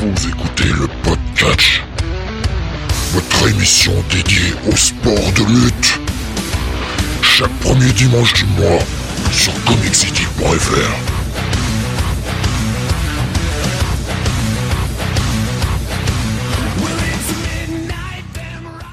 [0.00, 1.82] Vous écoutez le podcast,
[3.12, 6.00] votre émission dédiée au sport de lutte.
[7.20, 8.78] Chaque premier dimanche du mois
[9.30, 11.09] sur comiccity.fr.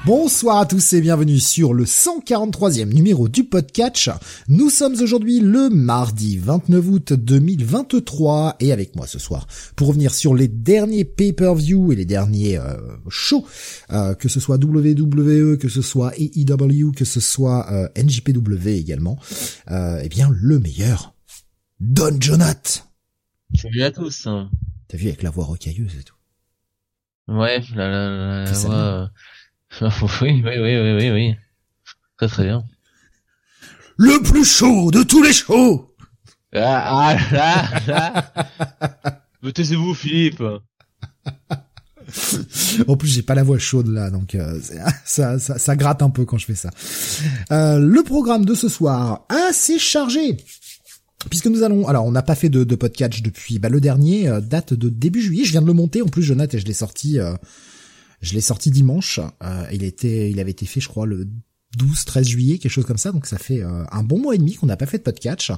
[0.08, 4.10] Bonsoir à tous et bienvenue sur le 143e numéro du podcast.
[4.48, 10.14] Nous sommes aujourd'hui le mardi 29 août 2023 et avec moi ce soir pour revenir
[10.14, 12.78] sur les derniers pay-per-view et les derniers euh,
[13.10, 13.46] shows,
[13.90, 19.18] euh, que ce soit WWE, que ce soit AEW, que ce soit euh, NJPW également,
[19.70, 21.12] euh, eh bien le meilleur,
[21.80, 22.54] Don Jonat.
[23.54, 24.26] Salut à tous.
[24.26, 24.48] hein.
[24.88, 26.14] T'as vu avec la voix rocailleuse et tout.
[27.30, 29.10] Ouais, la, la, la, voix,
[29.80, 29.90] oui,
[30.22, 31.34] oui, oui, oui, oui, oui.
[32.16, 32.64] Très très bien.
[33.96, 35.94] Le plus chaud de tous les shows
[36.54, 38.32] Ah, ah là, là.
[39.42, 40.42] Mais taisez-vous, Philippe.
[42.88, 46.02] En plus, j'ai pas la voix chaude là, donc euh, c'est- ça, ça, ça gratte
[46.02, 46.70] un peu quand je fais ça.
[47.52, 50.38] Euh, le programme de ce soir assez chargé.
[51.28, 54.28] Puisque nous allons, alors on n'a pas fait de, de podcast depuis bah, le dernier,
[54.28, 55.44] euh, date de début juillet.
[55.44, 57.34] Je viens de le monter en plus, Jonathan, et je l'ai sorti, euh,
[58.20, 59.20] je l'ai sorti dimanche.
[59.42, 61.28] Euh, il était, il avait été fait, je crois, le
[61.78, 63.12] 12-13 juillet, quelque chose comme ça.
[63.12, 65.52] Donc ça fait euh, un bon mois et demi qu'on n'a pas fait de podcast.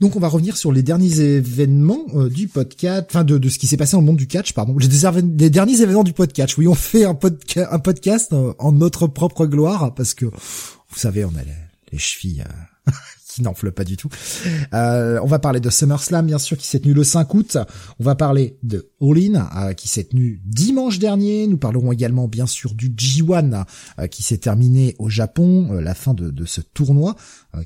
[0.00, 3.58] Donc on va revenir sur les derniers événements euh, du podcast, enfin de, de ce
[3.58, 4.74] qui s'est passé dans le monde du catch, pardon.
[4.78, 6.56] Les, derniers événements du podcast.
[6.56, 10.96] Oui, on fait un, podca- un podcast euh, en notre propre gloire parce que vous
[10.96, 11.52] savez, on a les,
[11.92, 12.44] les chevilles
[12.88, 12.92] euh,
[13.30, 14.08] qui n'enflent pas du tout.
[14.74, 17.58] Euh, on va parler de SummerSlam, bien sûr, qui s'est tenu le 5 août.
[17.98, 21.46] On va parler de All In, euh, qui s'est tenu dimanche dernier.
[21.46, 23.64] Nous parlerons également, bien sûr, du G1,
[23.98, 27.16] euh, qui s'est terminé au Japon, euh, la fin de, de ce tournoi,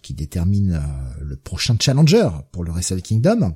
[0.02, 0.80] qui détermine
[1.20, 3.54] le prochain challenger pour le Wrestle Kingdom.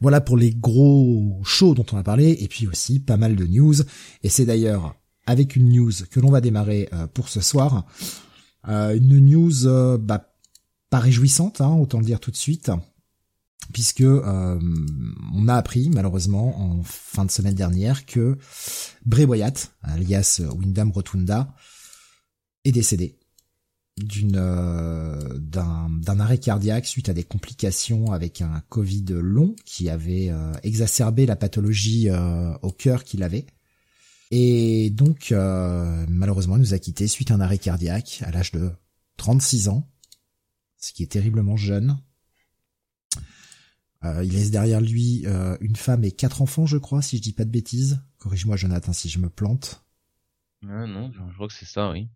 [0.00, 3.46] Voilà pour les gros shows dont on a parlé, et puis aussi pas mal de
[3.46, 3.74] news.
[4.22, 4.94] Et c'est d'ailleurs
[5.26, 7.84] avec une news que l'on va démarrer pour ce soir.
[8.66, 10.31] Une news bah,
[10.92, 12.70] pas réjouissante, hein, autant le dire tout de suite,
[13.72, 14.60] puisque euh,
[15.34, 18.36] on a appris malheureusement en fin de semaine dernière que
[19.06, 19.26] Bray
[19.82, 21.54] alias Wyndham Rotunda,
[22.66, 23.18] est décédé
[23.96, 30.28] d'une euh, d'un arrêt cardiaque suite à des complications avec un Covid long qui avait
[30.28, 32.10] euh, exacerbé la pathologie
[32.60, 33.46] au cœur qu'il avait.
[34.30, 38.70] Et donc, malheureusement, il nous a quittés suite à un arrêt cardiaque à l'âge de
[39.16, 39.88] 36 ans,
[40.82, 41.96] ce qui est terriblement jeune.
[44.04, 47.22] Euh, il laisse derrière lui euh, une femme et quatre enfants, je crois, si je
[47.22, 48.02] dis pas de bêtises.
[48.18, 49.84] Corrige-moi, Jonathan, si je me plante.
[50.68, 52.08] Ah non, je, je crois que c'est ça, oui.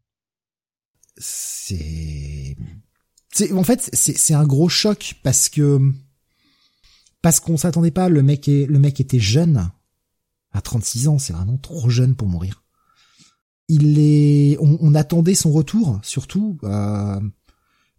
[1.17, 2.57] C'est,
[3.33, 5.81] c'est, en fait, c'est, c'est un gros choc parce que
[7.23, 8.09] parce qu'on s'attendait pas.
[8.09, 9.71] Le mec est, le mec était jeune
[10.53, 12.65] à 36 ans, c'est vraiment trop jeune pour mourir.
[13.69, 17.21] Il est, on, on attendait son retour, surtout euh,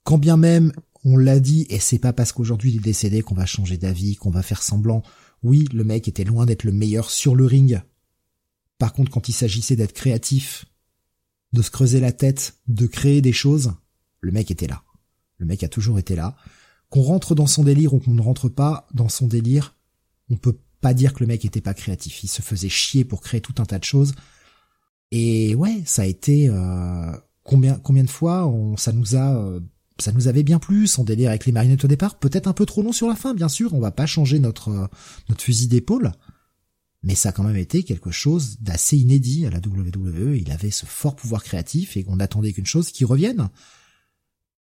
[0.07, 0.71] quand bien même
[1.03, 4.15] on l'a dit, et c'est pas parce qu'aujourd'hui il est décédé qu'on va changer d'avis,
[4.15, 5.03] qu'on va faire semblant.
[5.43, 7.81] Oui, le mec était loin d'être le meilleur sur le ring.
[8.77, 10.63] Par contre, quand il s'agissait d'être créatif,
[11.51, 13.73] de se creuser la tête, de créer des choses,
[14.21, 14.81] le mec était là.
[15.39, 16.37] Le mec a toujours été là.
[16.89, 19.75] Qu'on rentre dans son délire ou qu'on ne rentre pas dans son délire,
[20.29, 22.23] on peut pas dire que le mec était pas créatif.
[22.23, 24.13] Il se faisait chier pour créer tout un tas de choses.
[25.11, 27.11] Et ouais, ça a été euh,
[27.43, 29.59] combien combien de fois on, ça nous a euh,
[29.99, 32.65] ça nous avait bien plu son délire avec les marionnettes au départ, peut-être un peu
[32.65, 33.73] trop long sur la fin, bien sûr.
[33.73, 34.87] On va pas changer notre euh,
[35.29, 36.11] notre fusil d'épaule,
[37.03, 40.35] mais ça a quand même été quelque chose d'assez inédit à la WWE.
[40.37, 43.49] Il avait ce fort pouvoir créatif et on attendait qu'une chose qui revienne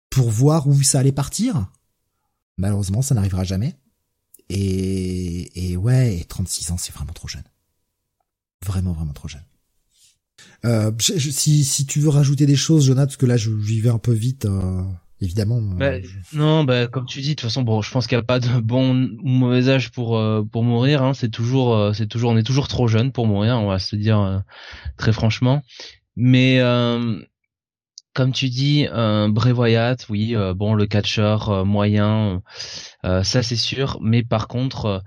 [0.10, 1.72] pour voir où ça allait partir.
[2.58, 3.76] Malheureusement, ça n'arrivera jamais.
[4.50, 7.44] Et, et ouais, et 36 ans, c'est vraiment trop jeune.
[8.66, 9.44] Vraiment, vraiment trop jeune.
[10.66, 13.82] Euh, je- si, si tu veux rajouter des choses, Jonathan, parce que là, je- j'y
[13.82, 14.84] vais un peu vite, euh,
[15.24, 15.60] évidemment.
[15.62, 18.22] Bah, je- non, bah, comme tu dis, de toute façon, bon, je pense qu'il n'y
[18.22, 21.02] a pas de bon ou mauvais âge pour euh, pour mourir.
[21.04, 21.14] Hein.
[21.14, 23.58] C'est toujours, euh, c'est toujours, on est toujours trop jeune pour mourir.
[23.60, 24.40] On va se dire euh,
[24.98, 25.64] très franchement.
[26.16, 26.60] Mais
[28.14, 32.42] comme tu dis, euh, Bray Wyatt, oui, bon, le catcheur moyen,
[33.04, 33.98] ça c'est sûr.
[34.02, 35.02] Mais par contre,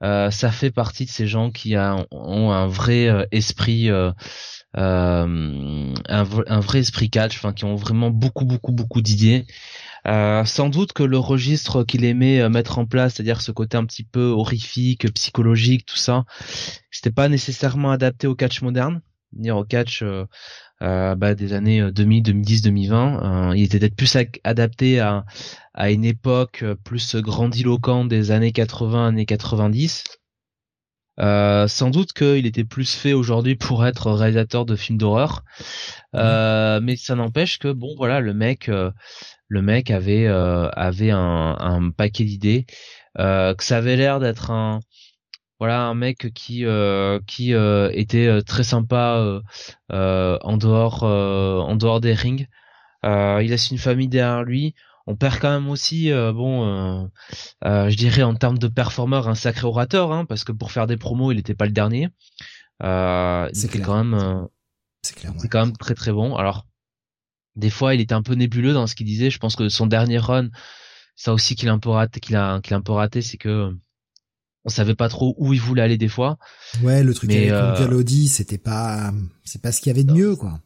[0.00, 3.90] ça fait partie de ces gens qui a- ont un vrai esprit.
[4.76, 9.46] Euh, un, un vrai esprit catch, enfin qui ont vraiment beaucoup beaucoup beaucoup d'idées.
[10.06, 13.76] Euh, sans doute que le registre qu'il aimait euh, mettre en place, c'est-à-dire ce côté
[13.76, 16.24] un petit peu horrifique, psychologique, tout ça,
[16.90, 19.02] c'était pas nécessairement adapté au catch moderne,
[19.32, 20.04] dire au catch
[20.82, 23.50] euh, bah, des années euh, 2000, 2010, 2020.
[23.50, 25.24] Euh, il était peut-être plus adapté à,
[25.72, 30.04] à une époque plus grandiloquente des années 80, années 90.
[31.18, 35.44] Euh, sans doute qu'il était plus fait aujourd'hui pour être réalisateur de films d'horreur,
[36.14, 38.90] euh, mais ça n'empêche que bon voilà le mec, euh,
[39.48, 42.66] le mec avait avait un, un paquet d'idées,
[43.16, 44.80] que ça avait l'air d'être un
[45.58, 46.66] voilà un mec qui
[47.26, 49.40] qui était très sympa
[49.90, 52.46] en dehors en dehors des rings.
[53.04, 54.74] il laisse une famille derrière lui
[55.06, 57.06] on perd quand même aussi, euh, bon, euh,
[57.64, 60.86] euh, je dirais en termes de performeur, un sacré orateur, hein, parce que pour faire
[60.86, 62.08] des promos, il n'était pas le dernier.
[62.80, 64.48] c'est quand même,
[65.02, 66.34] c'est quand même très très bon.
[66.36, 66.66] Alors,
[67.54, 69.30] des fois, il était un peu nébuleux dans ce qu'il disait.
[69.30, 70.48] Je pense que son dernier run,
[71.14, 73.38] ça aussi qu'il a un peu raté, qu'il a, qu'il a un peu raté, c'est
[73.38, 73.72] que
[74.64, 76.38] on savait pas trop où il voulait aller des fois.
[76.82, 78.02] Ouais, le truc avec euh...
[78.26, 79.12] c'était pas,
[79.44, 80.60] c'est pas ce qu'il y avait de mieux, quoi.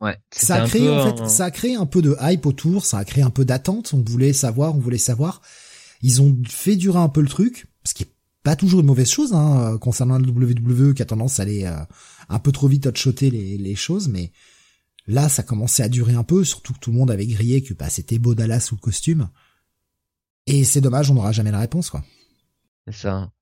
[0.00, 0.16] Ouais.
[0.30, 3.04] Ça a créé en fait, ça a créé un peu de hype autour, ça a
[3.04, 3.94] créé un peu d'attente.
[3.94, 5.40] On voulait savoir, on voulait savoir.
[6.02, 8.12] Ils ont fait durer un peu le truc, ce qui est
[8.42, 11.76] pas toujours une mauvaise chose hein, concernant le WWE qui a tendance à aller euh,
[12.28, 14.30] un peu trop vite hot-shotter les, les choses, mais
[15.06, 17.74] là ça commençait à durer un peu, surtout que tout le monde avait grillé que
[17.74, 19.30] bah, c'était beau Dallas sous le costume.
[20.46, 22.04] Et c'est dommage, on n'aura jamais la réponse quoi.
[22.86, 23.32] C'est ça.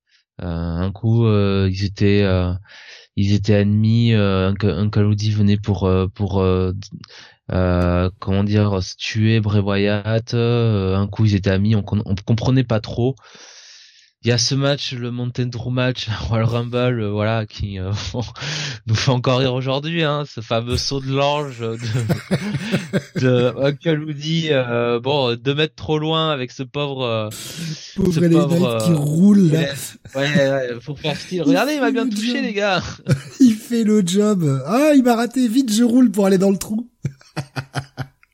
[0.41, 2.25] Euh, un coup, euh, ils étaient
[3.17, 4.13] ils étaient ennemis.
[4.15, 6.73] Euh, un, Kaludi venait pour euh, pour euh,
[8.19, 10.35] comment dire tuer Bray Wyatt.
[10.35, 11.75] un coup ils étaient amis.
[11.77, 13.15] On, on comprenait pas trop
[14.25, 17.79] il y a ce match, le Mountain Drew match, Royal Rumble, voilà, qui
[18.87, 21.77] nous fait encore rire aujourd'hui, hein, ce fameux saut de l'ange de,
[23.21, 27.29] de Uncle bon, deux mètres trop loin avec ce pauvre,
[27.97, 29.61] pauvre, ce pauvre qui roule là.
[30.15, 31.43] Ouais, ouais, faut faire style.
[31.43, 32.83] Regardez, il m'a bien touché, les gars.
[33.41, 34.63] il fait le job.
[34.67, 35.47] Ah, il m'a raté.
[35.49, 36.89] Vite, je roule pour aller dans le trou.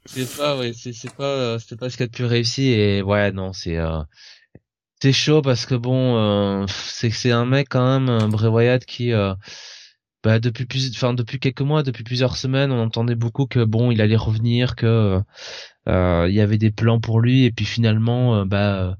[0.07, 3.03] c'est pas, ouais, c'est, c'est pas, c'est pas ce qu'il a de plus réussi et
[3.03, 4.01] ouais, non, c'est, euh,
[5.03, 9.13] c'est chaud parce que bon, euh, c'est c'est un mec quand même, Bray Wyatt qui,
[9.13, 9.35] euh,
[10.23, 13.91] bah, depuis plus, enfin depuis quelques mois, depuis plusieurs semaines, on entendait beaucoup que bon,
[13.91, 15.21] il allait revenir, que
[15.89, 18.97] euh, il y avait des plans pour lui, et puis finalement, bah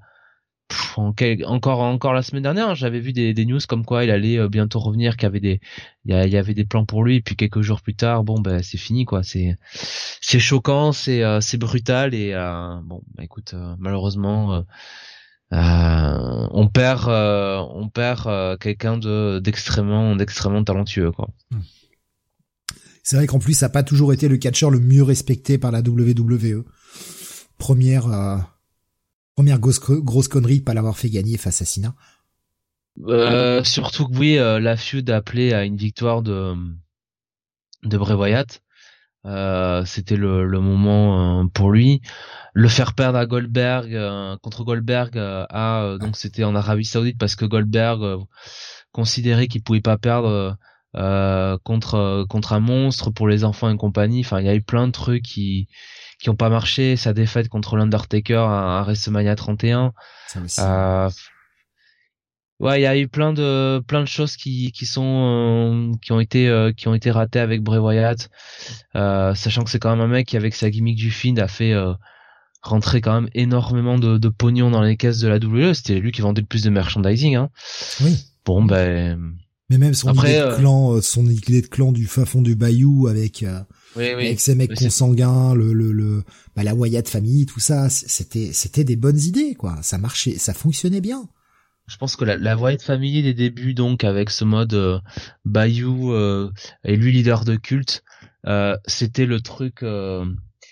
[1.05, 4.79] encore encore la semaine dernière, j'avais vu des, des news comme quoi il allait bientôt
[4.79, 5.61] revenir, qu'il y avait des
[6.07, 8.63] il y, avait des plans pour lui, et puis quelques jours plus tard, bon bah
[8.63, 9.57] c'est fini quoi, c'est
[10.21, 12.33] c'est choquant, c'est c'est brutal et
[12.85, 14.63] bon bah écoute malheureusement euh,
[15.53, 21.29] on perd euh, on perd euh, quelqu'un de d'extrêmement d'extrêmement talentueux quoi.
[21.51, 21.61] Hmm.
[23.03, 25.73] C'est vrai qu'en plus ça n'a pas toujours été le catcheur le mieux respecté par
[25.73, 26.65] la WWE.
[27.59, 28.07] Première
[29.35, 31.95] première grosse, grosse connerie pas l'avoir fait gagner face à Cena.
[33.65, 36.55] surtout que oui, la feud a appelé à une victoire de
[37.83, 38.63] de Bray Wyatt.
[39.27, 42.01] Euh, c'était le, le, moment euh, pour lui.
[42.55, 47.37] Le faire perdre à Goldberg euh, contre Goldberg à donc c'était en Arabie Saoudite parce
[47.37, 48.25] que Goldberg
[48.93, 50.57] considérait qu'il pouvait pas perdre
[51.63, 54.21] contre contre un monstre pour les enfants et compagnie.
[54.21, 55.69] Enfin, il y a eu plein de trucs qui
[56.19, 56.97] qui ont pas marché.
[56.97, 59.93] Sa défaite contre l'Undertaker à, à WrestleMania 31.
[60.47, 61.09] Ça
[62.61, 66.13] Ouais, il y a eu plein de plein de choses qui qui sont euh, qui
[66.13, 68.29] ont été euh, qui ont été ratées avec Bray Wyatt,
[68.97, 71.49] euh, sachant que c'est quand même un mec qui avec sa gimmick du Fiend a
[71.49, 71.75] fait
[72.61, 75.73] rentrer quand même énormément de, de pognon dans les caisses de la WWE.
[75.73, 77.35] C'était lui qui vendait le plus de merchandising.
[77.37, 77.49] Hein.
[78.03, 78.15] Oui.
[78.45, 79.19] Bon ben.
[79.71, 83.07] Mais même son idée de clan, son idée de clan du fin fond du Bayou
[83.07, 83.43] avec.
[83.97, 84.27] Oui, oui.
[84.27, 86.23] avec ces mecs consanguins, le, le, le
[86.55, 89.79] bah, la Wyatt famille, tout ça, c'était, c'était des bonnes idées, quoi.
[89.83, 91.29] Ça marchait, ça fonctionnait bien
[91.91, 95.01] je pense que la, la voie de famille des débuts donc avec ce mode euh,
[95.45, 96.53] Bayou euh,
[96.85, 98.05] et lui leader de culte.
[98.47, 100.25] Euh, c'était le truc euh,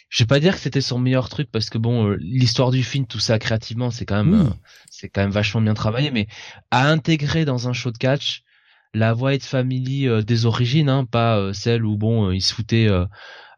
[0.08, 3.06] je vais pas dire que c'était son meilleur truc parce que bon l'histoire du film
[3.06, 4.54] tout ça créativement c'est quand même
[4.88, 6.28] c'est quand même vachement bien travaillé mais
[6.70, 8.42] à intégrer dans un show de catch
[8.94, 12.88] la voix de family des origines hein, pas celle où bon il se foutait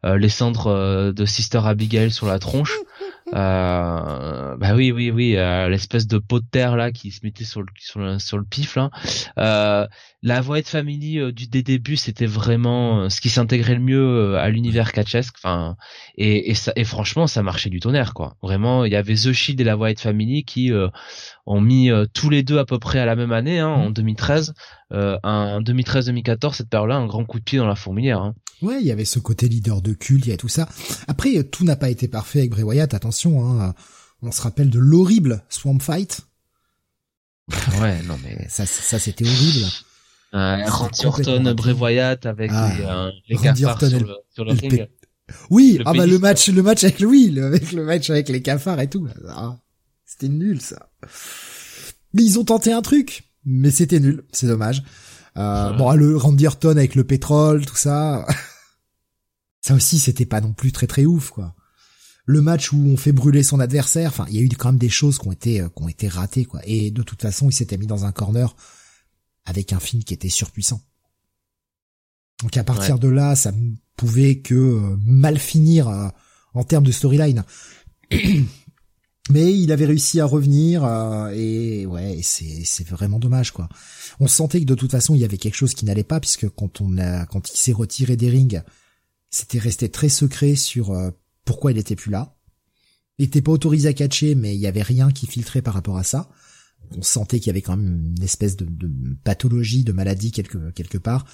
[0.03, 2.75] les cendres de Sister Abigail sur la tronche
[3.33, 7.43] euh, bah oui, oui, oui, euh, l'espèce de pot de terre là qui se mettait
[7.45, 8.89] sur le sur le, sur le pif là.
[9.37, 9.87] Euh,
[10.23, 13.81] la voix de famille euh, du des débuts, c'était vraiment euh, ce qui s'intégrait le
[13.81, 15.35] mieux à l'univers catchesque.
[15.37, 15.75] Enfin,
[16.15, 18.35] et et, ça, et franchement, ça marchait du tonnerre quoi.
[18.41, 20.71] Vraiment, il y avait The Shield et la voix de famille qui
[21.45, 24.53] ont mis tous les deux à peu près à la même année, hein, en 2013.
[24.93, 28.21] Euh, un 2013-2014, cette période-là, un grand coup de pied dans la fourmilière.
[28.21, 28.35] Hein.
[28.61, 30.67] Ouais, il y avait ce côté leader de culte, il y a tout ça.
[31.07, 33.73] Après, tout n'a pas été parfait avec Bray Wyatt, attention, hein.
[34.21, 36.21] on se rappelle de l'horrible Swamp Fight.
[37.81, 38.47] Ouais, non mais...
[38.49, 39.65] ça, ça c'était horrible.
[40.33, 44.51] Euh, Randy Orton, Bray Wyatt avec ah, les, euh, les cafards sur le, sur le,
[44.53, 44.87] ring.
[45.49, 48.41] Oui, ah bah le match, le match avec le, oui, avec le match avec les
[48.41, 49.07] cafards et tout.
[49.27, 49.57] Ah,
[50.05, 50.89] c'était nul ça.
[52.13, 53.23] Mais ils ont tenté un truc.
[53.45, 54.83] mais c'était nul, c'est dommage.
[55.37, 58.25] Euh, Bon, le Randy Orton avec le pétrole, tout ça,
[59.61, 61.55] ça aussi c'était pas non plus très très ouf quoi.
[62.25, 64.77] Le match où on fait brûler son adversaire, enfin il y a eu quand même
[64.77, 66.61] des choses qui ont été euh, qui ont été ratées quoi.
[66.65, 68.55] Et de toute façon il s'était mis dans un corner
[69.45, 70.81] avec un film qui était surpuissant.
[72.41, 73.51] Donc à partir de là, ça
[73.95, 76.07] pouvait que euh, mal finir euh,
[76.53, 77.43] en termes de storyline.
[79.29, 80.83] Mais il avait réussi à revenir
[81.31, 83.69] et ouais, c'est c'est vraiment dommage quoi.
[84.19, 86.49] On sentait que de toute façon il y avait quelque chose qui n'allait pas puisque
[86.49, 88.61] quand on a quand il s'est retiré des rings,
[89.31, 91.11] c'était resté très secret sur euh,
[91.45, 92.35] pourquoi il était plus là.
[93.17, 95.97] Il était pas autorisé à catcher, mais il y avait rien qui filtrait par rapport
[95.97, 96.29] à ça.
[96.97, 98.67] On sentait qu'il y avait quand même une espèce de,
[99.23, 101.25] pathologie, de maladie quelque quelque part.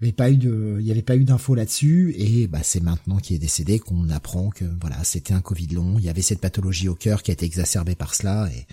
[0.00, 2.80] Il n'y avait pas eu de, il avait pas eu d'infos là-dessus, et bah c'est
[2.80, 5.98] maintenant qu'il est décédé qu'on apprend que voilà c'était un Covid long.
[5.98, 8.66] Il y avait cette pathologie au cœur qui a été exacerbée par cela, et,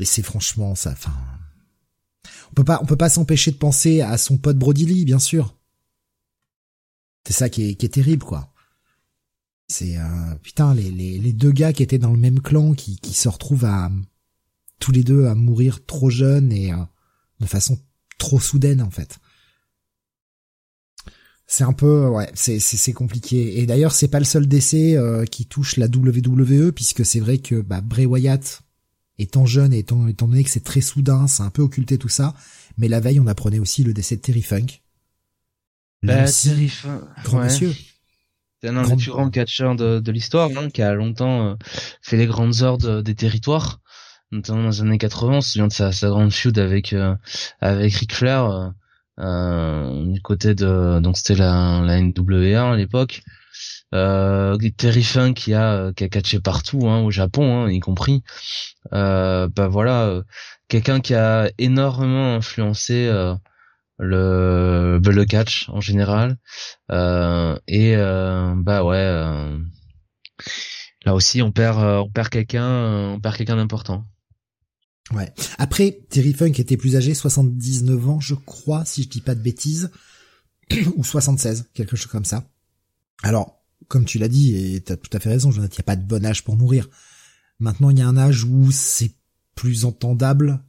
[0.00, 0.90] et c'est franchement ça.
[0.90, 1.14] Enfin,
[2.50, 5.18] on peut pas, on peut pas s'empêcher de penser à son pote Brody Lee, bien
[5.18, 5.56] sûr.
[7.26, 8.52] C'est ça qui est, qui est terrible, quoi.
[9.68, 12.98] C'est euh, putain les, les, les deux gars qui étaient dans le même clan qui,
[12.98, 13.90] qui se retrouvent à
[14.78, 16.76] tous les deux à mourir trop jeunes et euh,
[17.40, 17.78] de façon
[18.18, 19.18] trop soudaine en fait.
[21.46, 23.60] C'est un peu ouais, c'est c'est compliqué.
[23.60, 27.38] Et d'ailleurs, c'est pas le seul décès euh, qui touche la WWE puisque c'est vrai
[27.38, 28.62] que bah, Bray Wyatt
[29.18, 32.08] étant jeune et étant étant donné que c'est très soudain, c'est un peu occulté tout
[32.08, 32.34] ça,
[32.78, 34.80] mais la veille, on apprenait aussi le décès de Terry Funk
[36.02, 36.72] bah, Thierry
[37.24, 37.72] Grand monsieur.
[38.62, 41.54] C'est un grands catcheurs de, de l'histoire, hein, qui a longtemps euh,
[42.00, 43.80] fait les grandes heures des territoires,
[44.32, 45.36] notamment dans les années 80.
[45.36, 47.14] On se souvient de sa, sa grande feud avec euh,
[47.60, 48.68] avec Ric Flair euh,
[49.20, 53.22] euh, du côté de donc c'était la, la NWA à l'époque.
[53.94, 58.22] Euh, Terry Funk qui a qui a catché partout hein, au Japon, hein, y compris.
[58.92, 60.22] Euh, bah voilà,
[60.68, 63.10] quelqu'un qui a énormément influencé
[63.98, 66.36] le le catch en général
[66.90, 69.58] euh, et euh, bah ouais euh,
[71.04, 74.04] là aussi on perd on perd quelqu'un on perd quelqu'un d'important
[75.12, 79.34] ouais après Terry Funk était plus âgé 79 ans je crois si je dis pas
[79.34, 79.90] de bêtises
[80.96, 82.50] ou 76 quelque chose comme ça
[83.22, 85.84] alors comme tu l'as dit et t'as tout à fait raison Jonathan il n'y a
[85.84, 86.88] pas de bon âge pour mourir
[87.60, 89.12] maintenant il y a un âge où c'est
[89.54, 90.62] plus entendable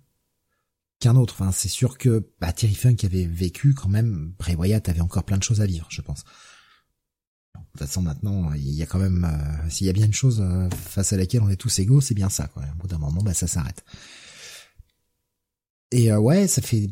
[1.00, 1.36] qu'un autre.
[1.40, 4.34] Enfin, c'est sûr que bah, Thierry Funk avait vécu quand même.
[4.40, 6.24] Bray Wyatt avait encore plein de choses à vivre, je pense.
[7.56, 10.14] De toute façon, maintenant, il y a quand même, euh, s'il y a bien une
[10.14, 12.48] chose euh, face à laquelle on est tous égaux, c'est bien ça.
[12.48, 12.64] Quoi.
[12.64, 13.84] Au bout d'un moment, bah, ça s'arrête.
[15.92, 16.90] Et euh, ouais, ça fait.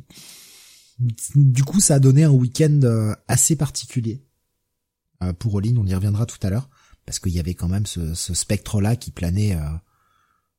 [1.35, 2.79] Du coup, ça a donné un week-end
[3.27, 4.23] assez particulier
[5.39, 5.75] pour Olin.
[5.77, 6.69] On y reviendra tout à l'heure
[7.05, 9.57] parce qu'il y avait quand même ce, ce spectre-là qui planait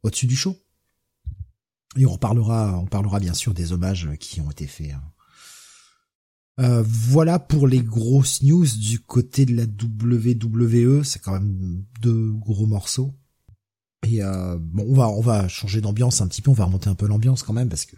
[0.03, 0.55] au-dessus du show.
[1.97, 4.93] Et on parlera, on parlera bien sûr des hommages qui ont été faits.
[4.93, 5.03] Hein.
[6.59, 11.05] Euh, voilà pour les grosses news du côté de la WWE.
[11.05, 13.15] C'est quand même deux gros morceaux.
[14.07, 16.51] Et euh, bon, on va on va changer d'ambiance un petit peu.
[16.51, 17.97] On va remonter un peu l'ambiance quand même parce que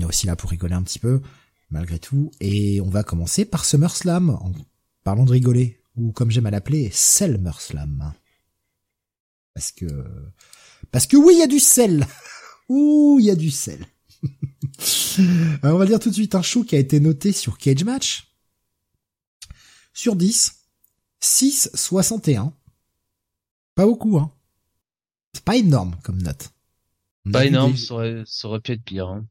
[0.00, 1.20] on est aussi là pour rigoler un petit peu
[1.70, 2.30] malgré tout.
[2.40, 4.52] Et on va commencer par SummerSlam en
[5.04, 8.14] parlant de rigoler ou comme j'aime à l'appeler, SummerSlam.
[9.54, 9.86] Parce que
[10.90, 12.06] parce que oui, il y a du sel.
[12.68, 13.84] Ouh, il y a du sel.
[15.62, 18.32] on va dire tout de suite un show qui a été noté sur Cage Match.
[19.92, 20.54] Sur 10,
[21.20, 22.52] 6,61.
[23.74, 24.32] Pas beaucoup, hein.
[25.32, 26.50] C'est pas énorme comme note.
[27.30, 29.08] pas énorme, ça, aurait, pu être pire.
[29.08, 29.26] Hein.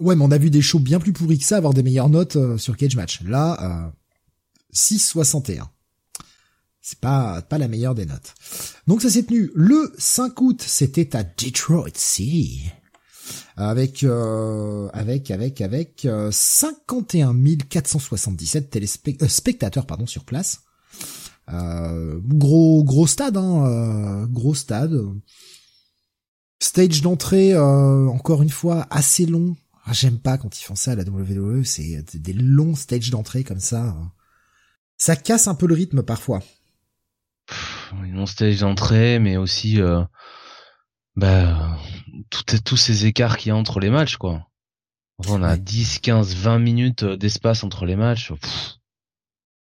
[0.00, 2.08] Ouais, mais on a vu des shows bien plus pourris que ça avoir des meilleures
[2.08, 3.20] notes euh, sur Cage Match.
[3.22, 3.90] Là, euh,
[4.74, 5.64] 6,61
[6.82, 8.34] c'est pas pas la meilleure des notes.
[8.86, 12.70] Donc ça s'est tenu le 5 août, c'était à Detroit City
[13.56, 17.34] avec euh, avec avec avec 51
[17.68, 20.62] 477 téléspectateurs spectateurs pardon sur place.
[21.52, 24.98] Euh, gros gros stade hein, euh, gros stade.
[26.62, 29.56] Stage d'entrée encore une fois assez long.
[29.90, 33.42] Ah, j'aime pas quand ils font ça à la WWE, c'est des longs stages d'entrée
[33.42, 33.96] comme ça.
[34.96, 36.44] Ça casse un peu le rythme parfois
[38.06, 40.02] non stage d'entrée, mais aussi euh,
[41.16, 41.76] bah,
[42.64, 44.46] tous ces écarts qu'il y a entre les matchs, quoi.
[45.26, 48.32] on a 10, 15, 20 minutes euh, d'espace entre les matchs.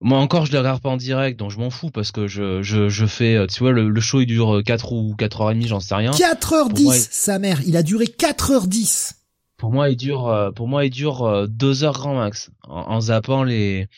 [0.02, 2.60] Moi encore, je les regarde pas en direct, donc je m'en fous parce que je,
[2.60, 5.94] je, je fais, euh, tu vois, le, show il dure 4 ou 4h30, j'en sais
[5.94, 6.10] rien.
[6.10, 9.19] 4h10, sa mère, il a duré 4h10.
[9.60, 13.44] Pour moi, il dure, pour moi, il dure 2 heures grand max, en, en zappant
[13.44, 13.88] les,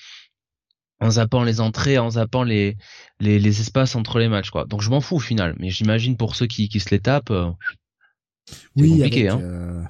[1.00, 2.76] en zappant les entrées, en zappant les,
[3.21, 4.64] les, les espaces entre les matchs, quoi.
[4.66, 7.31] Donc je m'en fous au final, mais j'imagine pour ceux qui, qui se les tapent,
[7.31, 7.50] euh,
[8.76, 9.45] oui, compliqué, avec, hein.
[9.45, 9.83] Euh,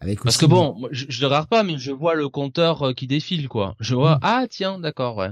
[0.00, 2.92] Avec Parce que bon, je, je le regarde pas, mais je vois le compteur euh,
[2.92, 3.74] qui défile, quoi.
[3.80, 4.20] Je vois, Mm.
[4.22, 5.30] ah tiens, d'accord, ouais.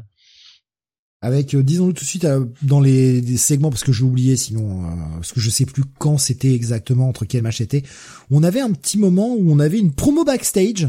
[1.22, 4.36] Avec euh, disons-le tout de suite euh, dans les, les segments parce que j'ai oublié
[4.36, 7.82] sinon euh, parce que je sais plus quand c'était exactement entre quel match c'était
[8.30, 10.88] on avait un petit moment où on avait une promo backstage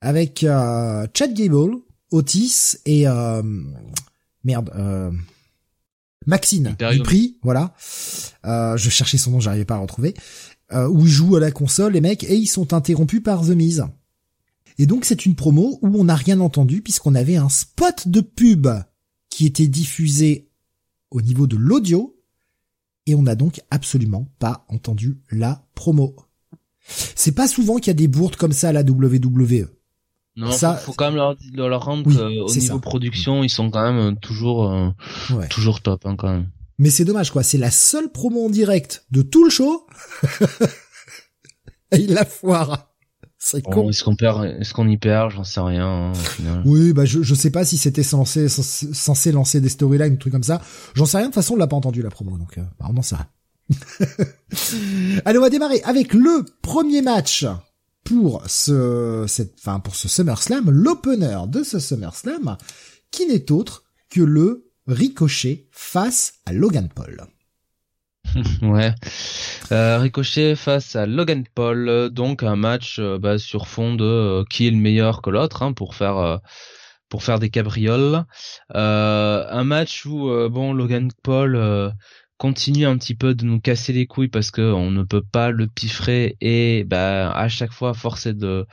[0.00, 1.76] avec euh, Chad Gable
[2.10, 3.42] Otis et euh,
[4.44, 5.10] merde euh,
[6.26, 7.02] Maxine Imperium.
[7.02, 7.74] Dupri voilà.
[8.46, 10.14] Euh, je cherchais son nom j'arrivais pas à le retrouver.
[10.72, 13.50] Euh, où ils jouent à la console les mecs et ils sont interrompus par The
[13.50, 13.84] Miz.
[14.76, 18.20] Et donc c'est une promo où on n'a rien entendu puisqu'on avait un spot de
[18.20, 18.68] pub
[19.38, 20.48] qui était diffusé
[21.12, 22.16] au niveau de l'audio
[23.06, 26.16] et on n'a donc absolument pas entendu la promo.
[27.14, 29.68] C'est pas souvent qu'il y a des bourdes comme ça à la WWE.
[30.34, 32.78] Non, Ça- faut, faut quand même leur, leur rendre Oui, que, au niveau ça.
[32.80, 34.88] production, ils sont quand même euh, toujours, euh,
[35.30, 35.46] Ouais.
[35.46, 36.50] toujours top, hein, quand même.
[36.78, 39.86] Mais c'est dommage quoi, c'est la seule promo en direct de tout le show.
[41.92, 42.90] et il la foire.
[43.38, 43.88] C'est Bon, con.
[43.90, 46.62] est-ce qu'on perd, est-ce qu'on y perd, j'en sais rien, hein, au final.
[46.64, 50.18] Oui, bah je, je sais pas si c'était censé, censé censé lancer des storylines, des
[50.18, 50.60] trucs comme ça.
[50.94, 52.86] J'en sais rien, de toute façon on l'a pas entendu la promo, donc euh, bah,
[52.92, 53.28] on en sait rien.
[55.24, 57.46] Allez, on va démarrer avec le premier match
[58.04, 62.56] pour ce, cette, enfin pour ce SummerSlam, l'opener de ce SummerSlam,
[63.10, 67.26] qui n'est autre que le Ricochet face à Logan Paul.
[68.62, 68.94] Ouais.
[69.72, 74.44] Euh, Ricochet face à Logan Paul, donc un match euh, bah, sur fond de euh,
[74.48, 76.40] qui est le meilleur que l'autre hein, pour faire
[77.08, 78.24] pour faire des cabrioles.
[78.74, 81.94] Un match où bon Logan Paul
[82.38, 85.50] continue un petit peu de nous casser les couilles parce que on ne peut pas
[85.50, 88.66] le piffrer et bah à chaque fois force est de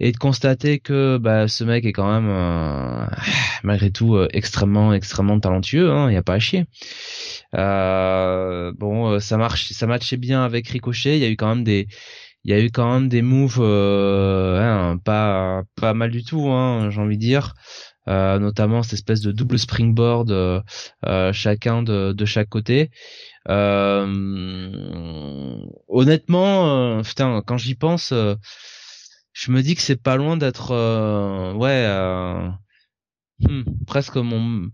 [0.00, 3.06] et de constater que bah ce mec est quand même euh,
[3.62, 6.64] malgré tout euh, extrêmement extrêmement talentueux hein, y a pas à chier.
[7.54, 11.16] Euh, bon, ça marche, ça matchait bien avec Ricochet.
[11.16, 11.86] Il y a eu quand même des,
[12.44, 16.90] il y a eu quand même des moves, hein, pas pas mal du tout, hein,
[16.90, 17.54] j'ai envie de dire.
[18.08, 20.60] Euh, notamment cette espèce de double springboard, euh,
[21.06, 22.90] euh, chacun de, de chaque côté.
[23.48, 24.06] Euh,
[25.88, 28.12] honnêtement, putain, quand j'y pense,
[29.32, 30.72] je me dis que c'est pas loin d'être,
[31.56, 31.86] ouais,
[33.40, 34.70] hmm, presque mon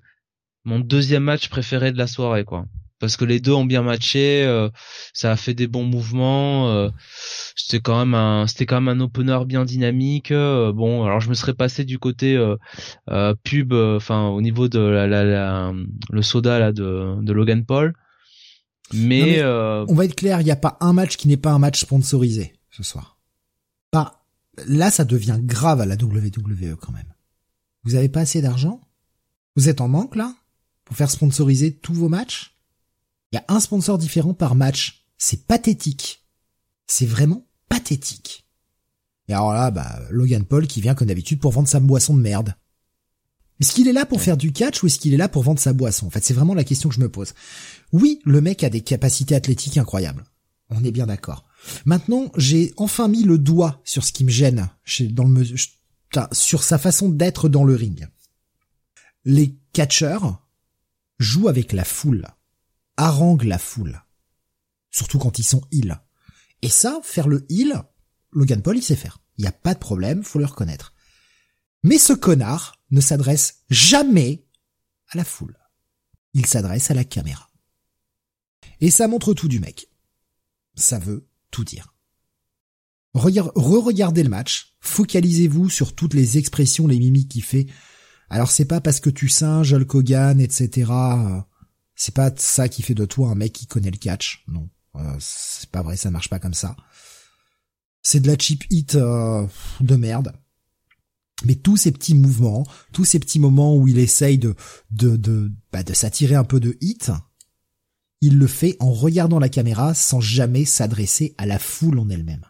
[0.65, 2.67] mon deuxième match préféré de la soirée quoi
[3.03, 4.71] parce que les deux ont bien matché euh,
[5.13, 6.89] ça a fait des bons mouvements euh,
[7.57, 11.29] c'était quand même un c'était quand même un opener bien dynamique euh, bon alors je
[11.29, 12.39] me serais passé du côté
[13.45, 15.73] pub enfin au niveau de la, la, la-
[16.11, 17.93] le soda là de, de Logan Paul
[18.95, 21.59] mais, On va être clair, il n'y a pas un match qui n'est pas un
[21.59, 23.19] match sponsorisé ce soir.
[23.91, 24.27] Pas.
[24.67, 27.15] Là, ça devient grave à la WWE quand même.
[27.85, 28.81] Vous avez pas assez d'argent?
[29.57, 30.35] Vous êtes en manque là
[30.85, 32.55] pour faire sponsoriser tous vos matchs?
[33.33, 35.07] Il y a un sponsor différent par match.
[35.17, 36.27] C'est pathétique.
[36.87, 38.47] C'est vraiment pathétique.
[39.29, 42.21] Et alors là, bah, Logan Paul qui vient comme d'habitude pour vendre sa boisson de
[42.21, 42.55] merde.
[43.61, 45.61] Est-ce qu'il est là pour faire du catch ou est-ce qu'il est là pour vendre
[45.61, 46.07] sa boisson?
[46.07, 47.33] En fait, c'est vraiment la question que je me pose.
[47.93, 50.25] Oui, le mec a des capacités athlétiques incroyables.
[50.69, 51.47] On est bien d'accord.
[51.85, 55.45] Maintenant, j'ai enfin mis le doigt sur ce qui me gêne chez, dans le,
[56.33, 58.09] sur sa façon d'être dans le ring.
[59.25, 60.45] Les catcheurs
[61.19, 62.27] jouent avec la foule,
[62.97, 64.03] haranguent la foule,
[64.91, 66.01] surtout quand ils sont heal.
[66.63, 67.83] Et ça, faire le heal,
[68.33, 69.19] Logan Paul, il sait faire.
[69.39, 70.95] Il n'y a pas de problème, faut le reconnaître.
[71.83, 74.47] Mais ce connard ne s'adresse jamais
[75.09, 75.59] à la foule.
[76.35, 77.51] Il s'adresse à la caméra.
[78.81, 79.89] Et ça montre tout du mec.
[80.75, 81.95] Ça veut tout dire.
[83.15, 87.67] Regard- Re-regardez le match, focalisez-vous sur toutes les expressions, les mimiques qu'il fait.
[88.31, 90.91] Alors c'est pas parce que tu singes Hulk Hogan, etc.
[92.05, 94.43] C'est pas ça qui fait de toi un mec qui connaît le catch.
[94.49, 96.75] Non, Euh, c'est pas vrai, ça marche pas comme ça.
[98.03, 99.47] C'est de la cheap hit euh,
[99.79, 100.33] de merde.
[101.45, 104.57] Mais tous ces petits mouvements, tous ces petits moments où il essaye de
[104.91, 107.13] de de, bah, de s'attirer un peu de hit,
[108.21, 112.47] il le fait en regardant la caméra sans jamais s'adresser à la foule en elle-même.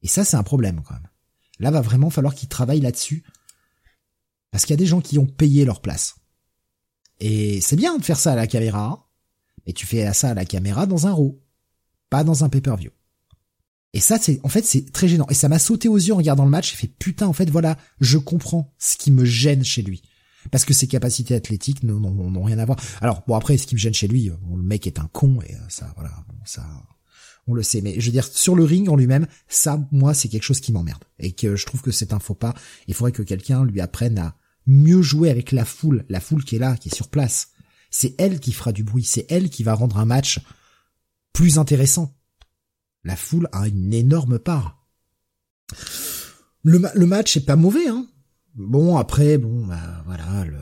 [0.00, 1.10] Et ça, c'est un problème quand même.
[1.58, 3.22] Là, va vraiment falloir qu'il travaille là-dessus.
[4.50, 6.21] Parce qu'il y a des gens qui ont payé leur place.
[7.24, 9.08] Et c'est bien de faire ça à la caméra,
[9.64, 11.40] mais tu fais ça à la caméra dans un RAW,
[12.10, 12.90] pas dans un pay-per-view.
[13.92, 15.28] Et ça, c'est, en fait, c'est très gênant.
[15.30, 16.72] Et ça m'a sauté aux yeux en regardant le match.
[16.72, 20.02] J'ai fait, putain, en fait, voilà, je comprends ce qui me gêne chez lui.
[20.50, 22.80] Parce que ses capacités athlétiques n'ont- rien à voir.
[23.00, 25.38] Alors, bon, après, ce qui me gêne chez lui, bon, le mec est un con,
[25.46, 26.66] et euh, ça, voilà, bon, ça,
[27.46, 27.82] on le sait.
[27.82, 30.72] Mais je veux dire, sur le ring en lui-même, ça, moi, c'est quelque chose qui
[30.72, 31.04] m'emmerde.
[31.20, 32.54] Et que je trouve que c'est un faux pas.
[32.88, 34.34] Il faudrait que quelqu'un lui apprenne à
[34.66, 37.48] mieux jouer avec la foule, la foule qui est là, qui est sur place.
[37.90, 40.40] C'est elle qui fera du bruit, c'est elle qui va rendre un match
[41.32, 42.14] plus intéressant.
[43.04, 44.86] La foule a une énorme part.
[46.62, 48.06] Le, match est pas mauvais, hein.
[48.54, 50.58] Bon, après, bon, bah, voilà, le,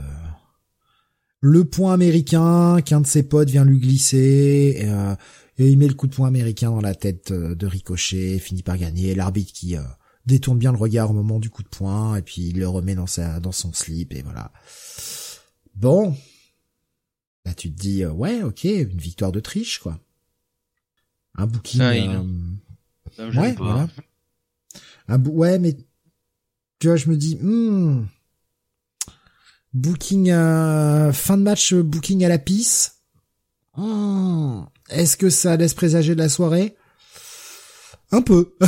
[1.40, 5.14] le point américain qu'un de ses potes vient lui glisser, et, euh,
[5.58, 8.78] il met le coup de poing américain dans la tête euh, de Ricochet, finit par
[8.78, 9.14] gagner.
[9.14, 9.82] L'arbitre qui euh,
[10.30, 12.94] détourne bien le regard au moment du coup de poing, et puis il le remet
[12.94, 14.52] dans sa, dans son slip, et voilà.
[15.74, 16.16] Bon.
[17.44, 19.98] Là, tu te dis, ouais, ok, une victoire de triche, quoi.
[21.36, 21.80] Un booking.
[21.80, 23.88] ouais, voilà.
[25.08, 25.76] Un ouais, mais
[26.78, 28.06] tu vois, je me dis, hmm,
[29.72, 32.96] booking, euh, fin de match, booking à la pisse.
[33.76, 36.76] Hmm, Est-ce que ça laisse présager de la soirée?
[38.12, 38.54] Un peu.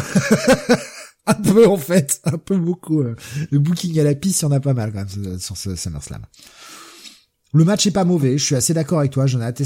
[1.26, 3.00] un peu en fait, un peu beaucoup.
[3.00, 3.16] Euh.
[3.50, 5.76] Le booking à la pisse, il y en a pas mal quand même sur ce
[5.76, 6.22] SummerSlam.
[7.54, 9.64] Le match est pas mauvais, je suis assez d'accord avec toi, Jonathan.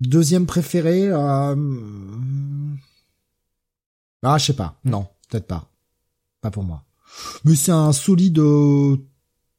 [0.00, 1.54] Deuxième préféré, euh...
[4.22, 5.70] ah je sais pas, non, peut-être pas,
[6.40, 6.84] pas pour moi.
[7.44, 8.96] Mais c'est un solide, euh,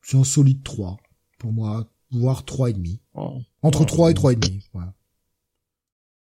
[0.02, 0.98] c'est un solide 3
[1.38, 3.00] pour moi, voire trois et demi.
[3.14, 3.42] Oh.
[3.62, 4.66] Entre 3 et trois et demi.
[4.74, 4.94] Voilà.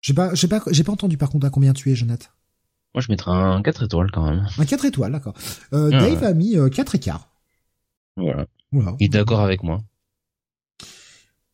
[0.01, 2.29] J'ai pas, j'ai pas, j'ai pas entendu par contre à combien tu es, Jonathan.
[2.93, 4.47] Moi, je mettrais un 4 étoiles quand même.
[4.57, 5.33] Un 4 étoiles, d'accord.
[5.73, 7.29] Euh, ah Dave a mis 4 euh, écarts.
[8.17, 8.45] Voilà.
[8.71, 8.95] voilà.
[8.99, 9.81] Il est d'accord avec moi.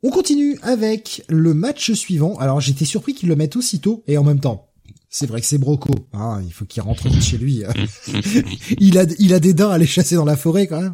[0.03, 2.37] On continue avec le match suivant.
[2.37, 4.69] Alors j'étais surpris qu'ils le mettent aussitôt et en même temps.
[5.09, 7.63] C'est vrai que c'est Broco, hein, il faut qu'il rentre chez lui.
[8.79, 10.93] il a il a des dents à aller chasser dans la forêt quand même.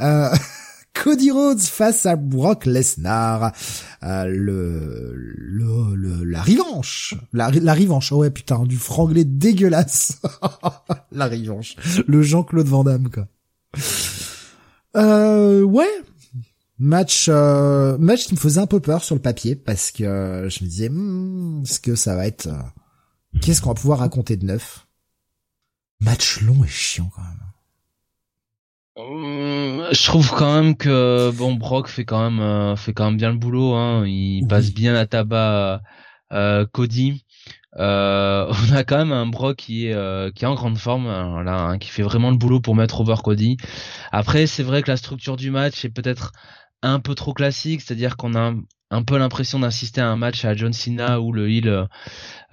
[0.00, 0.30] Euh,
[1.02, 3.52] Cody Rhodes face à Brock Lesnar,
[4.02, 8.12] euh, le, le, la revanche, la, la revanche.
[8.12, 10.20] Oh ouais putain, du franglais dégueulasse.
[11.12, 13.26] la revanche, le Jean-Claude Van Damme quoi.
[14.96, 15.88] Euh, ouais,
[16.78, 20.50] Match, euh, match qui me faisait un peu peur sur le papier parce que euh,
[20.50, 22.60] je me disais, hmm, est-ce que ça va être, euh,
[23.40, 24.86] qu'est-ce qu'on va pouvoir raconter de neuf?
[26.00, 27.45] Match long et chiant quand même.
[28.96, 33.36] Je trouve quand même que bon Brock fait quand même fait quand même bien le
[33.36, 33.74] boulot.
[33.74, 34.06] Hein.
[34.06, 35.82] Il passe bien à tabac
[36.72, 37.22] Cody.
[37.78, 41.60] Euh, on a quand même un Brock qui est qui est en grande forme, voilà,
[41.60, 43.58] hein, qui fait vraiment le boulot pour mettre over Cody.
[44.12, 46.32] Après, c'est vrai que la structure du match est peut-être
[46.82, 48.52] un peu trop classique, c'est-à-dire qu'on a
[48.90, 51.84] un, peu l'impression d'assister à un match à John Cena où le heel euh,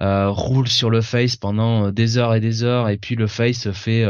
[0.00, 3.26] euh, roule sur le face pendant euh, des heures et des heures et puis le
[3.26, 4.04] face fait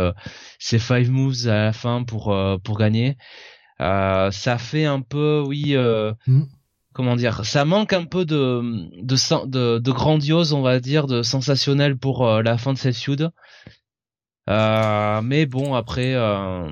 [0.59, 3.17] ses five moves à la fin pour pour gagner.
[3.79, 5.77] ça fait un peu, oui.
[6.27, 6.43] Mm.
[6.93, 8.63] Comment dire Ça manque un peu de
[9.03, 13.31] de, de de grandiose, on va dire, de sensationnel pour la fin de cette feud.
[14.51, 16.15] Euh, mais bon, après.
[16.15, 16.69] Euh...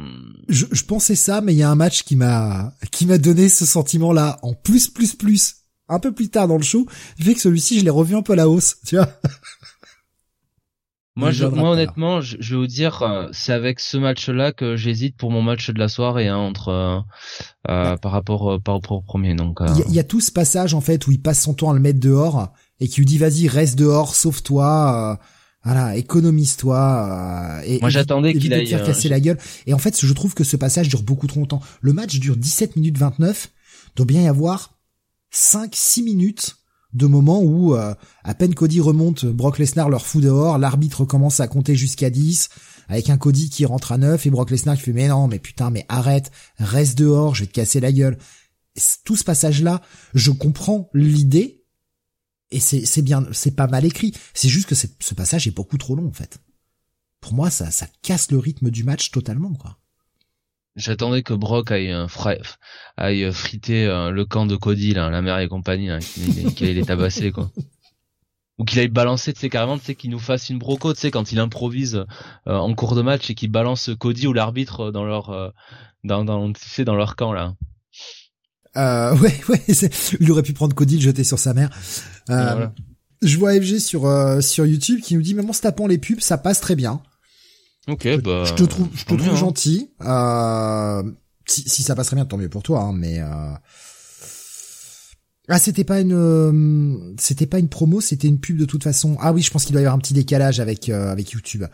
[0.48, 3.48] Je, je, pensais ça, mais il y a un match qui m'a qui m'a donné
[3.48, 5.56] ce sentiment-là en plus plus plus
[5.88, 6.86] un peu plus tard dans le show.
[7.18, 9.08] Fait que celui-ci, je l'ai revu un peu à la hausse, tu vois.
[11.16, 15.16] moi, je, moi honnêtement, je, vais vous dire, euh, c'est avec ce match-là que j'hésite
[15.16, 16.98] pour mon match de la soirée hein, entre euh,
[17.70, 19.34] euh par rapport par rapport au premier.
[19.34, 21.74] Donc, il y, a tout ce passage en fait où il passe son temps à
[21.74, 25.18] le mettre dehors et qui lui dit vas-y reste dehors, sauve-toi.
[25.64, 27.60] Voilà, économise-toi.
[27.60, 29.38] Euh, et, Moi, j'attendais qu'il aille faire casser euh, la gueule.
[29.66, 31.60] Et en fait, je trouve que ce passage dure beaucoup trop longtemps.
[31.80, 33.50] Le match dure 17 minutes 29.
[33.94, 34.78] Doit bien y avoir
[35.32, 36.56] 5-6 minutes
[36.92, 37.94] de moments où euh,
[38.24, 42.50] à peine Cody remonte, Brock Lesnar leur fout dehors, l'arbitre commence à compter jusqu'à 10,
[42.88, 45.38] avec un Cody qui rentre à 9 et Brock Lesnar qui fait mais non, mais
[45.38, 48.18] putain, mais arrête, reste dehors, je vais te casser la gueule.
[49.04, 49.80] tout ce passage-là,
[50.14, 51.61] je comprends l'idée,
[52.52, 54.12] et c'est bien, c'est pas mal écrit.
[54.34, 56.38] C'est juste que ce passage est beaucoup trop long en fait.
[57.20, 59.78] Pour moi, ça ça casse le rythme du match totalement quoi.
[60.74, 62.06] J'attendais que Brock aille, euh,
[62.96, 65.90] aille euh, friter euh, le camp de Cody, là, la mère et compagnie,
[66.56, 67.50] qu'il aille les tabasser, quoi.
[68.58, 71.00] Ou qu'il aille balancer, tu sais, carrément, tu sais, qu'il nous fasse une broco, tu
[71.00, 72.04] sais, quand il improvise
[72.46, 75.52] en cours de match et qu'il balance Cody ou l'arbitre dans leur,
[76.04, 77.54] dans, dans, tu sais, dans leur camp, là.
[78.76, 79.62] Euh, ouais, ouais,
[80.20, 81.70] il aurait pu prendre Cody, le jeter sur sa mère.
[82.30, 82.66] Euh,
[83.22, 85.98] Je vois FG sur euh, sur YouTube qui nous dit même en se tapant les
[85.98, 87.02] pubs, ça passe très bien.
[87.88, 88.44] Ok, bah.
[88.44, 89.36] Je te trouve, je te trouve hein.
[89.36, 89.90] gentil.
[90.02, 91.02] Euh,
[91.46, 93.20] si, si ça passe très bien, tant mieux pour toi, hein, mais.
[93.20, 93.54] Euh...
[95.48, 99.16] Ah, c'était pas une, euh, c'était pas une promo, c'était une pub de toute façon.
[99.20, 101.64] Ah oui, je pense qu'il doit y avoir un petit décalage avec avec YouTube.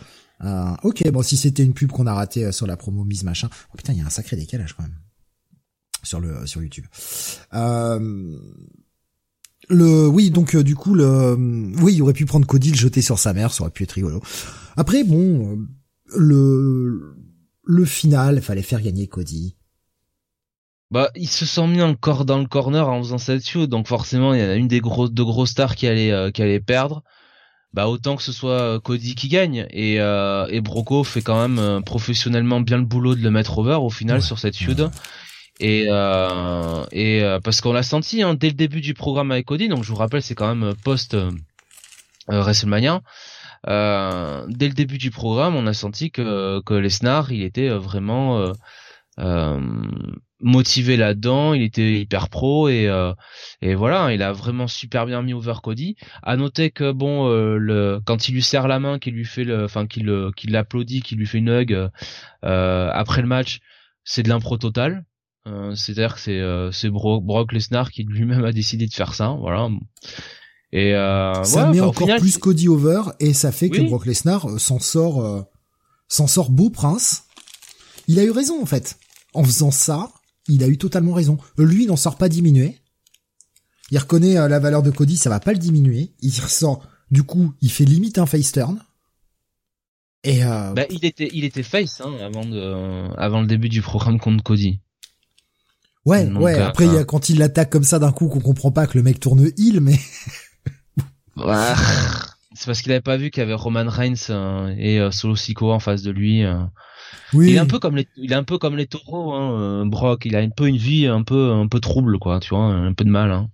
[0.82, 3.50] ok, bon, si c'était une pub qu'on a raté sur la promo mise machin.
[3.72, 4.96] Oh putain, il y a un sacré décalage quand même
[6.02, 6.86] sur le sur YouTube.
[7.54, 8.38] Euh,
[9.68, 11.36] le oui donc euh, du coup le
[11.82, 13.92] oui il aurait pu prendre Cody le jeter sur sa mère ça aurait pu être
[13.92, 14.22] rigolo.
[14.76, 15.56] Après bon euh,
[16.16, 17.16] le
[17.64, 19.56] le final il fallait faire gagner Cody.
[20.90, 24.32] Bah, ils se sont mis encore dans le corner en faisant cette feud, donc forcément
[24.32, 27.02] il y en a une des grosses de gros stars qui allait qui allait perdre.
[27.74, 32.62] bah autant que ce soit Cody qui gagne et et Broco fait quand même professionnellement
[32.62, 34.90] bien le boulot de le mettre over au final sur cette feud.
[35.60, 39.68] Et, euh, et parce qu'on l'a senti hein, dès le début du programme avec Cody,
[39.68, 41.30] donc je vous rappelle c'est quand même post euh,
[42.28, 43.02] WrestleMania.
[43.66, 48.52] Euh, dès le début du programme, on a senti que que Lesnar il était vraiment
[49.18, 49.60] euh,
[50.40, 53.12] motivé là-dedans, il était hyper pro et euh,
[53.60, 55.96] et voilà, il a vraiment super bien mis over Cody.
[56.22, 59.42] À noter que bon, euh, le quand il lui serre la main, qu'il lui fait
[59.44, 61.90] le, enfin qu'il qu'il l'applaudit, qu'il lui fait une hug
[62.42, 63.58] après le match,
[64.04, 65.04] c'est de l'impro total.
[65.74, 66.40] C'est-à-dire que c'est
[66.72, 69.68] c'est Brock, Lesnar qui lui-même a décidé de faire ça, voilà.
[70.72, 70.92] Et
[71.44, 75.46] ça met encore plus Cody over et ça fait que Brock Lesnar s'en sort
[76.08, 77.24] s'en sort beau prince.
[78.06, 78.98] Il a eu raison en fait
[79.34, 80.10] en faisant ça,
[80.48, 81.38] il a eu totalement raison.
[81.56, 82.78] Lui, n'en sort pas diminué.
[83.90, 86.12] Il reconnaît euh, la valeur de Cody, ça va pas le diminuer.
[86.20, 88.78] Il ressort, du coup, il fait limite un face turn.
[90.24, 90.72] Et euh...
[90.72, 94.42] bah, il était, il était face hein, avant de, avant le début du programme contre
[94.42, 94.80] Cody.
[96.08, 96.54] Ouais, ouais.
[96.54, 98.86] Euh, après, il y a quand il l'attaque comme ça d'un coup qu'on comprend pas
[98.86, 99.98] que le mec tourne heal, mais.
[101.36, 105.74] c'est parce qu'il avait pas vu qu'il y avait Roman Reigns euh, et Solo Sikoa
[105.74, 106.44] en face de lui.
[107.34, 107.50] Oui.
[107.50, 109.84] Il est un peu comme les, il est un peu comme les taureaux, hein, euh,
[109.84, 110.24] Brock.
[110.24, 112.40] Il a un peu une vie un peu, un peu trouble, quoi.
[112.40, 113.30] Tu vois, un peu de mal.
[113.30, 113.50] Hein.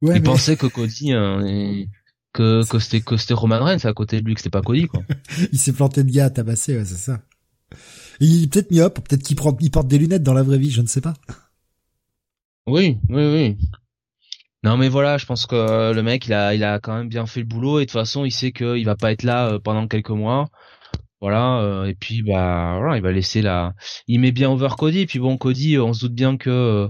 [0.00, 1.10] Ouais, il pensait que Cody,
[2.32, 4.86] que que c'était que c'était Roman Reigns à côté de lui, que c'était pas Cody,
[4.86, 5.02] quoi.
[5.52, 7.18] il s'est planté de gars à tabasser, ouais, c'est ça.
[8.20, 10.82] Il est peut-être myope, peut-être qu'il il porte des lunettes dans la vraie vie, je
[10.82, 11.14] ne sais pas.
[12.66, 13.56] Oui, oui, oui.
[14.64, 17.26] Non mais voilà, je pense que le mec il a il a quand même bien
[17.26, 19.58] fait le boulot et de toute façon il sait qu'il va pas être là euh,
[19.60, 20.48] pendant quelques mois.
[21.20, 23.74] Voilà, euh, et puis bah voilà, il va laisser la.
[24.06, 26.88] Il met bien over Cody, puis bon Cody, on se doute bien que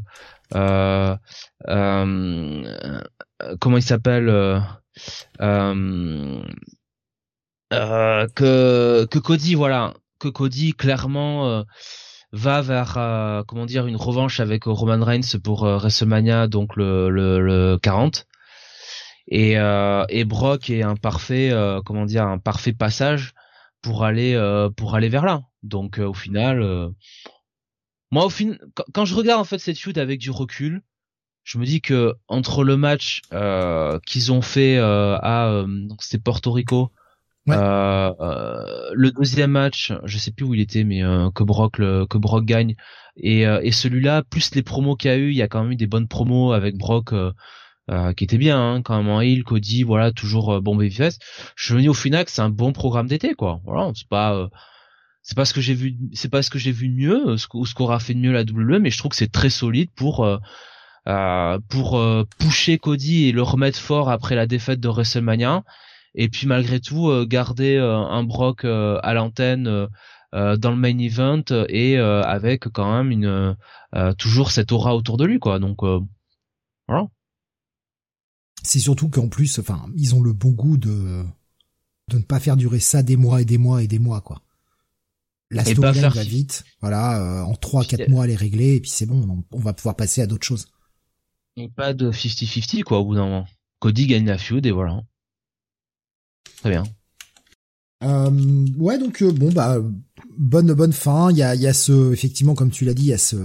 [0.55, 1.17] euh,
[1.69, 2.77] euh,
[3.61, 4.61] comment il s'appelle euh,
[7.71, 11.65] que que Cody voilà que Cody clairement
[12.33, 17.79] va vers comment dire une revanche avec Roman Reigns pour WrestleMania donc le, le, le
[17.83, 18.27] 40
[19.29, 21.53] et et Brock est un parfait
[21.85, 23.35] comment dire un parfait passage
[23.83, 25.43] pour aller euh, pour aller vers là.
[25.63, 26.89] Donc euh, au final, euh,
[28.11, 28.57] moi au fin,
[28.93, 30.83] quand, je regarde en fait cette feud avec du recul,
[31.45, 33.23] je me dis que entre le match
[34.07, 35.65] qu'ils ont fait à
[36.01, 36.93] c'était Porto Rico,
[37.57, 41.01] le deuxième match, je sais plus où il était, mais
[41.35, 42.75] que Brock que Brock gagne
[43.17, 45.73] et, et celui-là, plus les promos qu'il y a eu, il y a quand même
[45.73, 47.13] eu des bonnes promos avec Brock
[47.91, 51.19] euh, qui était bien hein, quand même en Cody, voilà, toujours euh, bon babyface.
[51.57, 53.61] Je me dis au final que c'est un bon programme d'été, quoi.
[53.65, 54.49] Voilà, c'est pas euh,
[55.23, 57.75] c'est pas ce que j'ai vu, c'est pas ce que j'ai vu mieux, ce, ce
[57.75, 61.59] qu'aura fait de mieux la WWE, mais je trouve que c'est très solide pour euh,
[61.71, 61.99] pour
[62.39, 65.65] pusher Cody et le remettre fort après la défaite de WrestleMania.
[66.21, 69.65] Et puis malgré tout garder un Brock à l'antenne
[70.33, 73.57] dans le main event et avec quand même une
[74.19, 75.61] toujours cette aura autour de lui, quoi.
[75.61, 75.79] Donc
[76.89, 77.07] voilà
[78.63, 81.25] c'est surtout qu'en plus, enfin, ils ont le bon goût de
[82.09, 84.43] de ne pas faire durer ça des mois et des mois et des mois, quoi.
[85.51, 88.91] La storyline va vite, voilà, euh, en trois quatre mois elle est réglée et puis
[88.91, 90.69] c'est bon, on, va pouvoir passer à d'autres choses.
[91.57, 93.47] Et pas de 50-50 quoi au bout d'un moment.
[93.79, 95.03] Cody gagne la feud et voilà.
[96.57, 96.85] Très bien.
[98.05, 99.79] Euh, ouais donc euh, bon bah
[100.37, 101.31] bonne bonne fin.
[101.31, 103.37] Il y a y a ce effectivement comme tu l'as dit il y a ce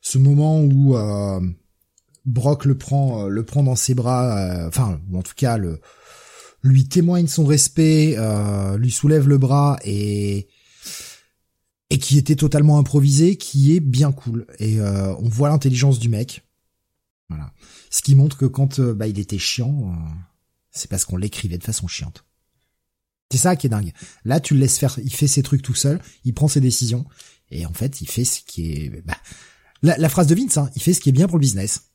[0.00, 1.40] ce moment où euh,
[2.24, 5.56] Brock le prend, euh, le prend dans ses bras, euh, enfin, ou en tout cas,
[5.56, 5.80] le,
[6.62, 8.16] lui témoigne son respect,
[8.78, 10.48] lui soulève le bras et
[11.90, 14.46] et qui était totalement improvisé, qui est bien cool.
[14.58, 16.42] Et on voit l'intelligence du mec.
[17.30, 17.52] Voilà.
[17.90, 19.94] Ce qui montre que quand bah, il était chiant,
[20.70, 22.24] c'est parce qu'on l'écrivait de façon chiante.
[23.30, 23.92] C'est ça qui est dingue.
[24.24, 27.04] Là, tu le laisses faire, il fait ses trucs tout seul, il prend ses décisions,
[27.50, 29.02] et en fait, il fait ce qui est...
[29.04, 29.16] Bah,
[29.82, 31.90] la, phrase de Vince, hein, il fait ce qui est bien pour le business.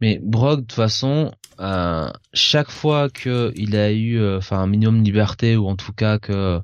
[0.00, 5.00] Mais Brock, de toute façon, euh, chaque fois que il a eu, euh, un minimum
[5.00, 6.60] de liberté ou en tout cas que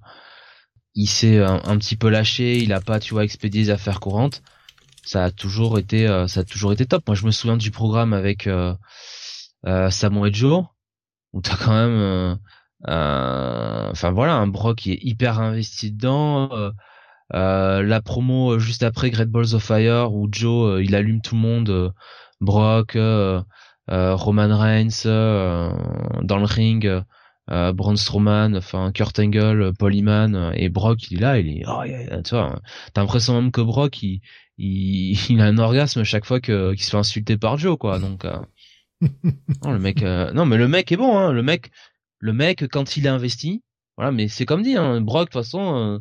[0.94, 4.42] il s'est un, petit peu lâché, il a pas, tu vois, expédié les affaires courantes,
[5.04, 7.06] ça a toujours été, euh, ça a toujours été top.
[7.06, 8.48] Moi, je me souviens du programme avec
[9.90, 10.64] Samoa Joe
[11.36, 12.38] où t'as quand même,
[12.86, 16.50] enfin voilà, un Brock qui est hyper investi dedans.
[17.30, 21.92] la promo juste après Great Balls of Fire où Joe il allume tout le monde
[22.40, 23.42] Brock, euh,
[23.90, 25.72] euh, Roman Reigns euh,
[26.22, 27.02] dans le ring.
[27.48, 31.62] Euh, Braun Strowman, enfin Kurt Angle, Paul Heyman et Brock il est là, il est,
[31.64, 31.84] oh,
[32.24, 32.60] tu vois,
[32.92, 34.20] t'as l'impression même que Brock il,
[34.58, 38.26] il, a un orgasme chaque fois qu'il se fait insulter par Joe quoi, donc
[39.62, 41.70] non, le mec, non mais le mec est bon, hein, le mec
[42.18, 43.62] Le mec, quand il est investi,
[43.96, 45.98] voilà, mais c'est comme dit, hein, Brock, de toute façon, euh,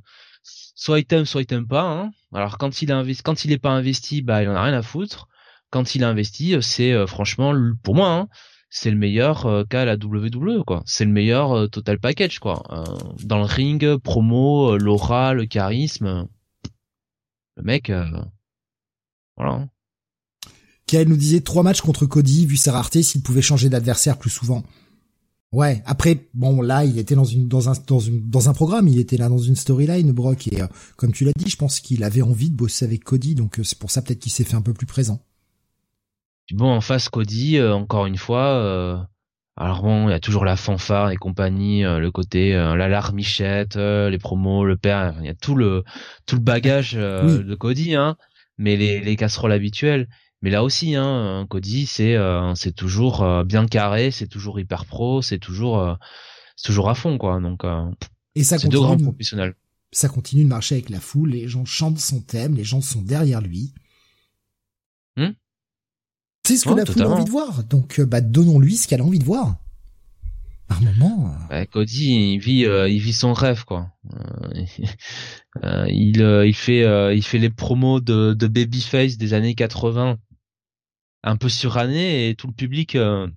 [0.75, 1.83] soit il t'aime, soit il t'aime pas.
[1.83, 2.11] Hein.
[2.33, 4.81] Alors quand il est quand il est pas investi, bah il en a rien à
[4.81, 5.27] foutre.
[5.71, 7.53] Quand il est investi, c'est euh, franchement,
[7.83, 8.27] pour moi, hein,
[8.69, 10.83] c'est le meilleur euh, qu'a la WWE, quoi.
[10.85, 12.63] C'est le meilleur euh, total package, quoi.
[13.23, 16.27] dans le ring, promo, l'aura, le charisme.
[17.57, 17.91] Le mec,
[19.37, 19.67] voilà.
[20.87, 24.29] Kael nous disait trois matchs contre Cody, vu sa rareté, s'il pouvait changer d'adversaire plus
[24.29, 24.63] souvent.
[25.51, 25.81] Ouais.
[25.85, 28.99] Après, bon, là, il était dans une dans un dans une dans un programme, il
[28.99, 30.67] était là dans une storyline, Brock, et euh,
[30.97, 33.63] comme tu l'as dit, je pense qu'il avait envie de bosser avec Cody, donc euh,
[33.63, 35.21] c'est pour ça peut-être qu'il s'est fait un peu plus présent.
[36.51, 39.07] Bon, en face Cody, euh, encore une fois.
[39.57, 44.17] Alors bon, il y a toujours la fanfare et compagnie, le côté la larmichette, les
[44.17, 45.85] promos, le père, il y a tout le
[46.25, 48.17] tout le bagage de Cody, hein.
[48.57, 50.09] Mais les les casseroles habituelles.
[50.45, 54.85] Mais là aussi, hein, Cody, c'est euh, c'est toujours euh, bien carré, c'est toujours hyper
[54.85, 55.95] pro, c'est toujours euh,
[56.55, 57.39] c'est toujours à fond quoi.
[57.39, 57.63] Donc
[58.35, 59.55] et ça c'est deux grands professionnels.
[59.91, 63.01] Ça continue de marcher avec la foule, les gens chantent son thème, les gens sont
[63.01, 63.73] derrière lui.
[65.17, 65.31] Hmm
[66.45, 67.63] c'est ce que la foule a envie de voir.
[67.63, 69.55] Donc bah donnons-lui ce qu'elle a envie de voir.
[70.69, 71.35] Un moment.
[71.49, 73.89] Bah, Cody, il vit, il vit son rêve quoi.
[75.87, 80.19] il, il fait, il fait les promos de, de Babyface des années 80
[81.25, 83.27] un peu suranné et tout le public euh,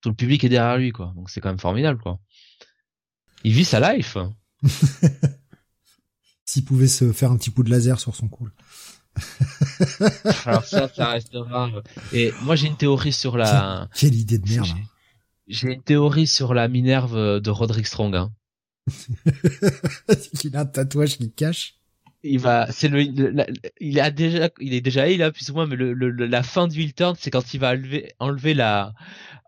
[0.00, 1.12] tout le public est derrière lui quoi.
[1.14, 2.18] Donc c'est quand même formidable quoi.
[3.44, 4.16] Il vit sa life.
[6.44, 8.48] S'il pouvait se faire un petit coup de laser sur son cou.
[10.46, 11.70] Alors ça, ça restera.
[12.12, 13.88] Et moi j'ai une théorie sur la.
[13.94, 14.66] Quelle, idée de merde.
[14.68, 14.82] Hein.
[15.46, 18.16] J'ai une théorie sur la Minerve de Roderick Strong.
[18.16, 18.32] Hein.
[20.44, 21.76] il a un tatouage qui cache
[22.22, 23.00] il va c'est le,
[23.80, 26.82] il a déjà il est déjà là plus ou moins mais le, la fin du
[26.82, 28.94] heel turn c'est quand il va enlever enlever la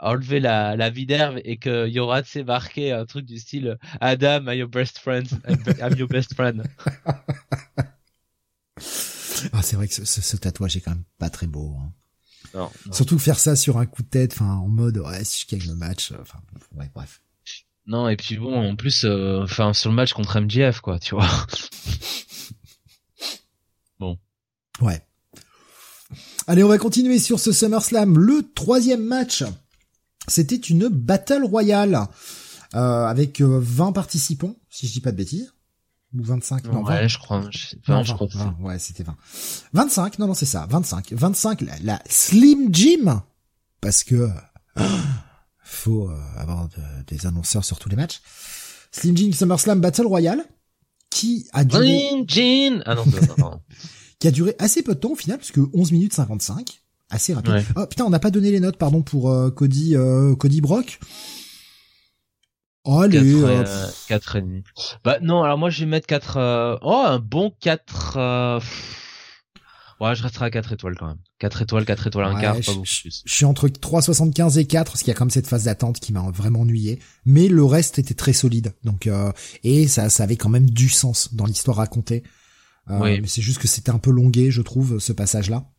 [0.01, 4.59] enlever la la d'herbe et que Yorat s'est marqué un truc du style Adam I'm
[4.59, 6.65] your best friend I'm your best friend.
[9.53, 11.93] Ah c'est vrai que ce, ce, tatouage est quand même pas très beau hein.
[12.55, 15.55] non, surtout faire ça sur un coup de tête enfin en mode ouais si je
[15.55, 16.39] gagne le match euh, enfin
[16.77, 17.21] ouais bref.
[17.87, 21.15] Non et puis bon en plus euh, enfin sur le match contre MJF quoi tu
[21.15, 21.29] vois
[24.81, 25.01] Ouais.
[26.47, 28.19] Allez, on va continuer sur ce SummerSlam.
[28.19, 29.45] Le troisième match,
[30.29, 32.07] c'était une Battle Royale
[32.75, 35.55] euh, avec 20 euh, participants, si je dis pas de bêtises.
[36.17, 38.29] Ou 25, non, ouais, je crois, je, je crois
[38.61, 39.17] ouais, c'était 20.
[39.73, 41.13] 25, non, non, c'est ça, 25.
[41.13, 43.23] 25, la, Slim Jim,
[43.81, 44.29] parce que
[45.65, 46.69] faut euh, avoir
[47.09, 48.21] des annonceurs sur tous les matchs.
[48.93, 50.45] Slim Jim SummerSlam Battle Royale,
[51.11, 52.11] qui a duré...
[52.11, 53.61] Slim Jim Ah non, non, non
[54.25, 57.63] qui a duré assez peu de temps au final, puisque 11 minutes 55, assez rapide.
[57.77, 60.99] Oh putain, on n'a pas donné les notes, pardon, pour euh, Cody, euh, Cody Brock.
[62.85, 63.19] Oh, allez,
[64.09, 64.63] 4, euh, et demi.
[65.05, 68.61] Bah non, alors moi je vais mettre 4 oh un bon 4
[70.01, 71.21] Ouais, je resterai à 4 étoiles quand même.
[71.39, 73.23] 4 étoiles, 4 étoiles, un quart, pas beaucoup plus.
[73.27, 76.15] Je suis entre 3,75 et 4, parce qu'il y a comme cette phase d'attente qui
[76.15, 76.99] m'a vraiment ennuyé.
[77.27, 78.73] Mais le reste était très solide.
[78.85, 79.09] Donc,
[79.63, 82.23] et ça, ça avait quand même du sens dans l'histoire racontée.
[82.91, 83.21] Euh, oui.
[83.21, 85.71] Mais c'est juste que c'était un peu longué, je trouve, ce passage-là.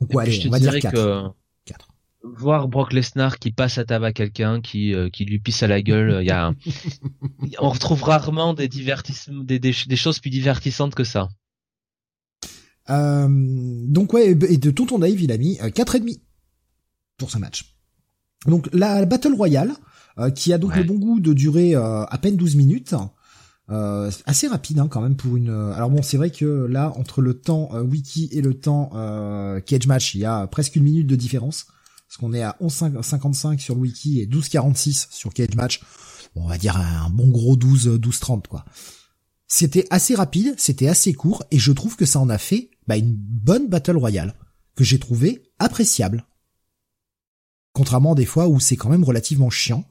[0.00, 0.94] Donc ouais, allez, on va dire 4.
[0.94, 1.22] Que...
[1.66, 1.88] 4.
[2.22, 5.80] Voir Brock Lesnar qui passe à tabac quelqu'un, qui euh, qui lui pisse à la
[5.80, 6.52] gueule, il y a,
[7.60, 11.28] on retrouve rarement des divertissements, des, des, des choses plus divertissantes que ça.
[12.90, 16.22] Euh, donc ouais, et de tout ton Dave, il a mis euh, quatre et demi
[17.18, 17.76] pour ce match.
[18.46, 19.72] Donc la Battle Royale,
[20.18, 22.94] euh, qui a donc le bon goût de durer à peine 12 minutes,
[23.70, 25.50] euh, assez rapide hein, quand même pour une.
[25.50, 28.90] Euh, alors bon, c'est vrai que là entre le temps euh, wiki et le temps
[28.94, 31.66] euh, cage match, il y a presque une minute de différence,
[32.08, 35.80] parce qu'on est à 11,55 sur le wiki et 12,46 sur cage match.
[36.34, 38.64] Bon, on va dire un bon gros 12 12,30 quoi.
[39.46, 42.96] C'était assez rapide, c'était assez court, et je trouve que ça en a fait bah,
[42.96, 44.34] une bonne battle royale
[44.76, 46.24] que j'ai trouvé appréciable.
[47.72, 49.84] Contrairement des fois où c'est quand même relativement chiant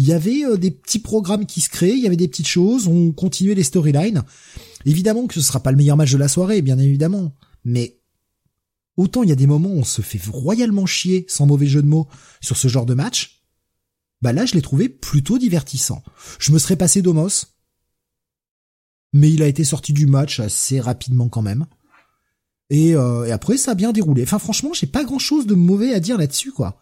[0.00, 2.46] il y avait euh, des petits programmes qui se créaient, il y avait des petites
[2.46, 4.22] choses, on continuait les storylines.
[4.86, 8.00] Évidemment que ce sera pas le meilleur match de la soirée, bien évidemment, mais
[8.96, 11.82] autant il y a des moments où on se fait royalement chier, sans mauvais jeu
[11.82, 12.08] de mots,
[12.40, 13.42] sur ce genre de match,
[14.22, 16.02] bah là je l'ai trouvé plutôt divertissant.
[16.38, 17.58] Je me serais passé d'Omos,
[19.12, 21.66] mais il a été sorti du match assez rapidement quand même.
[22.70, 24.22] Et, euh, et après ça a bien déroulé.
[24.22, 26.78] Enfin franchement j'ai pas grand chose de mauvais à dire là-dessus quoi.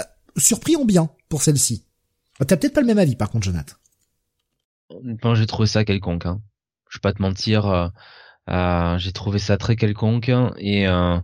[0.00, 0.04] Euh,
[0.38, 1.84] surpris en bien pour celle-ci.
[2.40, 3.74] Ah, t'as peut-être pas le même avis, par contre, Jonathan.
[5.34, 6.26] j'ai trouvé ça quelconque.
[6.26, 6.40] Hein.
[6.90, 7.88] Je vais pas te mentir, euh,
[8.50, 10.28] euh, j'ai trouvé ça très quelconque
[10.58, 11.18] et euh,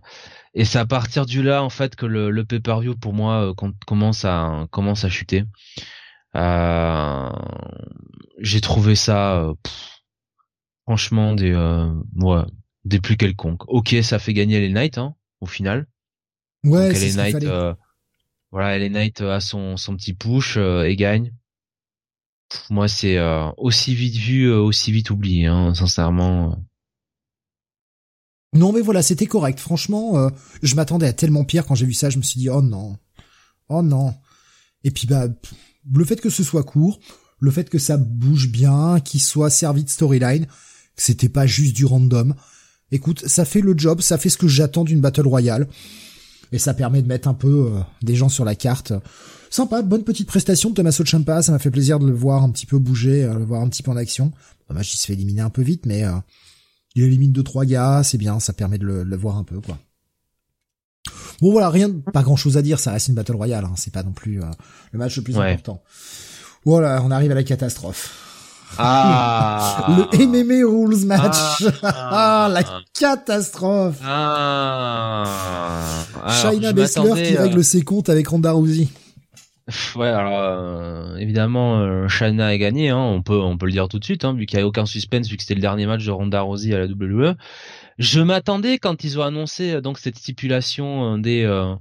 [0.53, 3.53] et c'est à partir du là en fait que le, le pay-per-view pour moi
[3.87, 5.45] commence à commence à chuter.
[8.39, 9.53] J'ai trouvé ça,
[10.85, 12.43] franchement, des, ouais,
[12.85, 13.67] des plus quelconques.
[13.67, 15.87] Ok, ça fait gagner les Knights, hein, au final.
[16.63, 17.73] Ouais, c'est Knight, euh,
[18.51, 21.33] voilà, les Knights a son son petit push et gagne.
[22.69, 23.17] moi, c'est
[23.57, 26.63] aussi vite vu, aussi vite oublié, hein, sincèrement.
[28.53, 29.59] Non, mais voilà, c'était correct.
[29.59, 30.29] Franchement,
[30.61, 32.09] je m'attendais à tellement pire quand j'ai vu ça.
[32.09, 32.97] Je me suis dit, oh non,
[33.69, 34.13] oh non.
[34.83, 35.27] Et puis bah,
[35.93, 36.99] le fait que ce soit court,
[37.39, 41.75] le fait que ça bouge bien, qu'il soit servi de storyline, que c'était pas juste
[41.75, 42.35] du random.
[42.91, 45.67] Écoute, ça fait le job, ça fait ce que j'attends d'une battle royale.
[46.51, 48.93] Et ça permet de mettre un peu euh, des gens sur la carte.
[49.49, 52.49] Sympa, bonne petite prestation de Tommaso Ciampa, ça m'a fait plaisir de le voir un
[52.49, 54.31] petit peu bouger, euh, le voir un petit peu en action.
[54.69, 56.13] Dommage, il se fait éliminer un peu vite, mais euh,
[56.95, 59.43] il élimine deux trois gars, c'est bien, ça permet de le, de le voir un
[59.43, 59.77] peu, quoi.
[61.41, 63.91] Bon voilà, rien, pas grand chose à dire, ça reste une battle royale, hein, c'est
[63.91, 64.45] pas non plus euh,
[64.91, 65.83] le match le plus important.
[66.63, 68.30] Voilà, on arrive à la catastrophe.
[68.77, 71.63] Ah Le MMA Rules match.
[71.83, 72.63] Ah, la
[72.97, 73.99] catastrophe.
[74.05, 75.25] Ah
[76.41, 78.87] Shayna Baszler qui règle ses comptes avec Ronda Rousey.
[79.95, 83.99] Ouais, alors euh, évidemment, euh, a gagné, hein, on peut on peut le dire tout
[83.99, 86.05] de suite, hein, vu qu'il n'y a aucun suspense, vu que c'était le dernier match
[86.05, 87.35] de Ronda Rousey à la WWE.
[88.01, 91.75] Je m'attendais quand ils ont annoncé euh, donc cette stipulation euh, des euh,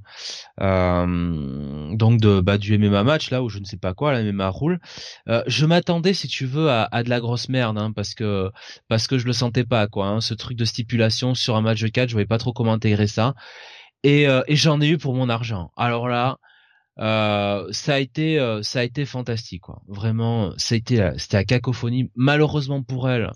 [0.60, 4.22] euh, donc de bah, du MMA match là où je ne sais pas quoi la
[4.22, 4.80] MMA roule.
[5.28, 8.50] Euh, je m'attendais si tu veux à, à de la grosse merde hein, parce que
[8.86, 10.08] parce que je le sentais pas quoi.
[10.08, 12.74] Hein, ce truc de stipulation sur un match de 4, je voyais pas trop comment
[12.74, 13.34] intégrer ça.
[14.02, 15.72] Et, et j'en ai eu pour mon argent.
[15.76, 16.38] Alors là.
[16.98, 21.44] Euh, ça a été ça a été fantastique quoi vraiment ça a été c'était à
[21.44, 23.30] cacophonie malheureusement pour elle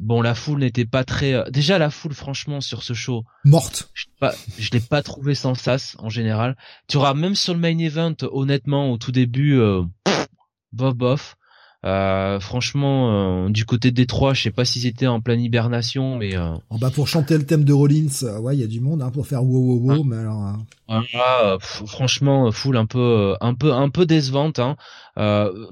[0.00, 3.90] bon la foule n'était pas très euh, déjà la foule franchement sur ce show morte.
[3.94, 6.56] je, pas, je l'ai pas trouvé sans sas en général.
[6.88, 9.82] Tu auras même sur le main event honnêtement au tout début euh,
[10.72, 11.36] bof bof
[11.84, 16.16] euh, franchement, euh, du côté de Détroit, je sais pas s'ils étaient en pleine hibernation,
[16.16, 16.54] mais euh...
[16.70, 19.02] oh bah pour chanter le thème de Rollins, euh, ouais, il y a du monde
[19.02, 20.42] hein, pour faire wow wow wow, mais alors.
[20.42, 20.64] Hein.
[20.88, 24.60] Ah, franchement, foule un peu, un peu, un peu décevante.
[24.60, 24.76] Hein.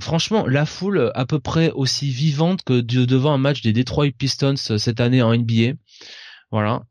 [0.00, 4.56] franchement, la foule à peu près aussi vivante que devant un match des Detroit Pistons
[4.56, 5.74] cette année en NBA.
[6.50, 6.82] Voilà.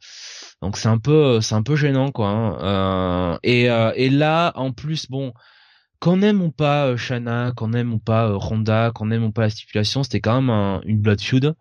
[0.61, 2.29] Donc c'est un peu, c'est un peu gênant quoi.
[2.29, 3.39] Hein.
[3.41, 5.33] et, et là, en plus, bon
[5.99, 9.31] qu'on aime ou pas euh, Shana, qu'on aime ou pas euh, Ronda, qu'on aime ou
[9.31, 11.55] pas la stipulation, c'était quand même une blood feud.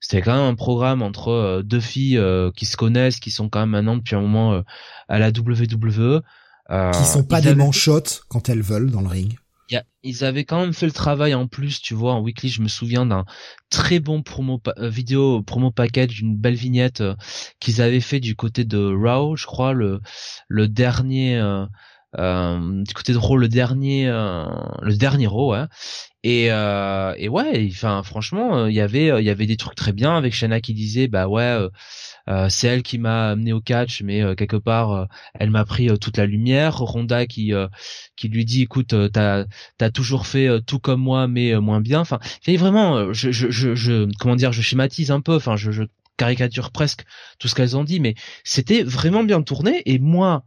[0.00, 2.20] C'était quand même un programme entre euh, deux filles
[2.56, 4.62] qui se connaissent, qui sont quand même maintenant depuis un moment
[5.08, 6.20] à la WWE.
[6.92, 9.38] qui sont pas des manchottes quand elles veulent dans le ring.
[10.02, 12.68] ils avaient quand même fait le travail en plus, tu vois, en weekly, je me
[12.68, 13.24] souviens d'un
[13.70, 17.02] très bon promo vidéo promo package, d'une belle vignette
[17.60, 20.00] qu'ils avaient fait du côté de Raw, je crois, le
[20.48, 21.64] le dernier euh,
[22.16, 24.46] du côté de Raw le dernier euh,
[24.82, 25.68] le dernier Raw hein.
[26.22, 29.92] et euh, et ouais enfin franchement il y avait il y avait des trucs très
[29.92, 31.58] bien avec Shana qui disait bah ouais
[32.48, 35.08] c'est elle qui m'a amené au catch mais quelque part
[35.38, 36.78] elle m'a pris toute la lumière.
[36.78, 37.52] Ronda qui
[38.16, 39.44] qui lui dit écoute t'as
[39.78, 42.00] t'as toujours fait tout comme moi mais moins bien.
[42.00, 45.82] Enfin vraiment je, je je je comment dire je schématise un peu enfin je, je
[46.16, 47.04] caricature presque
[47.38, 49.82] tout ce qu'elles ont dit mais c'était vraiment bien tourné.
[49.86, 50.44] Et moi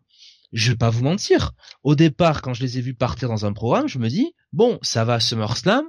[0.54, 1.52] je vais pas vous mentir.
[1.84, 4.80] Au départ, quand je les ai vus partir dans un programme, je me dis, bon,
[4.82, 5.86] ça va SummerSlam.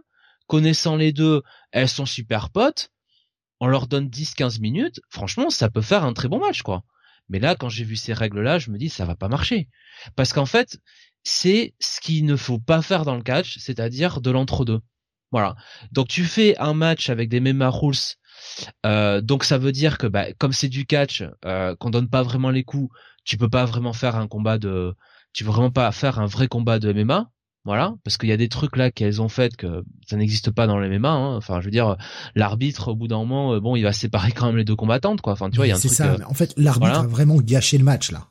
[0.47, 1.43] Connaissant les deux,
[1.73, 2.91] elles sont super potes.
[3.61, 5.01] On leur donne 10-15 minutes.
[5.11, 6.85] Franchement, ça peut faire un très bon match, quoi.
[7.29, 9.69] Mais là, quand j'ai vu ces règles-là, je me dis, ça va pas marcher.
[10.17, 10.79] Parce qu'en fait,
[11.23, 14.81] c'est ce qu'il ne faut pas faire dans le catch, c'est-à-dire de l'entre-deux.
[15.31, 15.57] Voilà.
[15.93, 17.95] Donc tu fais un match avec des mêmes rules.
[18.87, 22.23] Euh, donc ça veut dire que bah, comme c'est du catch, euh, qu'on donne pas
[22.23, 22.91] vraiment les coups,
[23.29, 24.95] tu peux pas vraiment faire un combat de,
[25.35, 27.31] tu veux vraiment pas faire un vrai combat de MMA,
[27.67, 30.67] voilà, parce qu'il y a des trucs là qu'elles ont fait que ça n'existe pas
[30.67, 31.11] dans les MMA.
[31.11, 31.37] Hein.
[31.37, 31.99] Enfin, je veux dire,
[32.35, 35.21] l'arbitre au bout d'un moment, euh, bon, il va séparer quand même les deux combattantes,
[35.21, 35.35] quoi.
[35.35, 35.91] Enfin, tu vois, il y a un truc.
[35.91, 36.13] C'est ça.
[36.13, 38.29] Euh, en fait, l'arbitre a vraiment gâché le match là.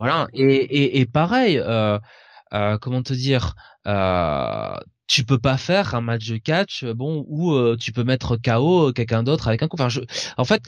[0.00, 0.26] Voilà.
[0.32, 2.00] Et et, et pareil, euh,
[2.52, 3.54] euh, comment te dire,
[3.86, 4.74] euh,
[5.06, 9.22] tu peux pas faire un match de catch, bon, où tu peux mettre KO quelqu'un
[9.22, 9.76] d'autre avec un coup.
[9.78, 10.00] Enfin, je,
[10.36, 10.60] en fait,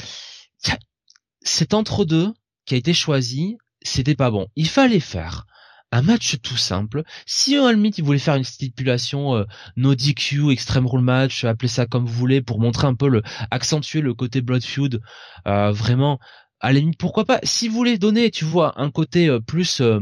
[1.41, 2.33] c'est entre deux
[2.65, 4.49] qui a été choisi c'était pas bon.
[4.57, 5.47] Il fallait faire
[5.95, 7.05] un match tout simple.
[7.25, 9.45] Si à limite il voulait faire une stipulation euh,
[9.77, 13.23] no DQ, extreme rule match, appelez ça comme vous voulez, pour montrer un peu le,
[13.53, 15.01] accentuer le côté blood feud,
[15.47, 16.19] euh, vraiment,
[16.59, 17.39] à la limite pourquoi pas?
[17.45, 20.01] Si vous voulez donner, tu vois, un côté euh, plus euh,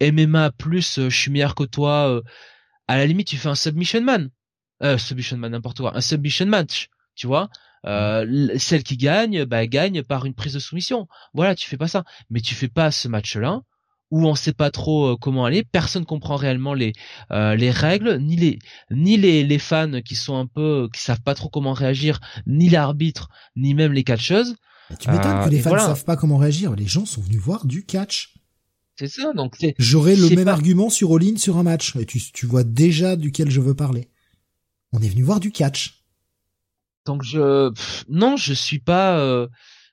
[0.00, 2.22] MMA, plus je suis meilleur que toi,
[2.88, 4.30] à la limite tu fais un submission man,
[4.98, 7.48] submission man n'importe quoi, un submission match, tu vois?
[7.86, 11.06] Euh, celle qui gagne, bah, gagne par une prise de soumission.
[11.34, 12.04] Voilà, tu fais pas ça.
[12.30, 13.62] Mais tu fais pas ce match-là
[14.10, 16.92] où on sait pas trop euh, comment aller, personne comprend réellement les
[17.32, 18.58] euh, les règles, ni les
[18.90, 22.68] ni les, les fans qui sont un peu qui savent pas trop comment réagir, ni
[22.68, 24.56] l'arbitre, ni même les catcheuses.
[25.00, 26.74] tu m'étonnes que les fans ne savent pas comment réagir.
[26.76, 28.34] Les gens sont venus voir du catch.
[28.98, 32.46] C'est ça, donc J'aurais le même argument sur All-In sur un match, et tu, tu
[32.46, 34.08] vois déjà duquel je veux parler.
[34.92, 35.95] On est venu voir du catch.
[37.06, 37.72] Donc je,
[38.08, 39.46] non, je suis pas, euh,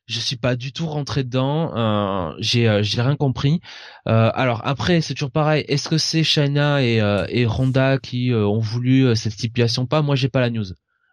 [0.07, 1.71] je suis pas du tout rentré dedans.
[1.75, 3.61] Euh, j'ai, euh, j'ai rien compris.
[4.09, 5.63] Euh, alors après, c'est toujours pareil.
[5.69, 10.01] Est-ce que c'est Shayna et, euh, et Ronda qui ont voulu cette stipulation Pas?
[10.01, 10.65] Moi, j'ai pas la news.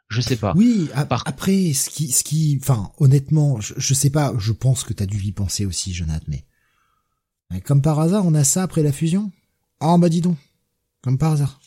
[0.09, 0.55] Je sais pas.
[0.57, 0.89] Oui.
[0.95, 4.33] Après, ce qui, ce qui, enfin, honnêtement, je, je sais pas.
[4.39, 8.45] Je pense que t'as dû y penser aussi, Jonathan, mais comme par hasard, on a
[8.45, 9.31] ça après la fusion?
[9.81, 10.37] Ah bah dis donc,
[11.03, 11.60] comme par hasard.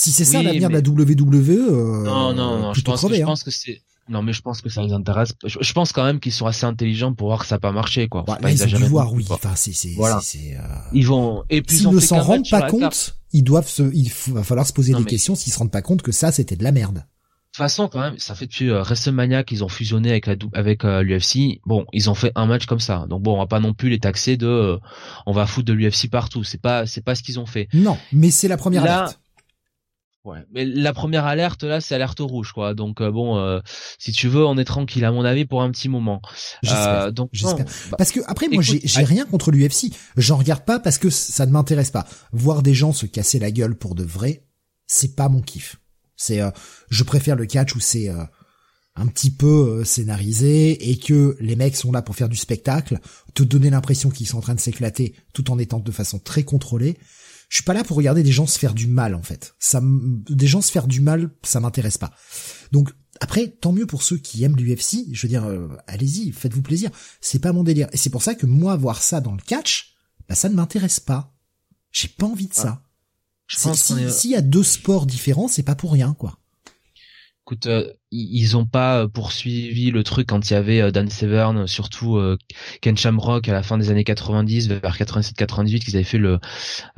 [0.00, 3.20] Si c'est ça l'avenir de la WWE, euh, non, non, non, je pense, que, je
[3.20, 3.26] hein.
[3.26, 3.82] pense que c'est.
[4.08, 5.34] Non, mais je pense que ça les intéresse.
[5.44, 8.08] Je, pense quand même qu'ils sont assez intelligents pour voir que ça n'a pas marché,
[8.08, 8.24] quoi.
[8.26, 9.26] Bah, là, ils ont dû voir, oui.
[9.28, 10.18] Enfin, c'est, c'est, voilà.
[10.22, 10.62] c'est, euh...
[10.94, 11.44] Ils vont.
[11.50, 13.82] Et puis s'ils ne s'en rendent pas compte, ils doivent se.
[13.92, 16.56] Il va falloir se poser des questions s'ils se rendent pas compte que ça, c'était
[16.56, 17.04] de la merde
[17.52, 20.84] toute façon, quand même, ça fait depuis euh, WrestleMania qu'ils ont fusionné avec la avec
[20.84, 21.60] euh, l'UFC.
[21.66, 23.06] Bon, ils ont fait un match comme ça.
[23.08, 24.78] Donc bon, on va pas non plus les taxer de
[25.26, 26.44] on va foutre de l'UFC partout.
[26.44, 27.68] C'est pas c'est pas ce qu'ils ont fait.
[27.74, 29.20] Non, mais c'est la première alerte.
[30.24, 32.74] Ouais, mais la première alerte là, c'est alerte rouge quoi.
[32.74, 33.60] Donc euh, bon,
[33.98, 36.20] si tu veux, on est tranquille à mon avis pour un petit moment.
[36.62, 37.12] J'espère.
[37.12, 37.64] donc j'espère.
[37.90, 39.92] Bah, parce que après, moi, j'ai j'ai rien contre l'UFC.
[40.16, 42.06] J'en regarde pas parce que ça ne m'intéresse pas.
[42.32, 44.44] Voir des gens se casser la gueule pour de vrai,
[44.86, 45.76] c'est pas mon kiff.
[46.20, 46.50] C'est, euh,
[46.90, 48.22] je préfère le catch où c'est euh,
[48.94, 49.46] un petit peu
[49.80, 52.98] euh, scénarisé et que les mecs sont là pour faire du spectacle,
[53.32, 56.42] te donner l'impression qu'ils sont en train de s'éclater tout en étant de façon très
[56.42, 56.98] contrôlée.
[57.50, 59.54] Je suis pas là pour regarder des gens se faire du mal en fait.
[59.58, 62.12] Ça, des gens se faire du mal, ça m'intéresse pas.
[62.72, 62.90] Donc
[63.20, 65.08] après, tant mieux pour ceux qui aiment l'UFC.
[65.12, 65.46] Je veux dire,
[65.86, 66.90] allez-y, faites-vous plaisir.
[67.20, 67.88] C'est pas mon délire.
[67.92, 69.94] Et c'est pour ça que moi, voir ça dans le catch,
[70.28, 71.34] bah, ça ne m'intéresse pas.
[71.92, 72.82] J'ai pas envie de ça.
[73.48, 76.38] S'il y a deux sports différents, c'est pas pour rien, quoi.
[77.44, 81.08] Écoute, euh, ils ont pas euh, poursuivi le truc quand il y avait euh, Dan
[81.08, 82.20] Severn, surtout
[82.80, 86.38] Ken Shamrock à la fin des années 90, vers 87-98, qu'ils avaient fait le,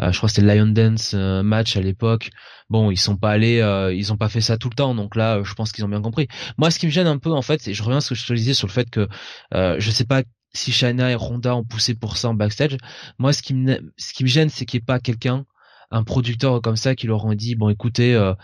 [0.01, 2.31] je crois c'était le Lion Dance match à l'époque.
[2.71, 3.59] Bon, ils sont pas allés,
[3.95, 6.01] ils ont pas fait ça tout le temps, donc là, je pense qu'ils ont bien
[6.01, 6.29] compris.
[6.59, 8.15] Moi, ce qui me gêne un peu, en fait, et je reviens à ce que
[8.15, 9.09] je te disais sur le fait que
[9.53, 10.23] je sais pas
[10.55, 12.77] si Shayna et Ronda ont poussé pour ça en backstage.
[13.19, 15.45] Moi, ce qui me, ce qui me gêne, c'est qu'il n'y ait pas quelqu'un
[15.93, 18.35] un producteur comme ça qui leur ont dit bon écoutez euh,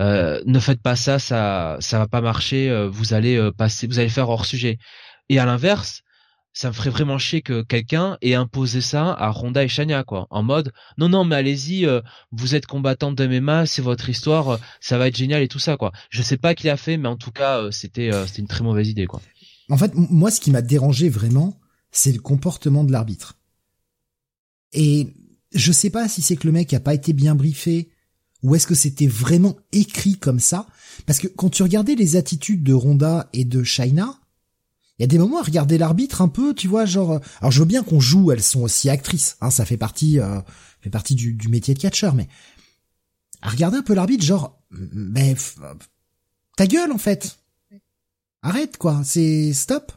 [0.00, 3.98] euh, ne faites pas ça ça ça va pas marcher euh, vous allez passer vous
[3.98, 4.78] allez faire hors sujet.
[5.28, 6.02] Et à l'inverse
[6.52, 10.26] ça me ferait vraiment chier que quelqu'un ait imposé ça à Ronda et Shania quoi.
[10.30, 11.86] En mode non non mais allez-y
[12.32, 15.76] vous êtes combattante de MMA c'est votre histoire ça va être génial et tout ça
[15.76, 15.92] quoi.
[16.10, 18.88] Je sais pas qui l'a fait mais en tout cas c'était c'était une très mauvaise
[18.88, 19.20] idée quoi.
[19.68, 21.60] En fait moi ce qui m'a dérangé vraiment
[21.92, 23.36] c'est le comportement de l'arbitre.
[24.72, 25.08] Et
[25.52, 27.90] je sais pas si c'est que le mec a pas été bien briefé
[28.42, 30.66] ou est-ce que c'était vraiment écrit comme ça?
[31.06, 34.20] Parce que quand tu regardais les attitudes de Ronda et de Shaina,
[35.00, 37.12] il y a des moments à regarder l'arbitre un peu, tu vois, genre.
[37.12, 40.20] Euh, alors je veux bien qu'on joue, elles sont aussi actrices, hein, ça fait partie,
[40.20, 40.40] euh,
[40.82, 42.28] fait partie du, métier de catcheur, mais
[43.40, 45.34] à regarder un peu l'arbitre, genre, mais
[46.58, 47.38] ta gueule en fait,
[48.42, 49.90] arrête quoi, c'est stop.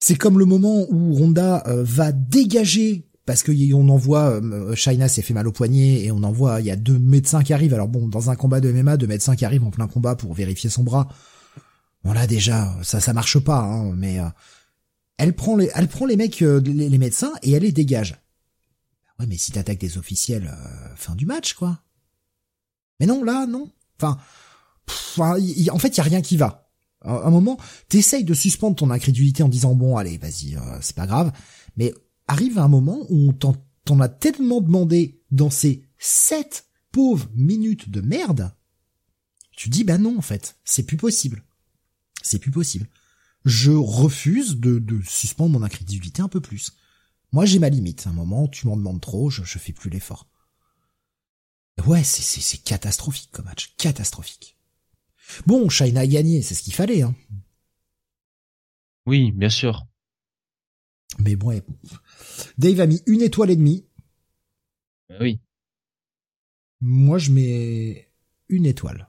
[0.00, 5.08] C'est comme le moment où Ronda euh, va dégager parce que on envoie euh, Shaina
[5.08, 7.74] s'est fait mal au poignet et on envoie il y a deux médecins qui arrivent.
[7.74, 10.34] Alors bon dans un combat de MMA deux médecins qui arrivent en plein combat pour
[10.34, 11.08] vérifier son bras.
[12.04, 14.28] Bon là déjà ça ça marche pas hein, mais euh,
[15.16, 18.20] elle prend les elle prend les mecs euh, les, médecins et elle les dégage.
[19.18, 20.54] Ouais mais si t'attaques des officiels
[20.96, 21.80] fin du match quoi.
[23.00, 23.70] Mais non là non.
[23.98, 24.18] Enfin
[25.16, 26.68] en fait il y a rien qui va.
[27.06, 27.58] Un moment
[27.88, 31.32] t'essayes de suspendre ton incrédulité en disant bon allez vas-y c'est pas grave
[31.76, 31.94] mais
[32.26, 38.00] arrive un moment où on t'en a tellement demandé dans ces sept pauvres minutes de
[38.00, 38.54] merde,
[39.56, 41.44] tu dis bah non en fait, c'est plus possible.
[42.22, 42.88] C'est plus possible.
[43.44, 46.72] Je refuse de, de suspendre mon incrédulité un peu plus.
[47.32, 48.06] Moi j'ai ma limite.
[48.06, 50.28] À un moment, tu m'en demandes trop, je, je fais plus l'effort.
[51.86, 53.74] Ouais, c'est, c'est, c'est catastrophique comme match.
[53.76, 54.56] Catastrophique.
[55.46, 57.02] Bon, China a gagné, c'est ce qu'il fallait.
[57.02, 57.14] Hein.
[59.06, 59.86] Oui, bien sûr.
[61.18, 61.60] Mais bon,
[62.58, 63.86] Dave a mis une étoile et demie.
[65.10, 65.40] Euh, oui.
[66.80, 68.10] Moi, je mets
[68.48, 69.08] une étoile.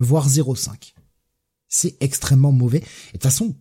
[0.00, 0.94] Voire 0,5.
[1.68, 2.78] C'est extrêmement mauvais.
[2.78, 3.56] Et de toute façon,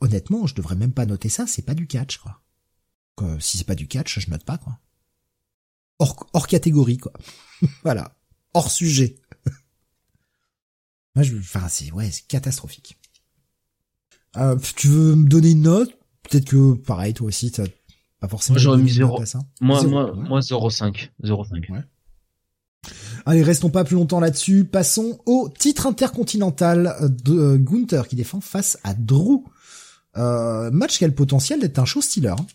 [0.00, 2.42] honnêtement, je devrais même pas noter ça, c'est pas du catch, quoi.
[3.40, 4.78] si c'est pas du catch, je note pas, quoi.
[5.98, 7.12] Hors, hors catégorie, quoi.
[7.82, 8.16] voilà.
[8.54, 9.16] Hors sujet.
[11.14, 12.98] Moi, je, enfin, c'est, ouais, c'est catastrophique.
[14.36, 15.92] Euh, tu veux me donner une note?
[16.22, 17.50] Peut-être que, pareil, toi aussi,
[18.20, 18.58] Pas forcément.
[18.58, 19.22] j'aurais mis 0.
[19.60, 21.10] Moi, moi, moi 0,5.
[21.22, 21.72] 0,5.
[21.72, 21.78] Ouais.
[23.26, 24.64] Allez, restons pas plus longtemps là-dessus.
[24.64, 26.94] Passons au titre intercontinental
[27.24, 29.44] de euh, Gunther qui défend face à Drew.
[30.16, 32.30] Euh, match qui a le potentiel d'être un show stealer.
[32.30, 32.46] Hein.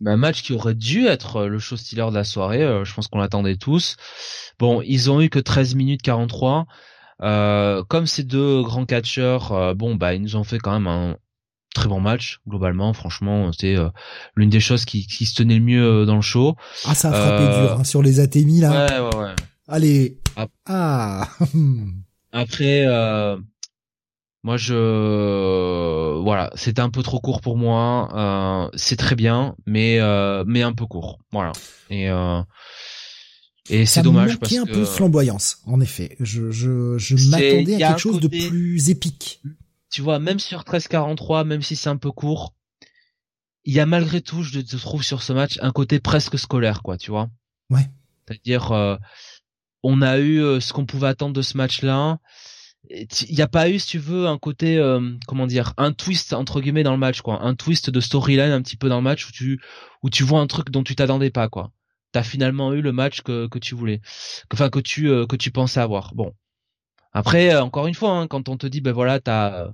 [0.00, 2.62] Bah, match qui aurait dû être le show stealer de la soirée.
[2.62, 3.96] Euh, je pense qu'on l'attendait tous.
[4.58, 6.66] Bon, ils ont eu que 13 minutes 43.
[7.22, 10.88] Euh, comme ces deux grands catcheurs, euh, bon bah ils nous ont fait quand même
[10.88, 11.16] un
[11.74, 12.92] très bon match globalement.
[12.92, 13.88] Franchement, c'est euh,
[14.36, 16.56] l'une des choses qui, qui, se tenait le mieux dans le show.
[16.84, 18.86] Ah, ça a frappé dur hein, sur les ATMI là.
[18.86, 19.34] Ouais, ouais, ouais.
[19.68, 20.18] Allez.
[20.66, 21.28] Ah.
[22.32, 22.86] Après,
[24.42, 28.70] moi je, voilà, c'était un peu trop court pour moi.
[28.74, 29.98] c'est très bien, mais
[30.46, 31.18] mais un peu court.
[31.32, 31.52] Voilà.
[31.90, 32.10] Et
[33.70, 36.16] et c'est dommage parce un peu de flamboyance, en effet.
[36.18, 39.40] Je, je, je m'attendais à quelque chose de plus épique.
[39.92, 42.54] Tu vois, même sur 13-43, même si c'est un peu court,
[43.64, 46.82] il y a malgré tout, je te trouve sur ce match, un côté presque scolaire,
[46.82, 47.28] quoi, tu vois.
[47.70, 47.88] Ouais.
[48.26, 48.96] C'est-à-dire, euh,
[49.82, 52.18] on a eu euh, ce qu'on pouvait attendre de ce match-là.
[52.90, 56.32] Il n'y a pas eu, si tu veux, un côté, euh, comment dire, un twist
[56.32, 59.02] entre guillemets dans le match, quoi, un twist de storyline un petit peu dans le
[59.02, 59.62] match où tu
[60.02, 61.70] où tu vois un truc dont tu t'attendais pas, quoi
[62.12, 64.00] t'as finalement eu le match que, que tu voulais,
[64.52, 66.14] enfin que tu euh, que tu pensais avoir.
[66.14, 66.32] Bon,
[67.12, 69.70] après euh, encore une fois, hein, quand on te dit ben voilà t'as euh,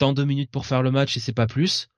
[0.00, 1.88] tant de minutes pour faire le match et c'est pas plus.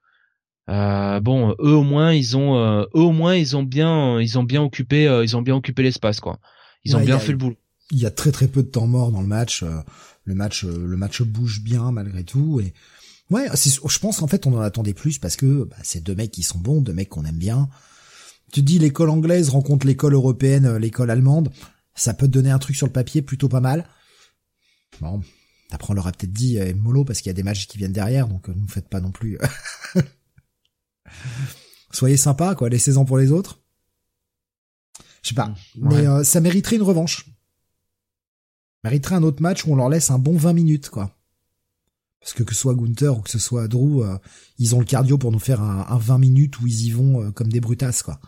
[0.68, 4.62] bon, eux au moins ils ont eux au moins ils ont bien ils ont bien
[4.62, 6.38] occupé ils ont bien occupé l'espace quoi.
[6.84, 7.56] Ils ont bien fait le boulot.
[7.90, 9.64] Il y a très très peu de temps mort dans le match.
[10.24, 12.74] le match le match bouge bien malgré tout et
[13.30, 16.30] ouais, je pense qu'en fait on en attendait plus parce que bah, c'est deux mecs
[16.30, 17.68] qui sont bons, deux mecs qu'on aime bien.
[18.52, 21.50] Tu dis l'école anglaise rencontre l'école européenne, euh, l'école allemande,
[21.94, 23.86] ça peut te donner un truc sur le papier plutôt pas mal.
[25.00, 25.22] Bon,
[25.74, 27.78] après on leur a peut-être dit euh, mollo parce qu'il y a des matchs qui
[27.78, 29.38] viennent derrière, donc euh, ne faites pas non plus.
[31.92, 33.60] Soyez sympa, quoi, laissez-en pour les autres.
[35.22, 37.28] Je sais pas, mmh, mais ça mériterait une revanche.
[38.82, 41.16] Mériterait un autre match où on leur laisse un bon 20 minutes, quoi.
[42.20, 44.04] Parce que que ce soit Gunther ou que ce soit Drew,
[44.58, 47.30] ils ont le cardio pour nous faire un, un 20 minutes où ils y vont
[47.32, 48.20] comme des brutasses, quoi.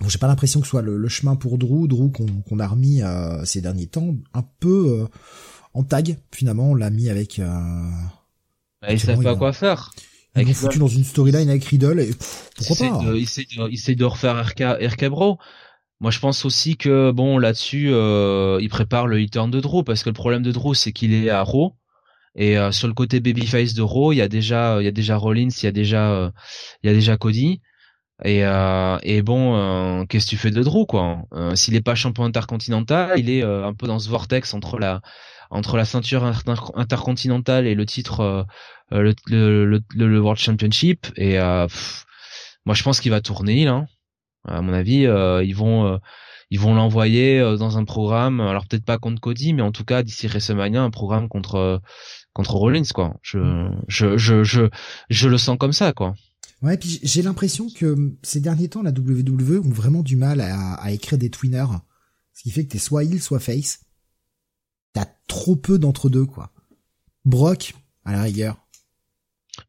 [0.00, 3.02] Bon, j'ai pas l'impression que ce soit le, chemin pour Drew, Drew qu'on a remis
[3.02, 5.06] euh, ces derniers temps un peu euh,
[5.78, 7.38] en tag finalement, on l'a mis avec.
[7.38, 7.46] Euh,
[8.82, 9.92] bah, il savent pas quoi faire.
[10.36, 12.10] Ils l'ont foutu dans une storyline avec Riddle et
[12.56, 13.22] pourquoi pas Il
[13.72, 15.38] essaie de, refaire RK, RK Bro.
[16.00, 20.04] Moi, je pense aussi que bon là-dessus, euh, il prépare le turn de Drew parce
[20.04, 21.74] que le problème de Drew, c'est qu'il est à Raw.
[22.36, 24.92] Et euh, sur le côté babyface de Raw, il y a déjà, il y a
[24.92, 26.32] déjà Rollins, il y a déjà,
[26.82, 27.60] il y a déjà Cody.
[28.24, 31.80] Et, euh, et bon, euh, qu'est-ce que tu fais de Drew quoi euh, S'il est
[31.80, 35.00] pas champion intercontinental, il est euh, un peu dans ce vortex entre la
[35.50, 36.24] entre la ceinture
[36.74, 38.46] intercontinentale et le titre
[38.90, 41.06] le, le, le, World Championship.
[41.16, 43.86] Et moi, je pense qu'il va tourner là.
[44.46, 45.06] À mon avis,
[45.44, 45.98] ils vont
[46.50, 48.40] ils vont l'envoyer dans un programme.
[48.40, 51.80] Alors peut-être pas contre Cody, mais en tout cas d'ici WrestleMania, un programme contre
[52.32, 53.16] contre Rollins quoi.
[53.22, 54.62] Je je je je
[55.10, 56.14] je le sens comme ça quoi.
[56.62, 60.74] Ouais, puis j'ai l'impression que ces derniers temps, la WWE ont vraiment du mal à,
[60.74, 61.66] à écrire des twinners.
[62.34, 63.80] Ce qui fait que t'es soit heel, soit face.
[64.98, 66.50] T'as trop peu d'entre deux, quoi.
[67.24, 67.74] Brock,
[68.04, 68.66] à la rigueur.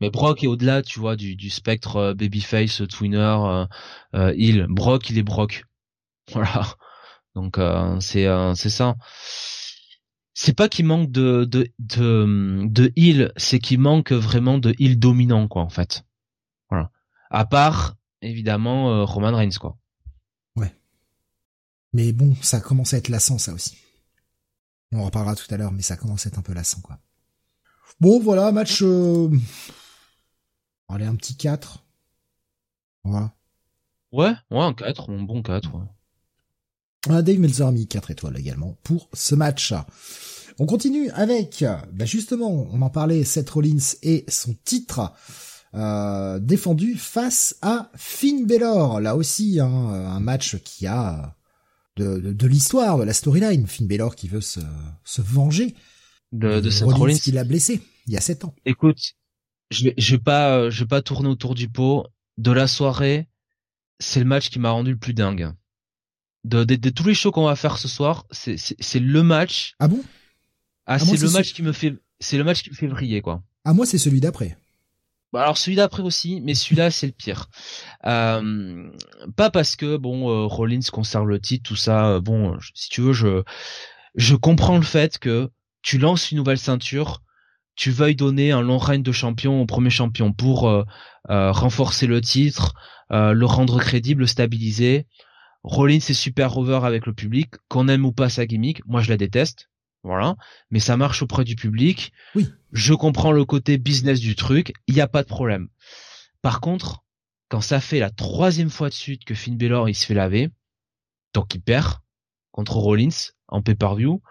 [0.02, 3.66] Mais Brock est au-delà, tu vois, du, du spectre euh, babyface, twinner, euh,
[4.16, 4.66] euh, heel.
[4.68, 5.66] Brock, il est Brock.
[6.34, 6.68] Voilà.
[7.36, 7.60] Donc
[8.02, 8.96] c'est c'est ça.
[10.34, 15.00] C'est pas qu'il manque de de de, de heel, c'est qu'il manque vraiment de heel
[15.00, 16.06] dominant, quoi, en fait.
[16.70, 16.92] Voilà.
[17.32, 19.78] À part, évidemment, Roman Reigns, quoi.
[20.56, 20.76] Ouais.
[21.94, 23.76] Mais bon, ça commence à être lassant, ça aussi.
[24.92, 27.00] On en reparlera tout à l'heure, mais ça commence à être un peu lassant, quoi.
[28.00, 28.82] Bon, voilà, match...
[28.82, 29.30] Euh...
[30.88, 31.86] Allez, un petit 4.
[33.04, 33.34] Voilà.
[34.12, 35.86] Ouais, ouais, un 4, un bon 4, ouais.
[37.10, 39.74] Ah, Dave Meltzer a mis 4 étoiles également pour ce match.
[40.58, 41.64] On continue avec,
[41.94, 45.14] bah justement, on en parlait, Seth Rollins et son titre
[45.76, 49.00] euh, défendu face à Finn Balor.
[49.00, 51.36] Là aussi, hein, un match qui a
[52.00, 53.68] de, de, l'histoire, de la storyline.
[53.68, 54.60] Finn Balor qui veut se,
[55.04, 55.76] se venger
[56.32, 58.56] de, de Seth Rollins qui l'a blessé il y a sept ans.
[58.66, 59.14] Écoute,
[59.70, 62.08] je vais, je vais pas, je vais pas tourner autour du pot.
[62.38, 63.28] De la soirée,
[64.00, 65.54] c'est le match qui m'a rendu le plus dingue.
[66.46, 68.56] De, de, tous les shows qu'on va faire ce soir, c'est,
[69.00, 69.76] le match.
[69.78, 70.02] Ah bon?
[70.86, 73.22] Ah, ah c'est le match qui me fait, c'est le match qui me fait briller,
[73.22, 73.44] quoi.
[73.66, 74.58] Ah, moi, c'est celui d'après.
[75.32, 77.50] Bah alors celui d'après aussi, mais celui-là c'est le pire.
[78.06, 78.90] Euh,
[79.36, 82.08] pas parce que bon euh, Rollins conserve le titre, tout ça.
[82.14, 83.44] Euh, bon, si tu veux, je
[84.16, 85.50] je comprends le fait que
[85.84, 87.22] tu lances une nouvelle ceinture,
[87.76, 90.70] tu veuilles donner un long règne de champion au premier champion pour
[91.30, 92.74] renforcer le titre,
[93.12, 95.08] le rendre crédible, le stabiliser.
[95.64, 99.10] Rollins est super over avec le public, qu'on aime ou pas sa gimmick, moi je
[99.10, 99.70] la déteste,
[100.04, 100.36] voilà,
[100.72, 102.14] mais ça marche auprès du public.
[102.36, 102.48] Oui.
[102.72, 105.68] Je comprends le côté business du truc, il n'y a pas de problème.
[106.42, 107.04] Par contre,
[107.50, 110.50] quand ça fait la troisième fois de suite que Finn Balor il se fait laver,
[111.34, 111.98] donc il perd
[112.52, 114.22] contre Rollins en pay-per-view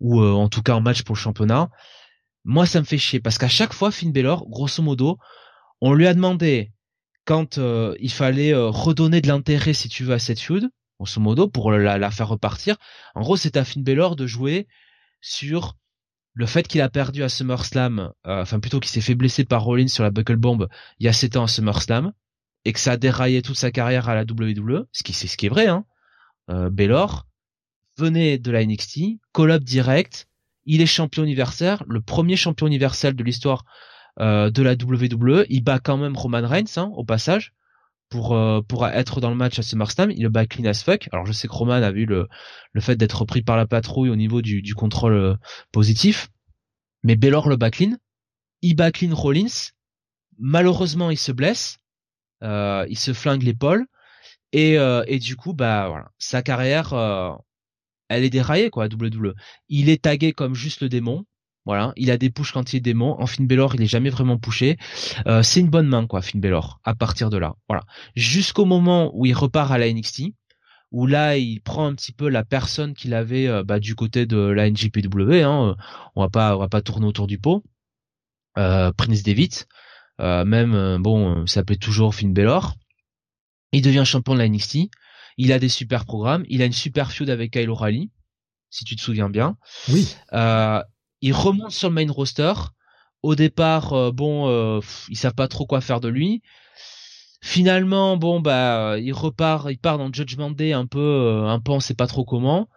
[0.00, 1.70] ou en tout cas en match pour le championnat,
[2.44, 5.18] moi ça me fait chier parce qu'à chaque fois Finn Balor, grosso modo,
[5.80, 6.72] on lui a demandé
[7.24, 11.20] quand euh, il fallait euh, redonner de l'intérêt si tu veux à cette feud, grosso
[11.20, 12.76] modo pour la, faire repartir.
[13.14, 14.66] En gros, c'est à Finn Balor de jouer
[15.20, 15.76] sur
[16.34, 19.62] le fait qu'il a perdu à SummerSlam, euh, enfin plutôt qu'il s'est fait blesser par
[19.64, 20.68] Rollins sur la Buckle Bomb
[21.00, 22.12] il y a 7 ans à SummerSlam
[22.64, 25.36] et que ça a déraillé toute sa carrière à la WWE, ce qui c'est ce
[25.36, 25.84] qui est vrai hein.
[26.50, 26.70] Euh,
[27.98, 30.28] venait de la NXT, call-up direct,
[30.64, 33.64] il est champion universel, le premier champion universel de l'histoire
[34.20, 35.46] euh, de la WWE.
[35.48, 37.54] Il bat quand même Roman Reigns hein, au passage
[38.08, 40.10] pour euh, pour être dans le match à SummerSlam.
[40.10, 41.08] Il le bat as fuck.
[41.12, 42.28] Alors je sais que Roman a vu le
[42.72, 45.34] le fait d'être pris par la patrouille au niveau du, du contrôle euh,
[45.72, 46.28] positif,
[47.02, 47.96] mais Baylor le bat clean.
[48.62, 49.70] Il bat clean Rollins.
[50.38, 51.78] Malheureusement, il se blesse.
[52.42, 53.86] il se flingue l'épaule.
[54.52, 56.94] Et, et du coup, bah voilà, sa carrière,
[58.08, 59.34] elle est déraillée quoi, WWE.
[59.68, 61.24] Il est tagué comme juste le démon.
[61.68, 63.14] Voilà, il a des pushes quand il est démon.
[63.20, 64.78] En Finn Balor, il est jamais vraiment pushé.
[65.26, 66.80] Euh, c'est une bonne main quoi, Finn Balor.
[66.82, 67.84] À partir de là, voilà,
[68.16, 70.32] jusqu'au moment où il repart à la NXT,
[70.92, 74.24] où là il prend un petit peu la personne qu'il avait euh, bah, du côté
[74.24, 75.42] de la NJPW.
[75.42, 75.76] Hein,
[76.16, 77.62] on va pas, on va pas tourner autour du pot.
[78.56, 79.68] Euh, Prince Devitt,
[80.22, 82.76] euh, même bon, ça s'appelait toujours Finn Balor.
[83.72, 84.88] Il devient champion de la NXT.
[85.36, 86.44] Il a des super programmes.
[86.48, 88.10] Il a une super feud avec Kyle O'Reilly,
[88.70, 89.58] si tu te souviens bien.
[89.90, 90.16] Oui.
[90.32, 90.82] Euh,
[91.20, 92.52] il remonte sur le main roster.
[93.22, 96.42] Au départ, euh, bon, euh, ils savent pas trop quoi faire de lui.
[97.40, 101.72] Finalement, bon, bah, il repart, il part dans Judgment Day un peu, euh, un peu,
[101.72, 102.68] on sait pas trop comment.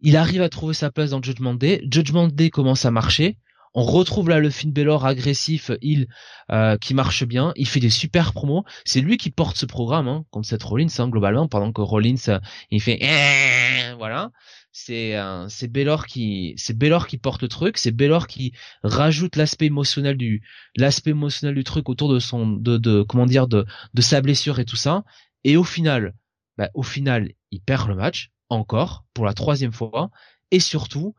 [0.00, 1.80] Il arrive à trouver sa place dans Judgment Day.
[1.90, 3.38] Judgment Day commence à marcher.
[3.76, 6.06] On retrouve là le Finn Balor agressif, il
[6.52, 7.52] euh, qui marche bien.
[7.56, 8.64] Il fait des super promos.
[8.84, 12.14] C'est lui qui porte ce programme, hein, contre cette Rollins hein, globalement, pendant que Rollins
[12.28, 12.38] euh,
[12.70, 13.00] il fait
[13.98, 14.30] voilà.
[14.76, 17.78] C'est euh, c'est Balor qui c'est Balor qui porte le truc.
[17.78, 18.52] C'est Balor qui
[18.82, 20.42] rajoute l'aspect émotionnel du
[20.74, 24.58] l'aspect émotionnel du truc autour de son de, de comment dire de de sa blessure
[24.58, 25.04] et tout ça.
[25.44, 26.12] Et au final,
[26.58, 30.10] bah, au final, il perd le match encore pour la troisième fois.
[30.50, 31.14] Et surtout,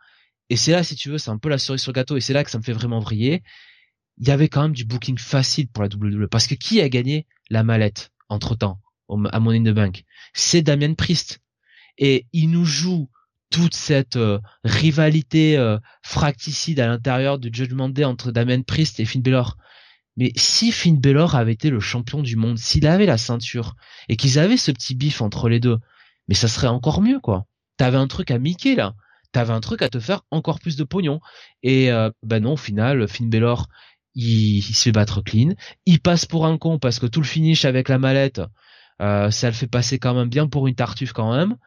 [0.50, 2.22] et c'est là, si tu veux, c'est un peu la cerise sur le gâteau, et
[2.22, 3.42] c'est là que ça me fait vraiment vriller.
[4.18, 6.90] Il y avait quand même du booking facile pour la WWE, parce que qui a
[6.90, 8.82] gagné la mallette entre temps
[9.32, 10.04] à Money in the Bank?
[10.34, 11.40] C'est Damien Priest,
[11.98, 13.10] et il nous joue
[13.50, 19.06] toute cette euh, rivalité euh, fracticide à l'intérieur du Judgment Day entre Damien Priest et
[19.06, 19.58] Finn Balor.
[20.18, 23.76] Mais si Finn Balor avait été le champion du monde, s'il avait la ceinture
[24.10, 25.78] et qu'ils avaient ce petit bif entre les deux,
[26.28, 27.46] mais ça serait encore mieux quoi.
[27.78, 28.96] T'avais un truc à Mickey là
[29.36, 31.20] t'avais un truc à te faire encore plus de pognon.
[31.62, 33.68] Et euh, ben non, au final, Finn Balor,
[34.16, 35.56] il, se fait battre clean.
[35.86, 38.42] Il passe pour un con parce que tout le finish avec la mallette,
[39.02, 41.58] euh, ça le fait passer quand même bien pour une tartuffe quand même.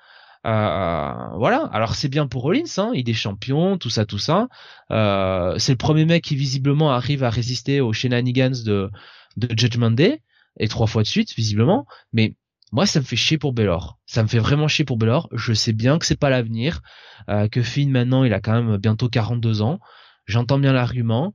[0.49, 1.69] Euh, voilà.
[1.73, 4.49] Alors c'est bien pour Rollins, hein, il est champion, tout ça, tout ça.
[4.91, 8.91] Euh, c'est le premier mec qui visiblement arrive à résister aux shenanigans de,
[9.37, 10.23] de Judgment Day
[10.59, 11.87] et trois fois de suite visiblement.
[12.15, 12.35] Mais
[12.73, 13.99] moi ça me fait chier pour Baylor.
[14.07, 15.29] Ça me fait vraiment chier pour Baylor.
[15.33, 16.81] Je sais bien que c'est pas l'avenir,
[17.29, 19.81] euh, que Finn maintenant il a quand même bientôt 42 ans.
[20.27, 21.35] J'entends bien l'argument,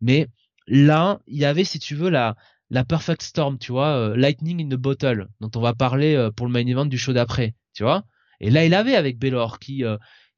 [0.00, 0.28] mais
[0.68, 2.34] là il y avait si tu veux la
[2.70, 6.52] la perfect storm, tu vois, lightning in the bottle dont on va parler pour le
[6.52, 8.04] main event du show d'après, tu vois.
[8.40, 9.84] Et là il avait avec Baylor qui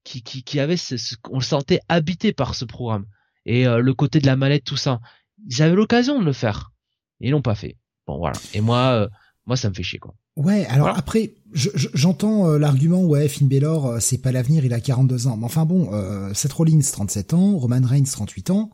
[0.05, 0.97] qui, qui qui avait ce,
[1.31, 3.07] on le sentait habité par ce programme
[3.45, 5.01] et le côté de la mallette tout ça.
[5.49, 6.73] Ils avaient l'occasion de le faire.
[7.21, 7.77] Et ils l'ont pas fait.
[8.07, 8.39] Bon voilà.
[8.55, 9.09] Et moi
[9.47, 10.15] moi ça me fait chier quoi.
[10.37, 14.81] Ouais, alors après, j'entends euh, l'argument, ouais, Finn Balor, euh, c'est pas l'avenir, il a
[14.81, 15.39] 42 ans.
[15.39, 18.71] Mais enfin bon, euh, Seth Rollins, 37 ans, Roman Reigns, 38 ans.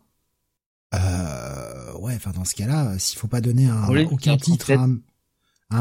[0.95, 4.99] Euh, ouais, enfin dans ce cas-là, s'il faut pas donner un, aucun titre à un,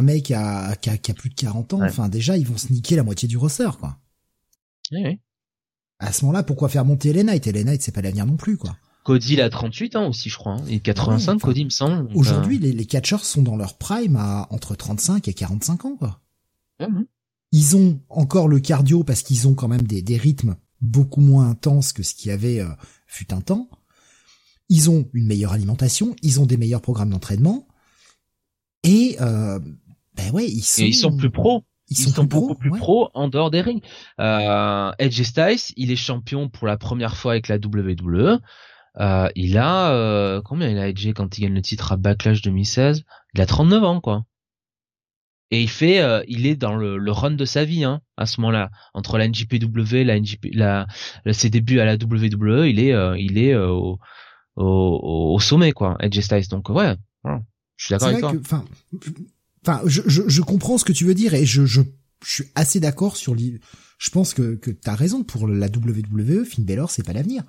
[0.01, 2.95] mec qui a, qui, a, plus de 40 ans, enfin déjà, ils vont se niquer
[2.95, 3.97] la moitié du roster, quoi.
[4.91, 5.19] Oui,
[5.99, 7.47] À ce moment-là, pourquoi faire monter LA Knight?
[7.47, 8.75] LA Knight, c'est pas l'avenir non plus, quoi.
[9.03, 10.63] Cody il a 38 ans aussi je crois hein.
[10.69, 12.07] et 85 Cody me semble.
[12.15, 16.21] Aujourd'hui les, les catcheurs sont dans leur prime à entre 35 et 45 ans quoi.
[17.51, 21.49] Ils ont encore le cardio parce qu'ils ont quand même des, des, rythmes beaucoup moins
[21.49, 22.69] intenses que ce qu'il y avait euh,
[23.05, 23.69] fut un temps.
[24.69, 27.67] Ils ont une meilleure alimentation, ils ont des meilleurs programmes d'entraînement
[28.83, 29.59] et euh,
[30.15, 30.81] ben ouais ils sont.
[30.81, 31.63] Et ils sont plus pros.
[31.89, 33.81] Ils, sont, beaucoup plus pros en dehors des rings.
[34.19, 38.39] Euh, Edge Styles, il est champion pour la première fois avec la WWE.
[38.99, 42.41] euh, il a euh, combien il a Edge quand il gagne le titre à Backlash
[42.41, 43.03] 2016
[43.33, 44.23] Il a 39 ans quoi.
[45.51, 48.25] Et il fait, euh, il est dans le, le, run de sa vie hein, à
[48.25, 50.87] ce moment-là entre la NJPW, la NJP, la,
[51.33, 53.99] ses débuts à la WWE, il est, euh, il est au,
[54.55, 56.47] au, au, sommet quoi, Edge Styles.
[56.47, 57.41] Donc ouais, voilà.
[57.81, 58.33] Je suis d'accord avec toi.
[58.39, 58.65] Enfin,
[59.65, 61.81] enfin, je, je, je, comprends ce que tu veux dire et je, je,
[62.23, 63.59] je suis assez d'accord sur les.
[63.97, 66.45] Je pense que que t'as raison pour la WWE.
[66.45, 67.43] Finn Balor, c'est pas l'avenir.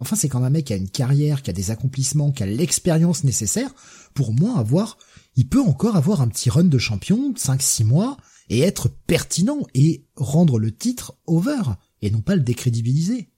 [0.00, 2.46] Enfin, c'est quand un mec qui a une carrière, qui a des accomplissements, qui a
[2.46, 3.74] l'expérience nécessaire
[4.12, 4.98] pour moi avoir,
[5.36, 8.18] il peut encore avoir un petit run de champion, 5-6 mois,
[8.50, 11.62] et être pertinent et rendre le titre over,
[12.02, 13.30] et non pas le décrédibiliser.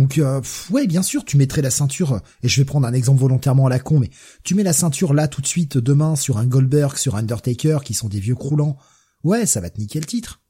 [0.00, 0.40] Donc euh,
[0.70, 3.68] ouais, bien sûr, tu mettrais la ceinture, et je vais prendre un exemple volontairement à
[3.68, 4.08] la con, mais
[4.44, 7.80] tu mets la ceinture là tout de suite demain sur un Goldberg, sur un Undertaker,
[7.84, 8.78] qui sont des vieux croulants,
[9.24, 10.40] ouais, ça va te niquer le titre.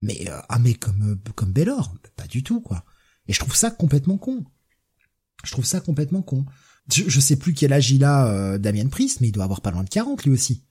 [0.00, 2.86] Mais euh, un mec comme euh, comme Baylor, pas du tout quoi.
[3.28, 4.46] Et je trouve ça complètement con.
[5.44, 6.46] Je trouve ça complètement con.
[6.90, 9.60] Je, je sais plus quel âge il a, euh, Damien Priest, mais il doit avoir
[9.60, 10.64] pas loin de 40 lui aussi.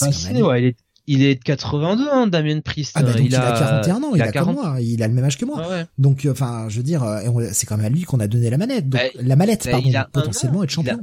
[0.00, 0.76] Ah, ouais, il est,
[1.06, 2.92] il est de 82, hein, Damien Priest.
[2.94, 4.54] Ah bah donc il, a, 41 ans, il, a, 40...
[4.54, 5.68] moi, il a le même âge que moi.
[5.68, 5.86] Ouais.
[5.98, 8.50] Donc, euh, enfin, je veux dire, euh, c'est quand même à lui qu'on a donné
[8.50, 8.88] la manette.
[8.88, 11.00] Donc, bah, la mallette, bah, pardon, potentiellement être champion.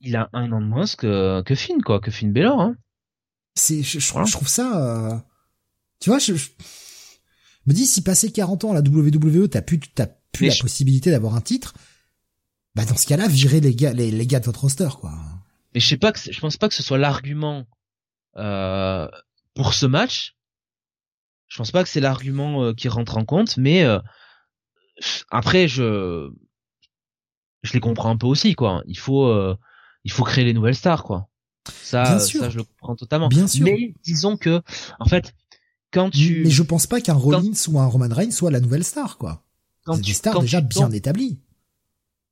[0.00, 2.76] Il a, un an de moins que, que Finn, quoi, que Finn Balor, hein.
[3.56, 5.24] C'est, je, je, trouve ça,
[5.98, 6.48] tu vois, je, je,
[7.66, 11.10] me dis, si passé 40 ans à la WWE, t'as plus, t'as plus la possibilité
[11.10, 11.74] d'avoir un titre,
[12.76, 15.12] bah dans ce cas-là, virez les gars, les, les gars de votre roster, quoi.
[15.74, 17.62] Mais je sais pas que, je pense pas que ce soit l'argument euh,
[19.54, 20.36] pour ce match.
[21.48, 23.98] Je pense pas que c'est l'argument euh, qui rentre en compte, mais euh,
[25.30, 26.30] après je
[27.62, 28.82] je les comprends un peu aussi, quoi.
[28.86, 29.56] Il faut euh,
[30.04, 31.28] il faut créer les nouvelles stars, quoi.
[31.82, 33.28] Ça, ça je le comprends totalement.
[33.28, 33.64] Bien sûr.
[33.64, 34.62] Mais disons que,
[35.00, 35.34] en fait,
[35.90, 36.42] quand tu.
[36.44, 39.42] Mais je pense pas qu'un Rollins ou un Roman Reigns soit la nouvelle star, quoi.
[39.86, 41.40] C'est des stars déjà bien établies.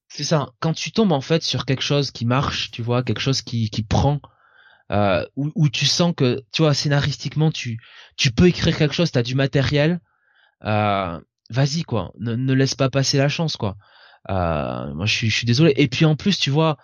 [0.09, 0.53] C'est ça.
[0.61, 3.71] Quand tu tombes en fait sur quelque chose qui marche, tu vois, quelque chose qui
[3.71, 4.21] qui prend,
[4.93, 7.81] euh, où, tu sens que, tu vois, scénaristiquement, tu
[8.17, 10.01] tu peux écrire quelque chose, t'as du matériel,
[10.65, 11.21] euh,
[11.51, 13.77] vas-y quoi, ne, laisse pas passer la chance quoi.
[14.31, 15.73] Euh, moi je suis désolé.
[15.77, 16.77] Et puis en plus, tu vois,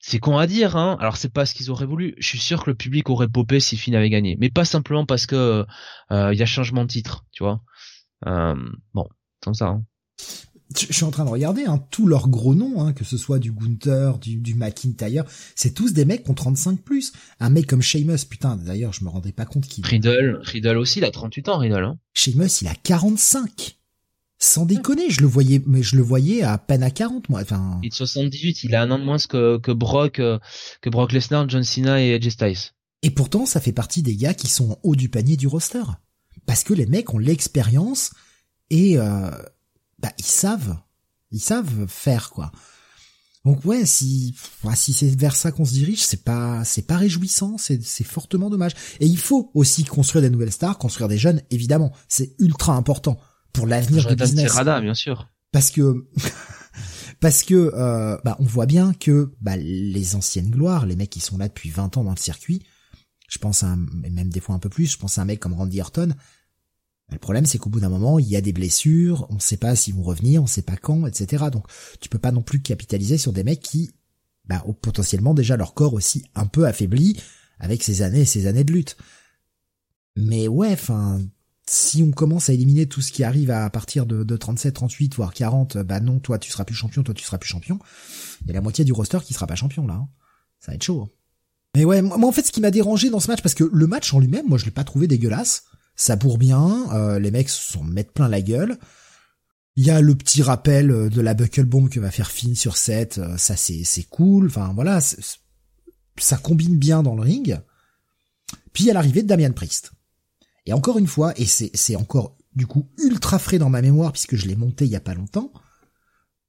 [0.00, 0.96] c'est con à dire, hein.
[1.00, 2.14] Alors c'est pas ce qu'ils auraient voulu.
[2.18, 5.06] Je suis sûr que le public aurait popé si Finn avait gagné, mais pas simplement
[5.06, 5.66] parce que
[6.10, 7.60] il y a changement de titre, tu vois.
[8.94, 9.08] Bon,
[9.42, 9.66] comme ça.
[9.66, 9.84] Hein
[10.74, 13.38] je suis en train de regarder hein, tous leurs gros noms, hein, que ce soit
[13.38, 17.12] du Gunther, du, du McIntyre, c'est tous des mecs qui ont 35 plus.
[17.40, 19.84] Un mec comme Sheamus, putain, d'ailleurs, je me rendais pas compte qu'il...
[19.86, 21.84] Riddle, Riddle aussi, il a 38 ans, Riddle.
[21.84, 21.98] Hein.
[22.14, 23.76] Sheamus, il a 45.
[24.38, 27.40] Sans déconner, je le voyais, mais je le voyais à peine à 40, moi.
[27.40, 27.78] Enfin.
[27.82, 30.38] Il est de 78, il a un an de moins que, que Brock, euh,
[30.82, 32.72] que Brock Lesnar, John Cena et Edge Styles.
[33.02, 35.84] Et pourtant, ça fait partie des gars qui sont en haut du panier du roster.
[36.44, 38.10] Parce que les mecs ont l'expérience
[38.68, 39.30] et, euh,
[39.98, 40.78] bah ils savent,
[41.30, 42.52] ils savent faire quoi.
[43.46, 44.34] Donc ouais, si
[44.74, 48.50] si c'est vers ça qu'on se dirige, c'est pas c'est pas réjouissant, c'est c'est fortement
[48.50, 48.72] dommage.
[48.98, 53.20] Et il faut aussi construire des nouvelles stars, construire des jeunes, évidemment, c'est ultra important
[53.52, 54.50] pour l'avenir du business.
[54.50, 55.28] Rada, bien sûr.
[55.52, 56.08] Parce que
[57.20, 61.20] parce que euh, bah on voit bien que bah les anciennes gloires, les mecs qui
[61.20, 62.64] sont là depuis 20 ans dans le circuit,
[63.28, 65.38] je pense à un, même des fois un peu plus, je pense à un mec
[65.38, 66.14] comme Randy Orton,
[67.12, 69.56] le problème, c'est qu'au bout d'un moment, il y a des blessures, on ne sait
[69.56, 71.44] pas s'ils vont revenir, on ne sait pas quand, etc.
[71.52, 71.66] Donc,
[72.00, 73.92] tu peux pas non plus capitaliser sur des mecs qui,
[74.46, 77.20] bah, ont potentiellement déjà leur corps aussi un peu affaibli
[77.60, 78.96] avec ces années et ces années de lutte.
[80.16, 81.20] Mais ouais, enfin,
[81.68, 85.14] si on commence à éliminer tout ce qui arrive à partir de, de 37, 38,
[85.14, 87.78] voire 40, bah non, toi tu seras plus champion, toi tu seras plus champion.
[88.42, 89.94] Il y a la moitié du roster qui sera pas champion là.
[89.94, 90.08] Hein.
[90.58, 91.02] Ça va être chaud.
[91.02, 91.10] Hein.
[91.76, 93.86] Mais ouais, moi en fait ce qui m'a dérangé dans ce match, parce que le
[93.86, 95.64] match en lui-même, moi je l'ai pas trouvé dégueulasse
[95.96, 98.78] ça bourre bien, euh, les mecs s'en mettent plein la gueule.
[99.76, 102.54] Il y a le petit rappel euh, de la buckle bomb que va faire Finn
[102.54, 107.58] sur 7, euh, ça c'est c'est cool, enfin voilà, ça combine bien dans le ring.
[108.72, 109.92] Puis a l'arrivée de Damian Priest.
[110.66, 114.36] Et encore une fois, et c'est encore du coup ultra frais dans ma mémoire puisque
[114.36, 115.52] je l'ai monté il y a pas longtemps.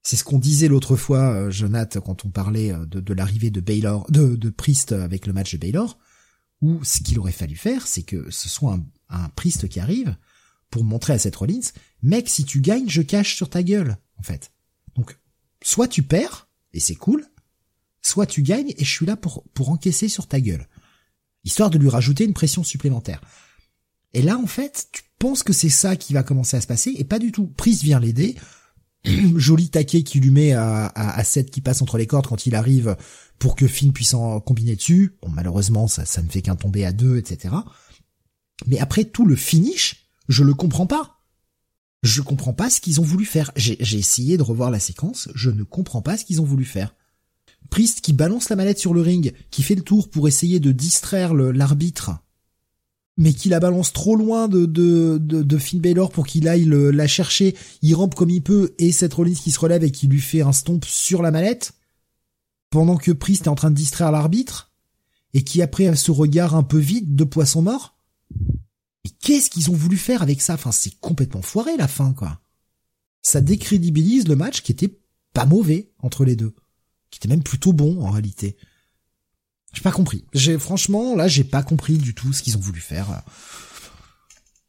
[0.03, 4.09] C'est ce qu'on disait l'autre fois, Jonathan, quand on parlait de, de l'arrivée de Baylor,
[4.09, 5.99] de, de Priest avec le match de Baylor,
[6.61, 10.15] où ce qu'il aurait fallu faire, c'est que ce soit un, un Priest qui arrive
[10.69, 14.23] pour montrer à cette Rollins, mec, si tu gagnes, je cache sur ta gueule, en
[14.23, 14.51] fait.
[14.95, 15.17] Donc,
[15.61, 17.25] soit tu perds, et c'est cool,
[18.01, 20.67] soit tu gagnes, et je suis là pour, pour encaisser sur ta gueule.
[21.43, 23.21] Histoire de lui rajouter une pression supplémentaire.
[24.13, 26.93] Et là, en fait, tu penses que c'est ça qui va commencer à se passer,
[26.97, 27.47] et pas du tout.
[27.47, 28.35] Priest vient l'aider,
[29.35, 32.45] joli taquet qui lui met à, à, à 7 qui passe entre les cordes quand
[32.45, 32.97] il arrive
[33.39, 35.15] pour que Finn puisse en combiner dessus.
[35.21, 37.55] Bon, malheureusement, ça, ça ne fait qu'un tomber à deux, etc.
[38.65, 41.21] Mais après tout le finish, je le comprends pas.
[42.03, 43.51] Je comprends pas ce qu'ils ont voulu faire.
[43.55, 46.95] J'ai essayé de revoir la séquence, je ne comprends pas ce qu'ils ont voulu faire.
[47.69, 50.71] Priest qui balance la mallette sur le ring, qui fait le tour pour essayer de
[50.71, 52.11] distraire l'arbitre,
[53.17, 57.07] mais qui la balance trop loin de, de, de, Finn Balor pour qu'il aille la
[57.07, 60.21] chercher, il rampe comme il peut, et Seth Rollins qui se relève et qui lui
[60.21, 61.73] fait un stomp sur la mallette,
[62.69, 64.71] pendant que Priest est en train de distraire l'arbitre,
[65.33, 67.96] et qui après a ce regard un peu vide de poisson mort.
[69.07, 70.55] Mais qu'est-ce qu'ils ont voulu faire avec ça?
[70.55, 72.41] Enfin, c'est complètement foiré la fin, quoi.
[73.21, 74.99] Ça décrédibilise le match qui était
[75.33, 76.53] pas mauvais entre les deux
[77.09, 78.57] qui était même plutôt bon en réalité.
[79.73, 80.25] J'ai pas compris.
[80.33, 83.23] J'ai franchement là j'ai pas compris du tout ce qu'ils ont voulu faire.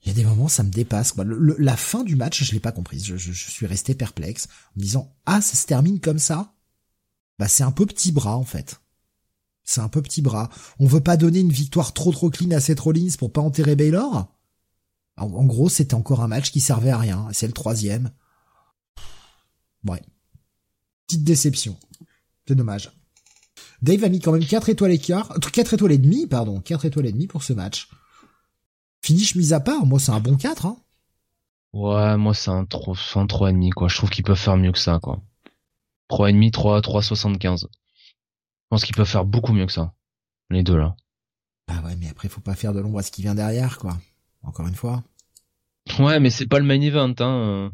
[0.03, 1.15] Il y a des moments ça me dépasse.
[1.17, 3.05] la fin du match je l'ai pas comprise.
[3.05, 6.55] Je, je, suis resté perplexe en me disant ah ça se termine comme ça?
[7.39, 8.81] Bah c'est un peu petit bras en fait.
[9.71, 10.49] C'est un peu petit bras.
[10.79, 13.77] On veut pas donner une victoire trop trop clean à Seth Rollins pour pas enterrer
[13.77, 14.35] Baylor?
[15.19, 17.29] En, gros c'était encore un match qui servait à rien.
[17.33, 18.11] C'est le troisième.
[19.87, 20.01] Ouais.
[21.07, 21.77] Petite déception.
[22.47, 22.91] C'est dommage.
[23.83, 26.87] Dave a mis quand même 4 étoiles et quart, 4 étoiles et demi, pardon, 4
[26.87, 27.91] étoiles et demi pour ce match.
[29.03, 30.79] Finish mise à part, moi c'est un bon 4, hein.
[31.75, 33.89] Ouais, moi c'est un 3, un 3 et demi, quoi.
[33.89, 35.21] Je trouve qu'ils peuvent faire mieux que ça, quoi.
[36.09, 37.67] 3 et demi, 3, 3,75.
[38.69, 39.95] Je pense qu'ils peuvent faire beaucoup mieux que ça.
[40.51, 40.95] Les deux, là.
[41.67, 43.97] Bah ouais, mais après, faut pas faire de l'ombre à ce qui vient derrière, quoi.
[44.43, 45.03] Encore une fois.
[45.99, 47.73] Ouais, mais c'est pas le main event, hein,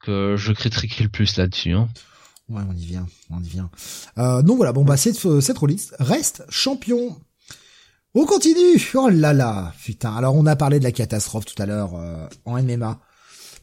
[0.00, 1.88] que je critiquerai le plus là-dessus, hein.
[2.48, 3.70] Ouais, on y vient, on y vient.
[4.18, 7.16] Euh, donc voilà, bon bah cette cette release reste champion.
[8.14, 8.82] On continue.
[8.94, 10.14] Oh là là, putain.
[10.14, 13.00] Alors on a parlé de la catastrophe tout à l'heure euh, en MMA,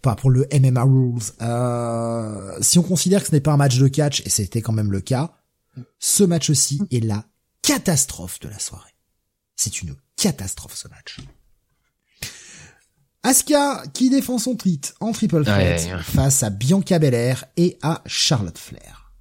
[0.02, 1.22] pas pour le MMA rules.
[1.42, 4.74] Euh, si on considère que ce n'est pas un match de catch et c'était quand
[4.74, 5.34] même le cas,
[6.00, 7.26] ce match aussi est la
[7.62, 8.96] catastrophe de la soirée.
[9.56, 11.18] C'est une catastrophe ce match.
[13.24, 18.58] Asuka qui défend son titre en triple threat face à Bianca Belair et à Charlotte
[18.58, 19.14] Flair.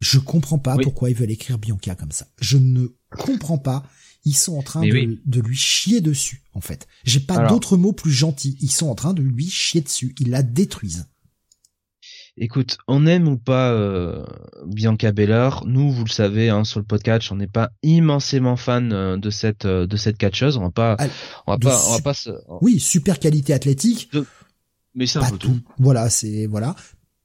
[0.00, 2.26] Je comprends pas pourquoi ils veulent écrire Bianca comme ça.
[2.40, 3.84] Je ne comprends pas.
[4.24, 6.86] Ils sont en train de, lui chier dessus, en fait.
[7.04, 8.56] J'ai pas d'autres mots plus gentils.
[8.60, 10.14] Ils sont en train de lui chier dessus.
[10.18, 11.06] Ils la détruisent.
[12.36, 14.24] Écoute, on aime ou pas euh,
[14.66, 18.92] Bianca Belair, nous, vous le savez, hein, sur le podcast, on n'est pas immensément fan
[18.92, 20.56] euh, de cette euh, de cette catcheuse.
[20.56, 20.96] On va pas,
[21.46, 22.14] on va pas, on va pas.
[22.14, 22.30] Se...
[22.60, 24.10] Oui, super qualité athlétique.
[24.94, 25.58] Mais c'est un peu tout.
[25.78, 26.74] Voilà, c'est voilà.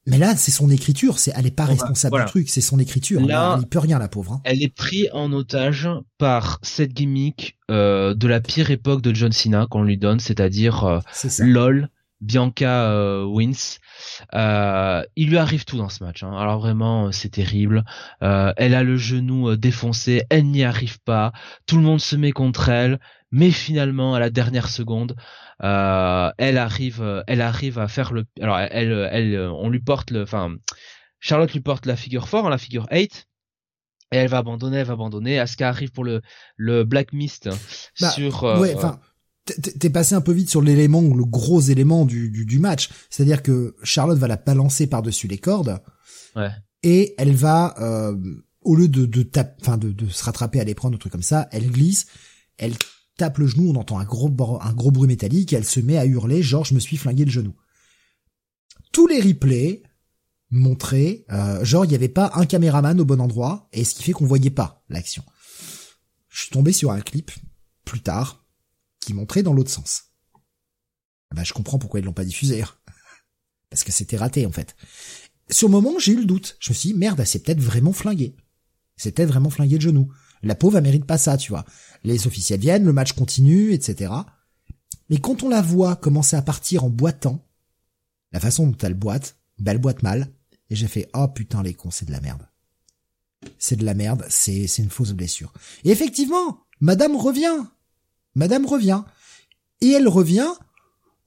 [0.08, 1.18] Mais là, c'est son écriture.
[1.18, 2.49] C'est, elle est pas responsable du truc.
[2.49, 3.22] C'est son écriture.
[3.22, 4.34] Là, il peut rien, la pauvre.
[4.34, 4.41] Hein.
[4.43, 5.89] Elle est prise en otage
[6.20, 11.01] par cette gimmick de la pire époque de John Cena qu'on lui donne, c'est-à-dire
[11.39, 11.89] LOL,
[12.22, 13.80] Bianca wins
[14.34, 16.24] euh, il lui arrive tout dans ce match.
[16.24, 16.36] Hein.
[16.38, 17.84] Alors vraiment, euh, c'est terrible.
[18.22, 21.32] Euh, elle a le genou défoncé, elle n'y arrive pas.
[21.66, 22.99] Tout le monde se met contre elle,
[23.32, 25.16] mais finalement, à la dernière seconde,
[25.59, 28.26] elle arrive, elle arrive à faire le.
[28.41, 30.24] Alors, elle, elle, on lui porte le.
[30.24, 30.55] Enfin,
[31.20, 33.28] Charlotte lui porte la figure 4, la figure 8
[34.11, 35.39] et elle va abandonner, elle va abandonner.
[35.39, 36.22] Asuka arrive pour le
[36.57, 37.49] le Black Mist
[37.99, 38.43] bah, sur.
[38.43, 38.76] ouais,
[39.46, 42.89] t'es passé un peu vite sur l'élément ou le gros élément du, du, match.
[43.10, 45.82] C'est-à-dire que Charlotte va la balancer par-dessus les cordes.
[46.36, 46.50] Ouais.
[46.84, 48.16] Et elle va, euh,
[48.62, 51.12] au lieu de, de, tape, enfin de, de se rattraper à les prendre, un truc
[51.12, 52.08] comme ça, elle glisse,
[52.58, 52.76] elle
[53.18, 54.30] tape le genou, on entend un gros,
[54.62, 57.26] un gros bruit métallique, et elle se met à hurler, genre je me suis flingué
[57.26, 57.56] le genou.
[58.91, 59.84] Tous les replays
[60.50, 64.04] montraient, euh, genre il n'y avait pas un caméraman au bon endroit, et ce qui
[64.04, 65.24] fait qu'on voyait pas l'action.
[66.30, 67.32] Je suis tombé sur un clip
[67.86, 68.45] plus tard,
[69.06, 70.06] qui montrait dans l'autre sens.
[71.34, 72.64] Bah, je comprends pourquoi ils l'ont pas diffusé.
[73.70, 74.76] Parce que c'était raté, en fait.
[75.49, 76.58] Sur le moment, j'ai eu le doute.
[76.60, 78.36] Je me suis dit, merde, c'est peut-être vraiment flingué.
[78.97, 80.12] C'est peut-être vraiment flingué de genou.
[80.41, 81.66] La pauvre, elle mérite pas ça, tu vois.
[82.03, 84.14] Les officiels viennent, le match continue, etc.
[85.10, 87.45] Mais quand on la voit commencer à partir en boitant,
[88.32, 90.32] la façon dont elle boite, bah elle boite mal.
[90.70, 92.47] Et j'ai fait, oh putain, les cons, c'est de la merde.
[93.60, 95.53] C'est de la merde, c'est, c'est une fausse blessure.
[95.84, 97.66] Et effectivement, madame revient.
[98.36, 99.04] Madame revient.
[99.82, 100.48] Et elle revient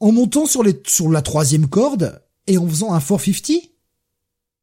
[0.00, 3.70] en montant sur, la troisième corde et en faisant un 450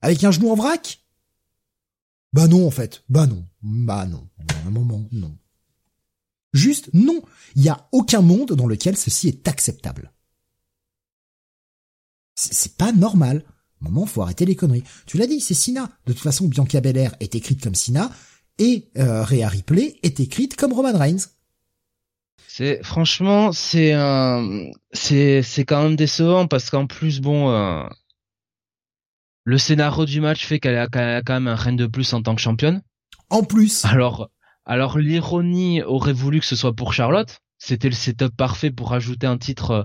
[0.01, 1.03] Avec un genou en vrac?
[2.33, 3.03] Bah non, en fait.
[3.09, 3.45] Bah non.
[3.61, 4.27] Bah non.
[4.71, 5.37] moment, non.
[6.53, 7.21] Juste, non.
[7.55, 10.11] Il n'y a aucun monde dans lequel ceci est acceptable.
[12.35, 13.45] C'est pas normal.
[13.81, 14.83] Moment, faut arrêter les conneries.
[15.05, 15.89] Tu l'as dit, c'est Sina.
[16.05, 18.11] De toute façon, Bianca Belair est écrite comme Sina
[18.57, 21.27] et euh, Rhea Ripley est écrite comme Roman Reigns.
[22.47, 27.83] C'est franchement c'est un c'est c'est quand même décevant parce qu'en plus bon euh,
[29.43, 32.33] le scénario du match fait qu'elle a, quand même un reine de plus en tant
[32.33, 32.81] que championne.
[33.29, 33.85] En plus.
[33.85, 34.29] Alors
[34.65, 39.27] alors l'ironie aurait voulu que ce soit pour Charlotte c'était le setup parfait pour rajouter
[39.27, 39.83] un titre, euh,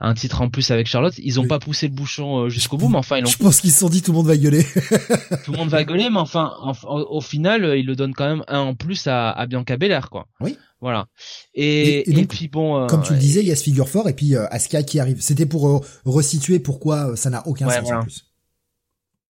[0.00, 1.14] un titre en plus avec Charlotte.
[1.18, 3.70] Ils ont pas poussé le bouchon euh, jusqu'au bout, mais enfin ils Je pense qu'ils
[3.70, 4.64] se sont dit tout le monde va gueuler.
[5.44, 6.52] tout le monde va gueuler, mais enfin,
[6.84, 10.26] au, final, ils le donnent quand même un en plus à, à Bianca Belair, quoi.
[10.40, 10.56] Oui.
[10.80, 11.06] Voilà.
[11.54, 14.14] Et, et, puis bon, comme tu le disais, il y a ce figure fort et
[14.14, 15.20] puis Asuka qui arrive.
[15.20, 18.26] C'était pour resituer pourquoi ça n'a aucun sens en plus.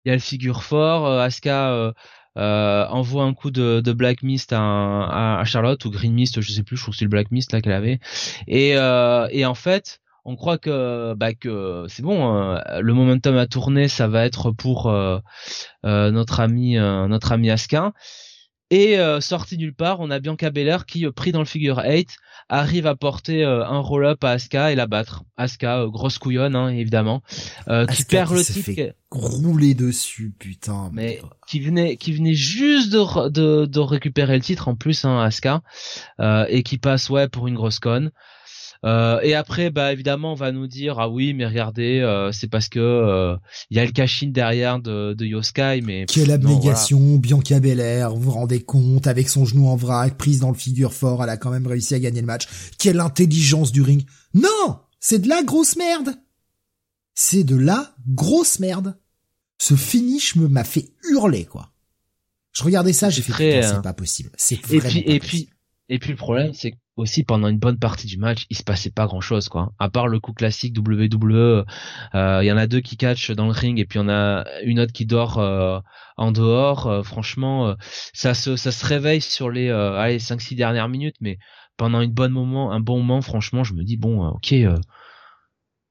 [0.05, 1.95] Il y a le figure fort, Asuka
[2.39, 6.53] euh, envoie un coup de, de Black Mist à, à, Charlotte ou Green Mist, je
[6.53, 8.01] sais plus, je trouve que c'est le Black Mist là qu'elle avait.
[8.47, 13.37] Et, euh, et en fait, on croit que bah que c'est bon, euh, le momentum
[13.37, 15.19] a tourné, ça va être pour euh,
[15.85, 17.93] euh notre ami notre ami Asuka.
[18.71, 22.17] Et sorti nulle part, on a Bianca Belair qui, pris dans le figure 8,
[22.51, 25.25] arrive à porter un roll-up à Asuka et la battre.
[25.39, 27.23] Asuka, grosse couillonne, hein, évidemment,
[27.91, 30.91] qui perd le titre rouler dessus, putain.
[30.93, 35.21] Mais qui venait, qui venait juste de, de, de récupérer le titre en plus, hein,
[35.21, 35.63] Asuka,
[36.21, 38.11] euh, et qui passe ouais pour une grosse conne.
[38.85, 42.47] Euh, et après, bah évidemment, on va nous dire ah oui, mais regardez, euh, c'est
[42.47, 43.37] parce que euh,
[43.71, 48.23] il y a le cachine derrière de, de Yoskai, mais quelle abnégation, Bianca Belair, vous
[48.23, 51.37] vous rendez compte avec son genou en vrac, prise dans le figure fort, elle a
[51.37, 52.47] quand même réussi à gagner le match.
[52.79, 54.05] Quelle intelligence du ring
[54.35, 56.15] Non, c'est de la grosse merde
[57.21, 58.97] c'est de la grosse merde.
[59.61, 61.73] Ce finish me m'a fait hurler quoi.
[62.53, 63.81] Je regardais ça, j'ai fait c'est hein.
[63.81, 64.31] pas possible.
[64.37, 65.51] C'est et puis et puis
[65.89, 68.91] et puis le problème c'est aussi pendant une bonne partie du match, il se passait
[68.91, 69.73] pas grand chose quoi.
[69.79, 71.65] À part le coup classique WWE,
[72.15, 74.45] euh, il y en a deux qui catchent dans le ring et puis en a
[74.65, 75.79] une autre qui dort euh,
[76.17, 76.87] en dehors.
[76.87, 77.75] Euh, franchement,
[78.13, 81.39] ça se réveille sur les allez 5 6 dernières minutes mais
[81.77, 84.53] pendant une bonne moment, un bon moment, franchement, je me dis bon, OK,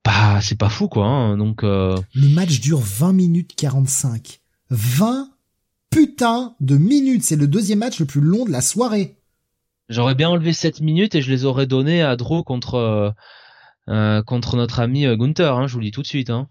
[0.04, 1.06] bah c'est pas fou quoi.
[1.06, 1.98] Hein, donc euh...
[2.14, 4.42] le match dure 20 minutes 45.
[4.70, 5.30] 20
[5.90, 9.18] putain de minutes, c'est le deuxième match le plus long de la soirée.
[9.90, 13.12] J'aurais bien enlevé 7 minutes et je les aurais donné à Draw contre euh,
[13.90, 16.30] euh contre notre ami euh, Gunther, hein, je vous le dis tout de suite.
[16.30, 16.48] Hein.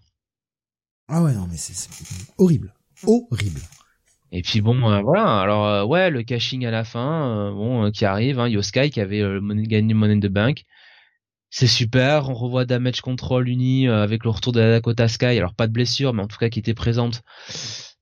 [1.07, 1.89] Ah ouais non mais c'est
[2.37, 2.73] horrible,
[3.05, 3.61] horrible.
[4.31, 5.39] Et puis bon, euh, voilà.
[5.39, 8.39] Alors ouais, le caching à la fin, bon, qui arrive.
[8.39, 9.23] Hein, Yoskai qui avait
[9.67, 10.65] gagné Money de Bank.
[11.49, 15.25] C'est super, on revoit Damage Control uni euh, avec le retour de la Dakota Sky,
[15.25, 17.23] alors pas de blessure, mais en tout cas qui était présente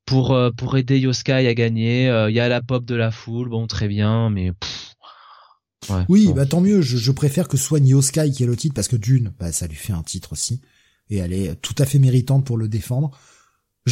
[0.05, 2.09] pour euh, pour aider Yoskai à gagner.
[2.09, 4.51] Euh, il y a la pop de la foule, bon très bien, mais
[6.09, 6.81] oui, bah tant mieux.
[6.81, 9.67] Je, préfère que ce soit Yoskai qui ait le titre parce que d'une, bah ça
[9.67, 10.61] lui fait un titre aussi
[11.09, 13.11] et elle est tout à fait méritante pour le défendre.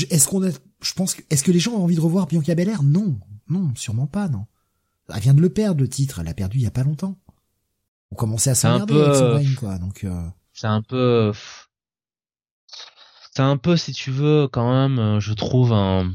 [0.10, 0.50] Est-ce qu'on a,
[0.82, 2.82] je pense, est-ce que les gens ont envie de revoir Bianca Belair?
[2.82, 4.46] Non, non, sûrement pas, non.
[5.14, 7.18] Elle vient de le perdre le titre, elle l'a perdu il y a pas longtemps
[8.14, 9.80] on commençait à s'emmerder avec son règne, quoi.
[9.80, 10.22] Donc euh...
[10.54, 11.32] c'est un peu,
[13.34, 16.12] c'est un peu, si tu veux, quand même, euh, je trouve un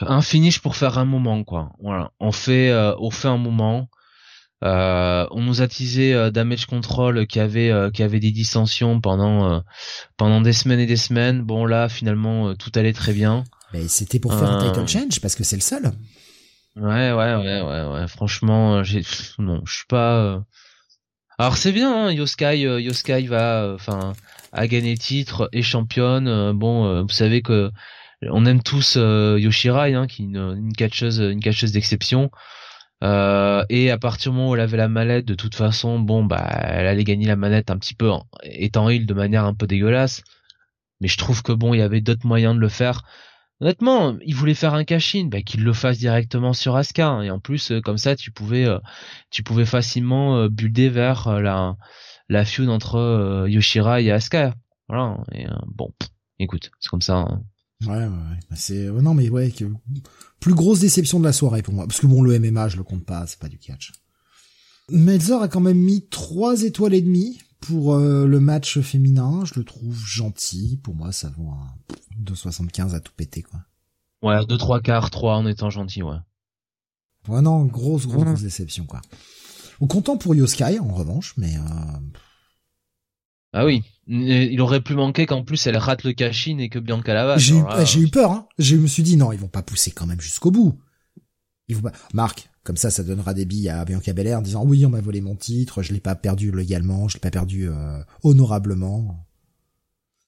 [0.00, 1.70] un finish pour faire un moment, quoi.
[1.80, 3.88] Voilà, on fait, euh, on fait un moment.
[4.62, 9.62] Euh, on nous a teasé euh, Damage Control qui avait qui avait des dissensions pendant
[10.16, 11.42] pendant des semaines et des semaines.
[11.42, 13.44] Bon là finalement tout allait très bien.
[13.72, 15.92] Mais c'était pour faire un title change parce que c'est le seul.
[16.76, 18.08] Ouais ouais ouais ouais ouais.
[18.08, 19.02] Franchement j'ai
[19.38, 20.42] non je suis pas
[21.42, 24.12] alors c'est bien, hein, Yoskai, euh, Yoskai va, euh, enfin,
[24.52, 26.28] a gagné titre et championne.
[26.28, 27.70] Euh, bon, vous savez que
[28.30, 32.30] on aime tous Yoshirai, hein, qui est une, une catcheuse, une catcheuse d'exception.
[33.02, 36.46] Et à partir du moment où elle avait la mallette, de toute façon, bon, bah,
[36.64, 39.66] elle allait gagner la manette un petit peu, en, étant il de manière un peu
[39.66, 40.22] dégueulasse.
[41.00, 43.02] Mais je trouve que bon, il y avait d'autres moyens de le faire.
[43.60, 47.08] Honnêtement, il voulait faire un cash-in, bah, qu'il le fasse directement sur Asuka.
[47.08, 47.22] Hein.
[47.22, 48.78] et en plus, euh, comme ça, tu pouvais, euh,
[49.30, 51.76] tu pouvais facilement euh, builder vers la,
[52.28, 54.54] la feud entre Yoshira et Asuka.
[54.88, 55.18] Voilà.
[55.32, 55.92] Et bon,
[56.40, 57.18] écoute, c'est comme ça.
[57.18, 57.42] Hein.
[57.86, 58.38] Ouais, ouais, ouais.
[58.50, 59.64] Bah, c'est non, mais ouais, que...
[60.40, 62.82] plus grosse déception de la soirée pour moi, parce que bon, le MMA, je le
[62.82, 63.92] compte pas, c'est pas du catch.
[64.90, 69.54] Melzer a quand même mis trois étoiles et demie pour euh, le match féminin, je
[69.58, 70.78] le trouve gentil.
[70.82, 71.74] Pour moi, ça vaut un
[72.22, 73.60] 2,75 à tout péter, quoi.
[74.22, 76.16] Ouais, 2 3 quarts, 3 en étant gentil, ouais.
[77.28, 79.00] Ouais, non, grosse, grosse, grosse déception, quoi.
[79.80, 81.56] Ou content pour Yoskai, en revanche, mais...
[81.56, 82.00] Euh...
[83.52, 87.14] Ah oui, il aurait pu manquer qu'en plus elle rate le cachine et que Bianca
[87.14, 88.46] la J'ai eu, j'ai eu peur, hein.
[88.58, 90.78] Je me suis dit, non, ils vont pas pousser quand même jusqu'au bout.
[91.68, 91.92] Ils vont pas...
[92.12, 95.00] Marc, comme ça, ça donnera des billes à Bianca Belair en disant oui, on m'a
[95.00, 99.24] volé mon titre, je l'ai pas perdu légalement, je l'ai pas perdu euh, honorablement.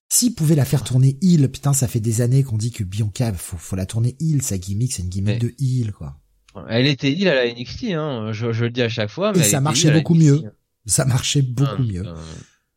[0.09, 3.33] S'il pouvait la faire tourner heel, putain, ça fait des années qu'on dit que Bianca,
[3.33, 6.21] faut, faut la tourner heel, sa gimmick, c'est une gimmick de heel, quoi.
[6.69, 9.33] Elle était heel à la NXT, hein, je, je le dis à chaque fois.
[9.33, 10.43] Mais Et ça marchait beaucoup mieux.
[10.87, 12.05] Ça marchait beaucoup mieux.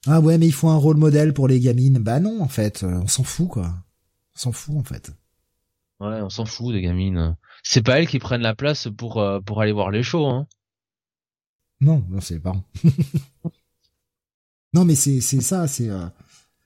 [0.08, 2.00] Ah ouais, mais il faut un rôle modèle pour les gamines.
[2.00, 3.74] Bah non, en fait, euh, on s'en fout, quoi.
[4.36, 5.12] On s'en fout, en fait.
[6.00, 9.40] Ouais, on s'en fout des gamines c'est pas elles qui prennent la place pour euh,
[9.42, 10.26] pour aller voir les shows.
[10.26, 10.48] Hein.
[11.82, 12.64] Non, non, c'est les parents.
[14.74, 16.08] non, mais c'est c'est ça, c'est euh,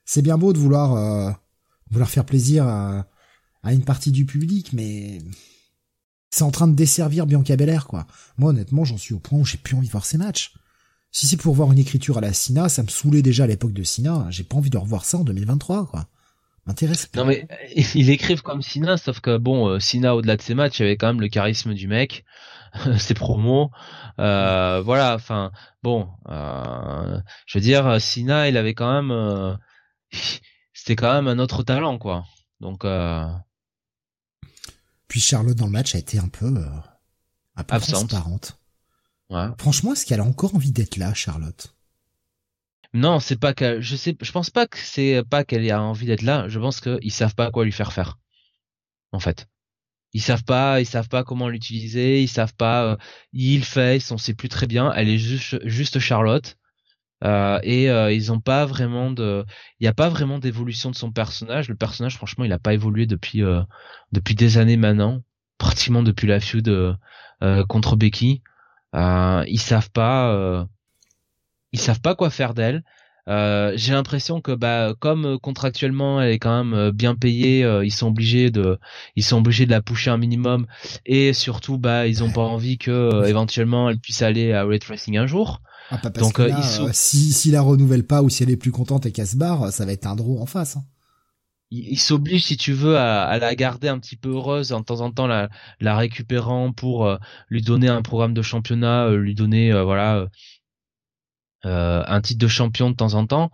[0.04, 1.32] c'est bien beau de vouloir euh,
[1.90, 3.06] vouloir faire plaisir à,
[3.62, 5.18] à une partie du public, mais
[6.30, 8.06] c'est en train de desservir Bianca Belair, quoi.
[8.38, 10.54] Moi, honnêtement, j'en suis au point où j'ai plus envie de voir ces matchs.
[11.12, 13.74] Si c'est pour voir une écriture à la Sina, ça me saoulait déjà à l'époque
[13.74, 14.26] de Sina.
[14.30, 16.06] J'ai pas envie de revoir ça en 2023, quoi.
[16.66, 17.08] M'intéresse.
[17.14, 17.46] Non mais
[17.94, 20.86] ils écrivent comme Sina, sauf que bon, euh, Sina au-delà de ses matchs, il y
[20.86, 22.24] avait quand même le charisme du mec,
[22.98, 23.70] ses promos,
[24.18, 25.14] euh, voilà.
[25.14, 25.52] Enfin
[25.82, 29.54] bon, euh, je veux dire, Sina, il avait quand même, euh,
[30.72, 32.24] c'était quand même un autre talent, quoi.
[32.60, 32.86] Donc.
[35.08, 36.64] Puis Charlotte dans le match a été un peu,
[37.56, 38.56] un peu transparente.
[39.32, 39.48] Ouais.
[39.58, 41.74] Franchement, est-ce qu'elle a encore envie d'être là, Charlotte?
[42.94, 46.06] Non, c'est pas que je sais, je pense pas que c'est pas qu'elle a envie
[46.06, 46.48] d'être là.
[46.48, 48.18] Je pense qu'ils savent pas quoi lui faire faire.
[49.12, 49.48] En fait,
[50.12, 52.84] ils savent pas, ils savent pas comment l'utiliser, ils savent pas.
[52.84, 52.96] Euh,
[53.32, 54.92] il fait, on sait plus très bien.
[54.92, 56.58] Elle est juste, juste Charlotte.
[57.24, 59.44] Euh, et euh, ils ont pas vraiment de
[59.78, 62.74] il y a pas vraiment d'évolution de son personnage le personnage franchement il a pas
[62.74, 63.62] évolué depuis euh,
[64.10, 65.22] depuis des années maintenant
[65.56, 68.42] pratiquement depuis la feud euh, contre Becky
[68.94, 70.66] ils savent pas
[71.72, 72.82] ils savent pas quoi faire d'elle
[73.26, 78.50] j'ai l'impression que bah comme contractuellement elle est quand même bien payée ils sont obligés
[78.50, 78.78] de
[79.16, 80.66] ils sont obligés de la pousser un minimum
[81.06, 85.16] et surtout bah ils ont pas envie que éventuellement elle puisse aller à Red Racing
[85.16, 85.62] un jour
[85.92, 88.48] ah, pas parce Donc, que là, euh, si, si la renouvelle pas ou si elle
[88.48, 90.78] est plus contente et qu'elle se barre, ça va être un draw en face.
[90.78, 90.84] Hein.
[91.74, 95.00] Il, s'oblige, si tu veux, à, à, la garder un petit peu heureuse, en temps
[95.00, 95.48] en temps la,
[95.80, 97.16] la récupérant pour euh,
[97.48, 100.26] lui donner un programme de championnat, euh, lui donner voilà
[101.64, 103.50] un titre de champion de temps en temps.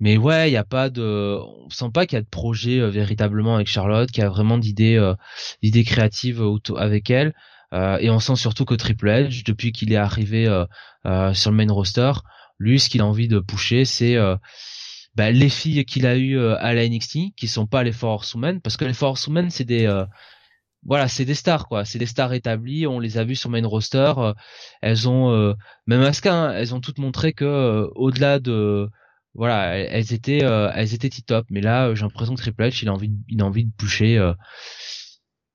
[0.00, 2.88] Mais ouais, il y a pas de, on sent pas qu'il y a de projet
[2.88, 5.12] véritablement avec Charlotte, qu'il y a vraiment d'idées,
[5.62, 6.42] d'idées créatives
[6.76, 7.34] avec elle.
[7.72, 10.64] Euh, et on sent surtout que Triple H, depuis qu'il est arrivé euh,
[11.06, 12.12] euh, sur le main roster,
[12.58, 14.16] lui, ce qu'il a envie de pousser, c'est
[15.18, 18.60] bah, les filles qu'il a eues à la NXT, qui sont pas les Force Women,
[18.62, 19.86] parce que les Force Women, c'est des
[20.84, 22.86] voilà, c'est des stars quoi, c'est des stars établies.
[22.86, 24.12] On les a vues sur main roster.
[24.80, 25.54] elles ont
[25.86, 28.88] même Asuka, hein, elles ont toutes montré que au-delà de
[29.34, 31.46] voilà, elles étaient elles étaient top.
[31.50, 34.18] Mais là, j'ai l'impression que Triple H, il a envie, il a envie de pousser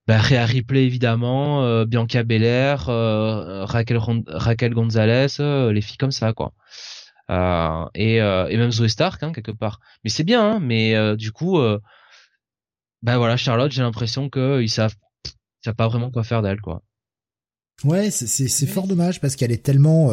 [0.08, 6.12] bah, Rhea Ripley évidemment, euh, Bianca Belair, euh, Raquel, Raquel Gonzalez, euh, les filles comme
[6.12, 6.54] ça quoi.
[7.30, 9.80] Et, et même Zoe Stark hein, quelque part.
[10.04, 11.58] Mais c'est bien, hein, mais du coup,
[13.02, 14.96] bah voilà, Charlotte, j'ai l'impression qu'ils savent,
[15.64, 16.84] savent pas vraiment quoi faire d'elle quoi.
[17.84, 20.12] Ouais, c'est fort dommage parce qu'elle est tellement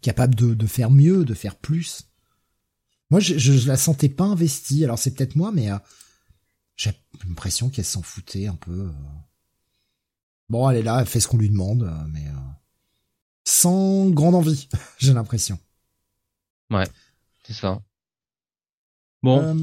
[0.00, 2.06] capable de, de faire mieux, de faire plus.
[3.10, 4.84] Moi, je, je, la sentais pas investie.
[4.84, 5.68] Alors c'est peut-être moi, mais
[6.76, 6.92] j'ai
[7.26, 8.90] l'impression qu'elle s'en foutait un peu.
[10.48, 12.50] Bon, elle est là, elle fait ce qu'on lui demande, euh, mais euh,
[13.44, 14.68] sans grande envie,
[14.98, 15.58] j'ai l'impression.
[16.70, 16.86] Ouais,
[17.44, 17.80] c'est ça.
[19.22, 19.40] Bon.
[19.40, 19.54] Euh,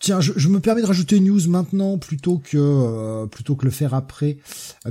[0.00, 3.94] tiens, je, me permets de rajouter une news maintenant plutôt que plutôt que le faire
[3.94, 4.38] après,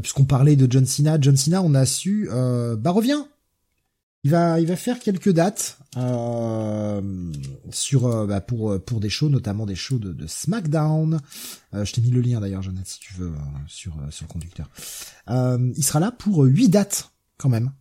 [0.01, 1.17] puisqu'on parlait de John Cena.
[1.19, 3.23] John Cena, on a su, bah revient.
[4.26, 5.77] Il va il va faire quelques dates
[7.69, 11.22] sur bah, pour pour des shows, notamment des shows de, de SmackDown.
[11.72, 13.31] je t'ai mis le lien d'ailleurs, Jonathan, si tu veux,
[13.67, 14.69] sur sur le conducteur.
[15.30, 17.72] Euh, il sera là pour 8 dates quand même.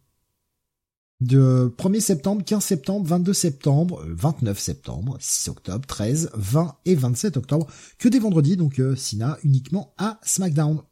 [1.20, 6.94] De 1er septembre, 15 septembre, 22 septembre, 29 euh, septembre, 6 octobre, 13, 20 et
[6.94, 7.66] 27 octobre,
[7.98, 10.82] que des vendredis, donc euh, Sina uniquement à SmackDown.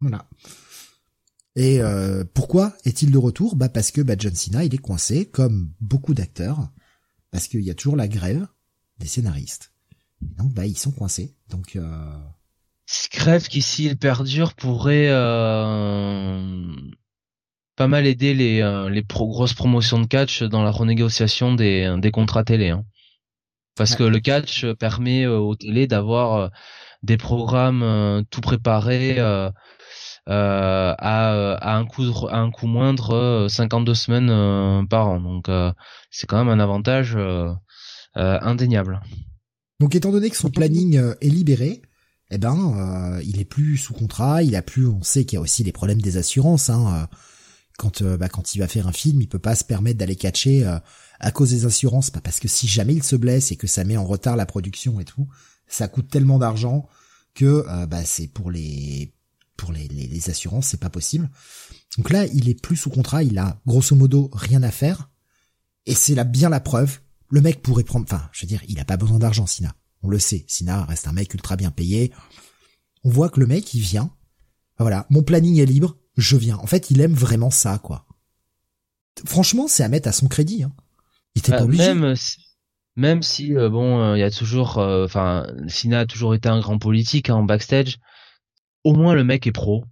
[0.00, 0.28] Voilà.
[1.56, 3.56] Et euh, pourquoi est-il de retour?
[3.56, 6.68] Bah parce que bah, John Cena il est coincé, comme beaucoup d'acteurs,
[7.30, 8.46] parce qu'il y a toujours la grève
[8.98, 9.72] des scénaristes.
[10.20, 11.34] Donc bah ils sont coincés.
[11.48, 12.18] Donc euh,
[13.98, 16.76] perdure pourrait euh,
[17.76, 22.10] pas mal les euh, les pro grosses promotions de catch dans la renégociation des des
[22.10, 22.84] contrats télé hein.
[23.76, 26.50] parce que le catch permet euh, aux télé d'avoir
[27.02, 29.52] des programmes tout préparés à,
[30.26, 35.46] à un coût à un coût moindre 52 semaines par an donc
[36.10, 37.16] c'est quand même un avantage
[38.14, 39.00] indéniable
[39.78, 41.82] donc étant donné que son planning est libéré
[42.30, 45.38] eh ben, euh, il est plus sous contrat, il a plus, on sait qu'il y
[45.38, 46.70] a aussi les problèmes des assurances.
[46.70, 47.16] Hein, euh,
[47.76, 50.16] quand, euh, bah, quand il va faire un film, il peut pas se permettre d'aller
[50.16, 50.64] catcher
[51.20, 53.84] à cause des assurances, pas parce que si jamais il se blesse et que ça
[53.84, 55.28] met en retard la production et tout,
[55.66, 56.88] ça coûte tellement d'argent
[57.34, 59.12] que bah, c'est pour les
[59.56, 61.30] pour les, les, les assurances, c'est pas possible.
[61.96, 65.10] Donc là, il est plus sous contrat, il a grosso modo rien à faire,
[65.86, 66.98] et c'est là bien la preuve.
[67.30, 69.74] Le mec pourrait prendre, enfin, je veux dire, il a pas besoin d'argent, Sina.
[70.02, 72.12] On le sait, Sina reste un mec ultra bien payé.
[73.02, 74.12] On voit que le mec, il vient.
[74.78, 76.56] Voilà, mon planning est libre, je viens.
[76.56, 78.06] En fait, il aime vraiment ça, quoi.
[79.24, 80.62] franchement, c'est à mettre à son crédit.
[80.62, 80.72] Hein.
[81.34, 81.94] Il était Bah, pas obligé.
[81.94, 82.38] Même si,
[82.96, 86.48] même si euh, bon, euh, il y a toujours, euh, enfin, Sina a toujours été
[86.48, 87.98] un grand politique hein, en backstage.
[88.84, 89.84] Au moins, le mec est pro.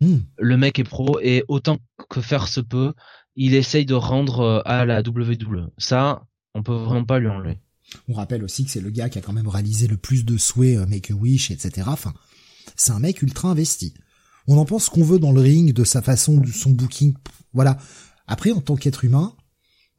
[0.00, 0.18] Hmm.
[0.38, 1.78] Le mec est pro et autant
[2.08, 2.94] que faire se peut,
[3.36, 5.70] il essaye de rendre euh, à la WWE.
[5.78, 6.22] Ça,
[6.54, 7.58] on peut vraiment pas lui enlever.
[8.08, 10.36] On rappelle aussi que c'est le gars qui a quand même réalisé le plus de
[10.36, 11.86] souhaits euh, Make a Wish, etc.
[11.90, 12.12] Enfin,
[12.76, 13.94] c'est un mec ultra investi.
[14.48, 17.14] On en pense qu'on veut dans le ring, de sa façon, de son booking,
[17.52, 17.76] voilà.
[18.26, 19.34] Après, en tant qu'être humain,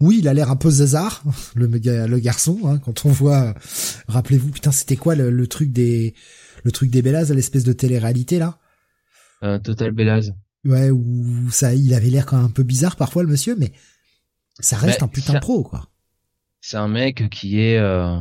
[0.01, 1.23] oui, il a l'air un peu zazard,
[1.55, 3.53] le, le garçon, hein, quand on voit, euh,
[4.07, 6.13] rappelez-vous, putain, c'était quoi le, le truc des,
[6.63, 8.59] le truc des Bellas, l'espèce de télé-réalité, là?
[9.43, 10.33] Euh, Total Belaz.
[10.65, 13.71] Ouais, où ça, il avait l'air quand même un peu bizarre parfois, le monsieur, mais
[14.59, 15.87] ça reste Bah, un putain de pro, quoi.
[16.59, 18.17] C'est un mec qui est, euh,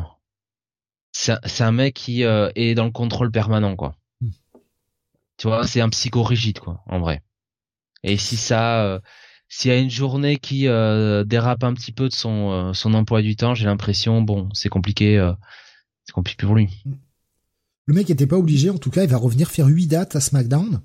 [1.13, 3.97] c'est un- c'est un mec qui euh, est dans le contrôle permanent, quoi.
[5.39, 7.23] Tu vois, c'est un psycho rigide, quoi, en vrai.
[8.03, 9.01] Et si ça, euh,
[9.49, 12.93] s'il y a une journée qui euh, dérape un petit peu de son euh, son
[12.95, 15.33] emploi du temps, j'ai l'impression, bon, c'est compliqué,
[16.05, 16.85] c'est compliqué pour lui.
[17.87, 20.21] Le mec était pas obligé, en tout cas, il va revenir faire 8 dates à
[20.21, 20.83] SmackDown.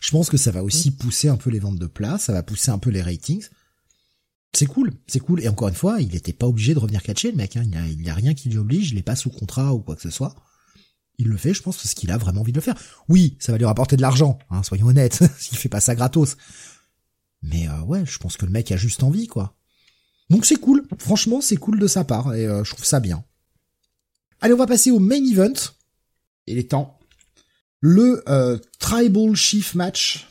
[0.00, 2.42] Je pense que ça va aussi pousser un peu les ventes de places, ça va
[2.42, 3.46] pousser un peu les ratings.
[4.52, 5.42] C'est cool, c'est cool.
[5.42, 7.56] Et encore une fois, il était pas obligé de revenir catcher, le mec.
[7.56, 7.64] Hein.
[7.64, 10.02] Il y a, rien qui lui oblige, il est pas sous contrat ou quoi que
[10.02, 10.34] ce soit.
[11.18, 12.76] Il le fait, je pense, parce qu'il a vraiment envie de le faire.
[13.08, 15.22] Oui, ça va lui rapporter de l'argent, hein, soyons honnêtes.
[15.38, 16.36] S'il fait pas ça gratos.
[17.42, 19.56] Mais euh, ouais, je pense que le mec a juste envie, quoi.
[20.30, 20.86] Donc c'est cool.
[20.98, 23.24] Franchement, c'est cool de sa part, et euh, je trouve ça bien.
[24.40, 25.54] Allez, on va passer au main event.
[26.46, 26.98] Il est temps.
[27.80, 30.28] Le euh, Tribal Chief Match.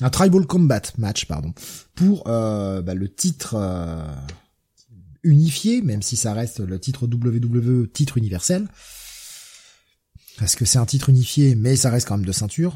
[0.00, 1.52] Un Tribal Combat Match, pardon.
[1.94, 4.14] Pour euh, bah, le titre euh,
[5.22, 8.68] unifié, même si ça reste le titre WWE, titre universel.
[10.38, 12.74] Parce que c'est un titre unifié, mais ça reste quand même de ceinture.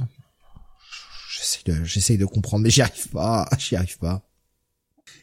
[1.34, 4.28] J'essaie de, j'essaie de comprendre, mais j'y arrive pas, j'y arrive pas.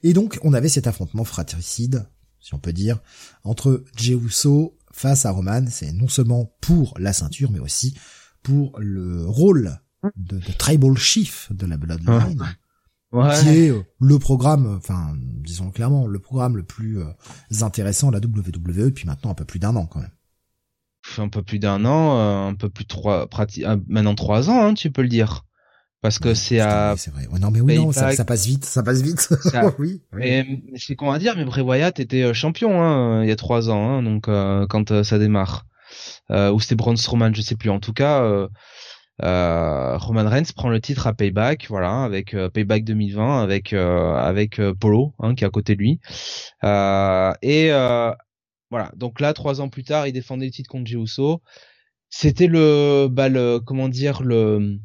[0.04, 2.08] Et donc, on avait cet affrontement fratricide,
[2.40, 3.00] si on peut dire,
[3.44, 5.66] entre Jey Uso face à Roman.
[5.70, 7.96] C'est non seulement pour la ceinture, mais aussi
[8.42, 9.78] pour le rôle
[10.16, 12.46] de, de Tribal Chief de la Bloodline,
[13.12, 13.34] Ouais.
[13.42, 17.12] qui est euh, le programme, enfin, disons clairement, le programme le plus euh,
[17.62, 20.12] intéressant de la WWE depuis maintenant un peu plus d'un an quand même.
[21.18, 24.62] Un peu plus d'un an, euh, un peu plus de trois, euh, maintenant trois ans,
[24.62, 25.46] hein, tu peux le dire,
[26.02, 26.96] parce que c'est à.
[26.98, 27.28] C'est vrai.
[27.40, 29.20] Non, mais oui, non, ça, passe vite, ça passe vite.
[29.20, 30.02] Ça- oui.
[30.14, 30.64] oui.
[30.78, 33.70] C'est qu'on va dire, mais Bray Wyatt était euh, champion hein, il y a trois
[33.70, 35.66] ans, hein, donc euh, quand ça démarre,
[36.32, 37.70] euh, ou c'était Braun Strowman, je sais plus.
[37.70, 38.48] En tout cas, euh,
[39.24, 44.14] euh, Roman Reigns prend le titre à Payback, voilà, avec euh, Payback 2020, avec euh,
[44.16, 46.00] avec Polo, hein, qui est à côté de lui,
[47.42, 47.72] et
[48.70, 48.92] voilà.
[48.96, 50.98] Donc là, trois ans plus tard, il défendait le titre contre Jey.
[52.10, 54.80] C'était le, bah le, comment dire le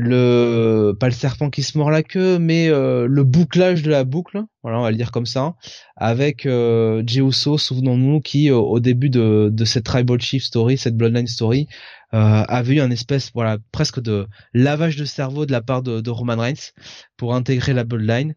[0.00, 4.04] le pas le serpent qui se mord la queue mais euh, le bouclage de la
[4.04, 5.56] boucle voilà on va le dire comme ça
[5.96, 11.26] avec euh, souvenons-nous qui euh, au début de, de cette tribal chief story cette bloodline
[11.26, 11.66] story
[12.10, 16.10] avait eu un espèce voilà presque de lavage de cerveau de la part de, de
[16.10, 16.72] Roman Reigns
[17.16, 18.34] pour intégrer la bloodline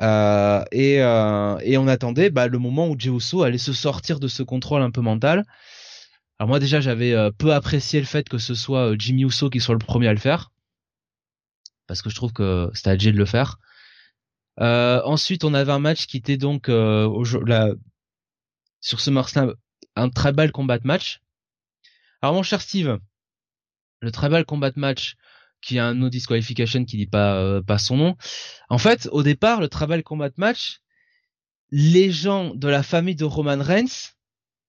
[0.00, 3.10] euh, et euh, et on attendait bah, le moment où Jey
[3.44, 5.44] allait se sortir de ce contrôle un peu mental
[6.38, 9.60] alors moi déjà j'avais euh, peu apprécié le fait que ce soit Jimmy Uso qui
[9.60, 10.50] soit le premier à le faire
[11.86, 13.58] parce que je trouve que c'était à Jay de le faire.
[14.58, 19.54] Ensuite, on avait un match qui était donc euh, au ce SummerSlam
[19.94, 21.20] un tribal combat match.
[22.20, 22.98] Alors mon cher Steve,
[24.02, 25.16] le tribal combat match
[25.62, 28.16] qui a un no disqualification qui dit pas euh, pas son nom.
[28.68, 30.80] En fait, au départ, le tribal combat match,
[31.70, 34.10] les gens de la famille de Roman Reigns,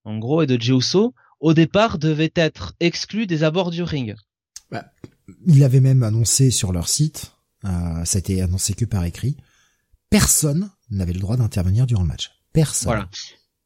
[0.05, 4.15] en gros, et de Jey Uso, au départ devaient être exclus des abords du ring.
[5.47, 7.33] Il avait même annoncé sur leur site,
[7.65, 9.37] euh, ça a été annoncé que par écrit,
[10.09, 12.31] personne n'avait le droit d'intervenir durant le match.
[12.53, 12.87] Personne.
[12.87, 13.09] Voilà.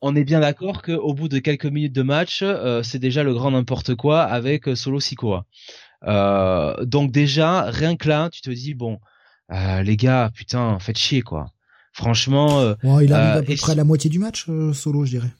[0.01, 3.33] On est bien d'accord qu'au bout de quelques minutes de match, euh, c'est déjà le
[3.33, 5.45] grand n'importe quoi avec euh, Solo Sikoa.
[6.03, 8.99] Euh, donc déjà, rien que là, tu te dis bon,
[9.51, 11.51] euh, les gars, putain, faites chier quoi.
[11.93, 15.05] Franchement, euh, Ouais, il arrive à peu près à la moitié du match, euh, solo,
[15.05, 15.31] je dirais.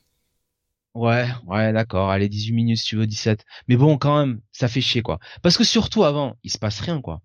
[0.96, 3.46] ouais, ouais, d'accord, allez 18 minutes si tu veux 17.
[3.68, 5.20] Mais bon, quand même, ça fait chier quoi.
[5.42, 7.22] Parce que surtout avant, il se passe rien quoi.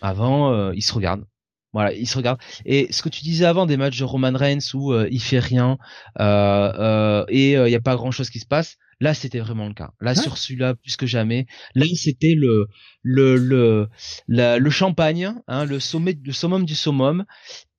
[0.00, 1.24] Avant, euh, ils se regardent.
[1.74, 2.40] Voilà, ils se regardent.
[2.64, 5.40] Et ce que tu disais avant des matchs de Roman Reigns où euh, il fait
[5.40, 5.76] rien
[6.20, 9.66] euh, euh, et il y a pas grand chose qui se passe, là c'était vraiment
[9.68, 9.90] le cas.
[10.00, 10.22] Là Ouais.
[10.22, 12.68] sur celui-là plus que jamais, là c'était le
[13.02, 13.88] le le
[14.28, 17.24] la- le champagne, hein, le sommet le summum du summum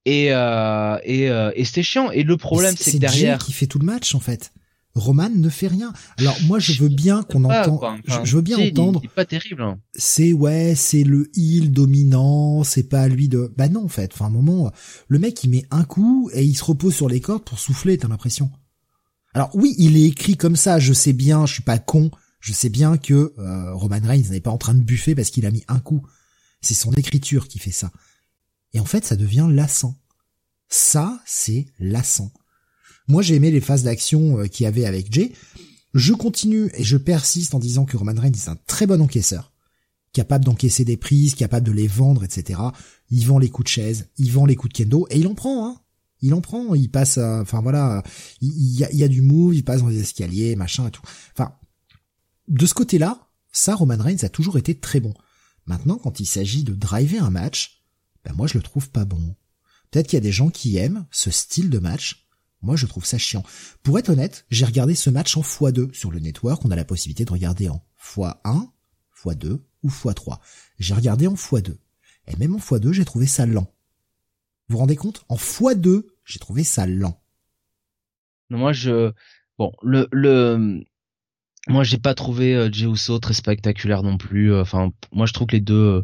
[0.05, 2.11] et euh, et, euh, et c'était chiant.
[2.11, 4.51] Et le problème c'est que Jay derrière, qui fait tout le match, en fait.
[4.95, 5.91] Roman ne fait rien.
[6.17, 9.01] Alors moi je veux bien qu'on entende, je, veux bien entendre.
[9.03, 9.61] Il, pas terrible.
[9.61, 9.79] Hein.
[9.93, 13.53] C'est ouais, c'est le heal dominant, c'est pas à lui de.
[13.57, 14.11] Bah non en fait.
[14.13, 14.71] Enfin un moment,
[15.09, 17.97] le mec il met un coup et il se repose sur les cordes pour souffler.
[17.97, 18.49] T'as l'impression.
[19.33, 20.79] Alors oui, il est écrit comme ça.
[20.79, 22.09] Je sais bien, je suis pas con.
[22.39, 25.45] Je sais bien que euh, Roman Reigns n'est pas en train de buffer parce qu'il
[25.45, 26.05] a mis un coup.
[26.61, 27.91] C'est son écriture qui fait ça.
[28.73, 29.99] Et en fait, ça devient lassant.
[30.69, 32.31] Ça, c'est lassant.
[33.07, 35.33] Moi, j'ai aimé les phases d'action euh, qu'il y avait avec Jay.
[35.93, 39.53] Je continue et je persiste en disant que Roman Reigns est un très bon encaisseur,
[40.11, 42.59] capable d'encaisser des prises, capable de les vendre, etc.
[43.09, 45.35] Il vend les coups de chaise, il vend les coups de kendo et il en
[45.35, 45.79] prend, hein.
[46.21, 48.01] Il en prend, il passe, enfin voilà,
[48.41, 51.03] il, y a, du move, il passe dans les escaliers, machin et tout.
[51.33, 51.53] Enfin,
[52.47, 55.13] de ce côté-là, ça, Roman Reigns a toujours été très bon.
[55.65, 57.83] Maintenant, quand il s'agit de driver un match,
[58.23, 59.35] ben moi je le trouve pas bon.
[59.91, 62.24] Peut-être qu'il y a des gens qui aiment ce style de match,
[62.65, 63.43] moi, je trouve ça chiant.
[63.83, 66.65] Pour être honnête, j'ai regardé ce match en x2 sur le network.
[66.65, 68.69] On a la possibilité de regarder en x1,
[69.23, 70.39] x2 ou x3.
[70.79, 71.75] J'ai regardé en x2.
[72.27, 73.71] Et même en x2, j'ai trouvé ça lent.
[74.67, 75.23] Vous vous rendez compte?
[75.29, 77.21] En x2, j'ai trouvé ça lent.
[78.49, 79.13] Moi, je...
[79.59, 80.07] Bon, le...
[80.11, 80.83] le...
[81.67, 84.55] Moi, j'ai pas trouvé euh, très spectaculaire non plus.
[84.55, 86.03] Enfin, moi, je trouve que les deux,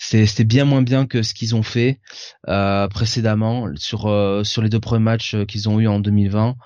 [0.00, 2.00] c'est bien moins bien que ce qu'ils ont fait
[2.48, 6.56] euh, précédemment sur euh, sur les deux premiers matchs euh, qu'ils ont eu en 2020,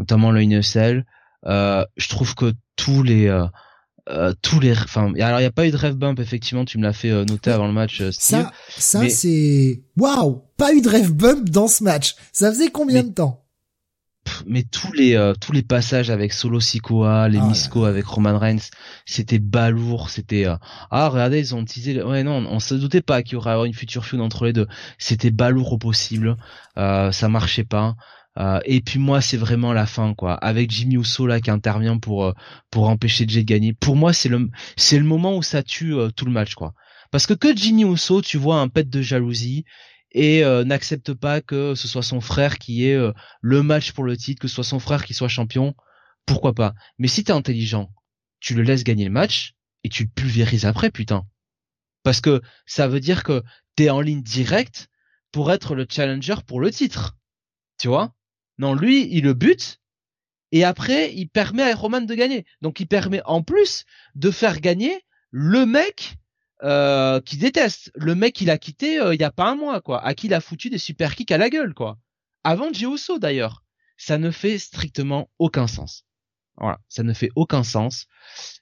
[0.00, 1.06] notamment le NSL.
[1.46, 5.66] Euh, je trouve que tous les euh, tous les enfin alors il y a pas
[5.66, 8.52] eu de rêve bump effectivement tu me l'as fait noter avant le match Steve, ça
[8.76, 12.16] ça c'est waouh pas eu de rêve bump dans ce match.
[12.32, 13.41] Ça faisait combien de temps?
[14.46, 17.38] Mais tous les euh, tous les passages avec Solo Sikoa, les
[17.74, 18.70] oh avec Roman Reigns,
[19.06, 20.56] c'était balourd, c'était euh,
[20.90, 23.74] ah regardez ils ont teasé ouais non on se doutait pas qu'il y aurait une
[23.74, 24.66] future feud entre les deux,
[24.98, 26.36] c'était balourd au possible,
[26.78, 27.96] euh, ça marchait pas.
[28.38, 31.98] Euh, et puis moi c'est vraiment la fin quoi, avec Jimmy Uso là qui intervient
[31.98, 32.32] pour
[32.70, 33.74] pour empêcher Jay de gagner.
[33.74, 36.74] Pour moi c'est le c'est le moment où ça tue tout le match quoi.
[37.12, 39.66] Parce que que Jimmy Uso, tu vois un pet de jalousie,
[40.12, 44.04] et euh, n'accepte pas que ce soit son frère qui ait euh, le match pour
[44.04, 45.74] le titre, que ce soit son frère qui soit champion,
[46.26, 46.74] pourquoi pas?
[46.98, 47.92] Mais si t'es intelligent,
[48.40, 51.26] tu le laisses gagner le match et tu le pulvérises après, putain.
[52.02, 53.42] Parce que ça veut dire que
[53.76, 54.88] t'es en ligne directe
[55.30, 57.16] pour être le challenger pour le titre.
[57.78, 58.14] Tu vois?
[58.58, 59.80] Non, lui, il le bute
[60.52, 62.44] et après, il permet à Roman de gagner.
[62.60, 63.84] Donc il permet en plus
[64.14, 66.16] de faire gagner le mec
[66.62, 67.90] euh, qui déteste.
[67.94, 70.26] Le mec il a quitté euh, il y a pas un mois quoi, à qui
[70.26, 71.98] il a foutu des super kicks à la gueule quoi.
[72.44, 72.86] Avant Jey
[73.20, 73.64] d'ailleurs.
[73.96, 76.04] Ça ne fait strictement aucun sens.
[76.56, 78.06] Voilà, ça ne fait aucun sens.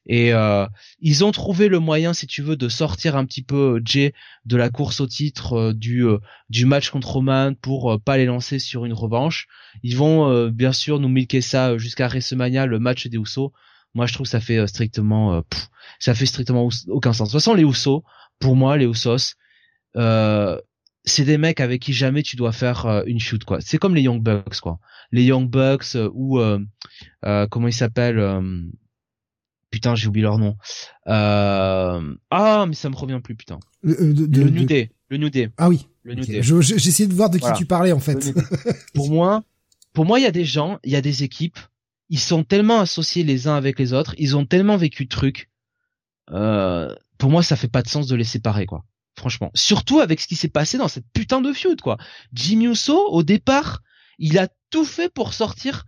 [0.07, 0.67] Et euh,
[1.01, 4.13] ils ont trouvé le moyen, si tu veux, de sortir un petit peu Jay
[4.45, 6.05] de la course au titre du
[6.51, 9.47] du match contre Roman pour pas les lancer sur une revanche.
[9.83, 13.53] Ils vont bien sûr nous milquer ça jusqu'à WrestleMania, le match des Usos.
[13.95, 15.43] Moi, je trouve que ça fait strictement
[15.99, 17.29] ça fait strictement aucun sens.
[17.29, 18.05] De toute façon, les Usos,
[18.39, 19.35] pour moi, les Usos,
[19.97, 20.59] euh,
[21.05, 23.61] c'est des mecs avec qui jamais tu dois faire euh, une shoot quoi.
[23.61, 24.79] C'est comme les Young Bucks quoi.
[25.13, 26.59] Les Young Bucks euh, ou euh,
[27.51, 28.43] comment ils s'appellent
[29.71, 30.57] Putain, j'ai oublié leur nom.
[31.07, 32.01] Ah,
[32.67, 33.61] mais ça me revient plus putain.
[33.83, 34.91] Le, de, le New Day.
[35.09, 35.51] Le New Day.
[35.57, 35.87] Ah oui.
[36.03, 36.43] Le New Day.
[36.43, 38.33] J'essayais de voir de qui tu parlais en fait.
[38.95, 39.45] pour moi,
[39.93, 41.59] pour moi, il y a des gens, il y a des équipes.
[42.11, 44.15] Ils sont tellement associés les uns avec les autres.
[44.19, 45.51] Ils ont tellement vécu de trucs
[46.33, 48.85] euh, pour moi, ça fait pas de sens de les séparer, quoi.
[49.17, 49.51] Franchement.
[49.55, 51.99] Surtout avec ce qui s'est passé dans cette putain de feud, quoi.
[52.33, 53.83] Jimmy Uso, au départ,
[54.19, 55.85] il a tout fait pour sortir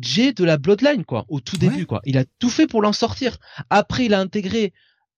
[0.00, 1.24] Jay de la Bloodline, quoi.
[1.28, 2.00] Au tout début, quoi.
[2.04, 3.38] Il a tout fait pour l'en sortir.
[3.70, 4.72] Après, il a intégré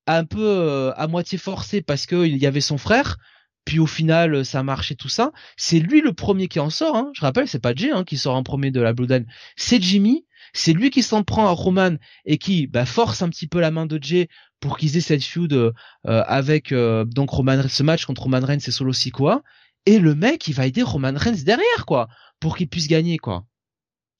[0.07, 3.17] un peu euh, à moitié forcé parce que il y avait son frère.
[3.65, 5.33] Puis au final, ça marchait tout ça.
[5.57, 6.97] C'est lui le premier qui en sort.
[6.97, 7.11] Hein.
[7.15, 9.27] Je rappelle, c'est pas Jay hein, qui sort en premier de la Bloodline.
[9.57, 10.27] C'est Jimmy.
[10.57, 13.73] C'est lui qui s'en prend à Roman et qui bah, force un petit peu la
[13.73, 14.29] main de Jay
[14.61, 15.73] pour qu'ils aient cette feud euh,
[16.05, 19.43] avec euh, donc Roman ce match contre Roman Reigns et Solo Sikoa
[19.85, 22.09] et le mec il va aider Roman Reigns derrière quoi
[22.39, 23.45] pour qu'il puisse gagner quoi.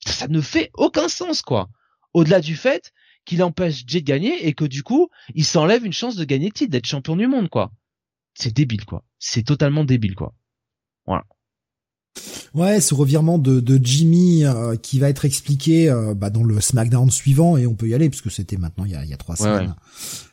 [0.05, 1.69] Ça ne fait aucun sens quoi.
[2.13, 2.91] Au-delà du fait
[3.23, 6.47] qu'il empêche Jay de gagner et que du coup il s'enlève une chance de gagner
[6.47, 7.71] le titre d'être champion du monde quoi.
[8.33, 9.05] C'est débile quoi.
[9.19, 10.33] C'est totalement débile quoi.
[11.05, 11.23] Voilà.
[12.55, 16.61] Ouais, ce revirement de, de Jimmy euh, qui va être expliqué euh, bah, dans le
[16.61, 19.13] SmackDown suivant et on peut y aller puisque c'était maintenant il y a, il y
[19.13, 19.75] a trois semaines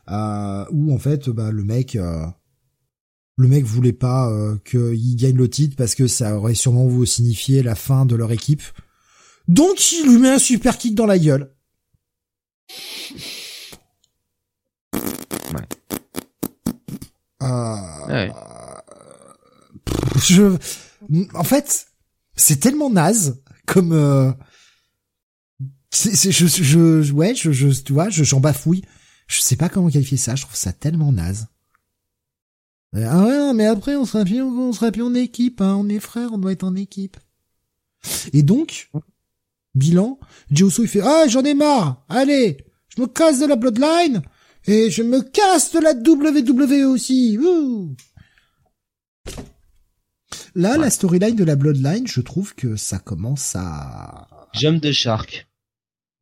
[0.08, 2.24] Euh, où en fait bah, le mec euh,
[3.36, 4.30] le mec voulait pas
[4.64, 8.30] qu'il gagne le titre parce que ça aurait sûrement vous signifié la fin de leur
[8.30, 8.62] équipe.
[9.48, 11.52] Donc il lui met un super kick dans la gueule.
[15.54, 15.66] Ouais.
[18.08, 18.32] ouais.
[20.18, 20.56] Je
[21.34, 21.88] en fait,
[22.42, 24.32] c'est tellement naze comme euh,
[25.90, 28.82] C'est, je, je, ouais, je, je, tu vois, je, j'en bafouille.
[29.28, 30.34] Je sais pas comment qualifier ça.
[30.34, 31.46] Je trouve ça tellement naze.
[32.94, 35.76] Ah ouais, mais après, on sera plus, on sera plus en équipe, hein.
[35.78, 37.16] On est frères, on doit être en équipe.
[38.32, 38.90] Et donc,
[39.74, 40.18] bilan,
[40.50, 42.04] Jioso il fait, ah, j'en ai marre.
[42.08, 42.58] Allez,
[42.88, 44.22] je me casse de la Bloodline
[44.66, 47.38] et je me casse de la WWE aussi.
[50.54, 54.28] Là, la storyline de la Bloodline, je trouve que ça commence à...
[54.52, 55.48] Jump de Shark.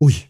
[0.01, 0.27] Oui.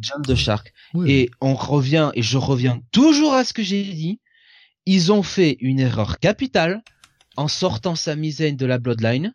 [0.00, 0.72] Jump de Shark.
[1.06, 4.20] Et on revient, et je reviens toujours à ce que j'ai dit.
[4.86, 6.82] Ils ont fait une erreur capitale
[7.36, 9.34] en sortant Sami Zayn de la Bloodline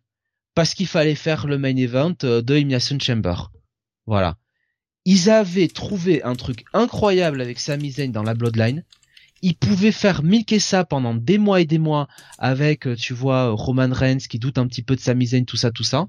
[0.55, 3.51] parce qu'il fallait faire le main event euh, de Elimination Chamber.
[4.05, 4.37] Voilà.
[5.05, 8.83] Ils avaient trouvé un truc incroyable avec Sami Zayn dans la Bloodline
[9.43, 12.07] il pouvait faire milquer ça pendant des mois et des mois
[12.39, 15.57] avec, euh, tu vois, Roman Reigns qui doute un petit peu de sa misaine, tout
[15.57, 16.07] ça, tout ça.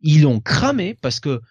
[0.00, 1.42] Ils l'ont cramé parce que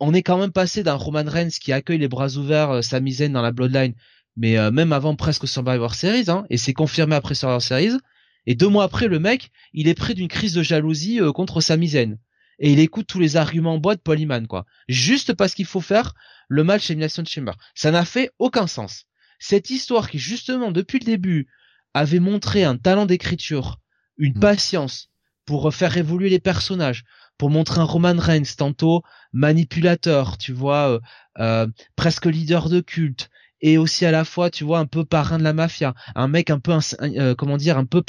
[0.00, 3.00] on est quand même passé d'un Roman Reigns qui accueille les bras ouverts euh, sa
[3.00, 3.92] misaine dans la Bloodline,
[4.34, 7.98] mais euh, même avant presque Survivor Series, hein, et c'est confirmé après Survivor Series.
[8.46, 11.76] Et deux mois après, le mec, il est pris d'une crise de jalousie contre sa
[11.76, 12.18] misaine.
[12.60, 14.64] Et il écoute tous les arguments en bois de Polyman, quoi.
[14.88, 16.14] Juste parce qu'il faut faire
[16.48, 17.52] le match Elimination Chamber.
[17.74, 19.06] Ça n'a fait aucun sens
[19.38, 21.48] cette histoire qui justement depuis le début
[21.94, 23.80] avait montré un talent d'écriture,
[24.18, 24.40] une mm.
[24.40, 25.10] patience
[25.46, 27.04] pour faire évoluer les personnages,
[27.38, 29.02] pour montrer un Roman Reigns tantôt
[29.32, 31.00] manipulateur, tu vois, euh,
[31.38, 33.30] euh, presque leader de culte,
[33.60, 36.50] et aussi à la fois, tu vois, un peu parrain de la mafia, un mec
[36.50, 38.02] un peu, euh, comment dire, un peu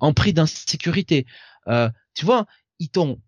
[0.00, 1.26] en prix d'insécurité.
[2.14, 2.46] tu vois,
[2.78, 3.20] ils t'ont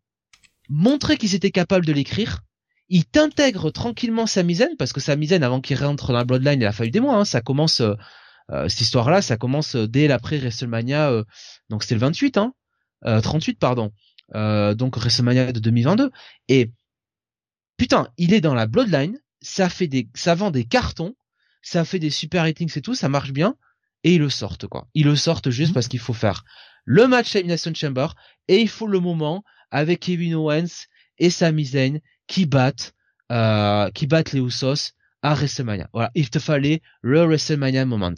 [0.69, 2.43] montré qu'ils étaient capables de l'écrire,
[2.89, 6.61] il t'intègre tranquillement sa misaine parce que sa misaine avant qu'il rentre dans la Bloodline
[6.61, 7.95] il a fallu des mois hein, ça commence euh,
[8.51, 11.25] euh, cette histoire là ça commence euh, dès l'après WrestleMania
[11.71, 12.55] donc c'était le 28 hein
[13.03, 13.93] 38 pardon
[14.33, 16.11] donc WrestleMania de 2022
[16.49, 16.73] et
[17.77, 21.15] putain il est dans la Bloodline ça fait des ça vend des cartons
[21.63, 23.57] ça fait des super ratings et tout ça marche bien
[24.05, 24.87] et ils le sortent quoi.
[24.95, 25.75] Ils le sortent juste mmh.
[25.75, 26.45] parce qu'il faut faire
[26.85, 28.09] le match à Elimination Chamber
[28.49, 30.87] et il faut le moment avec Kevin Owens
[31.19, 32.95] et Sami Zayn qui battent
[33.33, 34.93] euh, qui battent les Usos
[35.23, 35.89] à WrestleMania.
[35.93, 38.15] Voilà, il te fallait le WrestleMania moment.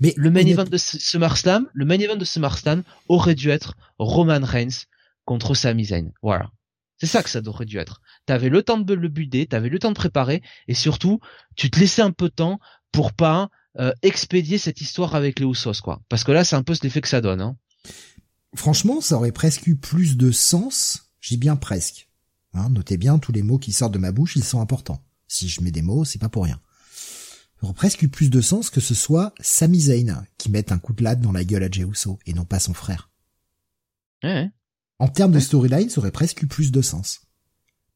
[0.00, 4.40] Mais le main event de SummerSlam, le main event de SummerSlam aurait dû être Roman
[4.42, 4.84] Reigns
[5.24, 6.12] contre Sami Zayn.
[6.22, 6.50] Voilà.
[6.98, 8.00] C'est ça que ça aurait dû être.
[8.26, 11.20] T'avais le temps de le builder, t'avais le temps de préparer, et surtout,
[11.56, 12.60] tu te laissais un peu de temps
[12.92, 13.48] pour pas
[13.78, 16.00] euh, expédier cette histoire avec les Usos, quoi.
[16.08, 17.40] Parce que là, c'est un peu l'effet que ça donne.
[17.40, 17.56] Hein.
[18.54, 21.10] Franchement, ça aurait presque eu plus de sens.
[21.20, 22.08] J'ai bien presque.
[22.54, 25.02] Hein, notez bien, tous les mots qui sortent de ma bouche, ils sont importants.
[25.26, 26.60] Si je mets des mots, c'est pas pour rien.
[27.60, 30.78] Ça aurait presque eu plus de sens que ce soit Sami Zayn qui mette un
[30.78, 31.86] coup de latte dans la gueule à Jey
[32.26, 33.10] et non pas son frère.
[34.98, 37.22] En termes de storyline, ça aurait presque eu plus de sens.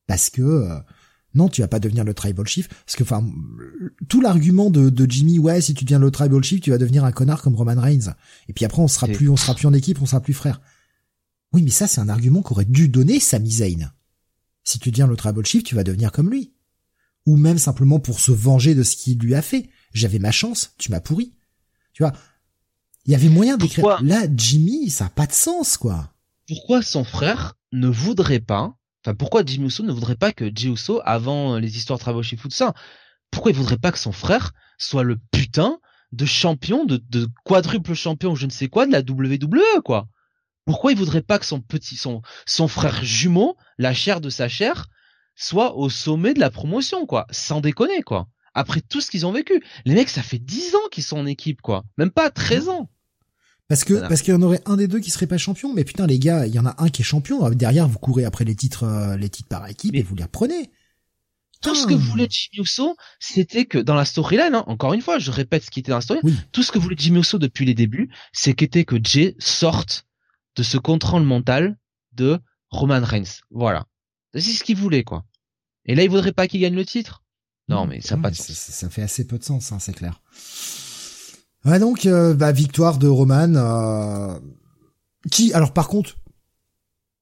[0.07, 0.79] Parce que euh,
[1.35, 2.69] non, tu vas pas devenir le tribal chief.
[2.69, 3.25] Parce que enfin,
[4.09, 7.05] tout l'argument de, de, Jimmy, ouais, si tu deviens le tribal chief, tu vas devenir
[7.05, 8.15] un connard comme Roman Reigns.
[8.49, 10.61] Et puis après, on sera plus, on sera plus en équipe, on sera plus frère.
[11.53, 13.93] Oui, mais ça, c'est un argument qu'aurait dû donner Sami Zayn.
[14.67, 16.53] Si tu deviens le tribal chief, tu vas devenir comme lui.
[17.25, 19.71] Ou même simplement pour se venger de ce qu'il lui a fait.
[19.95, 21.33] J'avais ma chance, tu m'as pourri.
[21.93, 22.13] Tu vois,
[23.05, 24.03] il y avait moyen d'écrire.
[24.03, 26.13] Là, Jimmy, ça n'a pas de sens, quoi.
[26.49, 30.69] Pourquoi son frère ne voudrait pas, enfin, pourquoi Jimmy Uso ne voudrait pas que Jey
[30.69, 32.75] Uso, avant les histoires tribal chief ou tout ça,
[33.31, 35.79] pourquoi il voudrait pas que son frère soit le putain
[36.13, 40.09] de champion, de, de quadruple champion, je ne sais quoi, de la WWE, quoi?
[40.67, 44.49] Pourquoi il voudrait pas que son petit, son, son frère jumeau, la chair de sa
[44.49, 44.89] chair,
[45.37, 47.27] soit au sommet de la promotion, quoi.
[47.31, 48.29] Sans déconner, quoi.
[48.53, 49.63] Après tout ce qu'ils ont vécu.
[49.85, 51.85] Les mecs, ça fait 10 ans qu'ils sont en équipe, quoi.
[51.99, 52.91] Même pas 13 ans.
[53.69, 55.73] Parce que, parce qu'il y en aurait un des deux qui serait pas champion.
[55.73, 57.49] Mais putain, les gars, il y en a un qui est champion.
[57.51, 60.71] Derrière, vous courez après les titres, euh, les titres par équipe et vous les reprenez.
[61.63, 65.19] Tout ce que voulait Jimmy Uso, c'était que dans la storyline, hein, encore une fois,
[65.19, 66.21] je répète ce qui était dans la story,
[66.53, 70.07] tout ce que voulait Jimmy Uso depuis les débuts, c'est qu'était que Jay sorte
[70.57, 71.79] de ce contrôle mental
[72.13, 73.41] de Roman Reigns.
[73.51, 73.87] Voilà.
[74.35, 75.25] C'est ce qu'il voulait, quoi.
[75.85, 77.23] Et là, il voudrait pas qu'il gagne le titre?
[77.69, 80.21] Non, mais ça pas de Ça fait assez peu de sens, hein, c'est clair.
[81.65, 84.39] Ouais, donc, euh, bah, victoire de Roman, euh,
[85.31, 86.17] qui, alors par contre,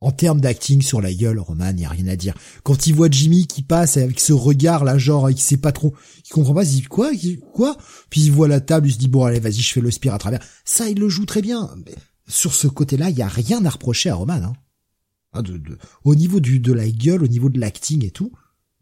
[0.03, 2.35] en termes d'acting sur la gueule, Roman, y a rien à dire.
[2.63, 5.95] Quand il voit Jimmy qui passe avec ce regard là, genre, il sait pas trop,
[6.27, 7.11] il comprend pas, il dit quoi,
[7.55, 7.79] quoi,
[8.11, 10.13] puis il voit la table, il se dit bon allez, vas-y, je fais le spire
[10.13, 10.41] à travers.
[10.67, 11.71] Ça, il le joue très bien
[12.27, 14.55] sur ce côté-là, il y a rien à reprocher à Roman.
[15.35, 15.43] Hein.
[16.05, 18.33] Au niveau de la gueule, au niveau de l'acting et tout,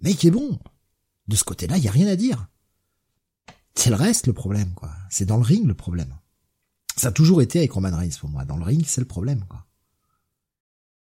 [0.01, 0.59] mec est bon.
[1.29, 2.49] De ce côté-là, il y a rien à dire.
[3.75, 4.91] C'est le reste le problème, quoi.
[5.11, 6.15] C'est dans le ring le problème.
[6.97, 8.45] Ça a toujours été avec Roman Reigns pour moi.
[8.45, 9.67] Dans le ring, c'est le problème, quoi.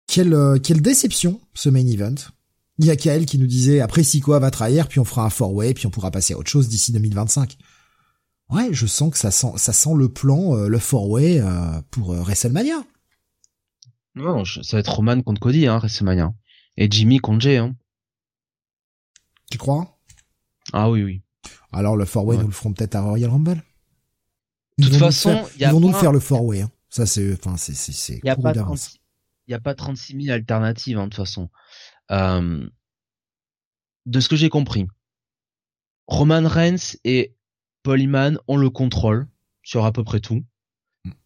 [0.07, 2.15] Quelle, euh, déception ce main event.
[2.79, 5.31] Il y a Kael qui nous disait après Sikoa va trahir, puis on fera un
[5.31, 7.57] four-way, puis on pourra passer à autre chose d'ici 2025.
[8.51, 12.13] Ouais, je sens que ça sent ça sent le plan, euh, le four-way euh, pour
[12.13, 12.85] euh, WrestleMania.
[14.15, 16.33] Non, ça va être Roman contre Cody, hein, WrestleMania.
[16.77, 17.75] Et Jimmy contre Jay, hein.
[19.51, 19.99] Tu crois?
[20.73, 21.23] Ah oui, oui.
[21.73, 23.63] Alors le four-way nous le feront peut-être à Royal Rumble.
[24.79, 26.63] De toute façon, ils vont nous faire le four-way.
[26.63, 26.71] Hein.
[26.89, 28.21] Ça c'est, enfin c'est c'est c'est.
[28.23, 28.53] Il y a pas
[29.47, 31.51] il y a pas 36 000 alternatives hein, de toute façon.
[32.11, 32.67] Euh,
[34.07, 34.87] de ce que j'ai compris,
[36.07, 37.34] Roman Reigns et
[37.85, 39.29] Paul Heyman ont le contrôle
[39.63, 40.43] sur à peu près tout.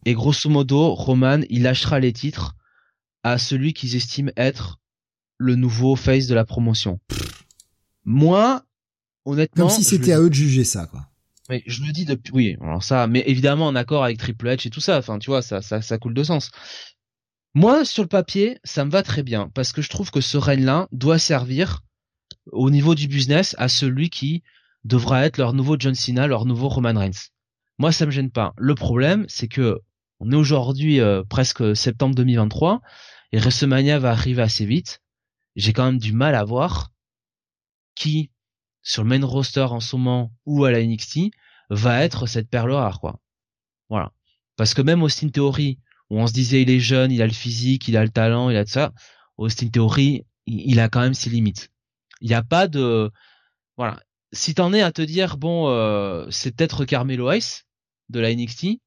[0.05, 2.57] Et grosso modo, Roman, il lâchera les titres
[3.23, 4.81] à celui qu'ils estiment être
[5.39, 7.01] le nouveau face de la promotion.
[8.05, 8.65] Moi,
[9.25, 11.09] honnêtement, comme si c'était à eux de juger ça, quoi.
[11.49, 14.67] Mais je le dis depuis, oui, alors ça, mais évidemment en accord avec Triple H
[14.67, 14.99] et tout ça.
[14.99, 16.51] Enfin, tu vois, ça, ça, ça coule de sens.
[17.55, 20.37] Moi, sur le papier, ça me va très bien parce que je trouve que ce
[20.37, 21.83] règne-là doit servir
[22.51, 24.43] au niveau du business à celui qui
[24.85, 27.31] devra être leur nouveau John Cena, leur nouveau Roman Reigns.
[27.79, 28.55] Moi, ça me gêne pas.
[28.57, 29.81] Le problème, c'est que
[30.21, 32.81] on est aujourd'hui euh, presque septembre 2023
[33.33, 35.01] et WrestleMania va arriver assez vite.
[35.55, 36.91] J'ai quand même du mal à voir
[37.95, 38.31] qui,
[38.83, 41.31] sur le main roster en ce moment ou à la NXT,
[41.71, 43.21] va être cette perle rare, quoi.
[43.89, 44.13] Voilà.
[44.57, 45.79] Parce que même Austin Theory,
[46.11, 48.51] où on se disait il est jeune, il a le physique, il a le talent,
[48.51, 48.93] il a tout ça.
[49.37, 51.71] Austin Theory, il, a quand même ses limites.
[52.21, 53.11] Il n'y a pas de
[53.77, 54.01] voilà.
[54.33, 57.63] Si t'en es à te dire bon, euh, c'est peut-être Carmelo Hayes
[58.09, 58.79] de la NXT,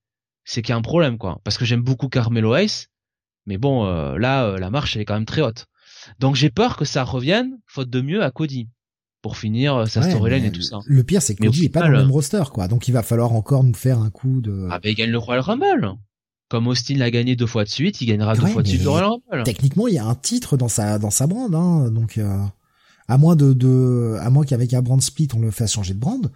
[0.43, 1.39] c'est qu'il y a un problème quoi.
[1.43, 2.88] Parce que j'aime beaucoup Carmelo Hayes,
[3.45, 5.65] mais bon euh, là euh, la marche elle est quand même très haute.
[6.19, 8.68] Donc j'ai peur que ça revienne, faute de mieux, à Cody
[9.22, 10.80] pour finir sa storyline et tout ça.
[10.85, 13.03] Le pire c'est que Cody est pas dans le même roster quoi, donc il va
[13.03, 14.68] falloir encore nous faire un coup de.
[14.72, 15.95] Ah ben il gagne le Royal Rumble
[16.51, 18.89] comme Austin l'a gagné deux fois de suite, il gagnera deux fois de suite le
[18.89, 19.43] Royal Rumble.
[19.43, 22.43] Techniquement, il y a un titre dans sa dans sa brand, hein, donc euh,
[23.11, 25.99] à moins de, de à moins qu'avec un brand split on le fasse changer de
[25.99, 26.31] brand.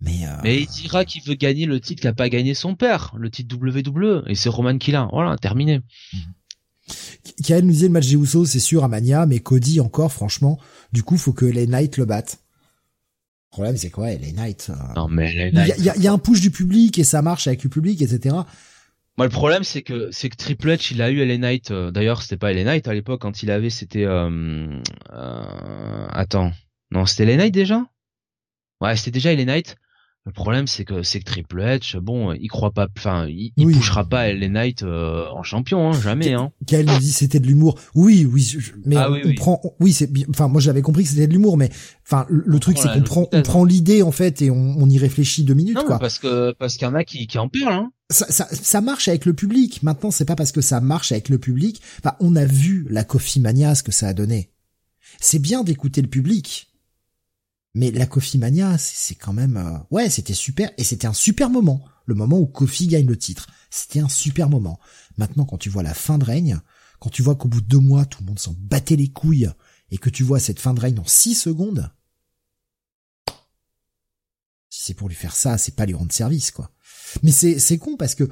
[0.00, 0.34] Mais, euh...
[0.42, 3.54] mais il dira qu'il veut gagner le titre qu'a pas gagné son père, le titre
[3.56, 5.10] WWE, et c'est Roman qui l'a.
[5.12, 5.82] Voilà, terminé.
[7.44, 10.58] Kael nous disait le match des Usos, c'est sûr à Mania, mais Cody encore, franchement,
[10.90, 12.38] du coup, faut que les Knight le battent.
[13.50, 15.74] Le problème, c'est quoi, les Knight euh, Non, mais les Knight.
[15.76, 18.00] Il y a, y a, un push du public et ça marche avec le public,
[18.00, 18.36] etc.
[19.20, 21.72] Moi, le problème, c'est que c'est que Triple H, il a eu LA Knight.
[21.72, 24.06] Euh, d'ailleurs, c'était pas LA Knight à l'époque quand il avait, c'était.
[24.06, 24.80] Euh,
[25.12, 26.52] euh, attends,
[26.90, 27.84] non, c'était LA Knight déjà?
[28.80, 29.76] Ouais, c'était déjà LA.
[30.26, 33.70] Le problème, c'est que c'est que Triple H, bon, il croit pas, enfin, il, il
[33.70, 36.34] poussera pas LA Knight euh, en champion, hein, jamais.
[36.34, 36.52] Hein.
[36.66, 37.78] Quel nous dit c'était de l'humour.
[37.94, 38.46] Oui, oui,
[38.84, 41.70] mais ah on, prend, oui, c'est, enfin, moi j'avais compris que c'était de l'humour, mais
[42.06, 44.98] enfin, le, truc c'est qu'on prend, on prend l'idée en fait et on, on y
[44.98, 45.98] réfléchit deux minutes, non, quoi.
[45.98, 47.72] Parce que parce qu'il y en a qui qui en parlent.
[47.72, 47.92] Hein.
[48.10, 49.82] Ça, ça, ça, marche avec le public.
[49.82, 51.80] Maintenant, c'est pas parce que ça marche avec le public.
[52.00, 54.50] Enfin, on a vu la Coffee Mania ce que ça a donné.
[55.18, 56.69] C'est bien d'écouter le public,
[57.74, 61.50] mais la Kofi Mania, c'est quand même, euh, ouais, c'était super et c'était un super
[61.50, 63.46] moment, le moment où Kofi gagne le titre.
[63.70, 64.80] C'était un super moment.
[65.16, 66.60] Maintenant, quand tu vois la fin de règne,
[66.98, 69.50] quand tu vois qu'au bout de deux mois, tout le monde s'en battait les couilles
[69.90, 71.90] et que tu vois cette fin de règne en six secondes,
[74.68, 76.70] si c'est pour lui faire ça, c'est pas lui rendre service, quoi.
[77.22, 78.28] Mais c'est c'est con parce que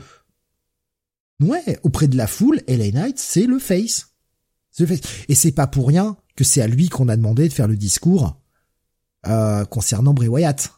[1.40, 4.10] ouais, auprès de la foule, LA Knight, c'est le face.
[4.70, 5.12] C'est le face.
[5.28, 7.76] Et c'est pas pour rien que c'est à lui qu'on a demandé de faire le
[7.76, 8.37] discours
[9.28, 10.72] euh, concernant Bray Wyatt.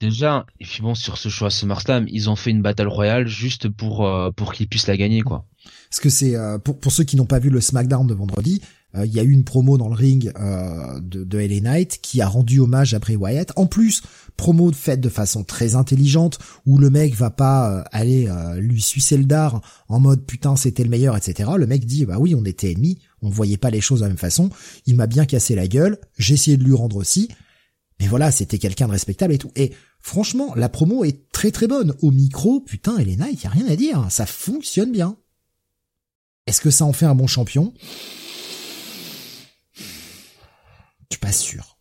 [0.00, 3.68] Déjà, et puis bon, sur ce choix SummerSlam, ils ont fait une Battle Royale juste
[3.68, 5.46] pour euh, pour qu'ils puissent la gagner, quoi.
[5.90, 8.60] Parce que c'est euh, pour pour ceux qui n'ont pas vu le SmackDown de vendredi,
[8.94, 12.28] il y a eu une promo dans le ring de, de LA Knight qui a
[12.28, 13.50] rendu hommage à Bray Wyatt.
[13.56, 14.02] En plus,
[14.36, 19.24] promo faite de façon très intelligente où le mec va pas aller lui sucer le
[19.24, 21.50] dard en mode putain c'était le meilleur, etc.
[21.56, 24.08] Le mec dit bah oui on était ennemis, on voyait pas les choses de la
[24.08, 24.50] même façon.
[24.86, 27.28] Il m'a bien cassé la gueule, j'ai essayé de lui rendre aussi.
[28.00, 29.52] Mais voilà, c'était quelqu'un de respectable et tout.
[29.54, 31.94] Et franchement, la promo est très très bonne.
[32.02, 34.06] Au micro, putain, Elena, il y a rien à dire.
[34.10, 35.16] Ça fonctionne bien.
[36.48, 37.72] Est-ce que ça en fait un bon champion?
[39.76, 39.84] Je
[41.12, 41.78] suis pas sûr.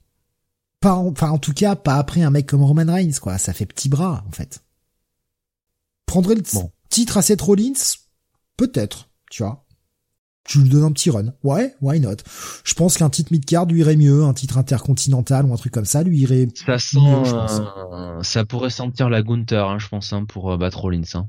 [0.81, 3.37] Pas, enfin, en tout cas, pas après un mec comme Roman Reigns, quoi.
[3.37, 4.63] Ça fait petit bras, en fait.
[6.05, 6.43] Prendrait le
[6.89, 7.73] titre à Seth Rollins
[8.57, 9.65] Peut-être, tu vois
[10.43, 11.33] tu lui donnes un petit run.
[11.43, 12.17] Ouais, why not?
[12.63, 15.85] Je pense qu'un titre mid-card lui irait mieux, un titre intercontinental ou un truc comme
[15.85, 17.61] ça lui irait ça sent, mieux, je pense.
[17.93, 21.03] Euh, ça pourrait sentir la Gunther, hein, je pense, hein, pour euh, battre Rollins.
[21.13, 21.27] Hein.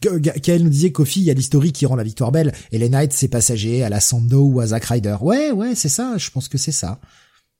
[0.00, 2.88] Kael nous disait Kofi, il y a l'historique qui rend la victoire belle, et les
[2.88, 5.16] Knights c'est passager à la Sando ou à Zack Ryder.
[5.20, 7.00] Ouais, ouais, c'est ça, je pense que c'est ça.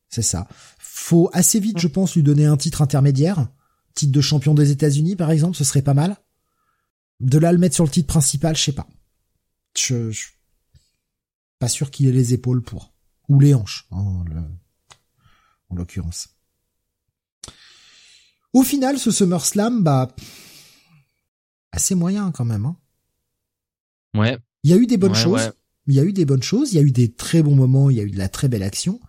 [0.09, 0.47] C'est ça.
[0.79, 3.49] Faut assez vite, je pense, lui donner un titre intermédiaire.
[3.95, 6.17] Titre de champion des États-Unis, par exemple, ce serait pas mal.
[7.21, 8.87] De là le mettre sur le titre principal, je sais pas
[9.79, 10.13] je,
[11.59, 12.93] pas sûr qu'il ait les épaules pour.
[13.29, 14.25] Ou les hanches, en
[15.71, 16.29] l'occurrence.
[18.53, 20.15] Au final, ce SummerSlam, bah,
[21.73, 22.67] assez moyen quand même.
[22.67, 22.77] Hein.
[24.15, 24.39] Ouais.
[24.63, 25.53] Il y a eu des bonnes choses.
[25.87, 26.73] Il y a eu des bonnes choses.
[26.73, 27.91] Il y a eu des très bons moments.
[27.91, 29.01] Il y a eu de la très belle action.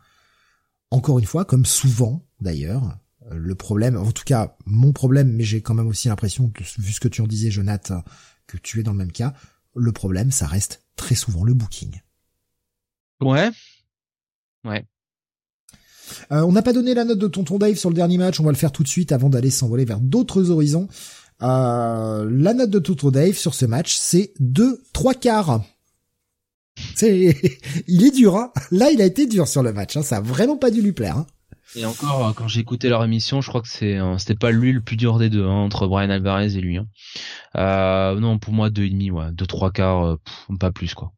[0.91, 2.99] Encore une fois, comme souvent d'ailleurs,
[3.31, 6.99] le problème, en tout cas mon problème, mais j'ai quand même aussi l'impression, vu ce
[6.99, 8.03] que tu en disais, Jonathan,
[8.47, 9.33] que tu es dans le même cas,
[9.75, 12.01] le problème, ça reste très souvent le booking.
[13.21, 13.49] Ouais.
[14.63, 14.85] Ouais.
[16.31, 18.43] Euh, on n'a pas donné la note de Tonton Dave sur le dernier match, on
[18.43, 20.87] va le faire tout de suite avant d'aller s'envoler vers d'autres horizons.
[21.41, 25.63] Euh, la note de Tonton Dave sur ce match, c'est 2 3 quarts.
[26.95, 27.35] C'est,
[27.87, 28.51] il est dur, hein.
[28.71, 30.03] Là, il a été dur sur le match, hein.
[30.03, 31.27] Ça a vraiment pas dû lui plaire, hein.
[31.75, 34.71] Et encore, quand j'ai écouté leur émission, je crois que c'est, euh, c'était pas lui
[34.71, 36.77] le plus dur des deux, hein, entre Brian Alvarez et lui.
[36.77, 36.87] Hein.
[37.57, 40.17] Euh, non, pour moi, deux et demi, ouais, deux trois quarts,
[40.59, 41.11] pas plus quoi.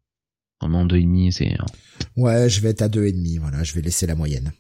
[0.60, 1.56] Vraiment deux et demi, c'est.
[2.16, 3.38] Ouais, je vais être à deux et demi.
[3.38, 4.52] Voilà, je vais laisser la moyenne.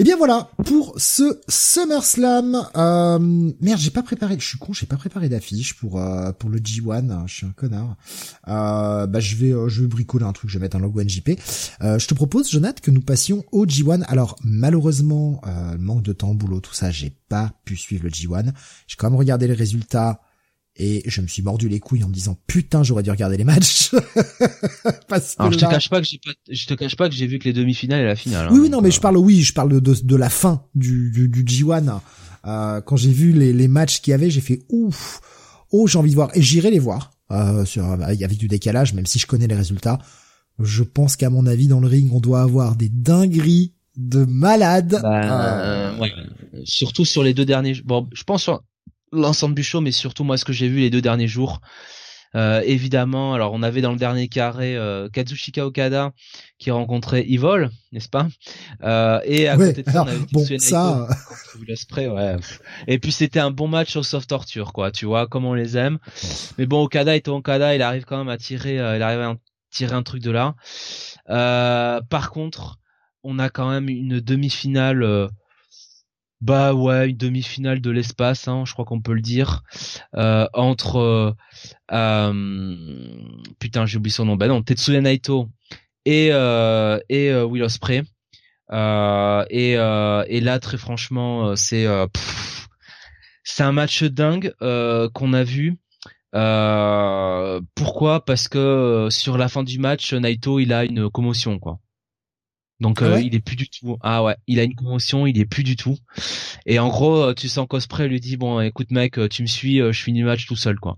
[0.00, 2.66] Et eh bien voilà pour ce SummerSlam.
[2.74, 3.18] Euh,
[3.60, 4.36] merde, j'ai pas préparé.
[4.40, 7.26] Je suis con, j'ai pas préparé d'affiche pour euh, pour le G1.
[7.26, 7.96] Je suis un connard.
[8.48, 10.48] Euh, bah je vais euh, je vais bricoler un truc.
[10.48, 11.38] Je vais mettre un logo NJP.
[11.82, 14.02] Euh, je te propose, Jonathan, que nous passions au G1.
[14.04, 18.54] Alors malheureusement, euh, manque de temps, boulot, tout ça, j'ai pas pu suivre le G1.
[18.86, 20.22] J'ai quand même regardé les résultats
[20.80, 23.44] et je me suis mordu les couilles en me disant putain j'aurais dû regarder les
[23.44, 23.90] matchs.
[25.08, 27.14] Parce que Alors je te cache pas que j'ai pas, je te cache pas que
[27.14, 28.46] j'ai vu que les demi-finales et la finale.
[28.46, 30.64] Hein, oui, oui non mais euh, je parle oui je parle de, de, la fin
[30.74, 32.00] du du, du G1.
[32.46, 35.20] Euh, quand j'ai vu les, les matchs qu'il y avait j'ai fait ouf
[35.70, 39.06] oh j'ai envie de voir et j'irai les voir euh, sur avec du décalage même
[39.06, 39.98] si je connais les résultats.
[40.58, 44.98] Je pense qu'à mon avis dans le ring on doit avoir des dingueries de malades.
[45.02, 45.98] Bah, euh...
[45.98, 46.10] ouais.
[46.64, 47.80] Surtout sur les deux derniers.
[47.84, 48.62] Bon, je pense sur
[49.12, 51.60] l'ensemble du show, mais surtout moi ce que j'ai vu les deux derniers jours.
[52.36, 56.12] Euh, évidemment, alors on avait dans le dernier carré euh, Kazushika Okada
[56.60, 58.28] qui rencontrait Evil, n'est-ce pas?
[58.84, 61.08] Euh, Et à côté de ça, on avait bon, ça...
[61.96, 62.36] ouais.
[62.86, 64.92] Et puis c'était un bon match au soft torture, quoi.
[64.92, 65.98] Tu vois, comme on les aime.
[66.56, 69.34] Mais bon, Okada est Okada, il arrive quand même à tirer, euh, il arrive à
[69.72, 70.54] tirer un truc de là.
[71.30, 72.78] Euh, par contre,
[73.24, 75.28] on a quand même une demi-finale
[76.40, 79.62] bah ouais, une demi-finale de l'espace, hein, je crois qu'on peut le dire,
[80.16, 81.32] euh, entre euh,
[81.92, 82.32] euh,
[83.58, 85.48] putain j'ai oublié son nom, bah non Tetsuya Naito
[86.06, 88.04] et et Will Ospreay.
[89.50, 91.86] et et là très franchement c'est
[93.44, 94.54] c'est un match dingue
[95.12, 95.76] qu'on a vu.
[97.74, 98.24] pourquoi?
[98.24, 101.80] Parce que sur la fin du match, Naito il a une commotion quoi.
[102.80, 103.98] Donc ah euh, il est plus du tout.
[104.02, 105.98] Ah ouais, il a une commotion, il est plus du tout.
[106.66, 109.46] Et en gros, euh, tu sens qu'Osprey lui dit bon, écoute mec, euh, tu me
[109.46, 110.96] suis, je finis le match tout seul quoi.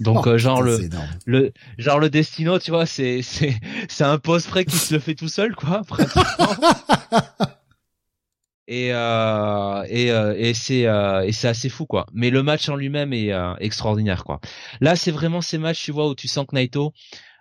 [0.00, 0.88] Donc oh, genre le
[1.24, 3.54] le genre le Destino, tu vois, c'est c'est
[3.88, 5.82] c'est un post près qui se le fait tout seul quoi,
[8.66, 10.86] et euh, et et c'est
[11.26, 12.06] et c'est assez fou quoi.
[12.12, 14.40] Mais le match en lui-même est extraordinaire quoi.
[14.80, 16.92] Là, c'est vraiment ces matchs, tu vois, où tu sens que Naito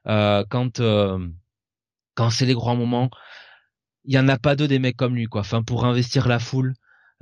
[0.05, 0.79] quand
[2.15, 3.09] quand c'est les grands moments,
[4.05, 5.41] il y en a pas deux des mecs comme lui quoi.
[5.41, 6.73] Enfin pour investir la foule.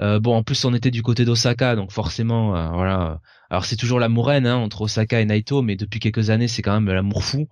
[0.02, 3.20] Euh, bon en plus on était du côté d'Osaka donc forcément euh, voilà.
[3.50, 6.80] Alors c'est toujours l'amour hein, entre Osaka et Naito mais depuis quelques années c'est quand
[6.80, 7.48] même l'amour fou.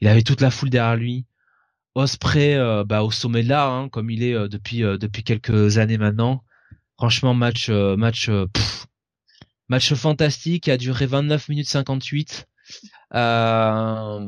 [0.00, 1.26] Il avait toute la foule derrière lui.
[1.94, 5.98] Osprey euh, bah au sommet de l'art hein, comme il est depuis depuis quelques années
[5.98, 6.44] maintenant.
[6.96, 8.30] Franchement match match
[9.68, 12.46] match fantastique a duré 29 minutes 58.
[13.14, 14.20] Euh,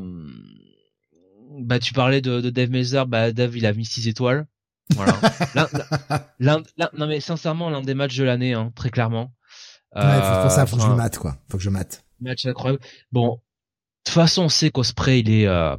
[1.61, 4.47] bah tu parlais de, de Dave Meltzer, bah Dave il a mis 6 étoiles.
[4.95, 5.19] Voilà.
[6.41, 9.33] non mais sincèrement l'un des matchs de l'année, hein, très clairement.
[9.95, 11.37] Ouais, faut, ça, faut que je mate quoi.
[11.49, 12.05] Faut que je mate.
[12.21, 12.83] Match incroyable.
[13.13, 13.41] Bon, de
[14.05, 15.77] toute façon on sait qu'Osprey il est, euh,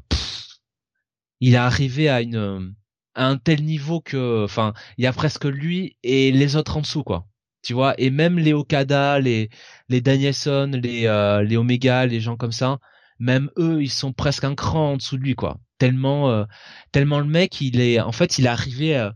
[1.41, 2.73] il est arrivé à une,
[3.13, 6.81] à un tel niveau que, enfin, il y a presque lui et les autres en
[6.81, 7.27] dessous quoi.
[7.61, 9.49] Tu vois, et même les Okada, les
[9.89, 12.77] les Danielson, les euh, les Omega, les gens comme ça,
[13.19, 15.57] même eux ils sont presque un cran en dessous de lui quoi.
[15.77, 16.45] Tellement euh,
[16.91, 19.13] tellement le mec il est en fait il est arrivé à,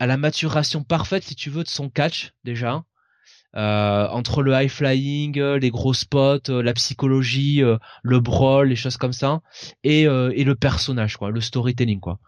[0.00, 2.84] la maturation parfaite si tu veux de son catch déjà.
[3.56, 7.62] Euh, entre le high flying euh, les gros spots la psychologie
[8.02, 9.42] le brawl les choses comme ça
[9.84, 12.18] et et le personnage quoi le storytelling quoi.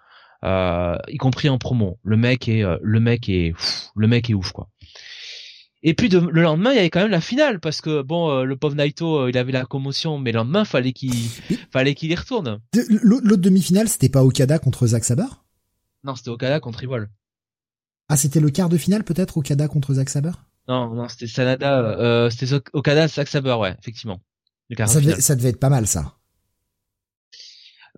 [0.43, 1.99] Y compris en promo.
[2.05, 3.55] Le mec est le mec est
[3.97, 4.69] le mec est ouf quoi
[5.89, 8.43] et puis le lendemain, il y avait quand même la finale parce que bon, euh,
[8.43, 11.15] le pauvre Naito, euh, il avait la commotion, mais le lendemain, fallait qu'il
[11.71, 12.61] fallait qu'il y retourne.
[12.89, 15.29] L'autre demi-finale, c'était pas Okada contre Zack Saber?
[16.03, 17.07] Non, c'était Okada contre Evil.
[18.09, 20.33] Ah, c'était le quart de finale peut-être Okada contre Zack Saber?
[20.67, 24.21] Non, non, c'était Sanada, euh, c'était Okada Zack Saber, ouais, effectivement.
[24.87, 26.17] Ça devait, ça devait être pas mal ça.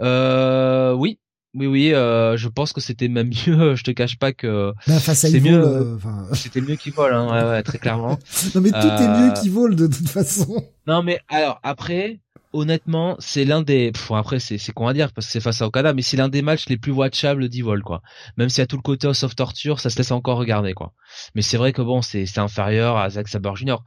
[0.02, 1.19] Euh, oui,
[1.54, 3.74] oui, oui, euh, je pense que c'était même mieux.
[3.76, 5.64] Je te cache pas que bah, face à mieux.
[5.64, 5.96] Euh,
[6.34, 8.18] c'était mieux qu'il vole, hein, ouais, ouais, très clairement.
[8.54, 10.64] non, mais tout est mieux qu'il vole de toute façon.
[10.86, 12.20] Non, mais alors après,
[12.52, 13.92] honnêtement, c'est l'un des.
[13.92, 16.18] Pff, après, c'est c'est con à dire parce que c'est face à Okada, mais c'est
[16.18, 18.02] l'un des matchs les plus watchables d'Evol, quoi.
[18.36, 20.92] Même s'il y a tout le côté of torture, ça se laisse encore regarder, quoi.
[21.34, 23.78] Mais c'est vrai que bon, c'est c'est inférieur à Zack Saber Jr.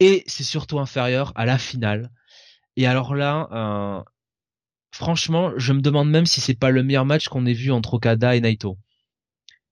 [0.00, 2.10] Et c'est surtout inférieur à la finale.
[2.76, 4.02] Et alors là, euh,
[4.90, 7.94] franchement, je me demande même si c'est pas le meilleur match qu'on ait vu entre
[7.94, 8.78] Okada et Naito.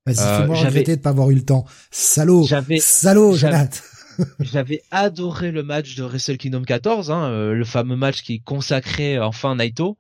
[0.05, 1.67] Vas-y, euh, fais-moi regretter de pas avoir eu le temps.
[1.91, 2.47] Salaud,
[2.79, 3.81] salaud, Jonathan.
[4.41, 9.19] J'avais adoré le match de Wrestle Kingdom 14, hein, euh, le fameux match qui consacrait
[9.19, 9.97] enfin Naito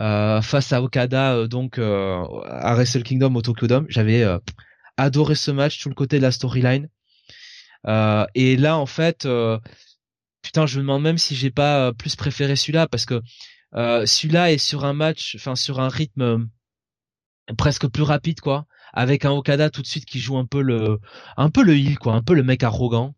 [0.00, 3.86] euh, face à Okada, euh, donc euh, à Wrestle Kingdom au Tokyo Dome.
[3.88, 4.24] J'avais
[4.96, 6.88] adoré ce match, tout le côté de la storyline.
[8.34, 9.28] et là, en fait,
[10.42, 13.20] putain, je me demande même si j'ai pas plus préféré celui-là parce que
[13.74, 16.48] celui-là est sur un match, enfin sur un rythme
[17.58, 18.66] presque plus rapide, quoi.
[18.92, 21.00] Avec un Okada tout de suite qui joue un peu le
[21.36, 22.14] un peu le heel quoi.
[22.14, 23.14] Un peu le mec arrogant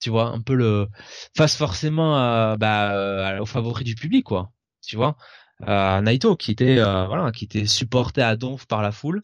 [0.00, 0.88] tu vois, un peu le
[1.36, 4.50] face forcément à, bah, au favori du public, quoi,
[4.82, 5.16] tu vois,
[5.66, 9.22] Naito qui était euh, voilà, qui était supporté à donf par la foule.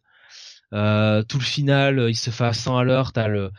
[0.72, 3.52] Euh, tout le final, il se fait à 100 à l'heure, t'as le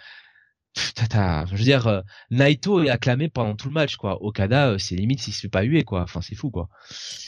[0.76, 4.22] Je veux dire, euh, Naito est acclamé pendant tout le match, quoi.
[4.22, 6.02] Okada, c'est limite s'il se fait pas huer, quoi.
[6.02, 6.70] Enfin, c'est fou, quoi.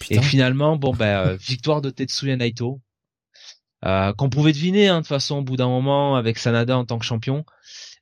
[0.09, 2.81] Et finalement, bon, ben, victoire de Tetsuya Naito,
[3.83, 6.99] qu'on pouvait deviner, hein, de toute façon, au bout d'un moment, avec Sanada en tant
[6.99, 7.45] que champion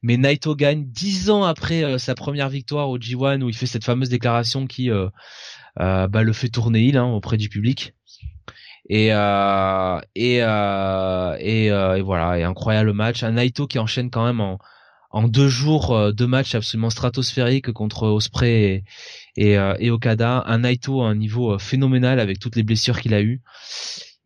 [0.06, 3.66] mais Naito gagne dix ans après euh, sa première victoire au G1 où il fait
[3.66, 5.10] cette fameuse déclaration qui euh,
[5.80, 7.96] euh, bah, le fait tourner il hein, auprès du public.
[8.88, 13.24] Et et, et, voilà, et incroyable match.
[13.24, 14.60] Un Naito qui enchaîne quand même en,
[15.16, 18.84] en deux jours deux matchs absolument stratosphériques contre Osprey
[19.38, 20.44] et, et, et Okada.
[20.46, 23.42] Un Naito à un niveau phénoménal avec toutes les blessures qu'il a eues.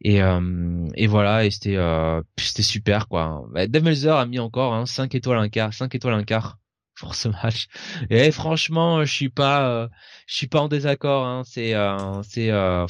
[0.02, 3.44] Et, euh, et voilà, et c'était euh, c'était super quoi.
[3.52, 6.58] Bah, Dave a mis encore hein, 5 étoiles un quart, 5 étoiles un quart
[7.00, 7.68] pour ce match.
[8.10, 9.88] Et franchement, je suis pas euh,
[10.26, 11.44] je suis pas en désaccord hein.
[11.46, 12.86] c'est euh, c'est euh,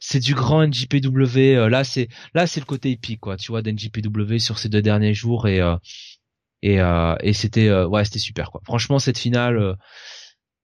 [0.00, 4.38] c'est du grand NJPW là c'est là c'est le côté épique quoi, tu vois d'NJPW
[4.38, 5.60] sur ces deux derniers jours et
[6.66, 6.78] et
[7.22, 8.60] et c'était ouais, c'était super quoi.
[8.64, 9.76] Franchement cette finale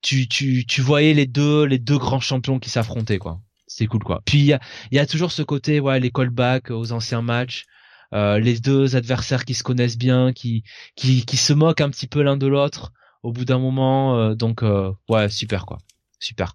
[0.03, 3.41] tu tu tu voyais les deux les deux grands champions qui s'affrontaient quoi
[3.71, 4.21] c'est cool quoi.
[4.25, 4.61] Puis il y a,
[4.91, 7.67] y a toujours ce côté ouais les callbacks aux anciens matchs,
[8.13, 10.65] euh, les deux adversaires qui se connaissent bien, qui
[10.97, 14.19] qui qui se moquent un petit peu l'un de l'autre au bout d'un moment.
[14.19, 15.79] Euh, donc euh, ouais super quoi,
[16.19, 16.55] super.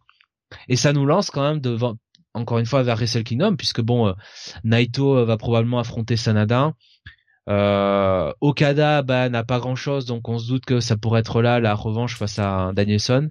[0.68, 1.96] Et ça nous lance quand même devant
[2.34, 4.14] encore une fois vers Wrestle Kingdom puisque bon
[4.66, 6.74] Naito va probablement affronter Sanada.
[7.48, 11.60] Okada bah n'a pas grand chose donc on se doute que ça pourrait être là
[11.60, 13.30] la revanche face à Danielson.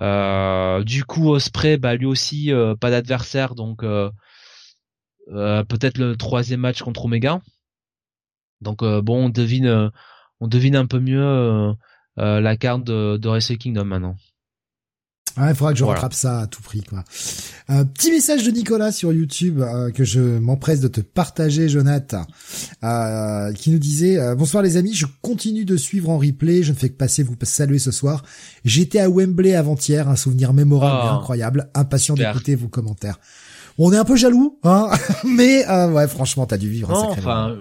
[0.00, 4.10] Euh, du coup, Osprey, bah lui aussi euh, pas d'adversaire, donc euh,
[5.28, 7.40] peut-être le troisième match contre Omega.
[8.60, 9.90] Donc bon, on devine,
[10.40, 11.74] on devine un peu mieux
[12.16, 14.16] la carte de, de Kingdom maintenant.
[15.38, 17.04] Ah, il faudra que je rattrape ça à tout prix, quoi.
[17.68, 22.26] Un petit message de Nicolas sur YouTube euh, que je m'empresse de te partager, Jonathan,
[22.82, 26.72] euh, qui nous disait euh, Bonsoir les amis, je continue de suivre en replay, je
[26.72, 28.22] ne fais que passer vous saluer ce soir.
[28.64, 31.18] J'étais à Wembley avant-hier, un souvenir mémorable et oh.
[31.18, 33.20] incroyable, impatient d'écouter vos commentaires.
[33.78, 34.88] On est un peu jaloux, hein,
[35.26, 37.56] mais ouais, franchement, t'as dû vivre un sacré enfin,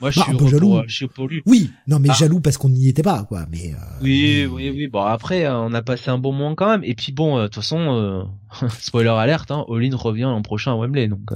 [0.00, 0.82] moi, je, suis un peu jaloux.
[0.86, 1.42] je suis pour lui.
[1.46, 2.14] Oui, non, mais ah.
[2.14, 3.46] jaloux parce qu'on n'y était pas, quoi.
[3.50, 4.88] Mais euh, oui, oui, oui.
[4.88, 6.84] Bon, après, euh, on a passé un bon moment quand même.
[6.84, 8.28] Et puis bon, euh, de toute façon,
[8.78, 11.30] spoiler alerte, hein, All revient l'an prochain à Wembley, donc.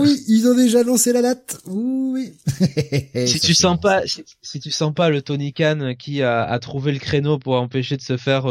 [0.00, 1.60] Oui, ils ont déjà lancé la date.
[1.66, 2.32] Oui.
[3.26, 4.02] si tu sens pas,
[4.40, 7.98] si, tu sens pas le Tony Khan qui a, a, trouvé le créneau pour empêcher
[7.98, 8.46] de se faire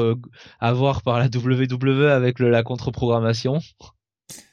[0.59, 3.59] avoir par la WWE avec le, la contre-programmation.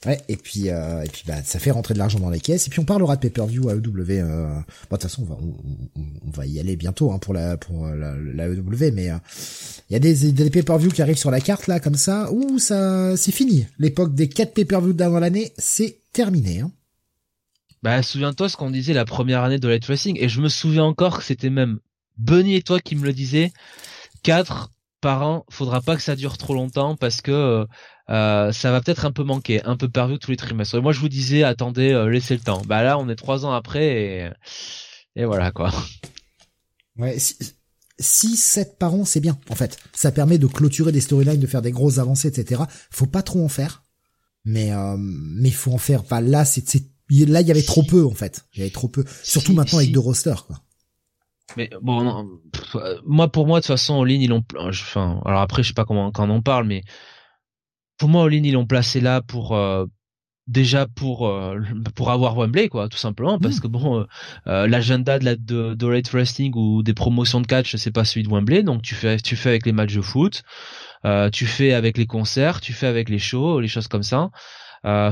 [0.05, 2.67] Ouais, et puis euh, et puis bah ça fait rentrer de l'argent dans les caisses
[2.67, 3.79] et puis on parlera de pay-per-view à EW
[4.11, 4.49] euh...
[4.91, 5.39] Bon, de toute façon on va
[5.97, 9.19] on, va y aller bientôt hein, pour la pour la, la EW mais il euh,
[9.91, 13.17] y a des des pay-per-view qui arrivent sur la carte là comme ça ouh ça
[13.17, 13.67] c'est fini.
[13.79, 16.71] L'époque des quatre pay-per-view d'avant l'année, c'est terminé hein.
[17.83, 20.85] Bah souviens-toi ce qu'on disait la première année de Light Racing et je me souviens
[20.85, 21.79] encore que c'était même
[22.19, 23.53] Bunny et toi qui me le disais.
[24.23, 24.71] Quatre
[25.01, 27.67] par an, faudra pas que ça dure trop longtemps parce que
[28.11, 30.77] euh, euh, ça va peut-être un peu manquer, un peu perdu tous les trimestres.
[30.77, 32.63] Et moi, je vous disais, attendez, euh, laissez le temps.
[32.67, 34.31] Bah là, on est trois ans après et,
[35.17, 35.73] et voilà quoi.
[36.99, 37.17] Ouais,
[37.99, 39.79] 6, 7 par an, c'est bien, en fait.
[39.93, 42.63] Ça permet de clôturer des storylines, de faire des grosses avancées, etc.
[42.91, 43.83] Faut pas trop en faire.
[44.45, 46.03] Mais, euh, mais faut en faire.
[46.03, 46.65] Bah, là, c'est,
[47.11, 48.45] là, il y avait trop peu, en fait.
[48.53, 49.05] Il y avait trop peu.
[49.23, 50.61] Surtout maintenant avec deux rosters, quoi.
[51.57, 52.41] Mais bon, non,
[53.05, 54.45] moi pour moi de toute façon en ligne ils l'ont.
[54.57, 56.83] Enfin, alors après je sais pas comment quand on en parle, mais
[58.03, 59.87] pour moi, Olin, ils l'ont placé là pour euh,
[60.49, 61.61] déjà pour euh,
[61.95, 63.61] pour avoir Wembley quoi tout simplement parce mmh.
[63.61, 64.05] que bon
[64.49, 68.25] euh, l'agenda de la de, de Wrestling ou des promotions de catch c'est pas celui
[68.25, 70.43] de Wembley donc tu fais tu fais avec les matchs de foot
[71.33, 74.31] tu fais avec les concerts tu fais avec les shows les choses comme ça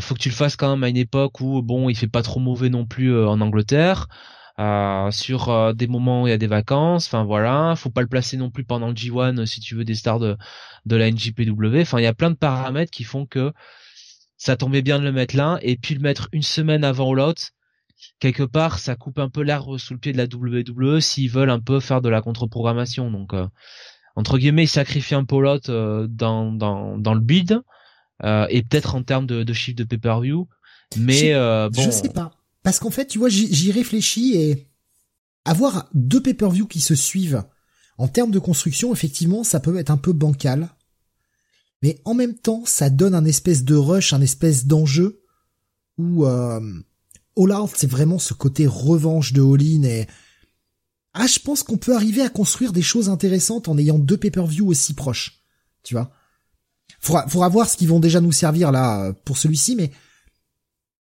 [0.00, 2.22] faut que tu le fasses quand même à une époque où bon il fait pas
[2.22, 4.08] trop mauvais non plus en Angleterre
[5.10, 7.74] sur des moments où il y a des vacances enfin voilà.
[7.76, 10.36] Faut pas le placer non plus pendant le G1 si tu veux des stars de
[10.86, 13.52] de la NJPW enfin il y a plein de paramètres qui font que
[14.36, 17.52] ça tombait bien de le mettre là et puis le mettre une semaine avant l'autre
[18.18, 21.50] quelque part ça coupe un peu l'arbre sous le pied de la WWE s'ils veulent
[21.50, 23.10] un peu faire de la contre-programmation.
[23.10, 23.46] Donc euh,
[24.16, 27.60] entre guillemets ils sacrifient un peu l'autre euh, dans, dans, dans le bid
[28.24, 30.48] euh, et peut-être en termes de, de chiffre de pay-per-view.
[30.96, 32.32] Mais bon je sais pas
[32.62, 34.68] parce qu'en fait tu vois j'y réfléchis et
[35.44, 37.44] avoir deux pay-per-view qui se suivent
[37.98, 40.70] en termes de construction effectivement ça peut être un peu bancal
[41.82, 45.22] mais en même temps, ça donne un espèce de rush, un espèce d'enjeu
[45.96, 46.60] où euh,
[47.36, 50.06] All Out, c'est vraiment ce côté revanche de All-In et
[51.12, 54.68] ah, je pense qu'on peut arriver à construire des choses intéressantes en ayant deux pay-per-view
[54.68, 55.42] aussi proches,
[55.82, 56.12] tu vois.
[57.00, 59.90] Faudra, faudra voir ce qu'ils vont déjà nous servir là pour celui-ci, mais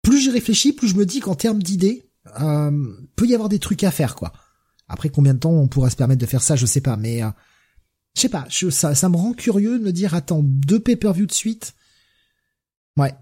[0.09, 2.09] plus j'y réfléchis, plus je me dis qu'en termes d'idées,
[2.41, 2.71] euh,
[3.15, 4.33] peut y avoir des trucs à faire, quoi.
[4.89, 7.23] Après combien de temps on pourra se permettre de faire ça, je sais pas, mais
[7.23, 7.29] euh,
[8.17, 11.33] je sais pas, ça, ça me rend curieux de me dire, attends, deux pay-per-view de
[11.33, 11.75] suite.
[12.97, 13.13] Ouais.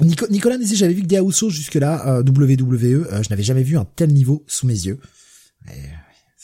[0.00, 3.78] Nicolas disait, j'avais vu que des Usos jusque-là, euh, WWE, euh, je n'avais jamais vu
[3.78, 4.98] un tel niveau sous mes yeux.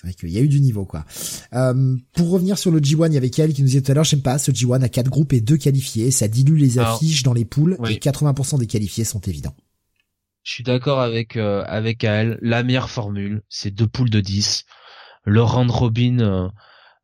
[0.05, 1.05] C'est vrai qu'il y a eu du niveau, quoi.
[1.55, 3.95] Euh, pour revenir sur le G1, il y avait Kael qui nous disait tout à
[3.95, 7.23] l'heure, j'aime pas, ce G1 a quatre groupes et deux qualifiés, ça dilue les affiches
[7.23, 9.55] dans les poules, et 80% des qualifiés sont évidents.
[10.43, 14.65] Je suis d'accord avec avec Kael, la meilleure formule, c'est deux poules de 10.
[15.27, 16.51] Le round robin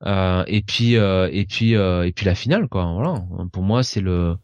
[0.06, 2.92] euh, et puis euh, et puis euh, et puis la finale quoi.
[2.94, 3.24] Voilà.
[3.52, 4.36] Pour moi c'est le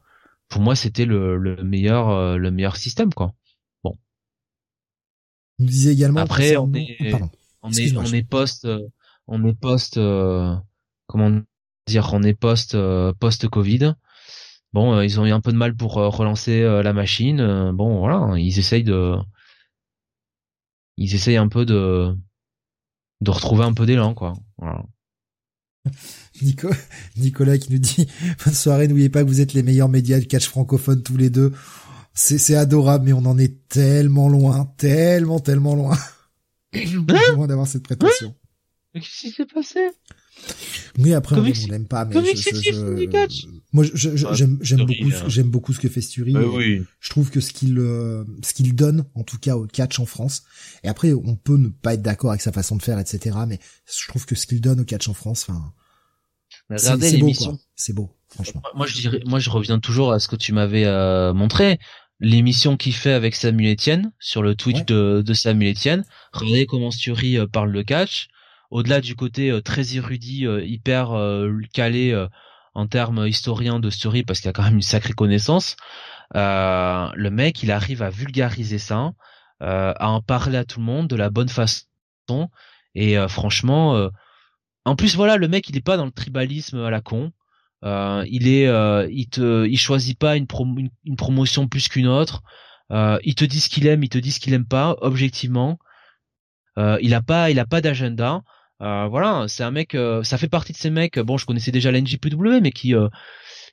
[0.48, 3.34] pour moi c'était le, le meilleur le meilleur système quoi.
[3.82, 3.96] Bon.
[5.58, 6.98] On disait également après on est,
[7.66, 8.68] on est on est post
[9.26, 10.00] on est post
[11.06, 11.40] comment
[11.86, 12.76] dire on est post
[13.18, 13.94] post Covid.
[14.72, 17.70] Bon, ils ont eu un peu de mal pour relancer la machine.
[17.72, 19.16] bon, voilà, ils essayent de,
[20.96, 22.14] ils essayent un peu de,
[23.20, 24.34] de retrouver un peu d'élan, quoi.
[24.58, 24.84] Voilà.
[26.42, 26.68] Nico,
[27.16, 28.06] Nicolas qui nous dit
[28.44, 31.30] bonne soirée, n'oubliez pas que vous êtes les meilleurs médias de catch francophone tous les
[31.30, 31.52] deux.
[32.14, 35.96] C'est, c'est adorable, mais on en est tellement loin, tellement, tellement loin.
[37.34, 38.34] loin d'avoir cette prétention.
[38.94, 39.90] Qu'est-ce qui s'est passé?
[40.98, 42.14] Oui, après on, n'aime pas, mais
[43.72, 45.24] moi j'aime j'aime beaucoup hein.
[45.28, 46.34] j'aime beaucoup ce que fait Sturi.
[47.00, 50.06] Je trouve que ce qu'il euh, ce qu'il donne, en tout cas au catch en
[50.06, 50.44] France.
[50.82, 53.36] Et après, on peut ne pas être d'accord avec sa façon de faire, etc.
[53.46, 55.72] Mais je trouve que ce qu'il donne au catch en France, enfin,
[56.70, 57.58] Regardez l'émission.
[57.74, 58.62] C'est beau, franchement.
[58.74, 61.78] Moi, je dirais, moi, je reviens toujours à ce que tu m'avais euh, montré.
[62.18, 66.04] L'émission qu'il fait avec Samuel Etienne sur le Twitch de, de Samuel Etienne.
[66.32, 68.28] Regardez comment Sturi euh, parle le catch?
[68.70, 71.10] Au-delà du côté euh, très érudit, hyper
[71.72, 72.26] calé
[72.74, 75.76] en termes historiens de Sturi, parce qu'il a quand même une sacrée connaissance.
[76.34, 79.12] le mec, il arrive à vulgariser ça,
[79.60, 81.86] à en parler à tout le monde de la bonne façon.
[82.94, 84.10] Et franchement,
[84.84, 87.32] en plus, voilà, le mec, il est pas dans le tribalisme à la con.
[87.84, 90.46] Euh, il est, euh, il te, il choisit pas une,
[91.04, 92.42] une, promotion plus qu'une autre.
[92.90, 95.78] Euh, il te dit ce qu'il aime, il te dit ce qu'il aime pas, objectivement.
[96.76, 98.42] il a pas, il a pas d'agenda.
[98.80, 101.18] voilà, c'est un mec, ça fait partie de ces mecs.
[101.18, 102.94] Bon, je connaissais déjà la NJPW, mais qui,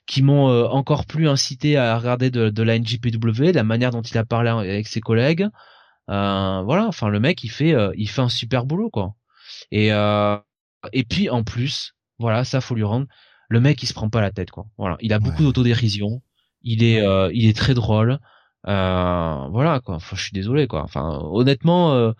[0.06, 4.18] qui m'ont encore plus incité à regarder de, de la NJPW, la manière dont il
[4.18, 5.48] a parlé avec ses collègues.
[6.08, 9.14] voilà, enfin, le mec, il fait, il fait un super boulot, quoi.
[9.70, 9.90] Et
[10.92, 13.06] et puis en plus, voilà, ça faut lui rendre.
[13.54, 14.66] Le mec, il se prend pas la tête, quoi.
[14.78, 16.22] Voilà, il a beaucoup d'autodérision.
[16.62, 18.18] Il est, euh, il est très drôle.
[18.66, 19.94] Euh, voilà, quoi.
[19.94, 20.82] Enfin, je suis désolé, quoi.
[20.82, 22.10] Enfin, honnêtement, euh,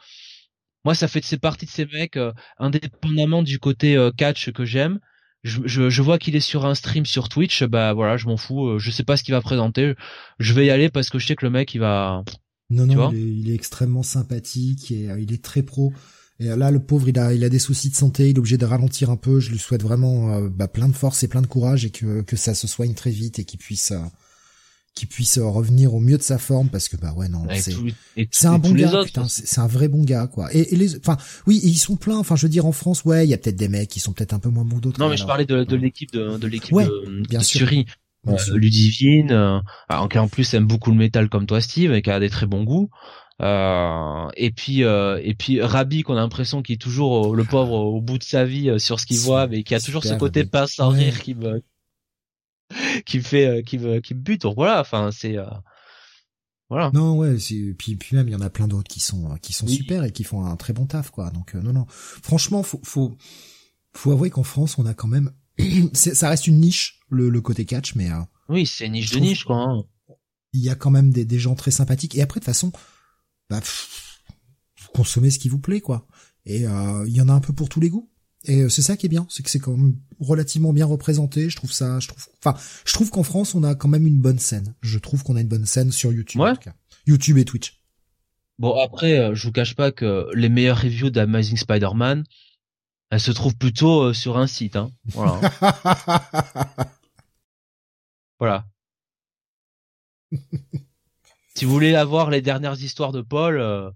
[0.84, 2.16] moi, ça fait c'est partie de ces mecs,
[2.58, 5.00] indépendamment du côté catch que j'aime.
[5.42, 8.36] Je, je, je, vois qu'il est sur un stream sur Twitch, bah voilà, je m'en
[8.36, 8.78] fous.
[8.78, 9.94] je sais pas ce qu'il va présenter.
[10.38, 12.22] Je vais y aller parce que je sais que le mec, il va.
[12.70, 15.92] Non, non, il est, il est, extrêmement sympathique et il est très pro.
[16.40, 18.58] Et là, le pauvre, il a, il a des soucis de santé, il est obligé
[18.58, 19.38] de ralentir un peu.
[19.38, 22.22] Je lui souhaite vraiment euh, bah, plein de force et plein de courage et que,
[22.22, 24.00] que ça se soigne très vite et qu'il puisse, euh,
[24.96, 27.74] qu'il puisse euh, revenir au mieux de sa forme parce que bah ouais non, c'est,
[28.32, 30.52] c'est un bon gars, c'est un vrai bon gars quoi.
[30.52, 32.18] Et, les, enfin oui, ils sont pleins.
[32.18, 34.12] Enfin, je veux dire en France, ouais, il y a peut-être des mecs qui sont
[34.12, 34.98] peut-être un peu moins bons d'autres.
[34.98, 37.68] Non, mais je parlais de, de l'équipe de, de l'équipe de, bien sûr.
[38.54, 39.60] Ludivine, euh,
[40.10, 42.46] qui en plus aime beaucoup le métal comme toi Steve et qui a des très
[42.46, 42.88] bons goûts.
[43.42, 47.72] Euh, et puis euh, et puis Rabbi qu'on a l'impression qu'il est toujours le pauvre
[47.72, 50.14] au bout de sa vie euh, sur ce qu'il voit mais qui a toujours ce
[50.14, 51.60] côté pas sans rire qui me
[53.06, 55.36] qui me fait qui me qui me bute donc voilà enfin c'est
[56.70, 56.92] Voilà.
[56.94, 57.34] Non, ouais,
[57.76, 60.12] puis puis même il y en a plein d'autres qui sont qui sont super et
[60.12, 61.30] qui font un très bon taf quoi.
[61.30, 61.86] Donc non non.
[61.88, 63.16] Franchement, faut faut
[63.94, 65.32] faut avouer qu'en France, on a quand même
[65.92, 68.10] ça reste une niche le, le côté catch mais
[68.48, 69.56] Oui, c'est niche de niche quoi.
[69.56, 69.82] Hein.
[70.52, 72.70] Il y a quand même des, des gens très sympathiques et après de toute façon
[73.50, 76.06] bah vous consommez ce qui vous plaît quoi.
[76.46, 78.10] Et euh, il y en a un peu pour tous les goûts.
[78.46, 81.48] Et euh, c'est ça qui est bien, c'est que c'est quand même relativement bien représenté.
[81.48, 84.20] Je trouve ça, je trouve, enfin, je trouve qu'en France on a quand même une
[84.20, 84.74] bonne scène.
[84.82, 86.74] Je trouve qu'on a une bonne scène sur YouTube, en tout cas.
[87.06, 87.80] YouTube et Twitch.
[88.58, 92.24] Bon après, euh, je vous cache pas que les meilleures reviews d'Amazing Spider-Man,
[93.10, 94.76] elles se trouvent plutôt sur un site.
[94.76, 94.90] Hein.
[95.06, 95.40] Voilà.
[98.38, 98.66] voilà.
[101.56, 103.92] si vous voulez avoir les dernières histoires de Paul,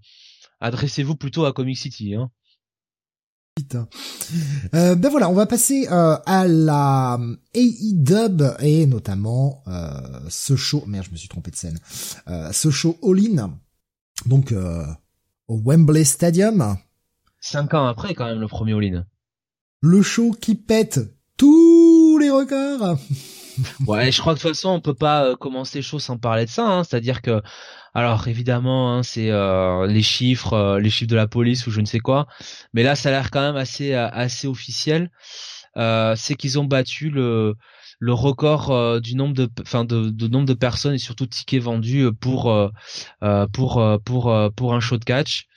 [0.59, 2.15] adressez-vous plutôt à Comic City.
[2.15, 2.29] Hein.
[4.73, 7.19] Euh, ben voilà, on va passer euh, à la
[7.53, 10.83] AEW et notamment euh, ce show.
[10.87, 11.79] Merde, je me suis trompé de scène.
[12.27, 13.57] Euh, ce show All-In,
[14.25, 14.85] donc euh,
[15.47, 16.77] au Wembley Stadium.
[17.41, 19.05] Cinq ans après, quand même, le premier All-In.
[19.81, 20.99] Le show qui pète
[21.37, 22.97] tous les records.
[23.87, 26.49] Ouais, je crois que de toute façon, on peut pas commencer chaud sans parler de
[26.49, 26.65] ça.
[26.65, 26.83] Hein.
[26.83, 27.41] C'est-à-dire que
[27.93, 31.81] alors évidemment, hein, c'est euh, les chiffres, euh, les chiffres de la police ou je
[31.81, 32.27] ne sais quoi.
[32.73, 35.09] Mais là, ça a l'air quand même assez euh, assez officiel.
[35.75, 37.55] c'est qu'ils ont battu le
[38.01, 41.61] le record du nombre de enfin de, de, nombre de personnes et surtout de tickets
[41.61, 42.53] vendus pour
[43.53, 45.47] pour pour pour un show de catch.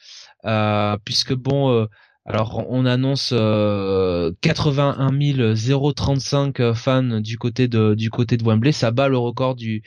[1.05, 1.87] puisque bon
[2.25, 5.11] alors on annonce euh, 81
[5.95, 9.83] 035 fans du côté de du côté de Wembley, ça bat le record du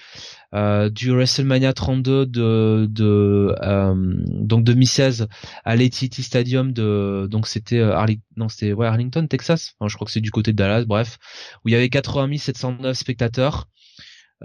[0.54, 3.94] euh, du WrestleMania 32 de de euh,
[4.28, 5.28] donc 2016
[5.64, 10.06] à l'AT&T Stadium de donc c'était euh, Arlington non c'était ouais, Arlington Texas, je crois
[10.06, 11.18] que c'est du côté de Dallas bref,
[11.64, 13.68] où il y avait 80 709 spectateurs.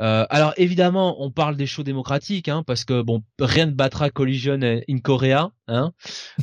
[0.01, 4.10] Euh, alors évidemment, on parle des shows démocratiques, hein, parce que bon, rien ne battra
[4.10, 5.93] Collision in Korea, hein,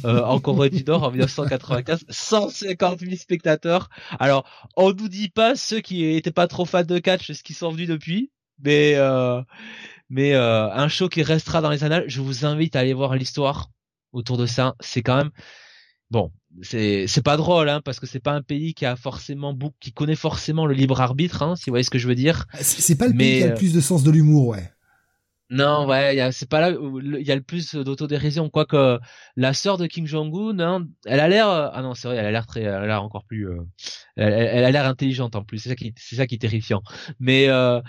[0.06, 3.90] euh, en Corée du Nord en 1995, 150 000 spectateurs.
[4.20, 7.54] Alors, on nous dit pas ceux qui étaient pas trop fans de catch, ce qui
[7.54, 8.32] sont venus depuis,
[8.64, 9.42] mais euh,
[10.10, 12.06] mais euh, un show qui restera dans les annales.
[12.08, 13.70] Je vous invite à aller voir l'histoire
[14.12, 14.76] autour de ça.
[14.80, 15.32] C'est quand même
[16.10, 16.32] bon,
[16.62, 19.92] c'est c'est pas drôle hein, parce que c'est pas un pays qui a forcément qui
[19.92, 22.46] connaît forcément le libre arbitre hein, si vous voyez ce que je veux dire.
[22.60, 24.72] C'est pas le pays qui a le plus de sens de l'humour ouais
[25.50, 28.50] non, ouais, c'est pas là où il y a le plus d'autodérision.
[28.50, 29.00] Quoique
[29.38, 32.46] la sœur de Kim Jong-un, elle a l'air, ah non, c'est vrai, elle a l'air
[32.46, 33.64] très, elle a l'air encore plus, euh,
[34.18, 35.60] elle, a l'air intelligente en plus.
[35.60, 36.82] C'est ça qui, c'est ça qui est terrifiant.
[37.22, 37.80] Mais euh,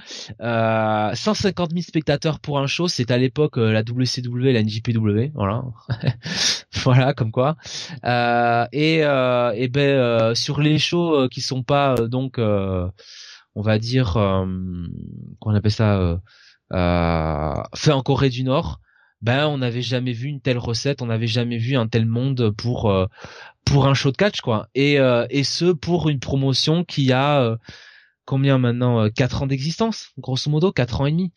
[0.41, 5.33] euh, 150 000 spectateurs pour un show, c'est à l'époque euh, la WCW, la NJPW,
[5.35, 5.65] voilà,
[6.85, 7.57] voilà, comme quoi.
[8.05, 14.13] Euh, et, euh, et ben sur les shows qui sont pas donc, on va dire,
[14.13, 16.17] qu'on appelle ça euh,
[16.71, 18.81] fait en Corée du Nord,
[19.21, 22.51] ben on n'avait jamais vu une telle recette, on n'avait jamais vu un tel monde
[22.51, 23.07] pour euh,
[23.65, 24.69] pour un show de catch quoi.
[24.75, 27.57] Et euh, et ce pour une promotion qui a
[28.25, 31.33] combien maintenant quatre ans d'existence, grosso modo quatre ans et demi.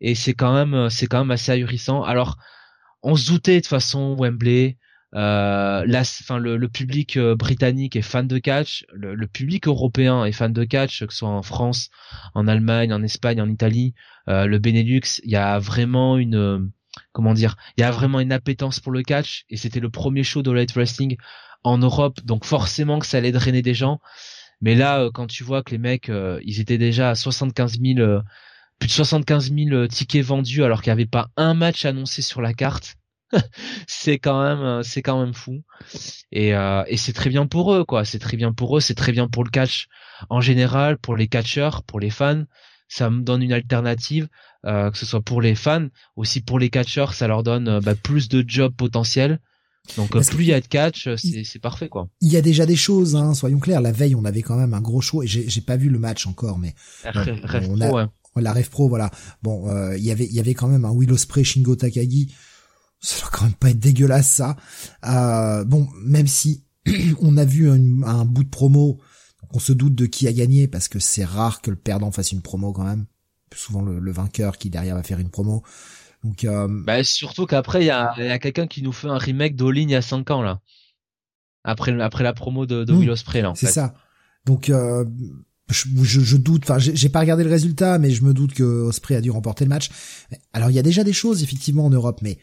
[0.00, 2.02] Et c'est quand même c'est quand même assez ahurissant.
[2.02, 2.36] Alors
[3.02, 4.78] on se doutait de façon Wembley,
[5.14, 11.04] euh, le, public britannique est fan de catch, le, public européen est fan de catch,
[11.04, 11.90] que ce soit en France,
[12.34, 13.94] en Allemagne, en Espagne, en Italie.
[14.28, 16.58] Euh, le Benelux, il y a vraiment une euh,
[17.12, 20.22] comment dire, il y a vraiment une appétence pour le catch et c'était le premier
[20.24, 21.16] show de Light Wrestling
[21.62, 24.00] en Europe, donc forcément que ça allait drainer des gens.
[24.60, 26.10] Mais là, euh, quand tu vois que les mecs,
[26.42, 28.20] ils étaient déjà à 75 000,
[28.78, 32.40] plus de 75 000 tickets vendus alors qu'il n'y avait pas un match annoncé sur
[32.42, 32.96] la carte,
[33.86, 35.62] c'est quand même, c'est quand même fou.
[36.32, 38.04] Et, et c'est très bien pour eux, quoi.
[38.04, 39.86] C'est très bien pour eux, c'est très bien pour le catch
[40.30, 42.44] en général, pour les catcheurs, pour les fans
[42.88, 44.28] ça me donne une alternative,
[44.64, 47.80] euh, que ce soit pour les fans, aussi pour les catcheurs, ça leur donne euh,
[47.80, 49.40] bah, plus de jobs potentiels.
[49.96, 52.08] Donc euh, plus il y a de catch, c'est parfait quoi.
[52.22, 53.82] Il y a déjà des choses, hein, soyons clairs.
[53.82, 56.26] La veille, on avait quand même un gros show et j'ai pas vu le match
[56.26, 56.74] encore, mais
[57.68, 58.06] on a, ouais.
[58.36, 59.10] la Ref Pro, voilà.
[59.42, 62.32] Bon, il y avait il y avait quand même un Willow Spray Shingo Takagi.
[63.04, 64.56] Ça doit quand même pas être dégueulasse ça.
[65.64, 66.64] bon, même si
[67.20, 68.98] on a vu un bout de promo
[69.54, 72.32] on se doute de qui a gagné parce que c'est rare que le perdant fasse
[72.32, 73.06] une promo quand même.
[73.54, 75.62] Souvent le, vainqueur qui derrière va faire une promo.
[76.24, 76.66] Donc euh...
[76.68, 79.78] bah, surtout qu'après il y a, y a quelqu'un qui nous fait un remake d'All
[79.78, 80.60] il y a 5 ans là.
[81.62, 83.52] Après après la promo de, de mmh, Will Ospreay là.
[83.54, 83.94] C'est ça.
[84.44, 85.04] Donc euh,
[85.70, 89.14] je, je, doute, enfin j'ai pas regardé le résultat, mais je me doute que Osprey
[89.14, 89.88] a dû remporter le match.
[90.52, 92.38] Alors il y a déjà des choses effectivement en Europe, mais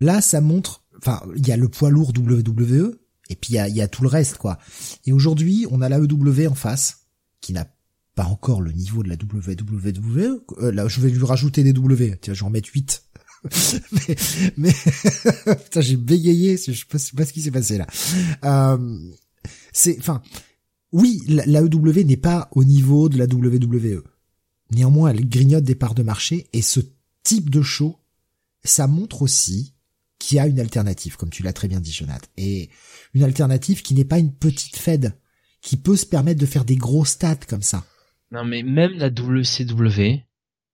[0.00, 2.98] là ça montre, enfin il y a le poids lourd WWE
[3.30, 4.58] et puis il y a, y a, tout le reste, quoi.
[5.04, 7.06] Et aujourd'hui, on a la EW en face,
[7.40, 7.66] qui n'a
[8.14, 10.44] pas encore le niveau de la WWE.
[10.58, 12.18] Euh, là, je vais lui rajouter des W.
[12.20, 13.04] Tiens, je vais en mettre 8.
[13.92, 14.16] mais,
[14.56, 14.72] mais
[15.64, 17.86] putain, j'ai bégayé, je sais pas, pas ce qui s'est passé là.
[18.44, 18.98] Euh,
[19.72, 20.22] c'est, enfin,
[20.90, 24.02] oui, la EW n'est pas au niveau de la WWE.
[24.72, 26.80] Néanmoins, elle grignote des parts de marché et ce
[27.22, 27.98] type de show,
[28.64, 29.74] ça montre aussi
[30.18, 32.26] qu'il y a une alternative, comme tu l'as très bien dit, Jonathan.
[32.36, 32.70] Et
[33.14, 35.14] une alternative qui n'est pas une petite Fed,
[35.62, 37.84] qui peut se permettre de faire des gros stats comme ça.
[38.30, 40.24] Non, mais même la WCW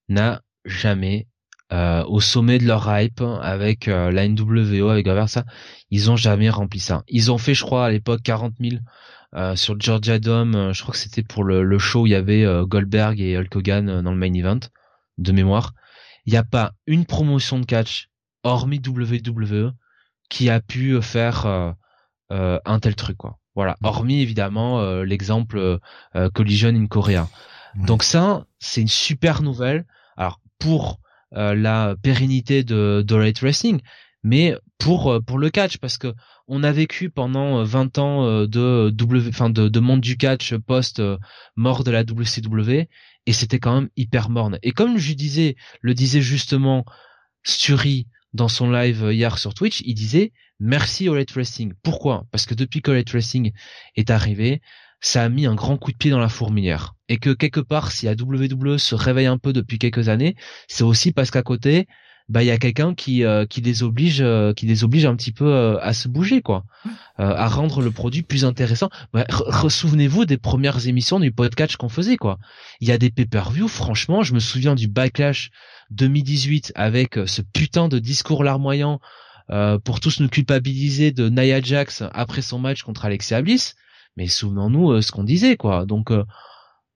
[0.09, 1.27] n'a jamais,
[1.71, 5.45] euh, au sommet de leur hype, avec euh, la NWO, avec ça,
[5.89, 7.03] ils ont jamais rempli ça.
[7.07, 8.81] Ils ont fait, je crois, à l'époque 40 000
[9.35, 10.73] euh, sur Georgia Dome.
[10.73, 13.55] Je crois que c'était pour le, le, show où il y avait Goldberg et Hulk
[13.55, 14.59] Hogan dans le main event,
[15.17, 15.73] de mémoire.
[16.25, 18.09] Il n'y a pas une promotion de catch
[18.45, 19.71] hormis WWE,
[20.29, 21.71] qui a pu faire euh,
[22.31, 23.37] euh, un tel truc, quoi.
[23.55, 23.75] Voilà.
[23.81, 23.87] Mhm.
[23.87, 25.79] Hormis évidemment euh, l'exemple
[26.33, 27.27] Collision in Korea.
[27.75, 29.85] Donc ça, c'est une super nouvelle.
[30.15, 30.99] Alors pour
[31.31, 33.81] la pérennité de, de Rate Racing,
[34.23, 36.13] mais pour pour le catch parce que
[36.47, 41.01] on a vécu pendant 20 ans de W enfin de, de monde du catch post
[41.57, 42.87] mort de la WCW
[43.25, 44.57] et c'était quand même hyper morne.
[44.63, 46.85] Et comme je disais, le disait justement
[47.43, 51.73] Sturi dans son live hier sur Twitch, il disait merci au Racing.
[51.83, 52.25] Pourquoi?
[52.31, 53.53] Parce que depuis que Late Racing
[53.95, 54.61] est arrivé,
[54.99, 56.95] ça a mis un grand coup de pied dans la fourmilière.
[57.07, 60.35] Et que quelque part, si la WWE se réveille un peu depuis quelques années,
[60.67, 61.87] c'est aussi parce qu'à côté,
[62.27, 65.15] bah il y a quelqu'un qui euh, qui les oblige euh, qui les oblige un
[65.15, 66.63] petit peu euh, à se bouger quoi
[67.17, 69.25] à rendre le produit plus intéressant bah,
[69.69, 72.39] souvenez-vous des premières émissions du podcast qu'on faisait quoi
[72.81, 75.51] il y a des pay-per-view franchement je me souviens du backlash
[75.91, 78.99] 2018 avec ce putain de discours larmoyant
[79.83, 83.75] pour tous nous culpabiliser de Nia Jax après son match contre Alexia Bliss
[84.17, 86.11] mais souvenons-nous ce qu'on disait quoi donc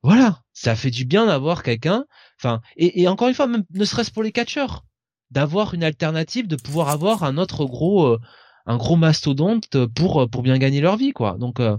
[0.01, 2.05] voilà ça fait du bien d'avoir quelqu'un
[2.39, 4.83] enfin et, et encore une fois même ne serait-ce pour les catcheurs
[5.31, 8.19] d'avoir une alternative, de pouvoir avoir un autre gros, euh,
[8.65, 11.37] un gros mastodonte pour euh, pour bien gagner leur vie, quoi.
[11.39, 11.77] Donc euh,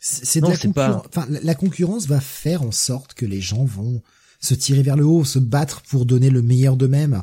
[0.00, 1.06] c'est de la concurrence.
[1.08, 4.02] Enfin, la concurrence va faire en sorte que les gens vont
[4.42, 7.22] se tirer vers le haut, se battre pour donner le meilleur d'eux-mêmes.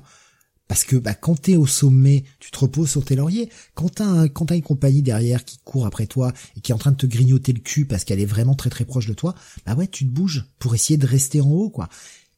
[0.68, 3.50] Parce que bah, quand t'es au sommet, tu te reposes sur tes lauriers.
[3.74, 6.98] Quand t'as une compagnie derrière qui court après toi et qui est en train de
[6.98, 9.34] te grignoter le cul parce qu'elle est vraiment très très proche de toi,
[9.66, 11.90] bah ouais, tu te bouges pour essayer de rester en haut, quoi.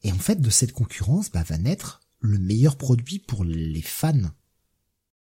[0.04, 4.32] Et en fait, de cette concurrence, bah, va naître le meilleur produit pour les fans.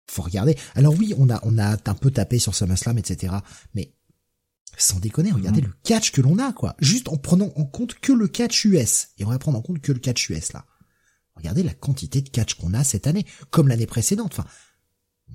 [0.09, 0.55] Faut regarder.
[0.75, 3.33] Alors oui, on a, on a un peu tapé sur SummerSlam, etc.
[3.75, 3.93] Mais
[4.77, 5.67] sans déconner, regardez mhm.
[5.67, 6.75] le catch que l'on a, quoi.
[6.79, 9.09] Juste en prenant en compte que le catch US.
[9.17, 10.65] Et on va prendre en compte que le catch US, là.
[11.35, 14.33] Regardez la quantité de catch qu'on a cette année, comme l'année précédente.
[14.37, 14.45] Enfin,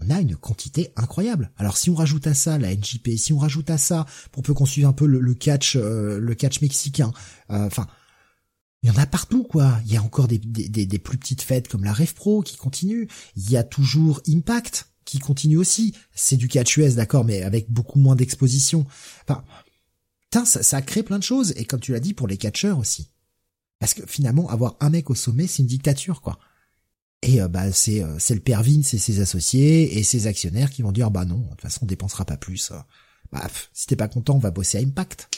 [0.01, 1.51] on a une quantité incroyable.
[1.57, 4.55] Alors si on rajoute à ça la NJP, si on rajoute à ça, pour peu
[4.55, 7.13] qu'on suive un peu le, catch, euh, le catch mexicain,
[7.51, 7.87] euh, enfin,
[8.83, 9.81] il y en a partout, quoi.
[9.87, 12.57] Il y a encore des, des, des plus petites fêtes comme la Rev Pro qui
[12.57, 13.09] continue.
[13.35, 15.95] Il y a toujours Impact qui continue aussi.
[16.15, 18.85] C'est du catch US, d'accord, mais avec beaucoup moins d'exposition.
[19.23, 19.43] Enfin,
[20.25, 21.55] putain, ça, ça crée plein de choses.
[21.57, 23.09] Et comme tu l'as dit, pour les catcheurs aussi.
[23.79, 26.39] Parce que finalement, avoir un mec au sommet, c'est une dictature, quoi.
[27.23, 30.71] Et euh, bah c'est euh, c'est le père Vince et ses associés et ses actionnaires
[30.71, 32.73] qui vont dire bah non, de toute façon on dépensera pas plus.
[33.33, 35.29] Bah si t'es pas content, on va bosser à Impact.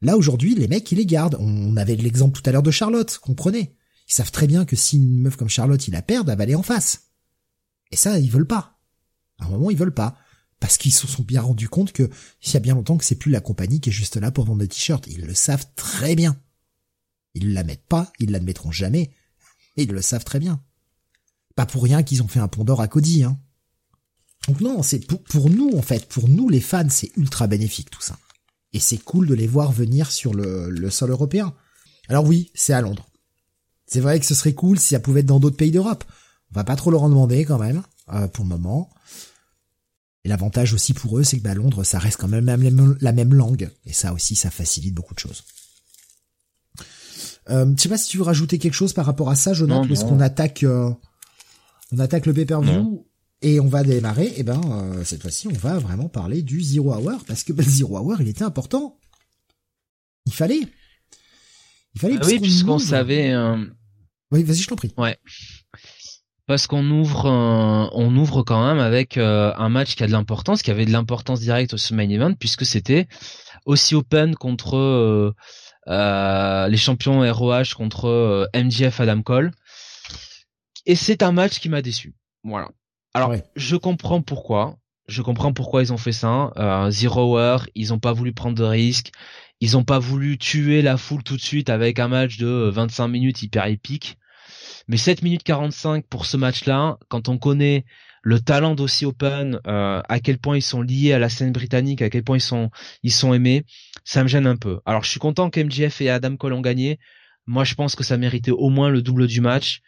[0.00, 1.36] Là aujourd'hui, les mecs, ils les gardent.
[1.38, 3.76] On avait l'exemple tout à l'heure de Charlotte, comprenez.
[4.08, 6.42] Ils savent très bien que si une meuf comme Charlotte, ils la perdent, elle va
[6.44, 7.10] aller en face.
[7.90, 8.75] Et ça, ils veulent pas.
[9.38, 10.16] À un moment, ils veulent pas.
[10.58, 12.10] Parce qu'ils se sont bien rendus compte que,
[12.42, 14.46] il y a bien longtemps que c'est plus la compagnie qui est juste là pour
[14.46, 15.06] vendre des t-shirts.
[15.06, 16.36] Ils le savent très bien.
[17.34, 19.10] Ils la mettent pas, ils l'admettront jamais.
[19.76, 20.62] Et ils le savent très bien.
[21.54, 23.38] Pas pour rien qu'ils ont fait un pont d'or à Cody, hein.
[24.48, 27.90] Donc non, c'est pour, pour nous, en fait, pour nous les fans, c'est ultra bénéfique
[27.90, 28.16] tout ça
[28.76, 31.54] et c'est cool de les voir venir sur le, sol européen.
[32.08, 33.08] Alors oui, c'est à Londres.
[33.86, 36.04] C'est vrai que ce serait cool si ça pouvait être dans d'autres pays d'Europe.
[36.52, 38.90] On va pas trop leur en demander quand même, euh, pour le moment.
[40.24, 43.34] Et l'avantage aussi pour eux, c'est que bah, Londres, ça reste quand même la même
[43.34, 43.70] langue.
[43.84, 45.44] Et ça aussi, ça facilite beaucoup de choses.
[47.48, 49.86] Euh, je sais pas si tu veux rajouter quelque chose par rapport à ça, Jonathan,
[49.86, 50.90] parce qu'on attaque, euh,
[51.92, 53.06] on attaque le pay-per-view
[53.42, 56.60] et on va démarrer, et eh ben euh, cette fois-ci, on va vraiment parler du
[56.60, 58.98] Zero Hour parce que ben, le Zero Hour, il était important.
[60.26, 60.62] Il fallait.
[61.94, 62.16] Il fallait.
[62.20, 63.32] Ah oui, puisqu'on savait.
[63.32, 63.64] Euh,
[64.32, 64.92] oui, vas-y, je t'en prie.
[64.96, 65.16] Ouais.
[66.46, 67.26] Parce qu'on ouvre,
[67.92, 70.92] on ouvre quand même avec euh, un match qui a de l'importance, qui avait de
[70.92, 73.08] l'importance directe au main event, puisque c'était
[73.64, 75.34] aussi open contre
[75.88, 79.50] les champions ROH contre MJF Adam Cole.
[80.86, 82.14] Et c'est un match qui m'a déçu.
[82.44, 82.68] Voilà.
[83.12, 84.76] Alors, je comprends pourquoi.
[85.08, 86.52] Je comprends pourquoi ils ont fait ça.
[86.56, 89.12] Euh, Zero Hour, ils ont pas voulu prendre de risques.
[89.60, 93.08] Ils ont pas voulu tuer la foule tout de suite avec un match de 25
[93.08, 94.18] minutes hyper épique.
[94.88, 97.84] Mais 7 minutes 45 pour ce match-là, quand on connaît
[98.22, 102.02] le talent d'Aussie Open, euh, à quel point ils sont liés à la scène britannique,
[102.02, 102.70] à quel point ils sont
[103.02, 103.64] ils sont aimés,
[104.04, 104.80] ça me gêne un peu.
[104.84, 106.98] Alors je suis content que MJF et Adam Cole ont gagné.
[107.46, 109.80] Moi je pense que ça méritait au moins le double du match.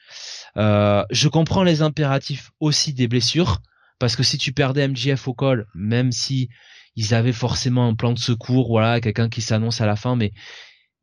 [0.56, 3.58] Euh, je comprends les impératifs aussi des blessures,
[3.98, 6.48] parce que si tu perdais MJF au col, même si
[6.96, 10.32] ils avaient forcément un plan de secours, voilà, quelqu'un qui s'annonce à la fin, mais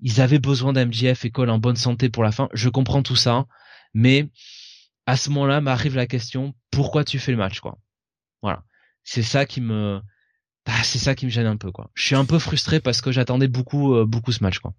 [0.02, 2.50] ils avaient besoin d'MJF et Cole en bonne santé pour la fin.
[2.54, 3.46] Je comprends tout ça,
[3.96, 4.30] mais
[5.08, 7.80] à ce moment-là m'arrive la question pourquoi tu fais le match quoi?
[8.44, 8.64] Voilà,
[9.04, 10.02] c'est ça qui me
[10.68, 11.90] ah, c'est ça qui me gêne un peu quoi.
[11.94, 14.74] Je suis un peu frustré parce que j'attendais beaucoup euh, beaucoup ce match quoi.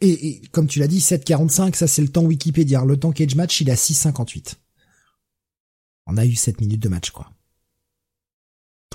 [0.00, 2.84] Et, comme tu l'as dit 7:45 ça c'est le temps Wikipédia.
[2.84, 4.56] Le temps cage match il à 6:58.
[6.06, 7.30] On a eu 7 minutes de match quoi.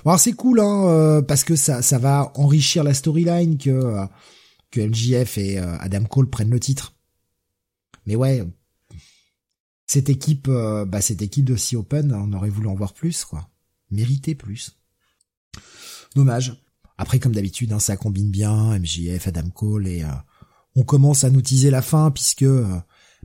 [0.06, 4.06] Alors c'est cool hein euh, parce que ça ça va enrichir la storyline que euh,
[4.72, 4.82] que
[5.40, 6.94] et Adam Cole prennent le titre.
[8.06, 8.44] Mais ouais,
[9.88, 13.23] cette équipe, euh, bah cette équipe de Sea Open, on aurait voulu en voir plus,
[13.23, 13.49] quoi.
[13.89, 14.77] Mériter plus.
[16.14, 16.61] Dommage.
[16.97, 20.07] Après, comme d'habitude, hein, ça combine bien, MJF, Adam Cole, et euh,
[20.76, 22.68] on commence à nous teaser la fin, puisque euh,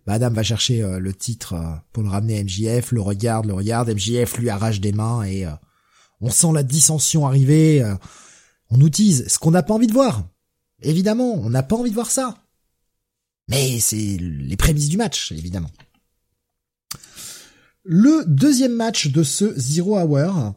[0.06, 1.55] bah, Adam va chercher le titre
[1.93, 5.47] pour le ramener à MJF, le regarde, le regarde, MJF lui arrache des mains, et
[6.20, 7.84] on sent la dissension arriver,
[8.70, 10.28] on nous tease, ce qu'on n'a pas envie de voir.
[10.82, 12.36] Évidemment, on n'a pas envie de voir ça.
[13.48, 15.70] Mais c'est les prémices du match, évidemment.
[17.84, 20.54] Le deuxième match de ce Zero Hour,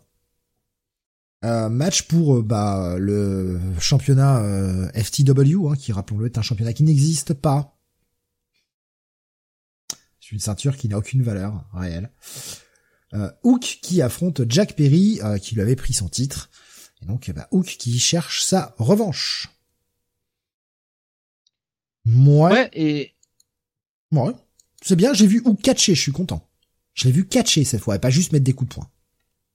[1.43, 6.73] euh, match pour euh, bah, le championnat euh, FTW, hein, qui rappelons-le est un championnat
[6.73, 7.77] qui n'existe pas.
[10.19, 12.11] C'est une ceinture qui n'a aucune valeur réelle.
[13.43, 16.49] Hook qui affronte Jack Perry, qui lui avait pris son titre.
[17.02, 19.49] Et donc bah, Hook qui cherche sa revanche.
[22.03, 22.52] Moi.
[22.52, 23.15] Ouais, et...
[24.11, 24.34] Ouais.
[24.81, 26.44] C'est bien, j'ai vu Hook catcher, je suis content.
[26.95, 28.89] Je l'ai vu catcher cette fois, et pas juste mettre des coups de poing.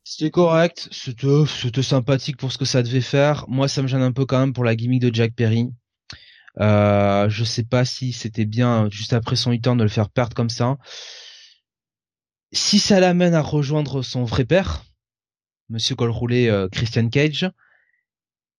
[0.04, 3.44] C'était correct, c'était, sympathique pour ce que ça devait faire.
[3.48, 5.70] Moi, ça me gêne un peu quand même pour la gimmick de Jack Perry.
[6.58, 10.34] Euh, je sais pas si c'était bien juste après son e-turn de le faire perdre
[10.34, 10.76] comme ça.
[12.52, 14.84] Si ça l'amène à rejoindre son vrai père,
[15.68, 17.48] Monsieur Cole Roulé, euh, Christian Cage,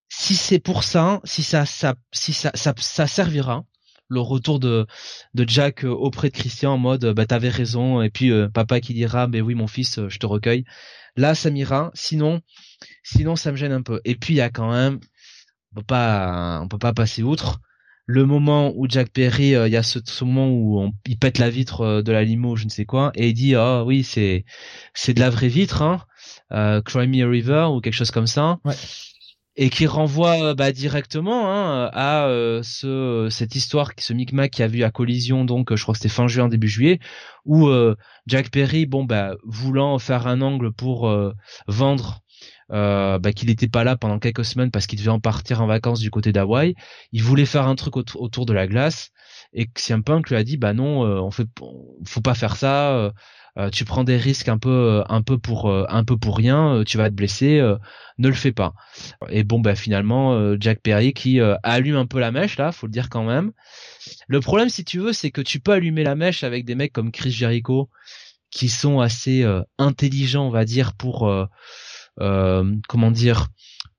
[0.10, 1.66] si c'est pour ça, si ça,
[2.14, 3.66] si ça, ça servira,
[4.12, 4.86] le retour de,
[5.34, 8.82] de Jack euh, auprès de Christian en mode bah t'avais raison et puis euh, papa
[8.82, 10.66] qui dira mais oui mon fils euh, je te recueille.
[11.16, 11.92] Là ça m'ira.
[11.94, 12.42] Sinon
[13.04, 14.02] sinon ça me gêne un peu.
[14.06, 15.00] Et puis il y a quand même
[15.72, 17.62] on peut pas on peut pas passer outre
[18.06, 21.50] le moment où Jack Perry il y a ce, moment où on, il pète la
[21.50, 24.44] vitre de la limo je ne sais quoi et il dit ah oui c'est
[24.94, 26.04] c'est de la vraie vitre hein
[26.52, 28.58] euh, River ou quelque chose comme ça
[29.56, 34.64] et qui renvoie euh, bah, directement hein, à euh, ce cette histoire, ce micmac qui
[34.64, 37.00] a vu à collision donc je crois que c'était fin juin début juillet
[37.46, 37.96] où euh,
[38.28, 41.12] Jack Perry bon bah voulant faire un angle pour
[41.68, 42.20] vendre
[42.70, 46.00] bah, qu'il n'était pas là pendant quelques semaines parce qu'il devait en partir en vacances
[46.00, 46.76] du côté d'Hawaï,
[47.12, 49.10] il voulait faire un truc autour de la glace
[49.54, 51.48] et CM Punk lui a dit bah non on fait
[52.06, 53.12] faut pas faire ça euh,
[53.72, 56.84] tu prends des risques un peu euh, un peu pour euh, un peu pour rien,
[56.86, 57.62] tu vas te blesser,
[58.18, 58.74] ne le fais pas.
[59.30, 62.92] Et bon bah finalement Jack Perry qui allume un peu la mèche là, faut le
[62.92, 63.52] dire quand même.
[64.28, 66.94] Le problème si tu veux, c'est que tu peux allumer la mèche avec des mecs
[66.94, 67.90] comme Chris Jericho
[68.50, 69.46] qui sont assez
[69.78, 71.32] intelligents, on va dire pour
[72.18, 73.48] comment dire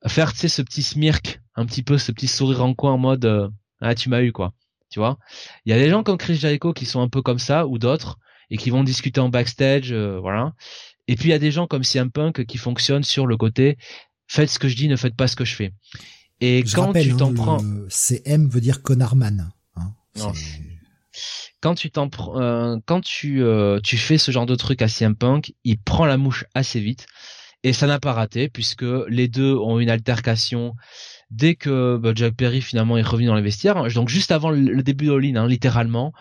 [0.07, 2.99] faire tu sais ce petit smirk, un petit peu ce petit sourire en coin en
[2.99, 4.53] mode ah tu m'as eu quoi.
[4.91, 5.19] Tu vois?
[5.65, 7.79] Il y a des gens comme Chris Jericho qui sont un peu comme ça ou
[7.79, 8.19] d'autres
[8.53, 10.53] et qui vont discuter en backstage, euh, voilà.
[11.09, 13.79] Et puis il y a des gens comme CM Punk qui fonctionnent sur le côté
[14.29, 15.73] faites ce que je dis, ne faites pas ce que je fais.
[16.41, 17.59] Et quand tu t'en hein, prends,
[17.89, 19.53] CM veut dire connardman.
[19.77, 19.95] Hein,
[21.61, 25.17] quand tu t'en euh, quand tu euh, tu fais ce genre de truc à CM
[25.17, 27.07] Punk, il prend la mouche assez vite
[27.63, 30.75] et ça n'a pas raté puisque les deux ont une altercation
[31.31, 33.83] dès que bah, Jack Perry finalement est revenu dans les vestiaires.
[33.95, 36.13] Donc juste avant le début de All-In, hein, littéralement,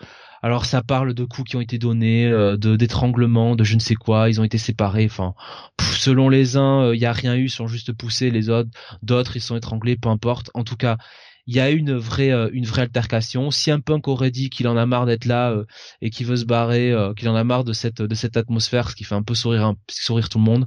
[0.42, 3.80] alors ça parle de coups qui ont été donnés, euh, de d'étranglement, de je ne
[3.80, 4.28] sais quoi.
[4.28, 5.04] Ils ont été séparés.
[5.06, 5.34] Enfin,
[5.80, 8.30] selon les uns, il euh, y a rien eu, ils sont juste poussés.
[8.30, 8.70] Les autres,
[9.02, 9.96] d'autres, ils sont étranglés.
[9.96, 10.50] Peu importe.
[10.54, 10.98] En tout cas,
[11.46, 13.52] il y a une vraie euh, une vraie altercation.
[13.52, 15.54] Si un punk aurait dit qu'il en a marre d'être là
[16.00, 18.96] et qu'il veut se barrer, qu'il en a marre de cette de cette atmosphère, ce
[18.96, 20.66] qui fait un peu sourire un, sourire tout le monde.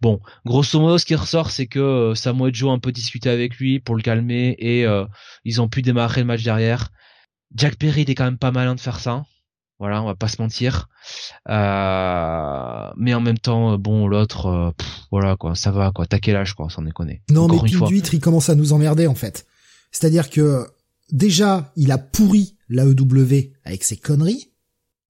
[0.00, 3.56] Bon, grosso modo, ce qui ressort, c'est que Samuel Joe a un peu discuté avec
[3.56, 4.86] lui pour le calmer et
[5.44, 6.90] ils ont pu démarrer le match derrière.
[7.54, 9.24] Jack Perry il est quand même pas malin de faire ça.
[9.80, 10.88] Voilà, on va pas se mentir.
[11.48, 14.70] Euh, mais en même temps, euh, bon, l'autre, euh,
[15.10, 16.06] voilà quoi, ça va quoi.
[16.06, 17.22] T'as quel âge quoi, sans déconner?
[17.28, 19.46] Non, mais Pile d'huître, il commence à nous emmerder en fait.
[19.90, 20.66] C'est-à-dire que
[21.10, 24.52] déjà, il a pourri l'AEW avec ses conneries.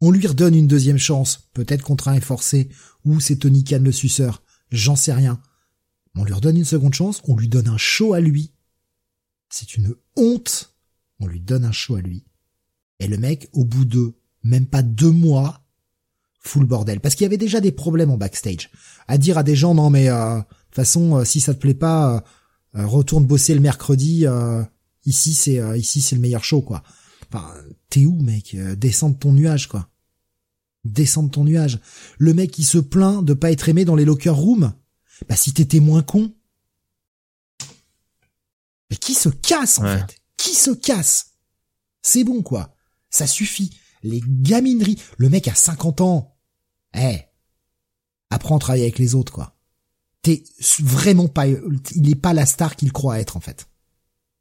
[0.00, 2.68] On lui redonne une deuxième chance, peut-être contre un forcé,
[3.04, 5.40] ou c'est Tony Khan le suceur, j'en sais rien.
[6.16, 8.52] On lui redonne une seconde chance, on lui donne un show à lui.
[9.50, 10.74] C'est une honte.
[11.20, 12.24] On lui donne un show à lui.
[13.00, 15.64] Et le mec, au bout de même pas deux mois,
[16.40, 17.00] full bordel.
[17.00, 18.70] Parce qu'il y avait déjà des problèmes en backstage.
[19.08, 21.58] À dire à des gens, non mais, euh, de toute façon, euh, si ça te
[21.60, 22.24] plaît pas,
[22.76, 24.26] euh, retourne bosser le mercredi,
[25.06, 26.82] ici c'est ici c'est le meilleur show, quoi.
[27.32, 27.52] Enfin,
[27.88, 29.88] t'es où, mec Descends de ton nuage, quoi.
[30.84, 31.80] Descends de ton nuage.
[32.18, 34.72] Le mec qui se plaint de pas être aimé dans les locker rooms.
[35.28, 36.32] Bah si t'étais moins con.
[38.90, 40.20] Mais qui se casse, en fait?
[40.36, 41.32] Qui se casse?
[42.02, 42.73] C'est bon, quoi.
[43.14, 43.70] Ça suffit.
[44.02, 45.00] Les gamineries.
[45.18, 46.36] Le mec a 50 ans.
[46.96, 47.20] Eh,
[48.28, 49.56] apprends à travailler avec les autres, quoi.
[50.22, 50.42] T'es
[50.80, 53.68] vraiment pas, il est pas la star qu'il croit être, en fait.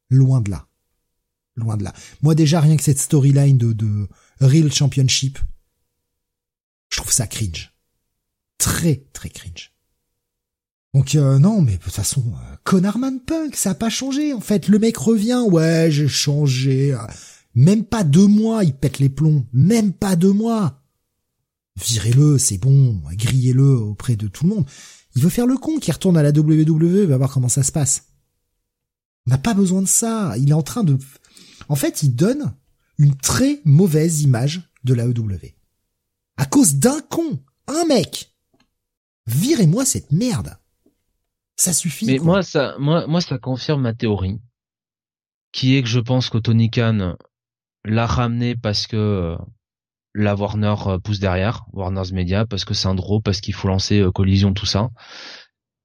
[0.09, 0.67] Loin de là.
[1.55, 1.93] Loin de là.
[2.23, 4.07] Moi, déjà, rien que cette storyline de, de
[4.39, 5.37] Real Championship,
[6.89, 7.75] je trouve ça cringe.
[8.57, 9.71] Très, très cringe.
[10.95, 14.33] Donc euh, non, mais de toute façon, euh, Conarman Punk, ça a pas changé.
[14.33, 16.97] En fait, le mec revient, ouais, j'ai changé.
[17.55, 19.45] Même pas deux mois, il pète les plombs.
[19.53, 20.83] Même pas deux mois
[21.75, 24.65] virez-le, c'est bon, grillez-le auprès de tout le monde.
[25.15, 27.71] Il veut faire le con qui retourne à la WWE, va voir comment ça se
[27.71, 28.09] passe.
[29.27, 30.35] On n'a pas besoin de ça.
[30.37, 30.97] Il est en train de...
[31.69, 32.55] En fait, il donne
[32.97, 35.55] une très mauvaise image de la EW.
[36.37, 38.35] À cause d'un con, un mec.
[39.27, 40.57] Virez-moi cette merde.
[41.55, 42.05] Ça suffit.
[42.05, 44.41] Mais moi, ça, moi, moi, ça confirme ma théorie,
[45.51, 47.15] qui est que je pense que Tony Khan
[47.85, 49.37] l'a ramené parce que
[50.13, 53.99] la Warner euh, pousse derrière, Warner's Media, parce que c'est un parce qu'il faut lancer
[53.99, 54.89] euh, Collision, tout ça.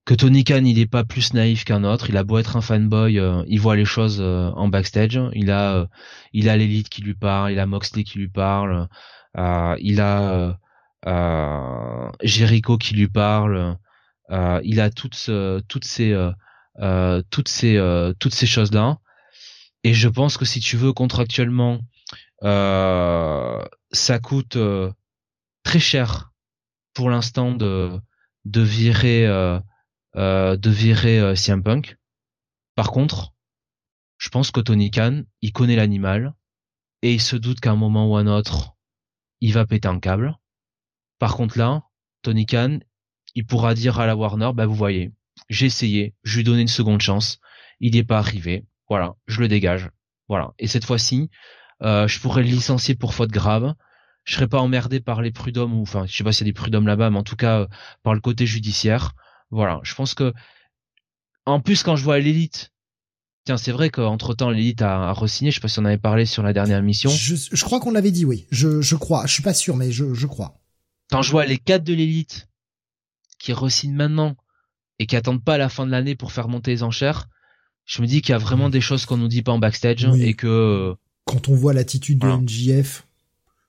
[0.04, 2.08] Que Tony Khan, il est pas plus naïf qu'un autre.
[2.08, 5.20] Il a beau être un fanboy, euh, il voit les choses en backstage.
[5.34, 5.86] Il a,
[6.32, 8.88] il a l'élite qui lui parle, il a Moxley qui lui parle,
[9.36, 10.58] il a
[12.22, 13.76] Jericho qui lui parle.
[14.30, 15.30] il a toutes,
[15.68, 16.30] toutes ces,
[17.30, 18.98] toutes ces, toutes ces choses là.
[19.84, 21.80] Et je pense que si tu veux contractuellement
[22.44, 24.92] euh, ça coûte euh,
[25.64, 26.32] très cher
[26.94, 28.00] pour l'instant de
[28.44, 29.58] virer euh,
[30.16, 31.96] euh de virer CM Punk.
[32.74, 33.34] Par contre,
[34.18, 36.34] je pense que Tony Khan, il connaît l'animal
[37.02, 38.76] et il se doute qu'à un moment ou un autre,
[39.40, 40.38] il va péter un câble.
[41.18, 41.84] Par contre là,
[42.22, 42.78] Tony Khan,
[43.34, 45.12] il pourra dire à la Warner, bah vous voyez,
[45.48, 47.40] j'ai essayé, je lui ai donné une seconde chance,
[47.80, 49.90] il n'y est pas arrivé, voilà, je le dégage,
[50.28, 50.52] voilà.
[50.58, 51.30] Et cette fois-ci,
[51.82, 53.74] euh, je pourrais le licencier pour faute grave.
[54.24, 56.52] Je serais pas emmerdé par les prud'hommes ou enfin je sais pas s'il y a
[56.52, 57.66] des prud'hommes là-bas, mais en tout cas euh,
[58.02, 59.12] par le côté judiciaire.
[59.50, 60.34] Voilà, je pense que
[61.46, 62.72] en plus quand je vois l'élite,
[63.44, 65.50] tiens c'est vrai qu'entre temps l'élite a, a re-signé.
[65.50, 67.08] Je sais pas si on avait parlé sur la dernière mission.
[67.08, 68.46] Je, je crois qu'on l'avait dit, oui.
[68.50, 69.26] Je, je crois.
[69.26, 70.60] Je suis pas sûr, mais je, je crois.
[71.10, 72.48] Quand je vois les quatre de l'élite
[73.38, 74.36] qui re-signent maintenant
[74.98, 77.28] et qui attendent pas la fin de l'année pour faire monter les enchères,
[77.88, 80.04] je me dis qu'il y a vraiment des choses qu'on nous dit pas en backstage
[80.20, 80.94] et que
[81.24, 83.06] quand on voit l'attitude de NJF,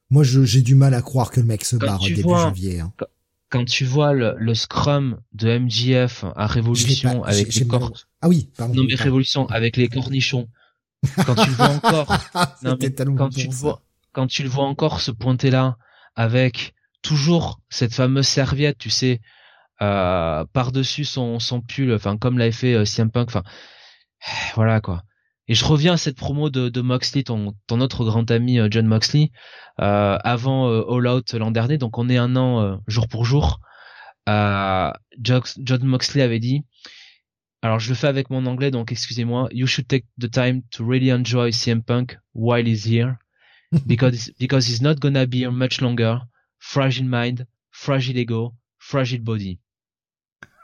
[0.09, 2.81] moi j'ai du mal à croire que le mec se barre début janvier.
[2.81, 2.91] Hein.
[3.49, 7.93] Quand tu vois le, scrum de MJF à Révolution avec les corps...
[8.21, 8.75] Ah oui, pardon.
[8.75, 10.49] Non mais Révolution avec les cornichons.
[11.25, 12.17] Quand tu le vois encore,
[12.63, 12.77] non,
[13.17, 13.81] quand tu le vois,
[14.11, 15.77] quand tu le vois encore se pointer là
[16.17, 19.21] avec toujours cette fameuse serviette, tu sais,
[19.81, 23.43] euh, par dessus son son pull, enfin comme l'avait fait euh, CM Punk, enfin
[24.55, 25.03] voilà quoi.
[25.49, 29.31] Et je reviens à cette promo de, Moxley, ton, autre grand ami euh, John Moxley,
[29.81, 33.25] euh, avant euh, All Out l'an dernier, donc on est un an euh, jour pour
[33.25, 33.59] jour.
[34.27, 36.65] John Moxley avait dit,
[37.63, 40.85] alors je le fais avec mon anglais, donc excusez-moi, you should take the time to
[40.85, 43.15] really enjoy CM Punk while he's here,
[43.87, 46.19] because because he's not gonna be here much longer.
[46.59, 49.57] Fragile mind, fragile ego, fragile body.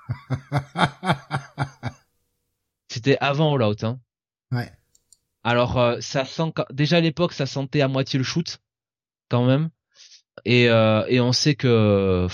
[2.96, 4.00] C'était avant All Out, hein.
[4.54, 4.72] Ouais.
[5.44, 8.60] Alors euh, ça sent déjà à l'époque ça sentait à moitié le shoot
[9.30, 9.70] quand même
[10.46, 12.26] et euh, et on sait que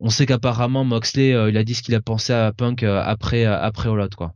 [0.00, 3.44] on sait qu'apparemment Moxley euh, il a dit ce qu'il a pensé à Punk après
[3.44, 4.34] après All Out quoi.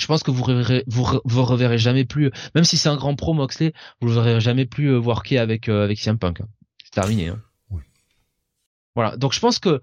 [0.00, 3.14] Je pense que vous reverrez, vous, vous reverrez jamais plus même si c'est un grand
[3.14, 6.40] pro Moxley vous le verrez jamais plus worker avec avec CM Punk.
[6.82, 7.28] C'est terminé.
[7.28, 7.42] Hein.
[8.94, 9.82] Voilà donc je pense que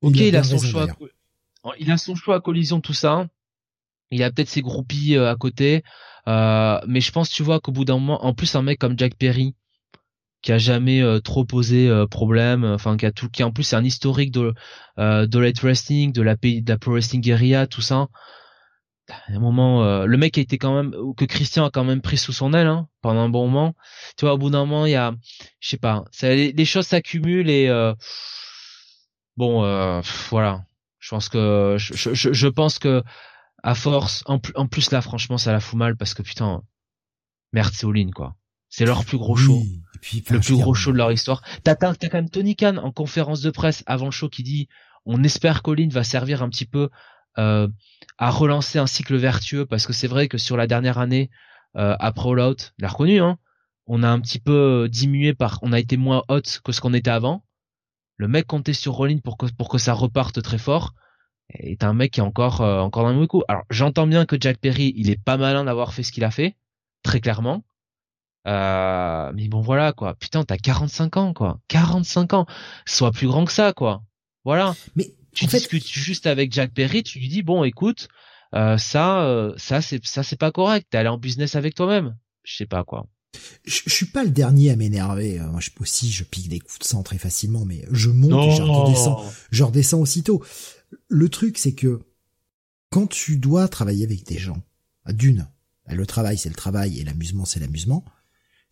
[0.00, 0.86] ok il, a, son choix
[1.80, 3.26] il a son choix à collision tout ça
[4.10, 5.82] il a peut-être ses groupies euh, à côté,
[6.28, 8.98] euh, mais je pense, tu vois, qu'au bout d'un moment, en plus un mec comme
[8.98, 9.54] Jack Perry,
[10.42, 13.76] qui a jamais euh, trop posé problème, enfin qui a tout, qui en plus c'est
[13.76, 14.54] un historique de
[14.98, 18.08] de light wrestling, de la de la pro wrestling guerilla, tout ça.
[19.28, 22.16] un moment, euh, le mec a été quand même, que Christian a quand même pris
[22.16, 23.74] sous son aile hein, pendant un bon moment.
[24.16, 25.12] Tu vois, au bout d'un moment, il y a,
[25.60, 27.94] je sais pas, ça, les, choses s'accumulent et euh,
[29.36, 30.00] bon, euh,
[30.30, 30.64] voilà.
[30.98, 33.02] Je pense que, je, je, je, pense que
[33.66, 36.62] à force, en, en, plus là, franchement, ça la fout mal parce que putain,
[37.52, 38.36] merde, c'est all quoi.
[38.68, 39.60] C'est leur plus gros show.
[40.30, 41.42] le plus gros show de leur histoire.
[41.64, 44.68] T'as quand même Tony Khan en conférence de presse avant le show qui dit
[45.04, 46.90] on espère qu'Olin va servir un petit peu
[47.38, 47.66] euh,
[48.18, 51.28] à relancer un cycle vertueux parce que c'est vrai que sur la dernière année
[51.76, 53.36] euh, après All Out, l'a reconnu, hein,
[53.88, 56.94] on a un petit peu diminué par, on a été moins hot que ce qu'on
[56.94, 57.44] était avant.
[58.16, 60.94] Le mec comptait sur Rollin pour que pour que ça reparte très fort.
[61.50, 63.42] Est un mec qui est encore euh, encore dans le coup.
[63.48, 66.30] Alors j'entends bien que Jack Perry, il est pas malin d'avoir fait ce qu'il a
[66.30, 66.56] fait,
[67.02, 67.64] très clairement.
[68.46, 70.14] Euh, mais bon voilà quoi.
[70.14, 71.60] Putain, t'as 45 ans quoi.
[71.68, 72.46] 45 ans.
[72.84, 74.02] Sois plus grand que ça quoi.
[74.44, 74.74] Voilà.
[74.96, 78.08] Mais tu discutes juste avec Jack Perry, tu lui dis bon, écoute,
[78.54, 80.86] euh, ça, euh, ça c'est ça c'est pas correct.
[80.90, 82.16] T'es allé en business avec toi-même.
[82.42, 83.06] Je sais pas quoi.
[83.66, 85.38] Je, je, suis pas le dernier à m'énerver.
[85.38, 88.48] Euh, moi, je aussi, je pique des coups de sang très facilement, mais je monte
[88.48, 89.22] et je redescends.
[89.50, 90.42] Je redescends aussitôt.
[91.08, 92.00] Le truc, c'est que
[92.90, 94.62] quand tu dois travailler avec des gens,
[95.08, 95.48] d'une,
[95.88, 98.04] le travail c'est le travail et l'amusement c'est l'amusement.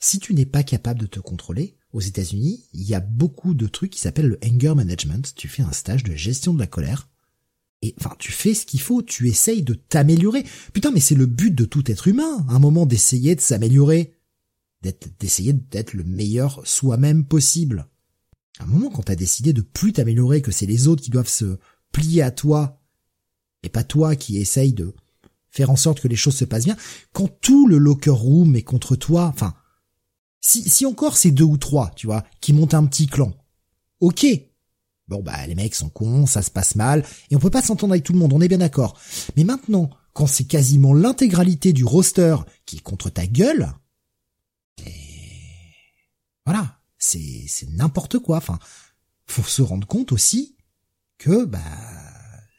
[0.00, 3.66] Si tu n'es pas capable de te contrôler, aux États-Unis, il y a beaucoup de
[3.68, 5.32] trucs qui s'appellent le anger management.
[5.36, 7.08] Tu fais un stage de gestion de la colère.
[7.82, 10.44] Et enfin, tu fais ce qu'il faut, tu essayes de t'améliorer.
[10.72, 14.16] Putain, mais c'est le but de tout être humain, à un moment d'essayer de s'améliorer,
[15.20, 17.86] d'essayer d'être le meilleur soi-même possible.
[18.58, 21.28] À un moment, quand t'as décidé de plus t'améliorer, que c'est les autres qui doivent
[21.28, 21.58] se
[21.94, 22.82] plier à toi,
[23.62, 24.92] et pas toi qui essaye de
[25.50, 26.76] faire en sorte que les choses se passent bien,
[27.12, 29.54] quand tout le locker room est contre toi, enfin,
[30.40, 33.32] si, si encore c'est deux ou trois, tu vois, qui montent un petit clan,
[34.00, 34.26] ok.
[35.06, 37.92] Bon bah les mecs sont cons, ça se passe mal, et on peut pas s'entendre
[37.92, 38.98] avec tout le monde, on est bien d'accord.
[39.36, 43.70] Mais maintenant, quand c'est quasiment l'intégralité du roster qui est contre ta gueule,
[44.84, 44.92] et...
[46.44, 48.38] voilà, c'est c'est n'importe quoi.
[48.38, 48.58] Enfin,
[49.26, 50.53] faut se rendre compte aussi
[51.18, 51.58] que bah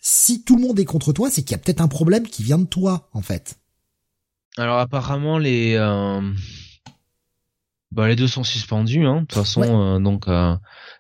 [0.02, 2.44] si tout le monde est contre toi, c'est qu'il y a peut-être un problème qui
[2.44, 3.60] vient de toi en fait.
[4.58, 6.22] Alors apparemment les euh,
[7.96, 9.62] bah, les deux sont suspendus, hein, de toute façon.
[9.64, 10.54] Euh, donc, euh,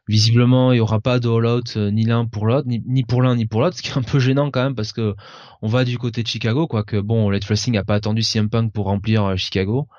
[0.07, 3.36] visiblement, il y aura pas de all-out euh, ni l'un pour l'autre, ni, pour l'un
[3.36, 5.14] ni pour l'autre, ce qui est un peu gênant quand même parce que
[5.61, 8.72] on va du côté de Chicago, quoique bon, Let Wrestling a pas attendu CM Punk
[8.72, 9.90] pour remplir Chicago,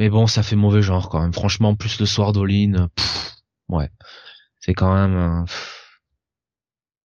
[0.00, 1.32] mais bon, ça fait mauvais genre quand même.
[1.32, 2.88] Franchement, plus le soir d'Olin,
[3.68, 3.88] ouais,
[4.58, 5.44] c'est quand même,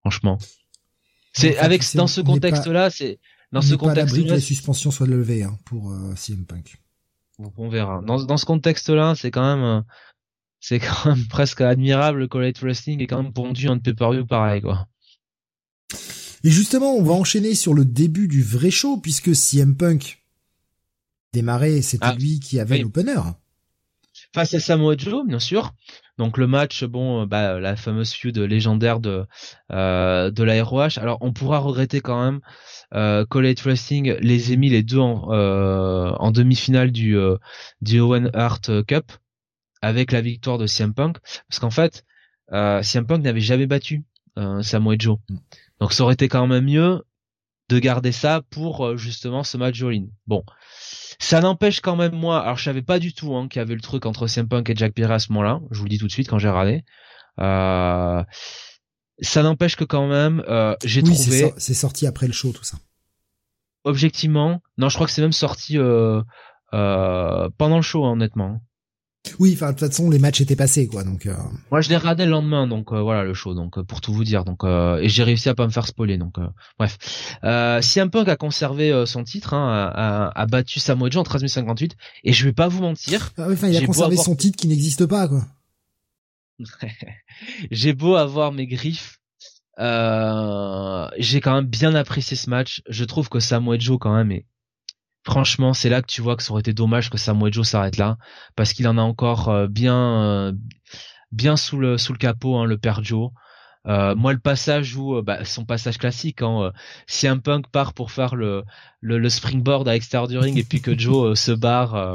[0.01, 0.37] franchement,
[1.33, 3.19] c'est avec dans ce contexte-là, c'est
[3.51, 6.77] dans ce contexte-là, que les suspensions soient levées hein, pour CM Punk
[7.57, 8.01] on verra.
[8.05, 9.81] Dans, dans ce contexte-là, c'est quand même, euh,
[10.59, 14.61] c'est quand même presque admirable que Light Wrestling ait quand même pondu un pay-per-view pareil,
[14.61, 14.87] quoi.
[16.43, 20.23] Et justement, on va enchaîner sur le début du vrai show, puisque CM Punk
[21.33, 23.19] démarrait, c'était ah, lui qui avait l'opener.
[24.33, 25.75] Face à Samoa Joe, bien sûr.
[26.21, 29.25] Donc le match, bon, bah, la fameuse feud légendaire de
[29.71, 30.99] euh, de la ROH.
[30.99, 32.41] Alors on pourra regretter quand même
[32.93, 37.37] euh, College Wrestling les ait mis les deux en, euh, en demi-finale du, euh,
[37.81, 39.11] du Owen Hart Cup
[39.81, 41.17] avec la victoire de CM Punk.
[41.49, 42.05] Parce qu'en fait
[42.53, 44.03] euh, CM Punk n'avait jamais battu
[44.37, 45.17] euh, Samoa Joe.
[45.79, 47.01] Donc ça aurait été quand même mieux
[47.69, 50.43] de garder ça pour euh, justement ce match all bon
[51.21, 53.75] ça n'empêche quand même moi alors je savais pas du tout hein, qu'il y avait
[53.75, 55.97] le truc entre CM Punk et Jack Perry à ce moment-là je vous le dis
[55.97, 56.83] tout de suite quand j'ai regardé
[57.39, 58.23] euh,
[59.21, 61.53] ça n'empêche que quand même, euh, j'ai oui, trouvé.
[61.57, 62.77] C'est sorti après le show, tout ça.
[63.83, 66.21] Objectivement, non, je crois que c'est même sorti euh,
[66.73, 68.61] euh, pendant le show, hein, honnêtement.
[69.39, 71.25] Oui, enfin de toute façon les matchs étaient passés quoi, donc.
[71.25, 71.35] Euh...
[71.69, 74.13] Moi je l'ai regardé le lendemain, donc euh, voilà le show, donc euh, pour tout
[74.13, 76.35] vous dire, donc euh, et j'ai réussi à pas me faire spoiler, donc
[76.79, 76.97] bref.
[77.43, 81.43] Euh, CM Punk a conservé son titre, hein, a, a, battu Samoa Joe en 13
[82.23, 83.31] et je vais pas vous mentir.
[83.37, 85.45] Ah enfin il a conservé son titre qui n'existe pas quoi.
[87.71, 89.19] j'ai beau avoir mes griffes,
[89.79, 92.81] euh, j'ai quand même bien apprécié ce match.
[92.87, 94.45] Je trouve que Samoa Joe quand même est
[95.23, 97.97] franchement, c'est là que tu vois que ça aurait été dommage que Samoa Joe s'arrête
[97.97, 98.17] là
[98.55, 100.53] parce qu'il en a encore euh, bien euh,
[101.31, 103.31] bien sous le sous le capot hein, le père Joe.
[103.85, 106.71] moi, le passage où bah, son passage classique, hein,
[107.07, 108.63] si un punk part pour faire le,
[108.99, 112.13] le, le springboard à l'extérieur du ring et puis que Joe se barre.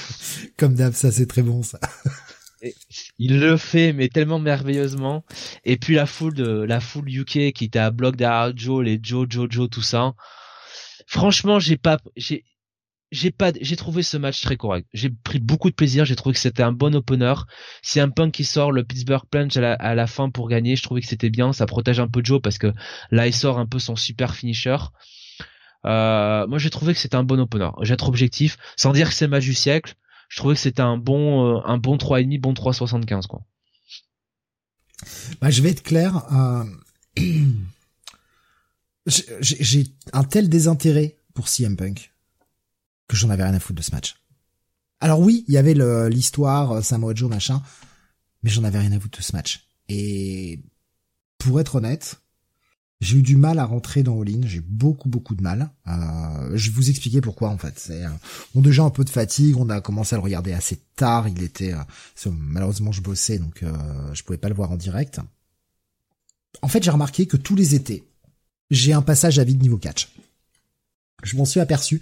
[0.56, 1.78] Comme d'hab, ça c'est très bon ça
[3.18, 5.24] il le fait mais tellement merveilleusement
[5.64, 8.98] et puis la foule de la foule UK qui était à bloc derrière Joe les
[9.02, 10.14] Joe Joe Joe tout ça
[11.08, 12.44] franchement j'ai pas j'ai
[13.10, 16.34] j'ai pas j'ai trouvé ce match très correct j'ai pris beaucoup de plaisir j'ai trouvé
[16.34, 17.34] que c'était un bon opener
[17.82, 21.00] c'est un punk qui sort le Pittsburgh Plunge à la, fin pour gagner je trouvais
[21.00, 22.72] que c'était bien ça protège un peu Joe parce que
[23.10, 24.76] là il sort un peu son super finisher
[25.86, 27.70] Euh, moi, j'ai trouvé que c'était un bon opener.
[27.82, 29.94] J'ai être objectif, sans dire que c'est le match du siècle.
[30.28, 33.40] Je trouvais que c'était un bon, euh, un bon 3,5, bon 3,75 quoi.
[35.40, 36.24] Bah, je vais être clair.
[36.32, 36.64] Euh...
[39.08, 42.12] j'ai un tel désintérêt pour CM Punk
[43.08, 44.16] que j'en avais rien à foutre de ce match.
[45.00, 45.74] Alors oui, il y avait
[46.08, 47.62] l'histoire euh, Samoa Joe machin,
[48.42, 49.66] mais j'en avais rien à foutre de ce match.
[49.88, 50.60] Et
[51.38, 52.20] pour être honnête,
[53.00, 55.70] j'ai eu du mal à rentrer dans All In, j'ai beaucoup beaucoup de mal.
[55.86, 57.86] Euh, je vais vous expliquer pourquoi en fait.
[57.90, 58.08] Euh,
[58.54, 61.42] bon déjà un peu de fatigue, on a commencé à le regarder assez tard, il
[61.42, 63.72] était euh, malheureusement je bossais donc euh,
[64.14, 65.20] je pouvais pas le voir en direct.
[66.60, 68.08] En fait, j'ai remarqué que tous les étés,
[68.70, 70.08] j'ai un passage à vide niveau catch.
[71.22, 72.00] Je m'en suis aperçu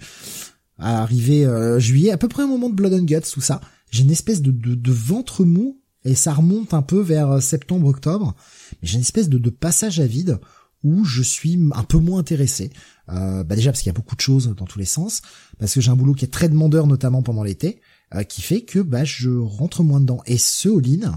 [0.77, 3.61] à arriver euh, juillet, à peu près au moment de Blood and Guts, tout ça.
[3.89, 8.35] J'ai une espèce de, de, ventre mou et ça remonte un peu vers euh, septembre-octobre.
[8.81, 10.39] Mais j'ai une espèce de, de, passage à vide
[10.83, 12.71] où je suis un peu moins intéressé.
[13.09, 15.21] Euh, bah déjà parce qu'il y a beaucoup de choses dans tous les sens,
[15.57, 17.81] parce que j'ai un boulot qui est très demandeur, notamment pendant l'été,
[18.13, 20.21] euh, qui fait que bah je rentre moins dedans.
[20.25, 21.11] Et ce all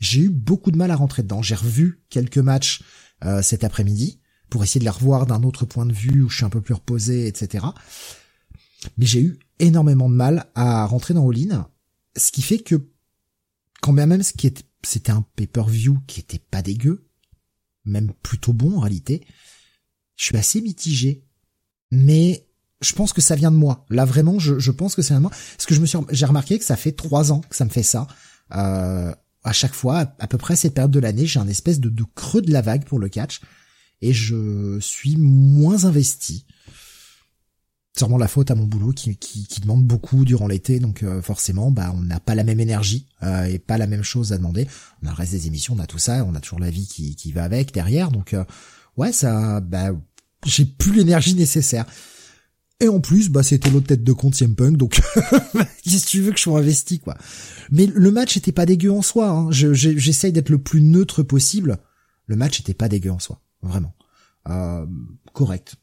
[0.00, 1.42] j'ai eu beaucoup de mal à rentrer dedans.
[1.42, 2.82] J'ai revu quelques matchs
[3.42, 4.19] cet après-midi
[4.50, 6.60] pour essayer de les revoir d'un autre point de vue où je suis un peu
[6.60, 7.66] plus reposé, etc.
[8.98, 11.68] Mais j'ai eu énormément de mal à rentrer dans All-In,
[12.16, 12.88] ce qui fait que
[13.80, 17.06] quand même ce qui était, c'était un pay-per-view qui était pas dégueu,
[17.84, 19.24] même plutôt bon en réalité,
[20.16, 21.24] je suis assez mitigé.
[21.90, 22.46] Mais
[22.80, 23.84] je pense que ça vient de moi.
[23.90, 25.30] Là vraiment, je, pense que c'est de moi.
[25.30, 27.70] Parce que je me suis, j'ai remarqué que ça fait trois ans que ça me
[27.70, 28.06] fait ça.
[28.54, 31.88] Euh, à chaque fois, à peu près cette période de l'année, j'ai un espèce de,
[31.88, 33.40] de creux de la vague pour le catch
[34.02, 36.44] et je suis moins investi.
[37.96, 41.20] Sûrement la faute à mon boulot qui, qui, qui demande beaucoup durant l'été, donc euh,
[41.20, 44.38] forcément, bah on n'a pas la même énergie euh, et pas la même chose à
[44.38, 44.66] demander.
[45.02, 46.86] On a le reste des émissions, on a tout ça, on a toujours la vie
[46.86, 48.44] qui, qui va avec derrière, donc euh,
[48.96, 49.90] ouais, ça, bah
[50.46, 51.84] j'ai plus l'énergie nécessaire.
[52.82, 54.92] Et en plus, bah c'était l'autre tête de compte CM Punk, donc
[55.84, 57.18] qu'est-ce que tu veux que je sois investi quoi?
[57.70, 59.28] Mais le match était pas dégueu en soi.
[59.28, 59.50] Hein.
[59.50, 61.78] J'essaye d'être le plus neutre possible.
[62.26, 63.94] Le match était pas dégueu en soi vraiment.
[64.48, 64.86] Euh,
[65.32, 65.76] correct.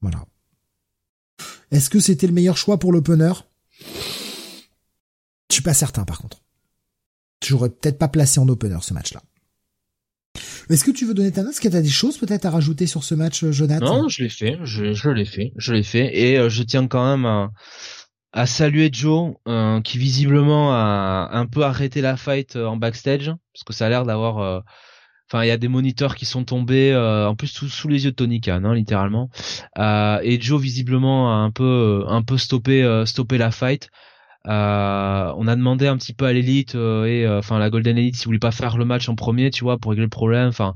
[0.00, 0.24] Voilà.
[1.70, 3.32] Est-ce que c'était le meilleur choix pour l'opener?
[5.50, 6.42] Je suis pas certain par contre.
[7.44, 9.22] J'aurais peut-être pas placé en opener ce match-là.
[10.70, 11.52] Est-ce que tu veux donner ta note?
[11.52, 14.02] Est-ce que tu as des choses peut-être à rajouter sur ce match, euh, Jonathan?
[14.02, 17.16] Non, je l'ai fait, je, l'ai fait, je l'ai fait, et euh, je tiens quand
[17.16, 17.52] même à,
[18.32, 23.64] à saluer Joe, euh, qui visiblement a un peu arrêté la fight en backstage, parce
[23.64, 24.62] que ça a l'air d'avoir
[25.30, 28.12] Enfin, il y a des moniteurs qui sont tombés, euh, en plus sous, les yeux
[28.12, 29.28] de Tony Khan, hein, littéralement.
[29.78, 33.90] Euh, et Joe visiblement a un peu, un peu stoppé, euh, stoppé la fight.
[34.46, 38.38] on a demandé un petit peu à l'élite et enfin la Golden Elite s'il voulait
[38.38, 40.48] pas faire le match en premier, tu vois, pour régler le problème.
[40.48, 40.74] Enfin,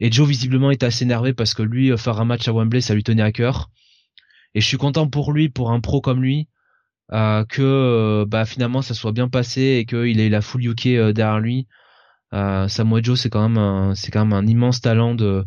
[0.00, 2.94] et Joe visiblement est assez énervé parce que lui faire un match à Wembley, ça
[2.94, 3.70] lui tenait à cœur.
[4.54, 6.48] Et je suis content pour lui, pour un pro comme lui,
[7.10, 11.66] que bah finalement ça soit bien passé et qu'il ait la full UK derrière lui.
[12.32, 15.44] Euh, Samoa Joe, c'est quand même un, c'est quand même un immense talent de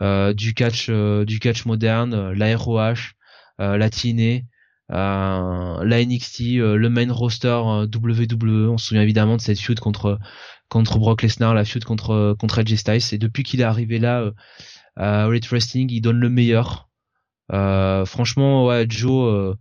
[0.00, 3.14] euh, du catch euh, du catch moderne, la ROH,
[3.58, 4.40] la TNA,
[4.88, 7.60] la NXT, le main roster
[7.94, 8.70] WWE.
[8.70, 10.18] On se souvient évidemment de cette feud contre
[10.68, 13.14] contre Brock Lesnar, la feud contre contre Edge Styles.
[13.14, 14.30] Et depuis qu'il est arrivé là
[14.96, 16.88] à Red Wrestling, il donne le meilleur.
[17.50, 19.56] franchement, ouais, Joe,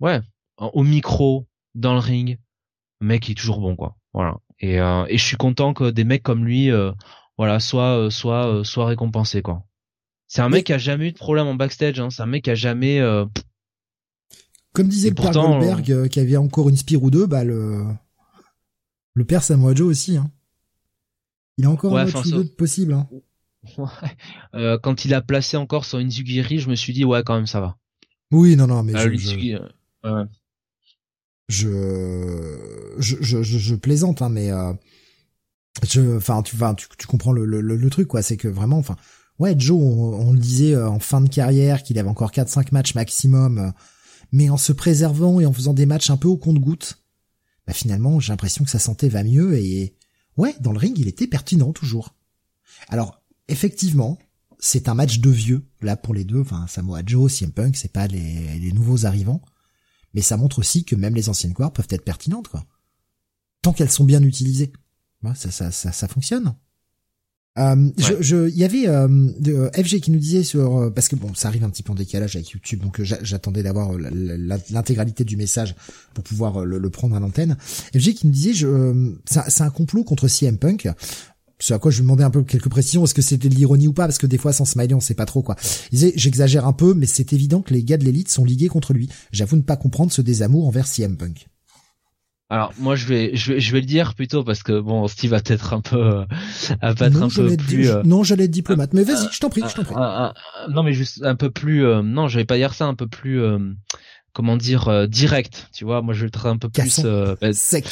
[0.00, 0.20] ouais,
[0.58, 2.38] au micro, dans le ring,
[3.00, 3.96] mec, il est toujours bon, quoi.
[4.12, 4.36] Voilà.
[4.60, 6.92] Et, euh, et je suis content que des mecs comme lui, euh,
[7.36, 9.64] voilà, soient, euh, soient, soient récompensés, quoi.
[10.28, 12.00] C'est un mec qui a jamais eu de problème en backstage.
[12.00, 12.10] Hein.
[12.10, 13.00] C'est un mec qui a jamais.
[14.72, 17.84] Comme disait le père Goldberg, qui avait encore une spire ou deux, bah le
[19.14, 20.16] le père Samoa Joe aussi.
[20.16, 20.30] Hein.
[21.56, 22.92] Il a encore un autre deux possible.
[22.92, 23.08] Hein.
[24.54, 27.48] Euh, quand il a placé encore son Inzugiri, je me suis dit ouais quand même
[27.48, 27.76] ça va.
[28.30, 29.58] Oui non non mais je, je,
[31.48, 34.72] je, je, je, plaisante, hein, mais euh,
[35.88, 38.22] je, enfin, tu, tu, tu comprends le, le, le truc, quoi.
[38.22, 38.96] C'est que vraiment, enfin,
[39.38, 42.94] ouais, Joe, on, le disait euh, en fin de carrière qu'il avait encore 4-5 matchs
[42.94, 43.70] maximum, euh,
[44.32, 47.02] mais en se préservant et en faisant des matchs un peu au compte-goutte,
[47.66, 49.94] bah finalement, j'ai l'impression que sa santé va mieux et
[50.36, 52.14] ouais, dans le ring, il était pertinent toujours.
[52.88, 54.18] Alors, effectivement,
[54.58, 56.40] c'est un match de vieux là pour les deux.
[56.40, 59.42] Enfin, Samoa Joe, CM Punk, c'est pas les, les nouveaux arrivants
[60.14, 62.64] mais ça montre aussi que même les anciennes gloires peuvent être pertinentes, quoi.
[63.62, 64.72] Tant qu'elles sont bien utilisées.
[65.34, 66.54] ça, ça, ça, ça fonctionne.
[67.58, 69.08] Euh, je, il y avait euh,
[69.48, 71.92] euh FG qui nous disait sur euh, parce que bon, ça arrive un petit peu
[71.92, 75.74] en décalage avec YouTube, donc j'attendais d'avoir l'intégralité du message
[76.12, 77.56] pour pouvoir le, prendre à l'antenne.
[77.94, 80.88] FG qui nous disait, je, c'est un complot contre CM Punk.
[81.58, 83.04] C'est à quoi je lui demandais un peu quelques précisions.
[83.04, 85.14] Est-ce que c'était de l'ironie ou pas Parce que des fois, sans smiley, on sait
[85.14, 85.56] pas trop quoi.
[85.90, 88.68] Il disait, j'exagère un peu, mais c'est évident que les gars de l'élite sont ligués
[88.68, 89.08] contre lui.
[89.32, 91.48] J'avoue ne pas comprendre ce désamour envers CM Punk.
[92.48, 95.32] Alors moi je vais je vais je vais le dire plutôt parce que bon Steve
[95.32, 96.24] va être un peu euh,
[96.80, 99.50] va être non, un peu plus euh, non j'allais être diplomate mais vas-y je t'en
[99.50, 99.96] prie je t'en prie
[100.68, 103.08] non mais juste un peu plus euh, non je vais pas dire ça un peu
[103.08, 103.42] plus
[104.32, 107.84] comment dire direct tu vois moi je vais être un peu plus bah, sec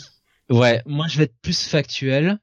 [0.50, 2.38] ouais moi je vais être plus factuel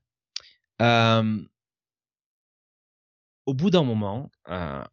[3.45, 4.30] au bout d'un moment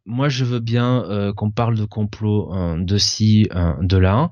[0.05, 3.47] moi je veux bien qu'on parle de complot de ci
[3.81, 4.31] de là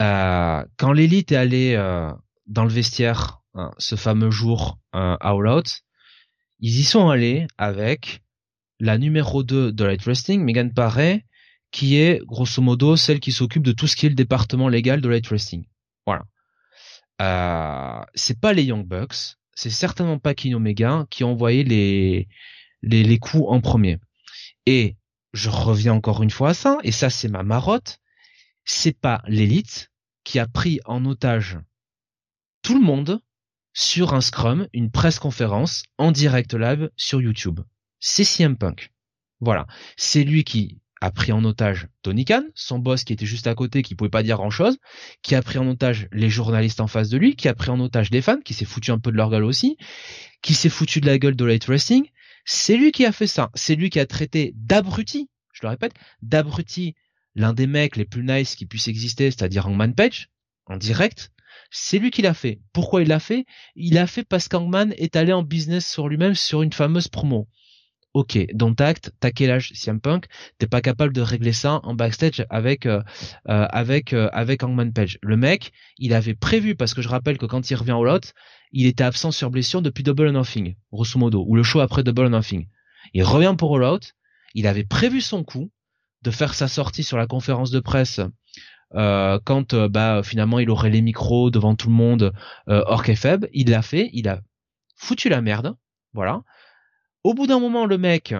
[0.00, 2.12] euh, quand l'élite est allée euh,
[2.46, 5.80] dans le vestiaire hein, ce fameux jour euh, All Out,
[6.60, 8.22] ils y sont allés avec
[8.78, 11.24] la numéro 2 de Light Wrestling, Megan Paré,
[11.72, 15.00] qui est grosso modo celle qui s'occupe de tout ce qui est le département légal
[15.00, 15.66] de Light Wrestling.
[16.06, 16.24] Voilà.
[17.20, 22.28] Euh, c'est pas les Young Bucks, c'est certainement pas King Omega qui ont envoyé les,
[22.82, 23.98] les, les coups en premier.
[24.66, 24.96] Et
[25.32, 27.98] je reviens encore une fois à ça, et ça c'est ma marotte,
[28.64, 29.90] c'est pas l'élite
[30.22, 31.58] qui a pris en otage
[32.62, 33.20] tout le monde
[33.72, 37.58] sur un scrum, une presse conférence en direct live sur YouTube.
[37.98, 38.92] C'est CM Punk.
[39.40, 39.66] Voilà.
[39.96, 43.54] C'est lui qui a pris en otage Tony Khan, son boss qui était juste à
[43.54, 44.78] côté, qui pouvait pas dire grand chose,
[45.22, 47.80] qui a pris en otage les journalistes en face de lui, qui a pris en
[47.80, 49.76] otage les fans, qui s'est foutu un peu de leur gueule aussi,
[50.42, 52.06] qui s'est foutu de la gueule de Light Wrestling.
[52.44, 53.50] C'est lui qui a fait ça.
[53.54, 56.94] C'est lui qui a traité d'abruti, je le répète, d'abruti
[57.34, 60.30] l'un des mecs les plus nice qui puisse exister, c'est-à-dire Hangman Page,
[60.66, 61.30] en direct,
[61.70, 62.60] c'est lui qui l'a fait.
[62.72, 63.44] Pourquoi il l'a fait?
[63.74, 67.48] Il l'a fait parce qu'Hangman est allé en business sur lui-même sur une fameuse promo.
[68.18, 70.26] Ok, donc tact, t'as quel âge CM Punk?
[70.58, 73.00] T'es pas capable de régler ça en backstage avec euh,
[73.48, 75.20] euh, avec euh, avec Hangman Page.
[75.22, 78.34] Le mec, il avait prévu parce que je rappelle que quand il revient au lot,
[78.72, 82.02] il était absent sur blessure depuis Double or Nothing, grosso modo, ou le show après
[82.02, 82.66] Double or Nothing.
[83.14, 84.14] Il revient pour All Out,
[84.52, 85.70] il avait prévu son coup,
[86.22, 88.20] de faire sa sortie sur la conférence de presse
[88.96, 92.32] euh, quand bah finalement il aurait les micros devant tout le monde
[92.68, 94.40] euh, hors feb il l'a fait, il a
[94.96, 95.76] foutu la merde,
[96.14, 96.42] voilà.
[97.28, 98.34] Au bout d'un moment, le mec,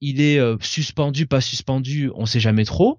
[0.00, 2.98] il est euh, suspendu, pas suspendu, on sait jamais trop.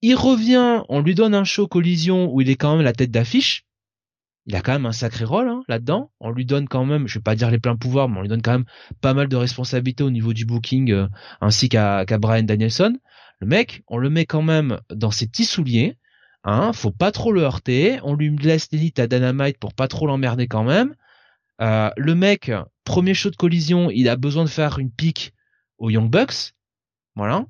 [0.00, 3.10] Il revient, on lui donne un show collision où il est quand même la tête
[3.10, 3.66] d'affiche
[4.46, 6.10] il a quand même un sacré rôle hein, là-dedans.
[6.20, 8.30] On lui donne quand même, je vais pas dire les pleins pouvoirs, mais on lui
[8.30, 8.64] donne quand même
[9.02, 11.06] pas mal de responsabilités au niveau du booking, euh,
[11.42, 12.96] ainsi qu'à Brian Danielson.
[13.40, 15.98] Le mec, on le met quand même dans ses petits souliers.
[16.44, 18.00] Hein, faut pas trop le heurter.
[18.04, 20.94] On lui laisse l'élite à Dynamite pour pas trop l'emmerder quand même.
[21.60, 22.50] Euh, le mec,
[22.84, 25.32] premier show de collision, il a besoin de faire une pique
[25.78, 26.54] aux Young Bucks.
[27.16, 27.44] Voilà.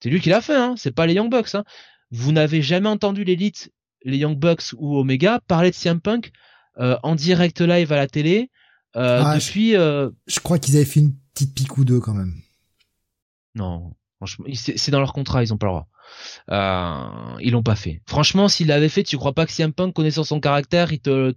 [0.00, 0.74] C'est lui qui l'a fait, hein.
[0.76, 1.64] C'est pas les Young Bucks, hein.
[2.10, 3.72] Vous n'avez jamais entendu l'élite
[4.04, 6.30] les Young Bucks ou Omega parler de CM Punk
[6.78, 8.50] euh, en direct live à la télé
[8.96, 9.72] euh, ah, depuis.
[9.72, 12.34] Je, euh, je crois qu'ils avaient fait une petite pique ou deux quand même.
[13.54, 15.88] Non, franchement, c'est dans leur contrat, ils ont pas le droit.
[16.50, 18.02] Euh, ils l'ont pas fait.
[18.06, 21.34] Franchement, s'ils l'avaient fait, tu crois pas que CM Punk, connaissant son caractère, il te,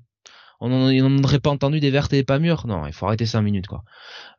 [0.59, 2.67] on n'en aurait pas entendu des vertes et des pas mûres.
[2.67, 3.83] Non, il faut arrêter cinq minutes quoi.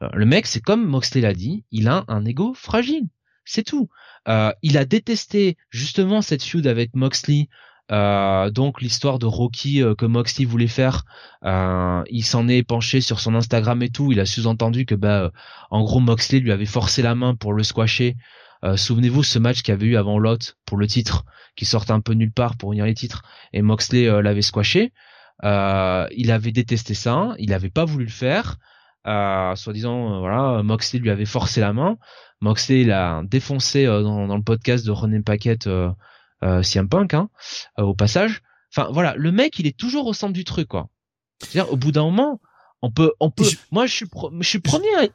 [0.00, 3.08] le mec, c'est comme Moxley l'a dit, il a un ego fragile.
[3.44, 3.88] C'est tout.
[4.28, 7.48] Euh, il a détesté justement cette feud avec Moxley
[7.90, 11.04] euh, donc l'histoire de Rocky euh, que Moxley voulait faire,
[11.44, 14.12] euh, il s'en est penché sur son Instagram et tout.
[14.12, 15.32] Il a sous-entendu que bah
[15.70, 18.16] en gros Moxley lui avait forcé la main pour le squasher.
[18.74, 21.24] Souvenez-vous ce match qu'il avait eu avant Lot pour le titre,
[21.54, 23.22] qui sortait un peu nulle part pour unir les titres,
[23.52, 24.92] et Moxley l'avait squashé.
[25.42, 28.56] Il avait détesté ça, il avait pas voulu le faire.
[29.06, 31.96] Euh, soi-disant voilà Moxley lui avait forcé la main
[32.40, 35.68] Moxley l'a défoncé dans, dans, le podcast de René Paquette
[36.44, 37.30] euh, CM Punk, hein,
[37.78, 38.42] euh, au passage.
[38.72, 40.88] Enfin voilà, le mec, il est toujours au centre du truc, quoi.
[41.40, 42.40] C'est-à-dire, au bout d'un moment,
[42.82, 43.44] on peut, on peut.
[43.72, 44.06] Moi, je suis,
[44.40, 45.06] je suis premier à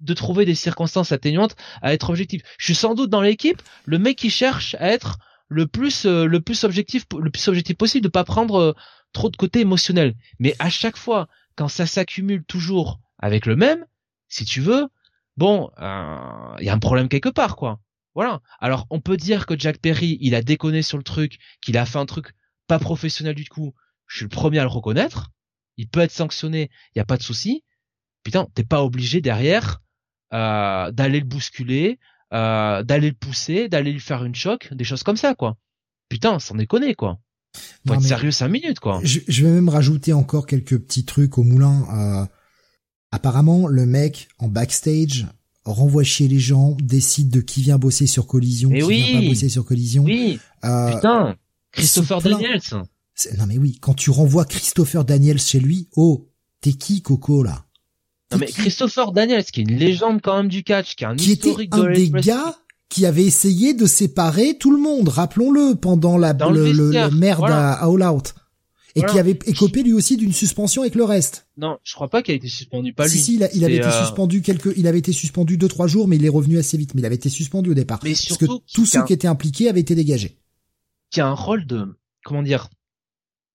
[0.00, 2.42] de trouver des circonstances atténuantes, à être objectif.
[2.58, 5.18] Je suis sans doute dans l'équipe le mec qui cherche à être
[5.48, 8.72] le plus, euh, le plus objectif, le plus objectif possible, de pas prendre euh,
[9.12, 10.14] trop de côté émotionnel.
[10.38, 13.86] Mais à chaque fois, quand ça s'accumule toujours avec le même,
[14.28, 14.88] si tu veux,
[15.36, 17.80] bon, il y a un problème quelque part, quoi.
[18.14, 18.40] Voilà.
[18.60, 21.86] Alors, on peut dire que Jack Perry, il a déconné sur le truc, qu'il a
[21.86, 22.34] fait un truc
[22.66, 23.74] pas professionnel du coup.
[24.06, 25.30] Je suis le premier à le reconnaître.
[25.76, 27.64] Il peut être sanctionné, il y a pas de souci.
[28.22, 29.80] Putain, t'es pas obligé derrière
[30.32, 31.98] euh, d'aller le bousculer,
[32.32, 35.56] euh, d'aller le pousser, d'aller lui faire une choc, des choses comme ça, quoi.
[36.08, 37.18] Putain, sans déconner, quoi.
[37.86, 39.00] Faut être sérieux cinq minutes, quoi.
[39.02, 41.86] Je, vais même rajouter encore quelques petits trucs au moulin.
[41.92, 42.26] Euh,
[43.10, 45.26] apparemment, le mec en backstage
[45.64, 49.02] renvoie chier les gens, décide de qui vient bosser sur Collision, qui oui.
[49.02, 50.04] vient pas bosser sur Collision.
[50.04, 50.38] Oui.
[50.64, 51.36] Euh, Putain,
[51.72, 52.60] Christopher Daniels.
[53.38, 56.32] Non mais oui, quand tu renvoies Christopher Daniels chez lui, oh,
[56.62, 57.64] T'es qui, Coco, là?
[58.30, 61.16] Non mais Christopher Daniels, qui est une légende quand même du catch, qui est un
[61.16, 62.56] qui était un des gars
[62.92, 68.02] qui avait essayé de séparer tout le monde, rappelons-le, pendant la, le, merde à, All
[68.02, 68.34] Out.
[68.94, 71.46] Et qui avait écopé lui aussi d'une suspension avec le reste.
[71.56, 73.12] Non, je crois pas qu'il a été suspendu, pas lui.
[73.12, 76.06] Si, si, il, avait été euh, suspendu quelques, il avait été suspendu deux, trois jours,
[76.06, 76.94] mais il est revenu assez vite.
[76.94, 78.00] Mais il avait été suspendu au départ.
[78.04, 80.36] Mais parce que tous ceux qui étaient impliqués avaient été dégagés.
[81.10, 81.86] Qui a un rôle de,
[82.22, 82.68] comment dire,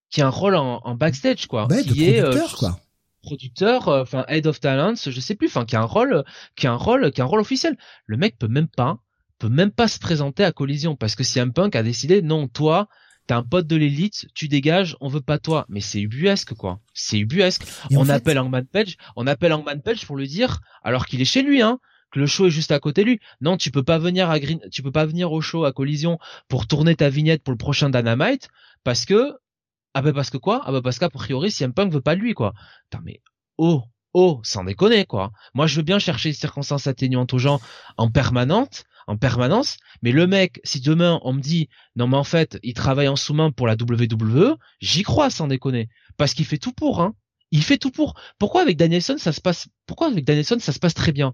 [0.10, 1.68] qui a un rôle en, en backstage, quoi.
[1.68, 2.80] Ouais, qui de est, producteur, euh, quoi
[3.22, 6.24] producteur, euh, enfin head of talents, je sais plus, enfin qui a un rôle,
[6.56, 7.78] qui a un rôle, qui a un rôle officiel.
[8.06, 9.00] Le mec peut même pas
[9.40, 12.48] peut même pas se présenter à collision parce que si un punk a décidé non
[12.48, 12.88] toi
[13.28, 15.66] t'es un pote de l'élite tu dégages on veut pas toi.
[15.70, 16.80] Mais c'est ubuesque quoi.
[16.94, 17.64] C'est ubuesque.
[17.92, 21.42] On appelle Hangman Page on appelle Hangman Page pour lui dire alors qu'il est chez
[21.42, 23.20] lui hein que le show est juste à côté de lui.
[23.42, 26.20] Non tu peux pas venir à Green tu peux pas venir au show à collision
[26.48, 28.48] pour tourner ta vignette pour le prochain Dynamite
[28.84, 29.34] parce que
[29.94, 30.62] ah ben parce que quoi?
[30.66, 32.54] Ah ben parce qu'a priori si un punk veut pas de lui quoi.
[32.90, 33.22] Putain, mais
[33.58, 33.84] oh
[34.14, 35.32] oh sans déconner quoi.
[35.54, 37.60] Moi je veux bien chercher des circonstances atténuantes aux gens
[37.98, 39.78] en permanente en permanence.
[40.02, 43.16] Mais le mec, si demain on me dit non mais en fait il travaille en
[43.16, 47.02] sous-main pour la WWE, j'y crois sans déconner, parce qu'il fait tout pour.
[47.02, 47.16] Hein.
[47.52, 48.14] Il fait tout pour.
[48.38, 51.34] Pourquoi avec Danielson ça se passe Pourquoi avec Danielson ça se passe très bien?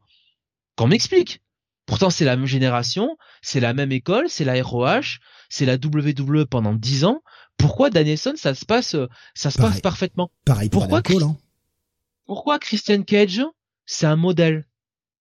[0.76, 1.42] Qu'on m'explique.
[1.86, 5.20] Pourtant c'est la même génération, c'est la même école, c'est la ROH,
[5.50, 7.22] c'est la WWE pendant dix ans.
[7.58, 8.96] Pourquoi Danielson ça se passe
[9.34, 10.32] ça se passe parfaitement?
[10.46, 11.38] Pareil pourquoi hein.
[12.26, 13.42] Pourquoi Christian Cage
[13.86, 14.66] c'est un modèle?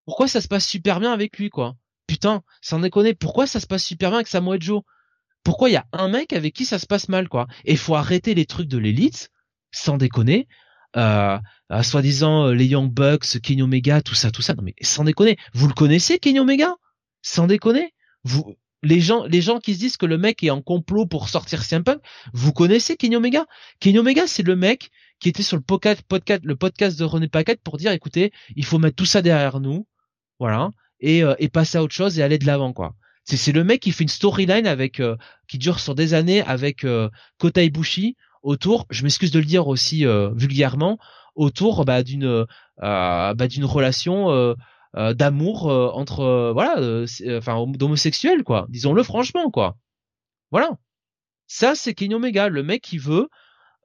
[0.05, 1.77] Pourquoi ça se passe super bien avec lui quoi?
[2.07, 4.83] Putain, sans déconner, pourquoi ça se passe super bien avec Samoa Joe?
[5.45, 7.47] Pourquoi il y a un mec avec qui ça se passe mal, quoi?
[7.65, 9.31] Et faut arrêter les trucs de l'élite,
[9.73, 10.47] sans déconner.
[10.97, 11.39] Euh,
[11.83, 14.55] soi-disant euh, les Young Bucks, Kenny Omega, tout ça, tout ça.
[14.55, 16.77] Non mais sans déconner, vous le connaissez Kenny Omega?
[17.23, 20.61] Sans déconner, vous les gens, les gens qui se disent que le mec est en
[20.61, 22.01] complot pour sortir CM Punk,
[22.35, 23.47] vous connaissez Kenny Omega?
[23.81, 26.03] Kenny Omega, c'est le mec qui était sur le podcast,
[26.43, 29.87] le podcast de René Paquette pour dire, écoutez, il faut mettre tout ça derrière nous,
[30.41, 30.71] voilà
[31.03, 32.95] et, euh, et passer à autre chose et aller de l'avant quoi.
[33.25, 35.17] C'est c'est le mec qui fait une storyline avec euh,
[35.49, 37.09] qui dure sur des années avec euh,
[37.39, 37.61] Kota
[38.43, 40.99] autour, je m'excuse de le dire aussi euh, vulgairement,
[41.37, 42.45] autour bah, d'une
[42.81, 44.55] bah, d'une relation
[44.95, 47.05] d'amour entre voilà
[47.39, 49.77] enfin d'homosexuels quoi, disons-le franchement quoi.
[50.51, 50.71] Voilà.
[51.47, 53.29] Ça c'est Kenny Omega, le mec qui veut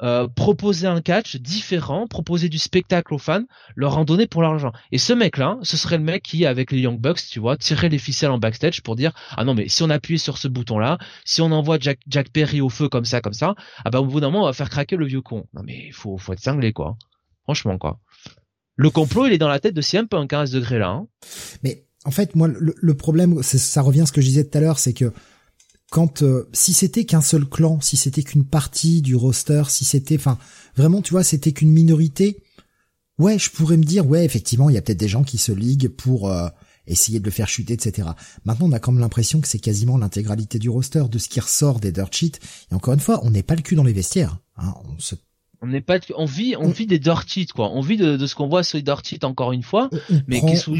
[0.03, 3.43] euh, proposer un catch différent, proposer du spectacle aux fans,
[3.75, 4.71] leur en donner pour l'argent.
[4.91, 7.89] Et ce mec-là, ce serait le mec qui, avec les Young Bucks, tu vois, tirerait
[7.89, 10.99] les ficelles en backstage pour dire ah non mais si on appuie sur ce bouton-là,
[11.25, 14.05] si on envoie Jack, Jack Perry au feu comme ça, comme ça, ah bah au
[14.05, 15.45] bout d'un moment on va faire craquer le vieux con.
[15.53, 16.97] Non mais faut faut être cinglé quoi.
[17.43, 17.99] Franchement quoi.
[18.75, 20.89] Le complot il est dans la tête de CM Punk hein, à ce degré-là.
[20.89, 21.07] Hein.
[21.63, 24.57] Mais en fait moi le, le problème, ça revient à ce que je disais tout
[24.57, 25.11] à l'heure, c'est que
[25.89, 30.17] quand euh, si c'était qu'un seul clan, si c'était qu'une partie du roster, si c'était,
[30.17, 30.37] enfin,
[30.75, 32.37] vraiment, tu vois, c'était qu'une minorité,
[33.19, 35.51] ouais, je pourrais me dire, ouais, effectivement, il y a peut-être des gens qui se
[35.51, 36.49] liguent pour euh,
[36.87, 38.09] essayer de le faire chuter, etc.
[38.43, 41.39] Maintenant, on a quand même l'impression que c'est quasiment l'intégralité du roster de ce qui
[41.39, 42.39] ressort des dirt sheets.
[42.71, 44.37] Et encore une fois, on n'est pas le cul dans les vestiaires.
[44.57, 45.15] Hein, on se
[45.59, 47.71] on n'est pas, on vit, on, vit des dirt sheets, quoi.
[47.71, 49.89] On vit de, ce qu'on voit sur les dirt sheets encore une fois.
[50.27, 50.75] mais qu'est-ce que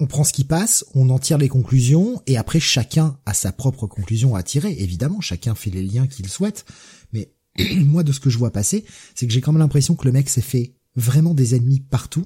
[0.00, 3.52] on prend ce qui passe, on en tire les conclusions, et après chacun a sa
[3.52, 4.74] propre conclusion à tirer.
[4.78, 6.64] Évidemment, chacun fait les liens qu'il souhaite.
[7.12, 7.30] Mais
[7.76, 10.12] moi, de ce que je vois passer, c'est que j'ai quand même l'impression que le
[10.12, 12.24] mec s'est fait vraiment des ennemis partout,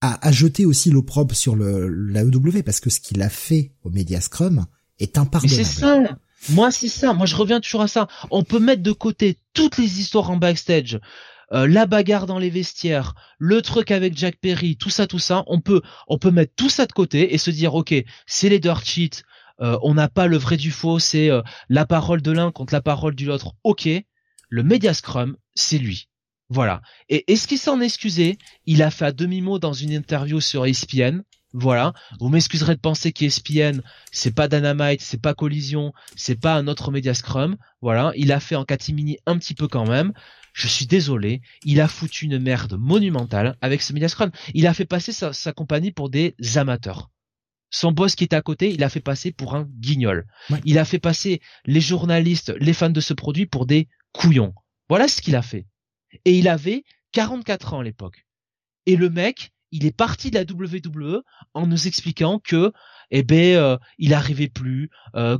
[0.00, 3.90] a, jeté aussi l'opprobre sur le, la EW, parce que ce qu'il a fait au
[3.90, 4.66] Media Scrum
[5.00, 5.64] est impardonnable.
[5.64, 6.18] c'est ça.
[6.50, 7.12] Moi, c'est ça.
[7.12, 8.06] Moi, je reviens toujours à ça.
[8.30, 11.00] On peut mettre de côté toutes les histoires en backstage.
[11.52, 15.44] Euh, la bagarre dans les vestiaires, le truc avec Jack Perry, tout ça, tout ça,
[15.46, 17.94] on peut, on peut mettre tout ça de côté et se dire, ok,
[18.26, 19.22] c'est les dirt sheets,
[19.60, 22.74] euh, on n'a pas le vrai du faux, c'est euh, la parole de l'un contre
[22.74, 23.52] la parole de l'autre.
[23.62, 23.88] Ok,
[24.48, 26.08] le Media Scrum, c'est lui.
[26.48, 26.80] Voilà.
[27.08, 31.22] Et est-ce qu'il s'en excusait Il a fait à demi-mot dans une interview sur ESPN.
[31.52, 31.92] Voilà.
[32.20, 33.80] Vous m'excuserez de penser qu'ESPN,
[34.12, 37.56] c'est pas Dynamite, c'est pas Collision, c'est pas un autre Media Scrum.
[37.80, 38.12] Voilà.
[38.16, 40.12] Il a fait en catimini un petit peu quand même
[40.56, 44.30] je suis désolé, il a foutu une merde monumentale avec ce Mediascrum.
[44.54, 47.10] Il a fait passer sa, compagnie pour des amateurs.
[47.68, 50.26] Son boss qui était à côté, il a fait passer pour un guignol.
[50.64, 54.54] Il a fait passer les journalistes, les fans de ce produit pour des couillons.
[54.88, 55.66] Voilà ce qu'il a fait.
[56.24, 58.26] Et il avait 44 ans à l'époque.
[58.86, 62.72] Et le mec, il est parti de la WWE en nous expliquant que
[63.10, 65.38] eh ben euh, il arrivait plus, euh,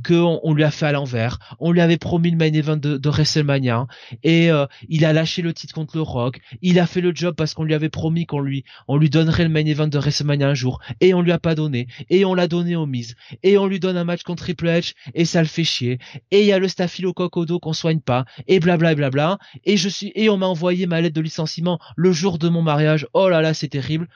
[0.53, 3.87] lui a fait à l'envers, on lui avait promis le main event de, de WrestleMania.
[4.23, 7.35] Et euh, il a lâché le titre contre le Rock, il a fait le job
[7.35, 10.47] parce qu'on lui avait promis qu'on lui on lui donnerait le main event de WrestleMania
[10.49, 10.79] un jour.
[11.01, 11.87] Et on lui a pas donné.
[12.09, 13.15] Et on l'a donné aux mises.
[13.43, 14.93] Et on lui donne un match contre Triple H.
[15.13, 15.99] Et ça le fait chier.
[16.31, 17.31] Et il y a le staphylocoque
[17.61, 18.25] qu'on soigne pas.
[18.47, 21.79] Et blablabla bla bla, et je suis et on m'a envoyé ma lettre de licenciement
[21.95, 23.07] le jour de mon mariage.
[23.13, 24.07] Oh là là, c'est terrible.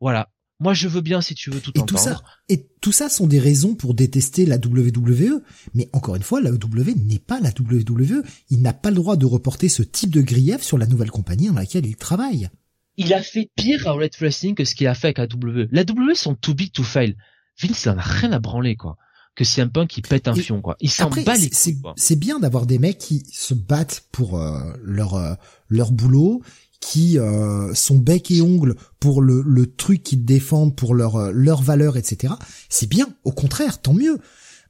[0.00, 0.28] Voilà,
[0.60, 1.98] moi, je veux bien si tu veux tout et entendre.
[2.00, 5.42] Tout ça, et tout ça sont des raisons pour détester la WWE.
[5.74, 8.22] Mais encore une fois, la WWE n'est pas la WWE.
[8.50, 11.48] Il n'a pas le droit de reporter ce type de grief sur la nouvelle compagnie
[11.48, 12.48] dans laquelle il travaille.
[12.96, 15.68] Il a fait pire à Red Wrestling que ce qu'il a fait avec la WWE.
[15.72, 17.16] La WWE sont too big to fail.
[17.60, 18.96] Vince, il en a rien à branler, quoi.
[19.34, 20.76] Que c'est un punk qui pète un fion, quoi.
[20.80, 21.50] Il s'en bat les
[21.96, 25.34] C'est bien d'avoir des mecs qui se battent pour euh, leur euh,
[25.68, 26.42] leur boulot,
[26.84, 31.30] qui euh, sont bec et ongles pour le, le truc qu'ils défendent, pour leur euh,
[31.32, 32.34] leur valeur, etc.
[32.68, 34.18] C'est bien, au contraire, tant mieux.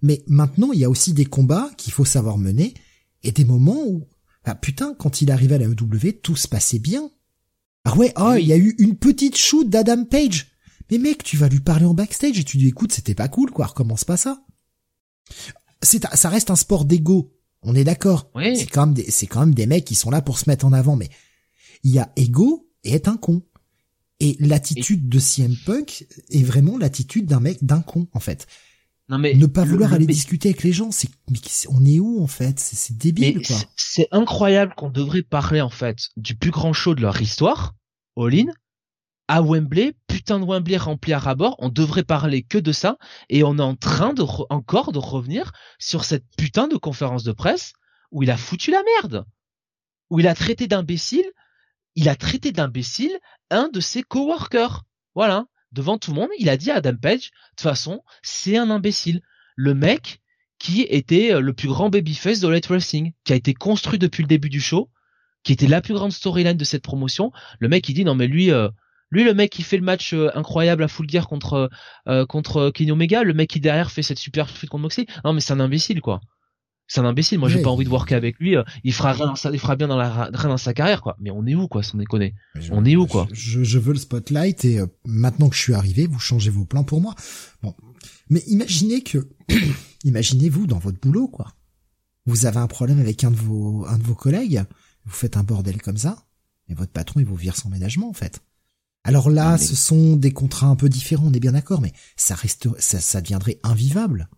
[0.00, 2.72] Mais maintenant, il y a aussi des combats qu'il faut savoir mener
[3.24, 4.06] et des moments où,
[4.44, 7.10] ah, putain, quand il arrivait à la EW, tout se passait bien.
[7.84, 10.52] Ah ouais, ah, il y a eu une petite shoot d'Adam Page.
[10.92, 13.50] Mais mec, tu vas lui parler en backstage et tu dis écoute, c'était pas cool,
[13.50, 14.40] quoi, recommence pas ça.
[15.82, 17.34] C'est, ça reste un sport d'ego.
[17.62, 18.30] On est d'accord.
[18.36, 18.56] Oui.
[18.56, 20.64] C'est quand même des, c'est quand même des mecs qui sont là pour se mettre
[20.64, 21.10] en avant, mais
[21.84, 23.42] il y a ego et être un con.
[24.20, 28.46] Et l'attitude de CM Punk est vraiment l'attitude d'un mec, d'un con, en fait.
[29.08, 31.10] Non mais ne pas vouloir aller discuter avec les gens, c'est
[31.68, 32.58] on est où en fait?
[32.58, 33.56] C'est débile quoi.
[33.76, 37.74] C'est incroyable qu'on devrait parler en fait du plus grand show de leur histoire,
[38.16, 38.46] All
[39.28, 42.98] à Wembley, putain de Wembley rempli à rabord, on devrait parler que de ça
[43.28, 47.32] et on est en train de encore de revenir sur cette putain de conférence de
[47.32, 47.72] presse
[48.10, 49.26] où il a foutu la merde,
[50.08, 51.30] où il a traité d'imbécile
[51.94, 53.18] il a traité d'imbécile
[53.50, 54.82] un de ses coworkers.
[55.14, 58.56] Voilà, devant tout le monde, il a dit à Adam Page, de toute façon, c'est
[58.56, 59.20] un imbécile.
[59.56, 60.20] Le mec
[60.58, 64.22] qui était euh, le plus grand babyface de Light Wrestling, qui a été construit depuis
[64.22, 64.90] le début du show,
[65.42, 67.32] qui était la plus grande storyline de cette promotion.
[67.58, 68.68] Le mec, il dit non mais lui, euh,
[69.10, 71.70] lui le mec qui fait le match euh, incroyable à Full Gear contre
[72.28, 75.06] contre Kenny Omega, le mec qui derrière fait cette super contre Moxley.
[75.24, 76.20] Non mais c'est un imbécile quoi
[76.86, 77.38] c'est un imbécile.
[77.38, 78.56] Moi, j'ai pas envie de worker avec lui.
[78.56, 81.00] Euh, il fera rien, dans sa, il fera bien dans la, rien dans sa carrière,
[81.02, 81.16] quoi.
[81.20, 82.34] Mais on est où, quoi, sans déconner
[82.70, 85.74] On est où, quoi je, je, veux le spotlight et euh, maintenant que je suis
[85.74, 87.14] arrivé, vous changez vos plans pour moi.
[87.62, 87.74] Bon,
[88.28, 89.28] mais imaginez que,
[90.04, 91.54] imaginez-vous dans votre boulot, quoi.
[92.26, 94.64] Vous avez un problème avec un de vos, un de vos collègues.
[95.04, 96.24] Vous faites un bordel comme ça,
[96.68, 98.40] et votre patron il vous vire son ménagement, en fait.
[99.06, 102.34] Alors là, ce sont des contrats un peu différents, on est bien d'accord, mais ça
[102.34, 104.30] reste, ça, ça deviendrait invivable.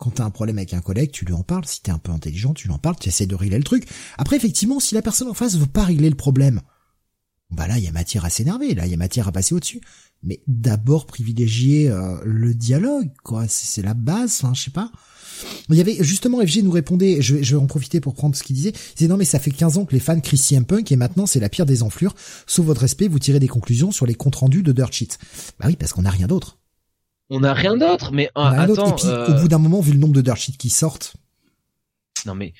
[0.00, 1.66] Quand t'as un problème avec un collègue, tu lui en parles.
[1.66, 3.86] Si t'es un peu intelligent, tu lui en parles, tu essaies de régler le truc.
[4.16, 6.62] Après, effectivement, si la personne en face veut pas régler le problème,
[7.50, 9.54] bah là, il y a matière à s'énerver, là, il y a matière à passer
[9.54, 9.82] au-dessus.
[10.22, 13.44] Mais d'abord privilégier euh, le dialogue, quoi.
[13.46, 14.90] C'est la base, enfin, je sais pas.
[15.68, 18.56] Il y avait justement FG nous répondait, je, vais en profiter pour prendre ce qu'il
[18.56, 18.70] disait.
[18.70, 21.26] Il disait non mais ça fait 15 ans que les fans crient Punk et maintenant
[21.26, 22.14] c'est la pire des enflures.
[22.46, 25.18] Sauf votre respect, vous tirez des conclusions sur les comptes rendus de Dirt Sheet.
[25.58, 26.58] Bah oui, parce qu'on n'a rien d'autre
[27.30, 28.12] on n'a rien d'autre.
[28.12, 30.58] Mais euh, attends, Et puis, au bout d'un moment, vu le nombre de dirt sheets
[30.58, 31.14] qui sortent.
[32.26, 32.52] Non mais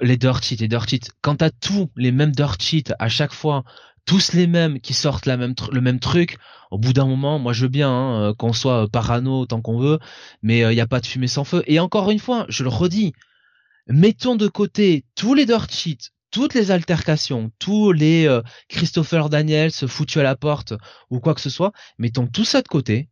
[0.00, 1.10] les dirt sheets, les dirt sheets.
[1.22, 3.64] Quand t'as tous les mêmes dirt sheets à chaque fois,
[4.06, 6.36] tous les mêmes qui sortent la même le même truc,
[6.70, 9.78] au bout d'un moment, moi je veux bien hein, euh, qu'on soit parano tant qu'on
[9.78, 9.98] veut,
[10.42, 11.62] mais il euh, n'y a pas de fumée sans feu.
[11.66, 13.12] Et encore une fois, je le redis,
[13.86, 20.18] mettons de côté tous les dirt sheets, toutes les altercations, tous les Christopher Daniels foutus
[20.18, 20.74] à la porte
[21.08, 23.08] ou quoi que ce soit, mettons tout ça de côté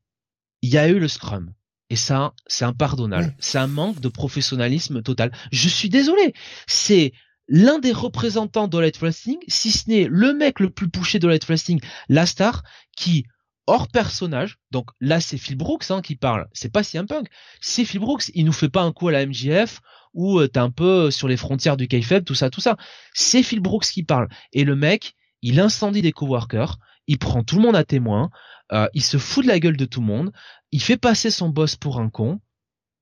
[0.62, 1.52] il y a eu le Scrum.
[1.90, 3.34] Et ça, c'est impardonnable.
[3.38, 5.32] C'est un manque de professionnalisme total.
[5.52, 6.34] Je suis désolé.
[6.66, 7.12] C'est
[7.48, 11.26] l'un des représentants de Light Wrestling, si ce n'est le mec le plus poussé de
[11.26, 11.80] Light Wrestling,
[12.10, 12.62] la star,
[12.94, 13.24] qui,
[13.66, 17.28] hors personnage, donc là c'est Phil Brooks hein, qui parle, c'est pas CM Punk,
[17.60, 19.80] c'est Phil Brooks, il nous fait pas un coup à la MJF,
[20.12, 22.76] où euh, t'es un peu sur les frontières du kayfabe, tout ça, tout ça.
[23.14, 24.28] C'est Phil Brooks qui parle.
[24.52, 28.30] Et le mec, il incendie des coworkers, il prend tout le monde à témoin,
[28.72, 30.32] euh, il se fout de la gueule de tout le monde,
[30.72, 32.40] il fait passer son boss pour un con.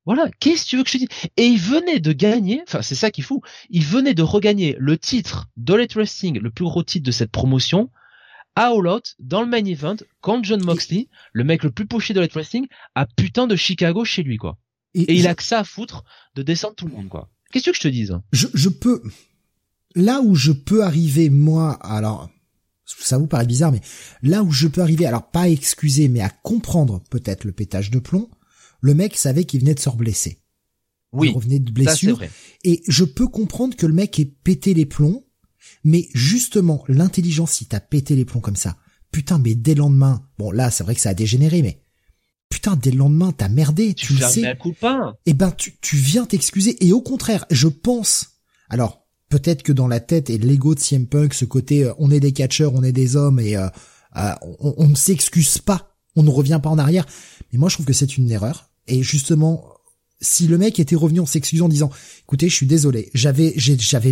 [0.05, 1.31] Voilà, qu'est-ce que tu veux que je te dise?
[1.37, 4.97] Et il venait de gagner, enfin c'est ça qui fout, il venait de regagner le
[4.97, 7.91] titre d'Ollet Wrestling, le plus gros titre de cette promotion,
[8.55, 12.15] à All Out, dans le main event, contre John Moxley, le mec le plus poché
[12.15, 14.59] d'Ollet Wrestling, à putain de Chicago chez lui, quoi.
[14.95, 16.05] Et, il a que ça à foutre
[16.37, 17.29] de descendre tout le monde, quoi.
[17.53, 18.19] Qu'est-ce que, que je te dise?
[18.33, 19.03] Je, je peux...
[19.95, 22.31] Là où je peux arriver, moi, alors
[22.87, 23.81] ça vous paraît bizarre, mais
[24.23, 27.91] là où je peux arriver, alors pas à excuser, mais à comprendre peut-être le pétage
[27.91, 28.31] de plomb,
[28.81, 30.41] le mec savait qu'il venait de se blesser.
[31.13, 31.31] Oui.
[31.31, 32.21] Il revenait de blessure.
[32.65, 35.25] et je peux comprendre que le mec ait pété les plombs,
[35.85, 38.77] mais justement, l'intelligence, si t'as pété les plombs comme ça,
[39.11, 41.83] putain, mais dès le lendemain, bon là, c'est vrai que ça a dégénéré, mais
[42.49, 44.59] putain, dès le lendemain, t'as merdé, tu, tu, le un sais.
[44.61, 45.17] culpa.
[45.27, 46.85] Eh ben, tu, tu viens t'excuser.
[46.87, 51.07] Et au contraire, je pense, alors, peut-être que dans la tête et l'ego de CM
[51.07, 53.69] Punk, ce côté, euh, on est des catcheurs, on est des hommes et euh,
[54.17, 57.07] euh, on, on ne s'excuse pas, on ne revient pas en arrière.
[57.53, 58.71] Mais moi, je trouve que c'est une erreur.
[58.87, 59.65] Et justement,
[60.21, 61.91] si le mec était revenu en s'excusant en disant,
[62.23, 63.55] écoutez, je suis désolé, j'avais,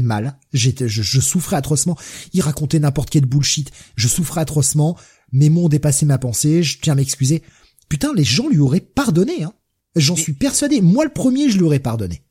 [0.00, 1.96] mal, j'étais, je, je souffrais atrocement.
[2.32, 3.70] Il racontait n'importe quel bullshit.
[3.96, 4.98] Je souffrais atrocement.
[5.32, 6.62] Mes mots ont dépassé ma pensée.
[6.62, 7.42] Je tiens à m'excuser.
[7.88, 9.44] Putain, les gens lui auraient pardonné.
[9.44, 9.52] Hein.
[9.96, 10.80] J'en suis persuadé.
[10.80, 12.22] Moi, le premier, je lui aurais pardonné.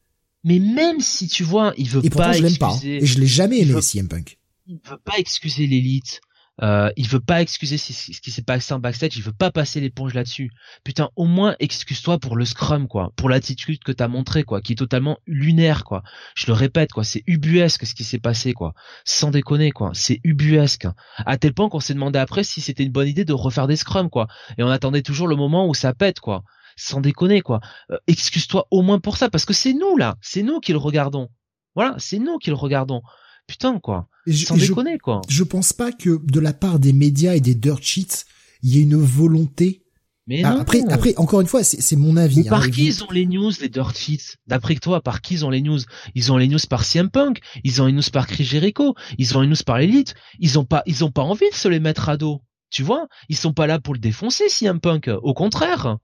[0.44, 2.74] Mais même si tu vois, il veut Et pourtant, pas je l'aime pas.
[2.74, 2.80] hein.
[2.84, 4.38] Et je l'ai jamais aimé, veut- CM Punk.
[4.68, 6.22] il veut pas excuser l'élite.
[6.62, 9.50] Euh, il veut pas excuser ce ce qui s'est passé en backstage, il veut pas
[9.50, 10.52] passer l'éponge là-dessus.
[10.84, 14.74] Putain, au moins excuse-toi pour le scrum quoi, pour l'attitude que t'as montré quoi, qui
[14.74, 16.04] est totalement lunaire quoi.
[16.36, 18.76] Je le répète quoi, c'est ubuesque ce qui s'est passé quoi.
[19.04, 20.86] Sans déconner quoi, c'est ubuesque.
[21.26, 23.76] À tel point qu'on s'est demandé après si c'était une bonne idée de refaire des
[23.76, 24.28] scrums quoi.
[24.60, 26.44] Et on attendait toujours le moment où ça pète quoi.
[26.76, 27.60] Sans déconner quoi.
[27.92, 30.78] Euh, excuse-toi au moins pour ça parce que c'est nous là, c'est nous qui le
[30.78, 31.30] regardons.
[31.76, 33.02] Voilà, c'est nous qui le regardons.
[33.48, 35.22] Putain quoi, je, sans je- déconner quoi.
[35.28, 38.26] je pense pas que de la part des médias et des dirt sheets,
[38.62, 39.82] il y ait une volonté.
[40.26, 40.62] Mais Ah, non.
[40.62, 42.44] après, après, encore une fois, c'est mon avis.
[42.44, 44.38] Mais par hein, qui et ils ont les news, les dirt sheets?
[44.48, 45.80] D'après toi, par qui ils ont les news?
[46.16, 49.38] Ils ont les news par CM Punk, ils ont les news par Chris Jericho, ils
[49.38, 50.16] ont les news par l'élite.
[50.40, 52.42] Ils ont pas, ils ont pas envie de se les mettre à dos.
[52.70, 53.08] Tu vois?
[53.28, 55.10] Ils sont pas là pour le défoncer, CM Punk.
[55.24, 55.98] Au contraire.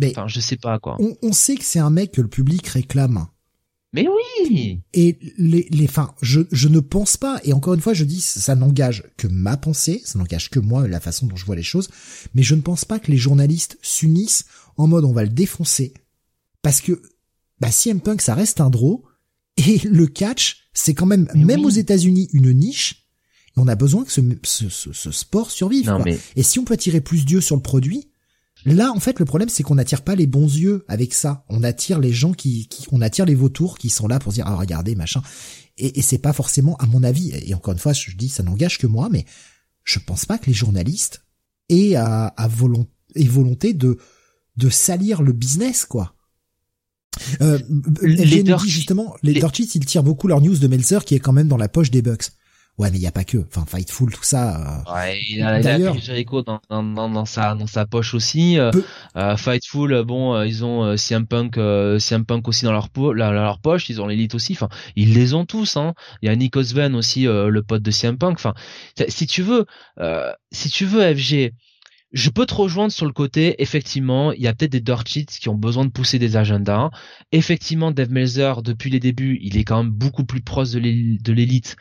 [0.00, 0.96] Mais- Enfin, je sais pas quoi.
[1.00, 3.26] on, on sait que c'est un mec que le public réclame.
[3.92, 4.80] Mais oui.
[4.94, 8.20] Et les, les, enfin, je, je ne pense pas, et encore une fois, je dis,
[8.20, 11.64] ça n'engage que ma pensée, ça n'engage que moi, la façon dont je vois les
[11.64, 11.88] choses,
[12.34, 14.44] mais je ne pense pas que les journalistes s'unissent
[14.76, 15.92] en mode on va le défoncer,
[16.62, 17.02] parce que,
[17.60, 19.04] bah, CM Punk, ça reste un draw,
[19.56, 21.66] et le catch, c'est quand même, Mais même oui.
[21.66, 23.08] aux États-Unis, une niche,
[23.56, 26.04] on a besoin que ce, ce, ce, ce sport survive, Non quoi.
[26.04, 28.09] mais Et si on peut attirer plus d'yeux sur le produit,
[28.64, 31.44] là, en fait, le problème, c'est qu'on n'attire pas les bons yeux avec ça.
[31.48, 34.44] On attire les gens qui, qui on attire les vautours qui sont là pour dire,
[34.46, 35.22] ah, regardez, machin.
[35.78, 38.42] Et, et c'est pas forcément, à mon avis, et encore une fois, je dis, ça
[38.42, 39.24] n'engage que moi, mais
[39.84, 41.24] je pense pas que les journalistes
[41.68, 42.48] aient à, à
[43.14, 43.98] aient volonté de,
[44.56, 46.14] de salir le business, quoi.
[47.40, 47.58] Euh,
[48.02, 49.40] Les dit justement, les, les-
[49.74, 52.02] ils tirent beaucoup leur news de Meltzer qui est quand même dans la poche des
[52.02, 52.30] Bucks.
[52.80, 53.36] Ouais, mais il y a pas que.
[53.38, 54.82] Enfin, Fightful, tout ça.
[54.88, 57.84] euh, Ouais, il a, il a D'ailleurs- Jericho dans, dans, dans, dans sa dans sa
[57.84, 58.58] poche aussi.
[58.58, 58.84] Euh, Peu-
[59.16, 61.56] euh, Fightful, bon, ils ont CM Punk,
[62.00, 63.90] CM Punk aussi dans leur po la- leur poche.
[63.90, 64.54] Ils ont l'élite aussi.
[64.54, 65.76] Enfin, ils les ont tous.
[65.76, 65.92] Hein.
[66.22, 68.36] Il y a Nick Osben aussi, le pote de CM Punk.
[68.38, 68.54] Enfin,
[69.08, 69.66] si tu veux,
[70.50, 71.52] si tu veux FG,
[72.12, 73.60] je peux te rejoindre sur le côté.
[73.62, 76.90] Effectivement, il y a peut-être des dirt qui ont besoin de pousser des agendas.
[77.32, 80.78] Effectivement, Dave Meltzer, depuis les débuts, il est quand même beaucoup plus proche de
[81.32, 81.76] l'élite,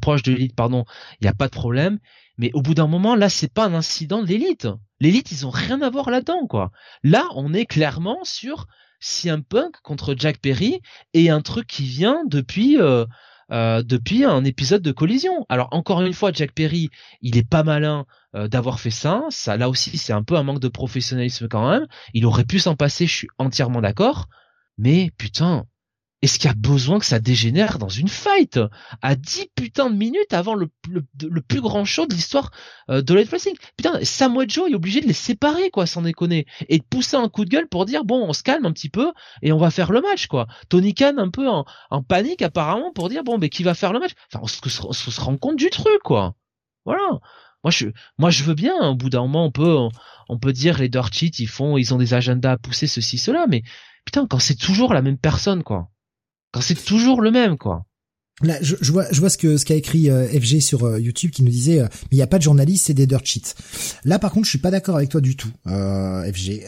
[0.00, 0.84] proche de l'élite, pardon.
[1.20, 1.98] Il n'y a pas de problème.
[2.38, 4.68] Mais au bout d'un moment, là, c'est pas un incident de l'élite.
[5.00, 6.70] L'élite, ils ont rien à voir là-dedans, quoi.
[7.02, 8.66] Là, on est clairement sur
[9.00, 10.80] CM Punk contre Jack Perry
[11.14, 13.04] et un truc qui vient depuis euh,
[13.52, 15.46] euh, depuis un épisode de collision.
[15.48, 19.22] Alors encore une fois, Jack Perry, il est pas malin euh, d'avoir fait ça.
[19.30, 21.86] Ça, là aussi, c'est un peu un manque de professionnalisme quand même.
[22.14, 24.26] Il aurait pu s'en passer, je suis entièrement d'accord.
[24.78, 25.64] Mais putain,
[26.22, 28.58] est-ce qu'il y a besoin que ça dégénère dans une fight?
[29.02, 32.50] À 10 putains de minutes avant le, le, plus grand show de l'histoire
[32.90, 36.46] euh, de Light Wrestling Putain, Samoa Joe est obligé de les séparer, quoi, sans déconner,
[36.68, 38.88] et de pousser un coup de gueule pour dire bon, on se calme un petit
[38.88, 39.12] peu
[39.42, 40.46] et on va faire le match, quoi.
[40.70, 41.64] Tony Khan un peu en,
[42.08, 44.12] panique apparemment pour dire bon, mais qui va faire le match?
[44.32, 46.34] Enfin, on se, rend compte du truc, quoi.
[46.86, 47.20] Voilà.
[47.62, 47.88] Moi je,
[48.18, 48.74] moi je veux bien.
[48.80, 49.76] hein, Au bout d'un moment, on peut,
[50.28, 53.46] on, peut dire les dirt ils font, ils ont des agendas à pousser ceci, cela,
[53.48, 53.62] mais
[54.04, 55.90] putain, quand c'est toujours la même personne, quoi.
[56.52, 57.86] Quand c'est toujours le même, quoi.
[58.42, 61.00] Là, je, je vois, je vois ce que ce qu'a écrit euh, FG sur euh,
[61.00, 63.24] YouTube qui nous disait, euh, mais il n'y a pas de journalistes, c'est des dirt
[63.24, 63.54] sheets.
[64.04, 66.66] Là, par contre, je suis pas d'accord avec toi du tout, FG.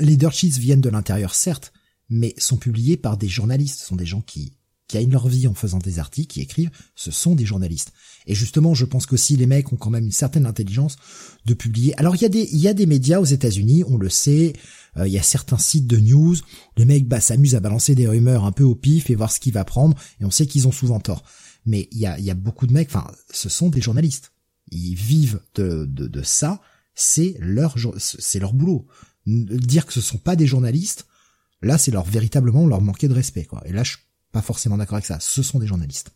[0.00, 1.72] Les dirt sheets viennent de l'intérieur, certes,
[2.08, 3.80] mais sont publiés par des journalistes.
[3.80, 4.52] Ce sont des gens qui
[4.86, 6.70] qui gagnent leur vie en faisant des articles, qui écrivent.
[6.94, 7.92] Ce sont des journalistes.
[8.26, 10.96] Et justement, je pense qu'aussi les mecs ont quand même une certaine intelligence
[11.46, 11.98] de publier.
[11.98, 14.52] Alors, il y a des il y a des médias aux États-Unis, on le sait.
[14.96, 16.36] Euh, Il y a certains sites de news,
[16.76, 19.40] les mecs bah, s'amusent à balancer des rumeurs un peu au pif et voir ce
[19.40, 21.22] qu'il va prendre, et on sait qu'ils ont souvent tort.
[21.66, 24.32] Mais il y a, beaucoup de mecs, enfin, ce sont des journalistes.
[24.70, 26.60] Ils vivent de, de, ça,
[26.94, 28.86] c'est leur, c'est leur boulot.
[29.26, 31.06] Dire que ce sont pas des journalistes,
[31.62, 33.62] là, c'est leur véritablement leur manquer de respect, quoi.
[33.64, 33.98] Et là, je suis
[34.32, 35.18] pas forcément d'accord avec ça.
[35.20, 36.10] Ce sont des journalistes.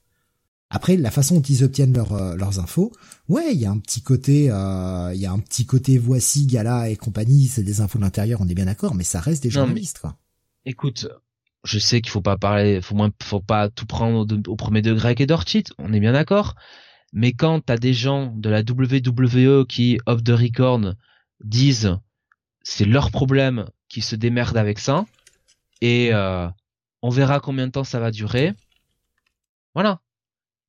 [0.70, 2.92] Après, la façon dont ils obtiennent leurs euh, leurs infos,
[3.28, 6.46] ouais, il y a un petit côté, euh, il y a un petit côté voici
[6.46, 9.42] Gala et compagnie, c'est des infos de l'intérieur, on est bien d'accord, mais ça reste
[9.42, 10.16] des Non, journalistes, quoi.
[10.66, 11.08] Écoute,
[11.64, 14.82] je sais qu'il faut pas parler, faut moins, faut pas tout prendre au, au premier
[14.82, 16.54] degré avec sheets, on est bien d'accord.
[17.12, 20.94] Mais quand t'as des gens de la WWE qui, off the record,
[21.42, 21.96] disent
[22.62, 25.06] c'est leur problème qui se démerdent avec ça.
[25.80, 26.48] Et euh,
[27.02, 28.52] on verra combien de temps ça va durer.
[29.74, 30.00] Voilà.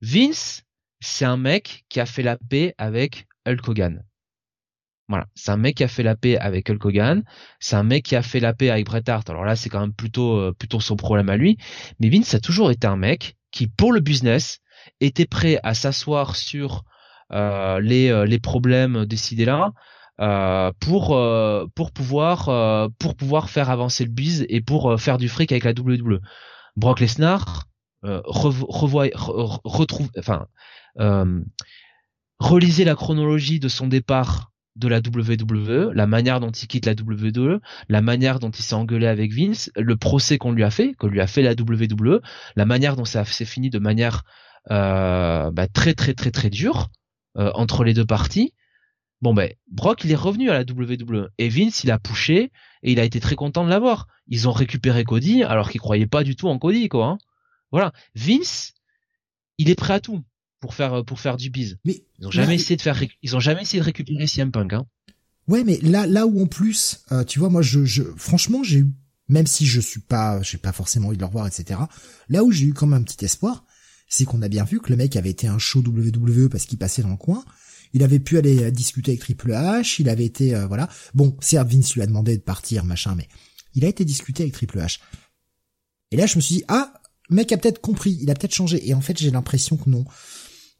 [0.02, 0.64] Vince,
[1.02, 4.03] c'est un mec qui a fait la paix avec Hulk Hogan.
[5.10, 7.24] Voilà, c'est un mec qui a fait la paix avec Hulk Hogan,
[7.60, 9.28] c'est un mec qui a fait la paix avec Bret Hart.
[9.30, 11.58] Alors là, c'est quand même plutôt euh, plutôt son problème à lui,
[12.00, 14.60] mais Vince a toujours été un mec qui pour le business
[15.02, 16.84] était prêt à s'asseoir sur
[17.32, 19.72] euh, les euh, les problèmes décidés là
[20.80, 21.18] pour
[21.76, 25.72] pour pouvoir pour pouvoir faire avancer le biz et pour faire du fric avec la
[25.72, 26.19] WWE.
[26.76, 27.66] Brock Lesnar
[28.03, 30.48] revoit retrouve enfin
[32.40, 36.94] relisez la chronologie de son départ de la WWE, la manière dont il quitte la
[36.94, 40.94] WWE, la manière dont il s'est engueulé avec Vince, le procès qu'on lui a fait,
[40.98, 42.22] que lui a fait la WWE,
[42.56, 44.24] la manière dont ça s'est fini de manière
[44.72, 46.88] euh, bah, très très très très dure
[47.38, 48.53] euh, entre les deux parties.
[49.22, 52.52] Bon ben Brock il est revenu à la WWE et Vince il a poussé
[52.84, 54.08] et il a été très content de l'avoir.
[54.28, 57.06] Ils ont récupéré Cody alors qu'ils croyaient pas du tout en Cody quoi.
[57.06, 57.18] Hein.
[57.72, 58.73] Voilà, Vince
[59.59, 60.23] il est prêt à tout
[60.59, 61.77] pour faire euh, pour faire du biz.
[61.85, 64.73] Mais ils ont jamais essayé de faire ils ont jamais essayé de récupérer CM Punk
[64.73, 64.88] hein.
[65.48, 68.80] Ouais, mais là là où en plus, euh, tu vois, moi je, je franchement j'ai
[68.80, 68.88] eu
[69.27, 71.80] même si je suis pas j'ai pas forcément envie de le revoir etc.
[72.30, 73.65] Là où j'ai eu quand même un petit espoir,
[74.07, 76.77] c'est qu'on a bien vu que le mec avait été un show WWE parce qu'il
[76.77, 77.43] passait dans le coin.
[77.93, 80.88] Il avait pu aller euh, discuter avec Triple H, il avait été voilà.
[81.15, 83.27] Bon, certes Vince lui a demandé de partir machin, mais
[83.73, 84.99] il a été discuté avec Triple H.
[86.11, 86.93] Et là je me suis dit ah
[87.30, 88.88] mec a peut-être compris, il a peut-être changé.
[88.88, 90.06] Et en fait j'ai l'impression que non.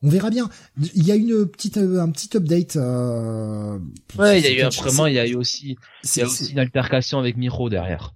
[0.02, 0.50] On verra bien.
[0.96, 2.78] Il y a une petite, euh, un petit update.
[2.78, 3.78] Euh...
[4.18, 6.26] Ouais, il y a eu un vraiment, il y a eu aussi, il y a
[6.26, 8.14] aussi une altercation avec Miro derrière.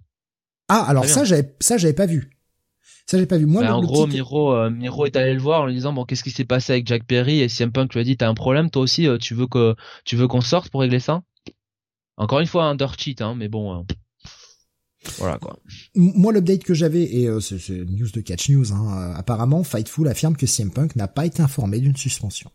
[0.70, 2.30] Ah, alors ça, j'avais, ça, j'avais pas vu.
[3.06, 3.46] Ça, j'ai pas vu.
[3.46, 6.06] Moi, bah, en gros, Miro, euh, Miro est allé le voir en lui disant bon,
[6.06, 8.30] qu'est-ce qui s'est passé avec Jack Perry et si un Punk lui a dit t'as
[8.30, 11.22] un problème, toi aussi, tu veux que, tu veux qu'on sorte pour régler ça?
[12.16, 13.86] Encore une fois, un dirt cheat, hein, mais bon.
[15.18, 15.60] Voilà quoi.
[15.96, 20.08] Moi, l'update que j'avais, et euh, c'est news de Catch News, hein, euh, apparemment, Fightful
[20.08, 22.52] affirme que CM Punk n'a pas été informé d'une suspension.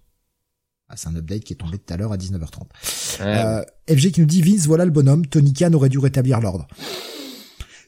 [0.88, 2.62] Ah, c'est un update qui est tombé tout à l'heure à 19h30.
[3.20, 5.26] Euh, FG qui nous dit Vince, voilà le bonhomme.
[5.26, 6.66] Tony Khan aurait dû rétablir l'ordre.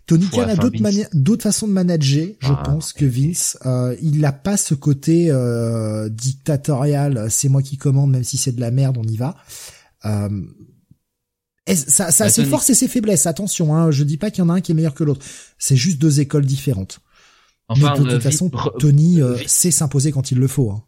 [0.05, 3.57] Tony Khan a d'autres manières, d'autres façons de manager, je ah, pense, que Vince.
[3.65, 7.31] Euh, il n'a pas ce côté euh, dictatorial.
[7.31, 9.37] C'est moi qui commande, même si c'est de la merde, on y va.
[10.05, 10.29] Euh,
[11.75, 13.27] ça, ça a ses forces et ses faiblesses.
[13.27, 15.25] Attention, hein, je dis pas qu'il y en a un qui est meilleur que l'autre.
[15.59, 17.01] C'est juste deux écoles différentes.
[17.69, 20.71] Enfin, de toute euh, façon, Tony euh, sait s'imposer quand il le faut.
[20.73, 20.83] Hein.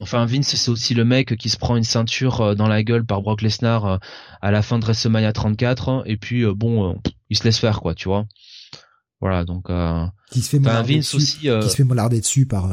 [0.00, 3.04] Enfin, Vince, c'est aussi le mec qui se prend une ceinture euh, dans la gueule
[3.04, 4.00] par Brock Lesnar
[4.42, 7.94] à la fin de WrestleMania 34, hein, et puis bon, il se laisse faire, quoi,
[7.94, 8.26] tu vois.
[9.20, 9.68] Voilà, donc.
[10.30, 12.68] qui se fait mollarder dessus, aussi, qui se fait mollarder dessus par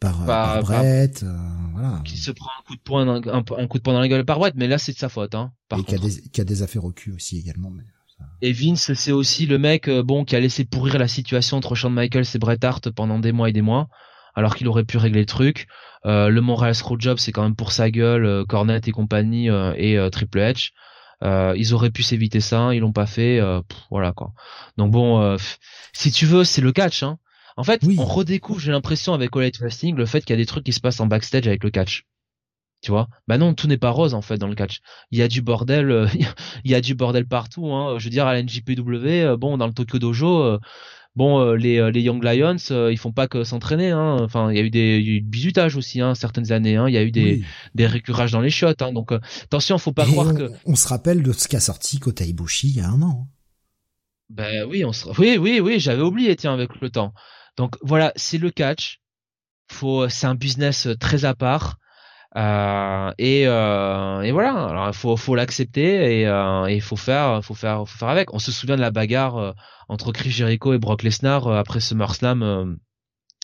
[0.00, 1.36] par, Brett, euh,
[1.72, 2.00] voilà.
[2.04, 4.24] Qui se prend un coup de poing, un, un, coup de poing dans la gueule
[4.24, 5.52] par Brett, mais là c'est de sa faute, hein.
[5.68, 7.70] Par et qui a, des, qui a des affaires au cul aussi également.
[7.70, 7.84] Mais
[8.42, 11.74] Et Vince, c'est aussi le mec, euh, bon, qui a laissé pourrir la situation entre
[11.74, 13.88] Shawn Michaels et Bret Hart pendant des mois et des mois,
[14.34, 15.66] alors qu'il aurait pu régler le truc.
[16.06, 20.08] Euh, le Montreal Screwjob, c'est quand même pour sa gueule, euh, Cornette et compagnie et
[20.12, 20.72] Triple H.
[21.56, 23.40] ils auraient pu s'éviter ça, ils l'ont pas fait,
[23.90, 24.32] voilà quoi.
[24.76, 25.36] Donc bon,
[25.94, 27.18] si tu veux, c'est le catch, hein.
[27.56, 30.46] En fait, on redécouvre, j'ai l'impression avec All Wrestling, le fait qu'il y a des
[30.46, 32.04] trucs qui se passent en backstage avec le catch.
[32.82, 33.08] Tu vois?
[33.28, 34.80] Bah non, tout n'est pas rose en fait dans le catch.
[35.10, 36.06] Il y a du bordel, euh,
[36.64, 37.72] il y a du bordel partout.
[37.72, 37.98] Hein.
[37.98, 40.58] Je veux dire à la NJPW, euh, bon dans le Tokyo Dojo, euh,
[41.16, 42.56] bon les, les Young Lions,
[42.90, 43.90] ils font pas que s'entraîner.
[43.90, 44.18] Hein.
[44.20, 46.76] Enfin, il y a eu des il aussi, hein, certaines années.
[46.76, 46.88] Hein.
[46.88, 47.42] Il y a eu des
[47.74, 48.66] des récurages dans les shots.
[48.80, 48.92] Hein.
[48.92, 50.50] Donc attention, faut pas croire que.
[50.66, 53.28] On se rappelle de ce qu'a sorti Kota Ibushi il y a un an.
[54.28, 55.08] Ben oui, on se...
[55.18, 57.14] oui, oui, oui, j'avais oublié, tiens, avec le temps.
[57.56, 59.00] Donc voilà, c'est le catch.
[59.70, 61.78] Faut, c'est un business très à part.
[62.36, 67.88] Euh, et, euh, voilà, alors il faut, l'accepter et euh, il faut faire, faut faire,
[67.88, 68.34] faut faire avec.
[68.34, 69.52] On se souvient de la bagarre euh,
[69.88, 72.76] entre Chris Jericho et Brock Lesnar euh, après SummerSlam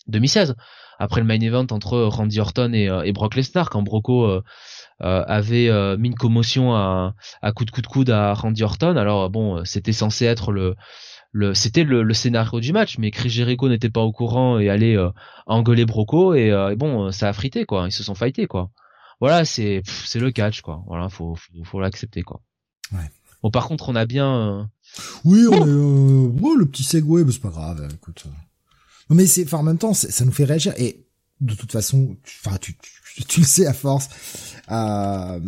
[0.07, 0.55] 2016,
[0.99, 4.41] après le main event entre Randy Orton et, et Brock Lesnar, quand Broco
[4.99, 8.97] avait mis une commotion à, à coup de coup de coude à Randy Orton.
[8.97, 10.75] Alors bon, c'était censé être le
[11.31, 14.69] le c'était le, le, scénario du match mais Chris Jericho n'était pas au courant et
[14.69, 15.09] allait euh,
[15.45, 17.85] engueuler Broco et, euh, et, bon ça a frité quoi.
[17.87, 18.69] Ils se sont fightés quoi.
[19.19, 20.83] Voilà c'est c'est le catch quoi.
[20.87, 22.41] Voilà faut faut, faut l'accepter quoi.
[22.91, 23.09] Ouais.
[23.43, 24.63] bon par contre on a bien euh,
[25.23, 28.25] oui on est oh, le petit segway c'est pas grave écoute.
[29.09, 30.73] Non mais c'est enfin en même temps ça nous fait réagir.
[30.77, 31.05] Et
[31.41, 34.07] de toute façon enfin tu, tu, tu le sais à force
[34.71, 35.39] euh,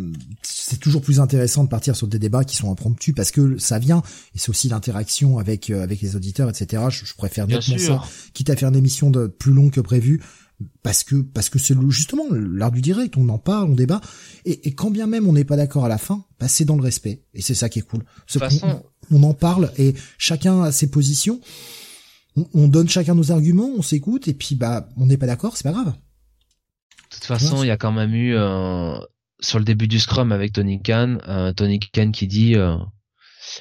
[0.42, 3.78] c'est toujours plus intéressant de partir sur des débats qui sont impromptus parce que ça
[3.78, 4.02] vient
[4.34, 6.82] et c'est aussi l'interaction avec euh, avec les auditeurs, etc.
[6.90, 8.02] Je, je préfère nettement ça,
[8.34, 10.20] quitte à faire une émission de plus longue que prévu.
[10.82, 14.00] parce que parce que c'est justement l'art du direct, on en parle, on débat,
[14.44, 16.82] et, quand bien même on n'est pas d'accord à la fin, bah, c'est dans le
[16.82, 18.04] respect, et c'est ça qui est cool.
[19.10, 21.40] on, en parle et chacun a ses positions,
[22.36, 25.62] on, donne chacun nos arguments, on s'écoute, et puis bah on n'est pas d'accord, c'est
[25.62, 25.92] pas grave.
[25.92, 28.98] De toute façon, il y a quand même eu euh,
[29.40, 32.76] sur le début du scrum avec Tony Khan, euh, Tony Khan qui dit euh,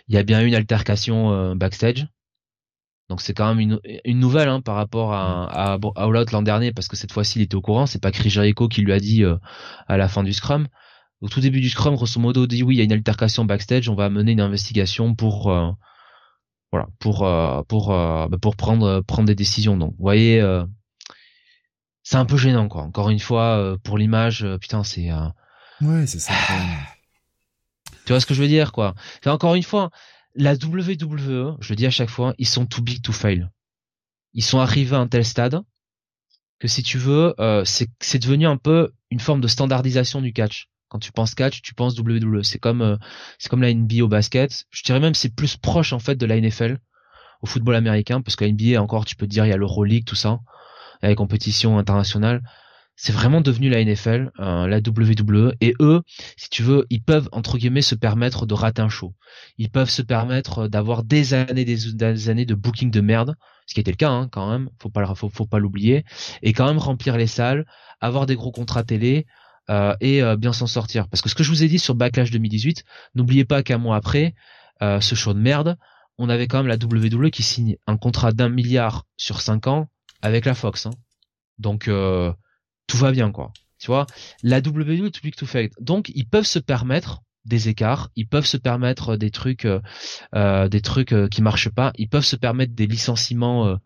[0.07, 2.07] il y a bien eu une altercation backstage
[3.09, 6.31] donc c'est quand même une, une nouvelle hein, par rapport à, à, à All Out
[6.31, 7.85] l'an dernier parce que cette fois-ci il était au courant.
[7.85, 9.23] C'est pas Chris Jericho qui lui a dit
[9.87, 10.67] à la fin du scrum.
[11.21, 13.89] Au tout début du scrum, grosso modo, dit oui, il y a une altercation backstage,
[13.89, 15.53] on va mener une investigation pour
[16.73, 19.77] voilà pour euh, pour bah, pour prendre prendre des décisions.
[19.77, 20.43] Donc vous voyez,
[22.01, 22.81] c'est un peu gênant quoi.
[22.81, 25.11] Encore une fois pour l'image, putain c'est
[25.81, 26.33] ouais c'est ça.
[28.05, 28.95] tu vois ce que je veux dire quoi?
[29.27, 29.91] encore une fois,
[30.33, 33.49] la WWE, je le dis à chaque fois, ils sont too big to fail.
[34.33, 35.61] Ils sont arrivés à un tel stade
[36.57, 40.69] que si tu veux, euh, c'est devenu un peu une forme de standardisation du catch.
[40.93, 42.43] Quand tu penses catch, tu penses WWE.
[42.43, 42.97] C'est comme euh,
[43.39, 44.65] c'est comme la NBA au basket.
[44.69, 46.77] Je dirais même c'est plus proche en fait de la NFL
[47.41, 50.05] au football américain parce que la NBA encore tu peux dire il y a l'Euroleague
[50.05, 50.39] tout ça,
[51.01, 52.43] les compétitions internationales
[52.95, 56.03] c'est vraiment devenu la NFL, euh, la WWE, et eux,
[56.37, 59.13] si tu veux, ils peuvent entre guillemets se permettre de rater un show.
[59.57, 63.79] Ils peuvent se permettre d'avoir des années, des, années de booking de merde, ce qui
[63.79, 66.05] était le cas hein, quand même, faut pas, faut pas l'oublier,
[66.43, 67.65] et quand même remplir les salles,
[67.99, 69.25] avoir des gros contrats télé.
[69.69, 71.07] Euh, et euh, bien s'en sortir.
[71.07, 72.83] Parce que ce que je vous ai dit sur Backlash 2018,
[73.15, 74.35] n'oubliez pas qu'un mois après,
[74.81, 75.77] ce show de merde,
[76.17, 79.87] on avait quand même la WWE qui signe un contrat d'un milliard sur cinq ans
[80.21, 80.87] avec la Fox.
[80.87, 80.91] Hein.
[81.57, 83.53] Donc tout va bien quoi.
[83.79, 84.07] Tu vois,
[84.43, 85.69] la WWE est big to fail.
[85.79, 89.81] Donc ils peuvent se permettre des écarts, ils peuvent se permettre des trucs, euh,
[90.35, 93.77] euh des trucs euh, qui marchent pas, ils peuvent se permettre des licenciements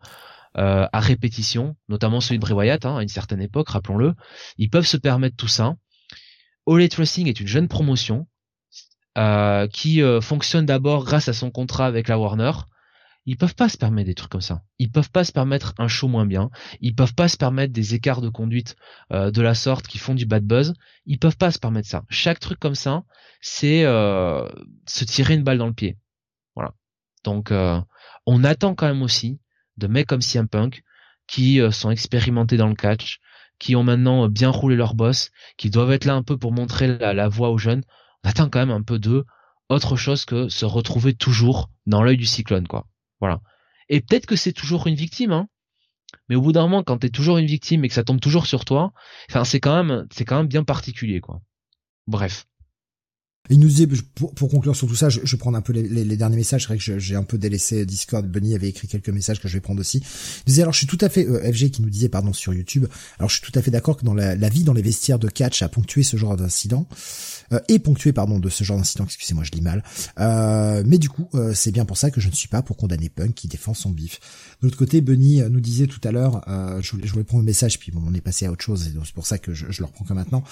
[0.56, 4.14] euh, à répétition, notamment celui de Bray Wyatt hein, à une certaine époque, rappelons-le.
[4.56, 5.74] Ils peuvent se permettre tout ça.
[6.66, 8.26] All Elite est une jeune promotion
[9.72, 12.52] qui fonctionne d'abord grâce à son contrat avec la Warner
[13.28, 14.62] ils peuvent pas se permettre des trucs comme ça.
[14.78, 16.48] Ils peuvent pas se permettre un show moins bien.
[16.80, 18.74] Ils peuvent pas se permettre des écarts de conduite
[19.12, 20.72] euh, de la sorte qui font du bad buzz.
[21.04, 22.04] Ils peuvent pas se permettre ça.
[22.08, 23.04] Chaque truc comme ça,
[23.42, 24.48] c'est euh,
[24.86, 25.98] se tirer une balle dans le pied.
[26.54, 26.72] Voilà.
[27.22, 27.78] Donc, euh,
[28.24, 29.38] on attend quand même aussi
[29.78, 30.82] de mecs comme CM Punk
[31.26, 33.20] qui sont expérimentés dans le catch,
[33.58, 36.98] qui ont maintenant bien roulé leur boss, qui doivent être là un peu pour montrer
[36.98, 37.82] la, la voie aux jeunes.
[38.24, 39.24] On attend quand même un peu d'eux
[39.68, 42.86] autre chose que se retrouver toujours dans l'œil du cyclone, quoi.
[43.20, 43.40] Voilà.
[43.88, 45.48] Et peut-être que c'est toujours une victime, hein.
[46.28, 48.46] Mais au bout d'un moment, quand t'es toujours une victime et que ça tombe toujours
[48.46, 48.92] sur toi,
[49.30, 51.40] enfin, c'est quand même, c'est quand même bien particulier, quoi.
[52.06, 52.46] Bref.
[53.50, 56.36] Il nous disait, pour, conclure sur tout ça, je, je prendre un peu les, derniers
[56.36, 56.62] messages.
[56.62, 58.26] C'est vrai que j'ai un peu délaissé Discord.
[58.26, 59.98] Bunny avait écrit quelques messages que je vais prendre aussi.
[59.98, 62.52] Il disait, alors je suis tout à fait, euh, FG qui nous disait, pardon, sur
[62.54, 62.86] YouTube,
[63.18, 65.18] alors je suis tout à fait d'accord que dans la, la, vie dans les vestiaires
[65.18, 66.86] de catch a ponctué ce genre d'incident.
[67.52, 69.82] Euh, et ponctué, pardon, de ce genre d'incident, excusez-moi, je lis mal.
[70.20, 72.76] Euh, mais du coup, euh, c'est bien pour ça que je ne suis pas pour
[72.76, 74.20] condamner Punk qui défend son bif.
[74.60, 76.44] De l'autre côté, Bunny nous disait tout à l'heure,
[76.80, 78.88] je, voulais, je voulais prendre un message, puis bon, on est passé à autre chose,
[78.88, 80.42] et c'est pour ça que je, je le reprends que maintenant.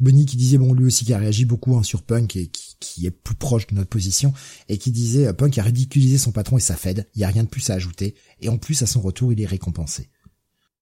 [0.00, 2.76] Bunny qui disait bon lui aussi qui a réagi beaucoup hein, sur Punk et qui,
[2.80, 4.32] qui, est plus proche de notre position
[4.68, 7.44] et qui disait Punk a ridiculisé son patron et sa Fed, il y a rien
[7.44, 10.10] de plus à ajouter et en plus à son retour il est récompensé.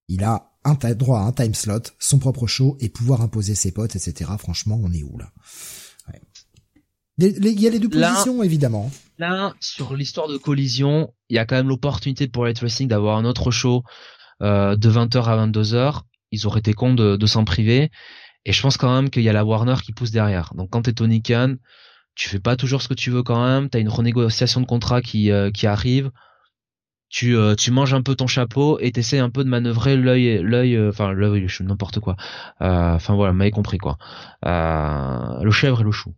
[0.08, 3.72] Il a un droit à un time slot, son propre show et pouvoir imposer ses
[3.72, 4.30] potes, etc.
[4.38, 5.32] Franchement, on est où là?
[7.18, 8.90] Il y a les deux positions évidemment.
[9.18, 13.18] Là, sur l'histoire de collision, il y a quand même l'opportunité pour Light Racing d'avoir
[13.18, 13.82] un autre show
[14.40, 16.02] euh, de 20h à 22h.
[16.30, 17.90] Ils auraient été cons de, de s'en priver.
[18.48, 20.54] Et je pense quand même qu'il y a la Warner qui pousse derrière.
[20.54, 21.56] Donc quand t'es Tony Khan,
[22.14, 23.68] tu fais pas toujours ce que tu veux quand même.
[23.68, 26.10] T'as une renégociation de contrat qui euh, arrive.
[27.10, 30.42] Tu euh, tu manges un peu ton chapeau et t'essaies un peu de manœuvrer l'œil
[30.42, 32.16] l'œil euh, enfin l'œil le chou n'importe quoi.
[32.58, 33.98] Enfin voilà, m'avez compris quoi.
[34.42, 36.14] le chèvre et le chou.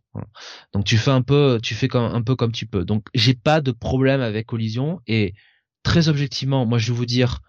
[0.73, 2.85] Donc tu fais un peu tu fais comme un peu comme tu peux.
[2.85, 5.35] Donc j'ai pas de problème avec Collision et
[5.83, 7.41] très objectivement, moi je vais vous dire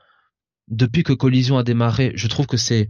[0.69, 2.89] depuis que Collision a démarré, je trouve que c'est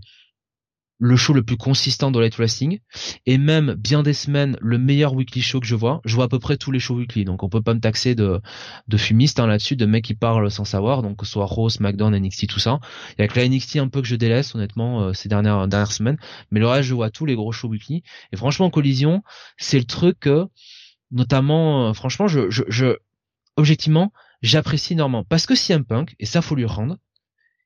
[1.01, 2.79] le show le plus consistant de Light Wrestling
[3.25, 5.99] et même bien des semaines le meilleur weekly show que je vois.
[6.05, 8.13] Je vois à peu près tous les shows weekly, donc on peut pas me taxer
[8.13, 8.39] de
[8.87, 11.73] de fumiste hein, là-dessus, de mecs qui parlent sans savoir, donc que ce soit Rose,
[11.73, 12.79] SmackDown, NXT, tout ça.
[13.17, 15.67] Il y a que la NXT un peu que je délaisse honnêtement euh, ces dernières
[15.67, 16.17] dernières semaines,
[16.51, 18.03] mais le reste je vois tous les gros shows weekly.
[18.31, 19.23] Et franchement, Collision,
[19.57, 20.45] c'est le truc que
[21.09, 22.97] notamment, euh, franchement, je, je, je
[23.57, 24.13] objectivement,
[24.43, 26.97] j'apprécie énormément parce que CM Punk et ça faut lui rendre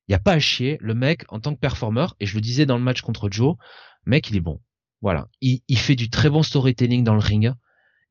[0.08, 0.78] il y a pas à chier.
[0.82, 3.56] Le mec, en tant que performeur, et je le disais dans le match contre Joe,
[4.06, 4.62] mec, il est bon.
[5.02, 5.28] Voilà.
[5.42, 7.54] Il, il fait du très bon storytelling dans le ring.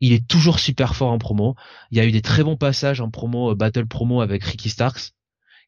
[0.00, 1.55] Il est toujours super fort en promo.
[1.90, 4.68] Il y a eu des très bons passages en promo, euh, battle promo avec Ricky
[4.68, 5.12] Starks,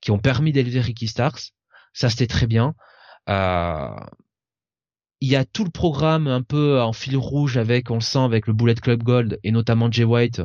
[0.01, 1.53] qui ont permis d'élever Ricky Starks.
[1.93, 2.75] Ça c'était très bien.
[3.29, 3.89] Euh,
[5.21, 8.19] il y a tout le programme un peu en fil rouge avec, on le sent
[8.19, 10.43] avec le Bullet Club Gold et notamment Jay White.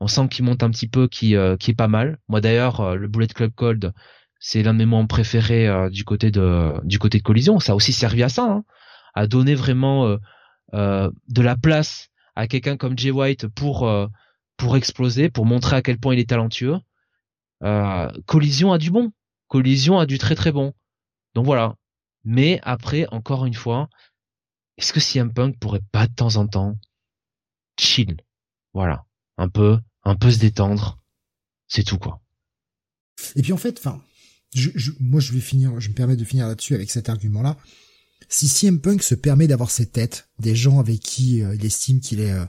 [0.00, 2.18] On sent qu'il monte un petit peu, qui euh, qui est pas mal.
[2.28, 3.92] Moi d'ailleurs, euh, le Bullet Club Gold,
[4.44, 7.60] c'est l'un de mes moments préférés euh, du côté de du côté de Collision.
[7.60, 8.64] Ça a aussi servi à ça, hein,
[9.14, 10.18] à donner vraiment
[10.72, 13.90] de la place à quelqu'un comme Jay White pour
[14.56, 16.76] pour exploser, pour montrer à quel point il est talentueux.
[18.26, 19.12] Collision a du bon.
[19.48, 20.72] Collision a du très très bon.
[21.34, 21.76] Donc voilà,
[22.24, 23.88] mais après, encore une fois,
[24.76, 26.76] est-ce que CM Punk pourrait pas de temps en temps
[27.78, 28.16] chill,
[28.74, 29.04] voilà,
[29.38, 30.98] un peu, un peu se détendre,
[31.68, 32.20] c'est tout quoi.
[33.36, 34.02] Et puis en fait, enfin,
[34.52, 37.56] je, moi je vais finir, je me permets de finir là-dessus avec cet argument-là.
[38.28, 42.00] Si CM Punk se permet d'avoir ses têtes, des gens avec qui euh, il estime
[42.00, 42.44] qu'il est, euh,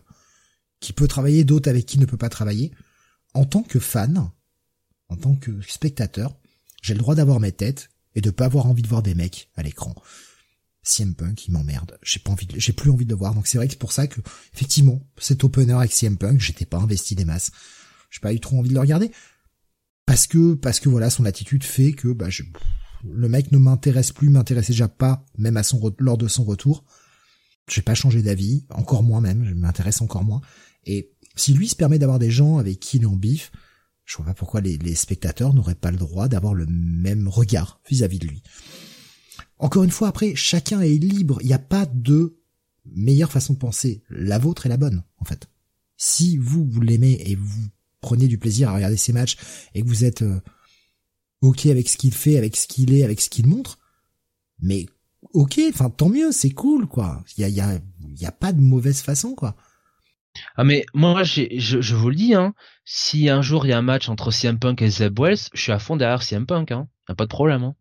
[0.79, 2.71] qui peut travailler, d'autres avec qui il ne peut pas travailler,
[3.33, 4.29] en tant que fan,
[5.09, 6.37] en tant que spectateur,
[6.81, 9.49] j'ai le droit d'avoir mes têtes et de pas avoir envie de voir des mecs
[9.55, 9.95] à l'écran.
[10.83, 11.97] CM Punk, il m'emmerde.
[12.03, 13.33] J'ai pas envie, j'ai plus envie de le voir.
[13.33, 14.19] Donc c'est vrai que c'est pour ça que,
[14.53, 17.51] effectivement, cet opener avec CM Punk, j'étais pas investi des masses.
[18.09, 19.11] J'ai pas eu trop envie de le regarder.
[20.05, 22.43] Parce que, parce que voilà, son attitude fait que, bah, je,
[23.03, 26.83] le mec ne m'intéresse plus, m'intéressait déjà pas, même à son, lors de son retour.
[27.69, 30.41] J'ai pas changé d'avis, encore moins même, je m'intéresse encore moins.
[30.85, 33.51] Et si lui se permet d'avoir des gens avec qui il en bif,
[34.05, 38.19] je vois pas pourquoi les, spectateurs n'auraient pas le droit d'avoir le même regard vis-à-vis
[38.19, 38.43] de lui.
[39.59, 41.37] Encore une fois, après, chacun est libre.
[41.41, 42.37] Il n'y a pas de
[42.85, 44.03] meilleure façon de penser.
[44.09, 45.47] La vôtre est la bonne, en fait.
[45.95, 47.69] Si vous, vous l'aimez et vous
[48.03, 49.37] prenez du plaisir à regarder ses matchs
[49.73, 50.39] et que vous êtes euh,
[51.41, 53.79] ok avec ce qu'il fait, avec ce qu'il est, avec ce qu'il montre,
[54.59, 54.85] mais
[55.33, 57.23] ok, enfin tant mieux, c'est cool, quoi.
[57.37, 57.79] Il y a, y, a,
[58.19, 59.55] y a pas de mauvaise façon, quoi.
[60.55, 63.77] Ah mais moi je, je vous le dis hein, si un jour il y a
[63.77, 66.71] un match entre CM Punk et Zeb Wells, je suis à fond derrière CM Punk
[66.71, 66.87] hein.
[67.07, 67.75] Y a pas de problème hein.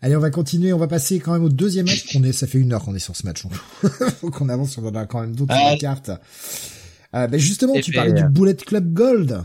[0.00, 2.16] Allez, on va continuer, on va passer quand même au deuxième match.
[2.16, 3.42] On est, ça fait une heure qu'on est sur ce match.
[4.20, 6.10] Faut qu'on avance, on a quand même d'autres cartes.
[7.16, 9.44] Euh, ben justement, tu parlais du Bullet Club Gold.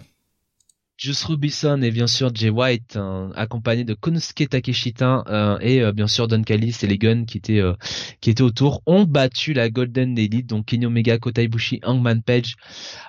[1.01, 5.91] Juice Robinson et bien sûr Jay White, hein, accompagné de Konosuke Takeshita euh, et euh,
[5.91, 7.74] bien sûr Don Callis et les Guns qui étaient euh,
[8.22, 12.56] qui étaient autour, ont battu la Golden Elite, donc Kenny Omega, Kota Ibushi, Hangman Page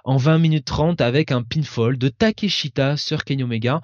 [0.04, 3.82] en 20 minutes 30 avec un pinfall de Takeshita sur Kenny Omega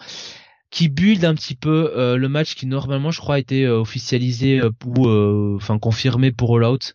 [0.70, 5.08] qui build un petit peu le match qui normalement je crois était officialisé ou
[5.57, 6.94] enfin confirmé pour All Out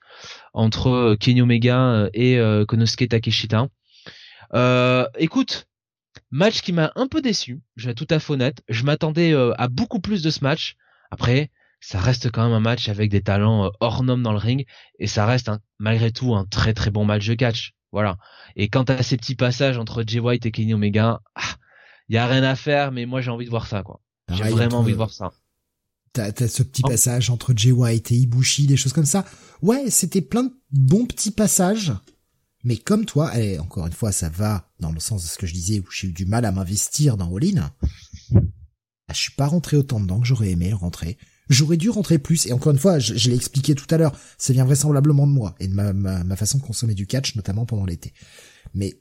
[0.54, 3.68] entre Kenny Omega et Konosuke Takeshita.
[5.18, 5.68] écoute,
[6.32, 8.64] Match qui m'a un peu déçu, je vais tout à fait honnête.
[8.68, 10.78] Je m'attendais euh, à beaucoup plus de ce match.
[11.12, 14.40] Après, ça reste quand même un match avec des talents euh, hors normes dans le
[14.40, 14.66] ring
[15.00, 17.74] et ça reste malgré tout un très très bon match de catch.
[17.92, 18.18] Voilà.
[18.56, 21.56] Et quant à ces petits passages entre Jay White et Kenny Omega, il ah,
[22.10, 24.00] y a rien à faire, mais moi j'ai envie de voir ça quoi.
[24.32, 25.34] J'ai vraiment envie de voir ça.
[26.14, 26.90] T'as as ce petit oh.
[26.90, 29.26] passage entre Jay White et Ibushi, des choses comme ça.
[29.62, 31.94] Ouais, c'était plein de bons petits passages
[32.64, 35.46] mais comme toi, et encore une fois, ça va dans le sens de ce que
[35.46, 37.72] je disais où j'ai eu du mal à m'investir dans All-In.
[39.10, 41.18] Je suis pas rentré autant dedans que j'aurais aimé rentrer.
[41.50, 44.54] J'aurais dû rentrer plus, et encore une fois, je, l'ai expliqué tout à l'heure, ça
[44.54, 47.86] vient vraisemblablement de moi, et de ma, ma, façon de consommer du catch, notamment pendant
[47.86, 48.14] l'été.
[48.74, 48.98] Mais,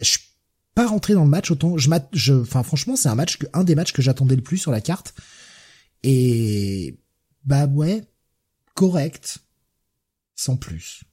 [0.00, 0.20] je suis
[0.76, 3.74] pas rentré dans le match autant, je je, enfin, franchement, c'est un match, un des
[3.74, 5.14] matchs que j'attendais le plus sur la carte.
[6.02, 6.98] Et,
[7.44, 8.02] bah ouais,
[8.74, 9.38] correct,
[10.34, 11.04] sans plus.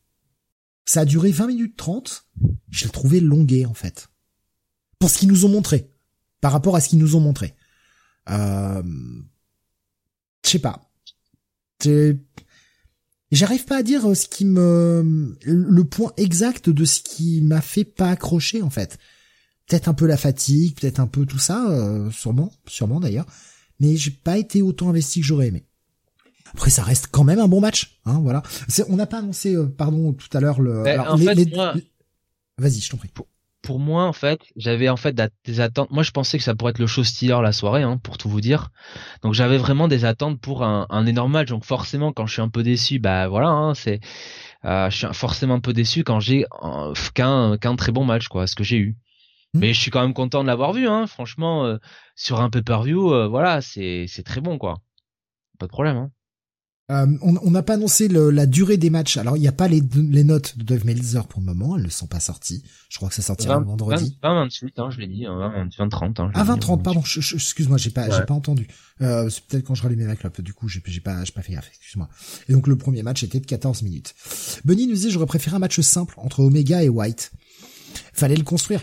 [0.85, 2.27] Ça a duré 20 minutes 30.
[2.69, 4.09] Je l'ai trouvé longué, en fait.
[4.99, 5.91] Pour ce qu'ils nous ont montré.
[6.41, 7.55] Par rapport à ce qu'ils nous ont montré.
[8.29, 8.83] Euh...
[10.43, 10.91] Je sais pas.
[13.31, 15.35] J'arrive pas à dire ce qui me...
[15.43, 18.99] Le point exact de ce qui m'a fait pas accrocher, en fait.
[19.67, 23.25] Peut-être un peu la fatigue, peut-être un peu tout ça, euh, sûrement, sûrement d'ailleurs.
[23.79, 25.65] Mais j'ai pas été autant investi que j'aurais aimé.
[26.53, 28.41] Après, ça reste quand même un bon match, hein, voilà.
[28.87, 30.83] On n'a pas annoncé, euh, pardon, tout à l'heure le.
[30.83, 31.35] Ben, en fait,
[32.57, 33.09] Vas-y, je t'en prie.
[33.61, 35.89] Pour, moi, en fait, j'avais en fait des attentes.
[35.91, 38.29] Moi, je pensais que ça pourrait être le show stealer la soirée, hein, pour tout
[38.29, 38.69] vous dire.
[39.23, 41.49] Donc, j'avais vraiment des attentes pour un, un, énorme match.
[41.49, 43.99] Donc, forcément, quand je suis un peu déçu, bah voilà, hein, c'est.
[44.65, 48.27] Euh, je suis forcément un peu déçu quand j'ai euh, qu'un qu'un très bon match,
[48.27, 48.95] quoi, ce que j'ai eu.
[49.55, 49.59] Hmm.
[49.59, 51.07] Mais je suis quand même content de l'avoir vu, hein.
[51.07, 51.77] Franchement, euh,
[52.15, 54.75] sur un pay-per-view, voilà, c'est c'est très bon, quoi.
[55.57, 56.11] Pas de problème, hein.
[56.91, 59.17] Euh, on n'a pas annoncé la durée des matchs.
[59.17, 61.83] Alors il n'y a pas les, les, notes de Dave Meltzer pour le moment, elles
[61.83, 62.63] ne sont pas sorties.
[62.89, 64.19] Je crois que ça sortira le vendredi.
[64.21, 66.19] 20, 28, hein, je l'ai dit, 20, 20 30.
[66.19, 66.99] Hein, ah 20 30, pardon.
[66.99, 68.67] Excuse-moi, j'ai pas, j'ai pas entendu.
[69.01, 70.39] Euh, c'est peut-être quand je rallumais ma clope.
[70.41, 71.69] Du coup, j'ai pas, j'ai pas fait gaffe.
[71.69, 72.07] Excuse-moi.
[72.49, 74.13] Et donc le premier match était de 14 minutes.
[74.63, 77.31] Bunny nous disait j'aurais préféré un match simple entre Omega et White.
[78.13, 78.81] Fallait le construire.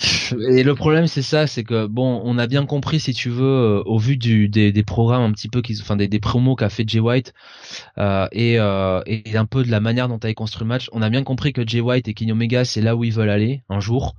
[0.00, 3.44] Et le problème c'est ça, c'est que bon, on a bien compris si tu veux
[3.44, 6.56] euh, au vu du des, des programmes un petit peu qui, enfin des, des promos
[6.56, 7.32] qu'a fait Jay White
[7.98, 11.00] euh, et euh, et un peu de la manière dont tu construit le match, on
[11.00, 13.62] a bien compris que Jay White et Kenny Omega c'est là où ils veulent aller
[13.68, 14.16] un jour,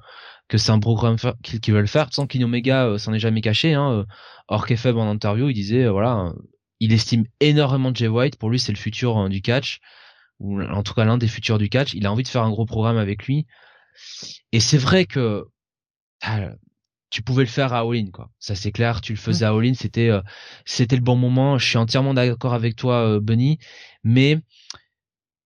[0.48, 2.08] que c'est un programme qu'ils veulent faire.
[2.12, 4.06] Sans Kenny Omega euh, s'en est jamais caché, hein.
[4.48, 6.32] Or faible en interview, il disait voilà,
[6.80, 9.80] il estime énormément Jay White, pour lui c'est le futur hein, du catch
[10.40, 11.94] ou en tout cas l'un des futurs du catch.
[11.94, 13.46] Il a envie de faire un gros programme avec lui.
[14.52, 15.46] Et c'est vrai que
[16.22, 16.50] ah,
[17.10, 18.30] tu pouvais le faire à all-in quoi.
[18.40, 20.22] Ça c'est clair, tu le faisais à all-in, c'était euh,
[20.66, 21.58] c'était le bon moment.
[21.58, 23.60] Je suis entièrement d'accord avec toi euh, Bunny,
[24.04, 24.40] mais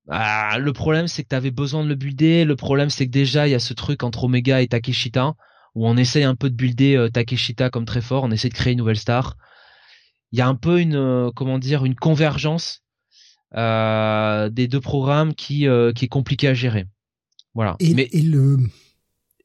[0.10, 3.12] ah, le problème c'est que tu avais besoin de le builder, le problème c'est que
[3.12, 5.36] déjà il y a ce truc entre Omega et Takeshita
[5.76, 8.56] où on essaye un peu de builder euh, Takeshita comme très fort, on essaie de
[8.56, 9.38] créer une nouvelle star.
[10.32, 12.84] Il y a un peu une comment dire une convergence
[13.52, 16.86] des deux programmes qui qui est compliqué à gérer.
[17.56, 17.76] Voilà.
[17.80, 18.58] Et, mais et le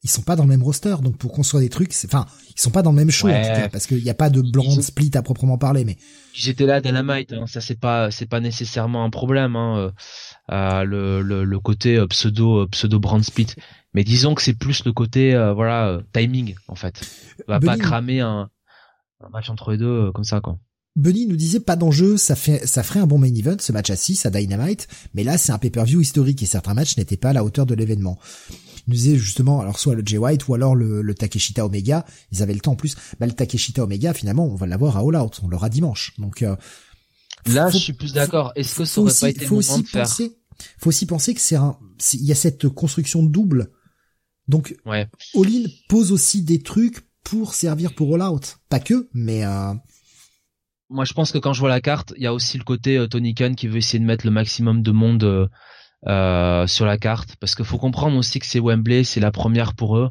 [0.05, 2.71] ils sont pas dans le même roster, donc pour construire des trucs, enfin, ils sont
[2.71, 4.71] pas dans le même show en tout cas, parce qu'il n'y a pas de blanc
[4.83, 5.97] split à proprement parler, mais.
[6.35, 9.93] J'étais là Dynamite, hein, ça c'est pas c'est pas nécessairement un problème, hein,
[10.51, 13.47] euh, le, le, le côté euh, pseudo euh, pseudo brand split,
[13.95, 17.01] mais disons que c'est plus le côté voilà timing en fait,
[17.49, 18.51] va pas cramer un,
[19.21, 20.59] un match entre les deux comme ça quoi.
[20.97, 23.91] Bunny nous disait pas d'enjeu, ça fait ça ferait un bon main event ce match
[23.91, 27.31] à 6 à Dynamite, mais là c'est un pay-per-view historique et certains matchs n'étaient pas
[27.31, 28.19] à la hauteur de l'événement.
[28.87, 32.07] Il nous disait justement alors soit le Jay White ou alors le, le, Takeshita Omega,
[32.31, 32.95] ils avaient le temps en plus.
[33.19, 36.15] Bah le Takeshita Omega finalement on va l'avoir à All Out, on l'aura dimanche.
[36.19, 36.55] Donc euh,
[37.47, 38.53] là je suis plus d'accord.
[38.55, 40.09] Est-ce que ça aurait pas été le moment de faire
[40.79, 41.77] Faut aussi penser que c'est un
[42.13, 43.73] il y a cette construction double.
[44.47, 45.09] Donc ouais.
[45.35, 49.73] All In pose aussi des trucs pour servir pour All Out, pas que mais euh,
[50.95, 52.97] moi je pense que quand je vois la carte, il y a aussi le côté
[52.97, 55.49] euh, Tony Khan qui veut essayer de mettre le maximum de monde euh,
[56.07, 59.75] euh sur la carte, parce qu'il faut comprendre aussi que c'est Wembley, c'est la première
[59.75, 60.11] pour eux.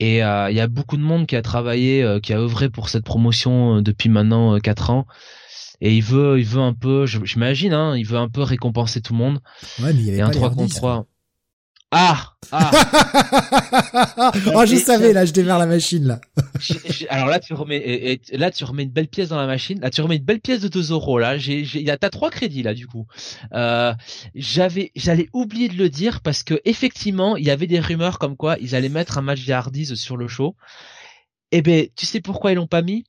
[0.00, 3.04] Et il y a beaucoup de monde qui a travaillé, qui a œuvré pour cette
[3.04, 5.06] promotion depuis maintenant quatre ans.
[5.80, 9.12] Et il veut, il veut un peu, j'imagine, hein, il veut un peu récompenser tout
[9.12, 9.40] le monde.
[9.80, 11.06] Ouais, mais il y avait et un 3 contre 3.
[11.96, 12.72] Ah, ah.
[14.54, 16.20] oh, je savais là, je démarre la machine là.
[17.08, 19.80] alors là, tu remets, et, là, tu remets une belle pièce dans la machine.
[19.80, 21.20] Là, tu remets une belle pièce de 2 euros.
[21.20, 23.06] Là, j'ai, j'ai, t'as trois crédits là du coup.
[23.52, 23.94] Euh,
[24.34, 28.36] j'avais, j'allais oublier de le dire parce que effectivement, il y avait des rumeurs comme
[28.36, 30.56] quoi ils allaient mettre un match des Hardys sur le show.
[31.52, 33.04] Eh ben, tu sais pourquoi ils l'ont pas mis?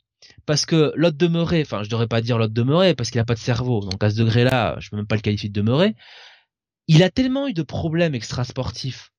[0.45, 3.33] Parce que l'autre demeuré, enfin, je devrais pas dire l'autre demeuré parce qu'il a pas
[3.33, 3.79] de cerveau.
[3.79, 5.95] Donc à ce degré-là, je peux même pas le qualifier de demeuré
[6.87, 9.11] il a tellement eu de problèmes extrasportifs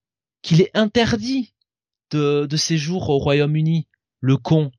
[0.42, 1.54] qu'il est interdit
[2.10, 3.88] de, séjour au Royaume-Uni,
[4.20, 4.70] le con.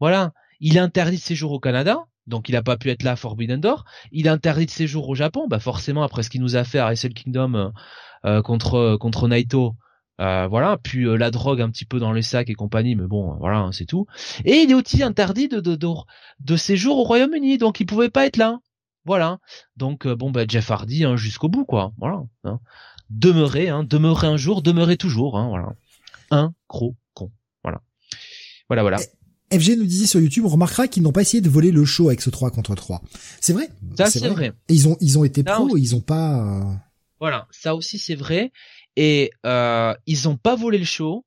[0.00, 3.12] Voilà, il est interdit de séjour au Canada, donc il n'a pas pu être là
[3.12, 3.84] à Forbidden Door.
[4.10, 6.78] Il est interdit de séjour au Japon, bah forcément après ce qu'il nous a fait
[6.78, 7.68] à Wrestle Kingdom euh,
[8.24, 9.76] euh, contre contre Naito,
[10.20, 13.36] euh, voilà, puis la drogue un petit peu dans les sacs et compagnie, mais bon,
[13.38, 14.06] voilà, hein, c'est tout.
[14.44, 15.88] Et il est aussi interdit de de, de,
[16.40, 18.58] de séjour au Royaume-Uni, donc il pouvait pas être là.
[19.08, 19.38] Voilà.
[19.78, 21.94] Donc euh, bon bah Jeff Hardy hein, jusqu'au bout quoi.
[21.96, 22.22] Voilà.
[22.44, 22.60] Hein.
[23.08, 25.38] Demeurer, hein, demeurer un jour, demeurer toujours.
[25.38, 25.72] Hein, voilà.
[26.30, 27.32] Un gros con.
[27.64, 27.80] Voilà.
[28.68, 28.98] Voilà voilà.
[29.50, 31.86] Eh, FG nous disait sur YouTube, on remarquera qu'ils n'ont pas essayé de voler le
[31.86, 33.00] show avec ce 3 contre 3.
[33.40, 33.70] C'est vrai.
[33.96, 34.52] Ça c'est vrai.
[34.68, 36.42] Et ils ont ils ont été pros, ils ont pas.
[36.42, 36.74] Euh,
[37.18, 38.52] voilà, ça aussi c'est vrai.
[38.96, 41.24] Et euh, ils ont pas volé le show,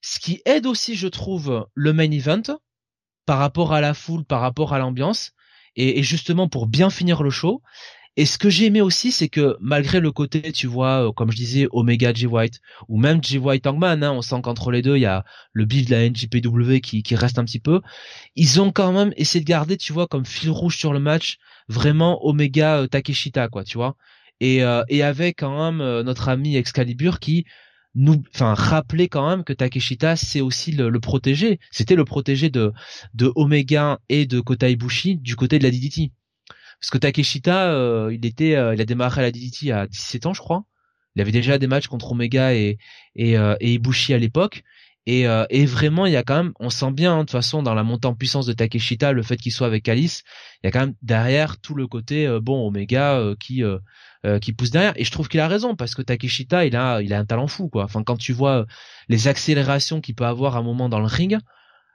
[0.00, 2.56] ce qui aide aussi, je trouve, le main event
[3.24, 5.32] par rapport à la foule, par rapport à l'ambiance
[5.76, 7.62] et, justement pour bien finir le show.
[8.18, 11.30] Et ce que j'ai aimé aussi, c'est que malgré le côté, tu vois, euh, comme
[11.30, 14.80] je disais, Omega G White ou même G White Hangman, hein, on sent qu'entre les
[14.80, 15.22] deux, il y a
[15.52, 17.82] le beef de la NJPW qui, reste un petit peu.
[18.34, 21.36] Ils ont quand même essayé de garder, tu vois, comme fil rouge sur le match,
[21.68, 23.96] vraiment Omega euh, Takeshita, quoi, tu vois.
[24.40, 27.44] Et, euh, et avec quand même notre ami Excalibur qui
[27.96, 31.58] nous, enfin, rappeler quand même que Takeshita c'est aussi le, le protégé.
[31.70, 32.72] C'était le protégé de
[33.14, 36.12] de Omega et de Kota Ibushi du côté de la DDT.
[36.80, 40.26] Parce que Takeshita, euh, il était, euh, il a démarré à la DDT à 17
[40.26, 40.64] ans, je crois.
[41.14, 42.78] Il avait déjà des matchs contre Omega et
[43.14, 44.62] et, euh, et Ibushi à l'époque.
[45.08, 47.62] Et, et vraiment, il y a quand même, on sent bien hein, de toute façon
[47.62, 50.24] dans la montée en puissance de Takeshita, le fait qu'il soit avec Alice,
[50.64, 53.62] il y a quand même derrière tout le côté bon Omega qui
[54.24, 54.94] euh, qui pousse derrière.
[54.96, 57.48] Et je trouve qu'il a raison parce que Takeshita, il a, il a un talent
[57.48, 57.84] fou quoi.
[57.84, 58.64] Enfin, quand tu vois euh,
[59.08, 61.38] les accélérations qu'il peut avoir à un moment dans le ring,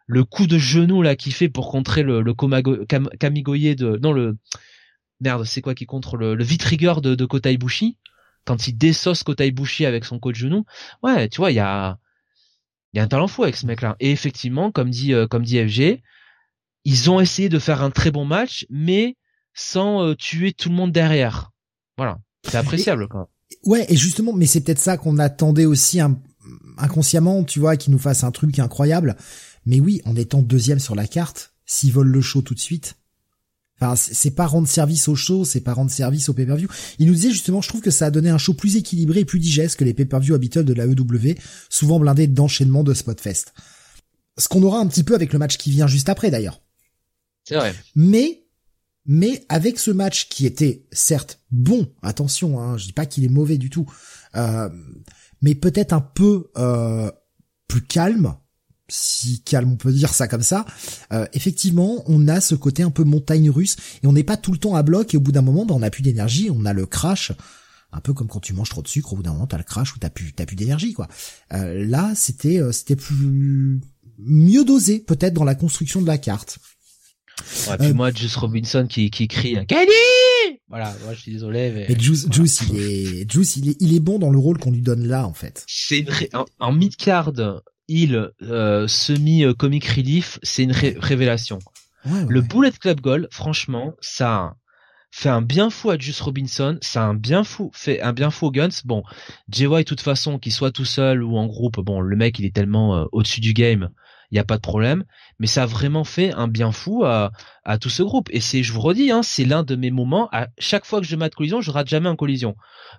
[0.08, 2.33] le coup de genou là qu'il fait pour contrer le, le
[3.17, 4.38] Kamigoye de, non le
[5.19, 7.50] merde, c'est quoi qui contre le, le de, de Kota
[8.43, 10.66] quand il déssoce Kota Ibushi avec son coup de genou.
[11.03, 11.98] Ouais, tu vois, il y a,
[12.93, 13.95] il y a un talent fou avec ce mec-là.
[14.00, 16.01] Et effectivement, comme dit, euh, comme dit FG,
[16.83, 19.16] ils ont essayé de faire un très bon match, mais
[19.53, 21.50] sans tuer tout le monde derrière.
[21.98, 23.08] Voilà, c'est appréciable.
[23.66, 26.00] Ouais, et justement, mais c'est peut-être ça qu'on attendait aussi.
[26.00, 26.20] Un...
[26.78, 29.16] inconsciemment, tu vois, qu'ils nous fassent un truc incroyable.
[29.66, 32.95] Mais oui, en étant deuxième sur la carte, s'ils volent le show tout de suite,
[33.82, 36.68] Enfin, c'est pas rendre service au show, c'est pas rendre service au pay-per-view.
[37.00, 39.26] Il nous disait justement, je trouve que ça a donné un show plus équilibré et
[39.26, 41.36] plus digeste que les pay-per-view habituels de la EW,
[41.68, 43.53] souvent blindés d'enchaînements de Spotfest.
[44.38, 46.61] Ce qu'on aura un petit peu avec le match qui vient juste après d'ailleurs.
[47.44, 47.74] C'est vrai.
[47.95, 48.41] Mais,
[49.14, 53.30] mais avec ce match qui était certes bon, attention, hein, je dis pas qu'il est
[53.30, 53.85] mauvais du tout,
[54.38, 54.69] euh,
[55.41, 57.11] mais peut-être un peu euh,
[57.67, 58.35] plus calme,
[58.88, 60.65] si calme on peut dire ça comme ça,
[61.11, 64.53] euh, effectivement on a ce côté un peu montagne russe et on n'est pas tout
[64.53, 66.64] le temps à bloc et au bout d'un moment bah, on a plus d'énergie, on
[66.64, 67.33] a le crash,
[67.91, 69.65] un peu comme quand tu manges trop de sucre, au bout d'un moment t'as le
[69.65, 71.09] crash ou t'as plus t'as plus d'énergie quoi.
[71.49, 73.81] Là c'était c'était plus
[74.19, 76.59] mieux dosé peut-être dans la construction de la carte.
[77.70, 79.92] Ouais, puis moi Juice Robinson qui qui crie Kenny
[80.70, 83.95] voilà, moi je suis désolé mais, mais Juice, Juice il est Juice il est il
[83.95, 85.66] est bon dans le rôle qu'on lui donne là en fait.
[85.68, 87.34] C'est en, en mid card
[87.88, 91.60] il euh, semi comic relief, c'est une révélation.
[92.06, 94.56] le Bullet Club Gold, franchement, ça
[95.11, 98.32] fait un bien fou à Juice Robinson, ça a un bien fou fait un bien
[98.32, 98.70] fou aux Guns.
[98.86, 99.03] Bon,
[99.50, 102.40] Jay White, de toute façon, qu'il soit tout seul ou en groupe, bon, le mec
[102.40, 103.90] il est tellement euh, au-dessus du game
[104.32, 105.03] il n'y a pas de problème.
[105.40, 107.32] Mais ça a vraiment fait un bien fou à,
[107.66, 108.30] à tout ce groupe.
[108.32, 110.30] Et c'est, je vous redis, hein, c'est l'un de mes moments.
[110.32, 112.56] À chaque fois que je mate collision, je rate jamais un collision.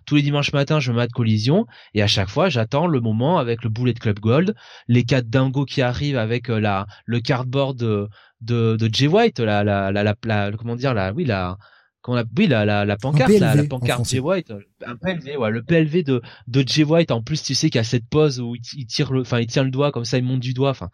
[0.07, 3.63] Tous les dimanches matins, je mate collision, et à chaque fois, j'attends le moment avec
[3.65, 4.55] le Bullet Club Gold,
[4.89, 8.09] les quatre dingos qui arrivent avec euh, la le cardboard de
[8.41, 11.59] de, de Jay White, la la, la la, comment dire la oui la
[12.03, 14.53] qu'on a oui la la, la pancarte la, pancarte Jay White
[14.85, 17.81] un PLV ouais le PLV de de Jay White en plus tu sais qu'il y
[17.81, 20.25] a cette pose où il, tire le enfin il tient le doigt comme ça il
[20.25, 20.91] monte du doigt enfin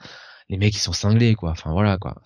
[0.48, 1.50] les mecs ils sont cinglés quoi.
[1.50, 2.20] Enfin voilà quoi.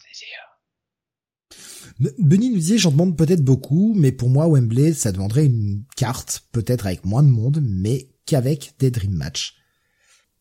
[2.00, 2.08] Euh.
[2.18, 6.44] Benny nous disait j'en demande peut-être beaucoup, mais pour moi Wembley ça demanderait une carte,
[6.52, 9.56] peut-être avec moins de monde, mais qu'avec des dream match.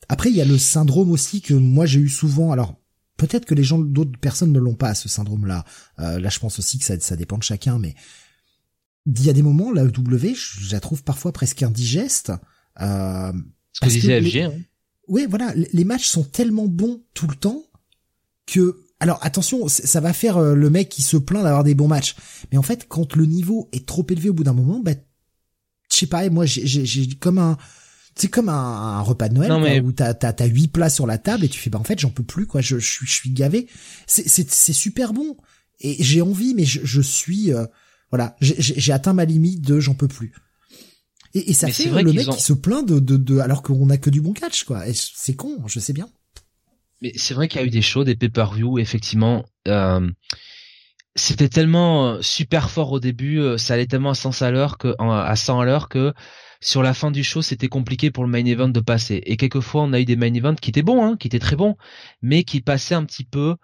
[0.09, 2.51] Après il y a le syndrome aussi que moi j'ai eu souvent.
[2.51, 2.75] Alors
[3.17, 5.65] peut-être que les gens d'autres personnes ne l'ont pas ce syndrome-là.
[5.99, 7.95] Euh, là je pense aussi que ça, ça dépend de chacun, mais
[9.05, 12.31] il y a des moments la W je la trouve parfois presque indigeste.
[12.79, 13.33] Euh,
[13.73, 14.37] Ce que disait FG.
[14.37, 14.53] Hein.
[15.07, 17.63] Oui, voilà, les matchs sont tellement bons tout le temps
[18.45, 21.87] que alors attention, ça va faire euh, le mec qui se plaint d'avoir des bons
[21.87, 22.15] matchs.
[22.51, 24.91] Mais en fait, quand le niveau est trop élevé au bout d'un moment, bah
[25.91, 27.57] je sais pas, moi j'ai comme un
[28.15, 31.49] c'est comme un, repas de Noël où t'as t'as huit plats sur la table et
[31.49, 33.67] tu fais bah en fait j'en peux plus quoi, je je, je suis gavé.
[34.05, 35.35] C'est c'est c'est super bon
[35.79, 37.65] et j'ai envie mais je, je suis euh,
[38.11, 40.33] voilà j'ai atteint ma limite de j'en peux plus.
[41.33, 43.97] Et, et ça fait le mec qui se plaint de, de, de alors qu'on a
[43.97, 44.83] que du bon catch quoi.
[44.93, 46.09] C'est con, je sais bien.
[47.01, 49.43] Mais c'est vrai qu'il y a eu des shows, des pay-per-view, effectivement.
[49.67, 50.09] Euh,
[51.15, 54.77] c'était tellement euh, super fort au début, euh, ça allait tellement à 100 à l'heure
[54.77, 56.13] que à 100 à l'heure que
[56.61, 59.21] sur la fin du show, c'était compliqué pour le main event de passer.
[59.25, 61.55] Et quelquefois, on a eu des main events qui étaient bons, hein, qui étaient très
[61.55, 61.75] bons,
[62.21, 63.55] mais qui passaient un petit peu,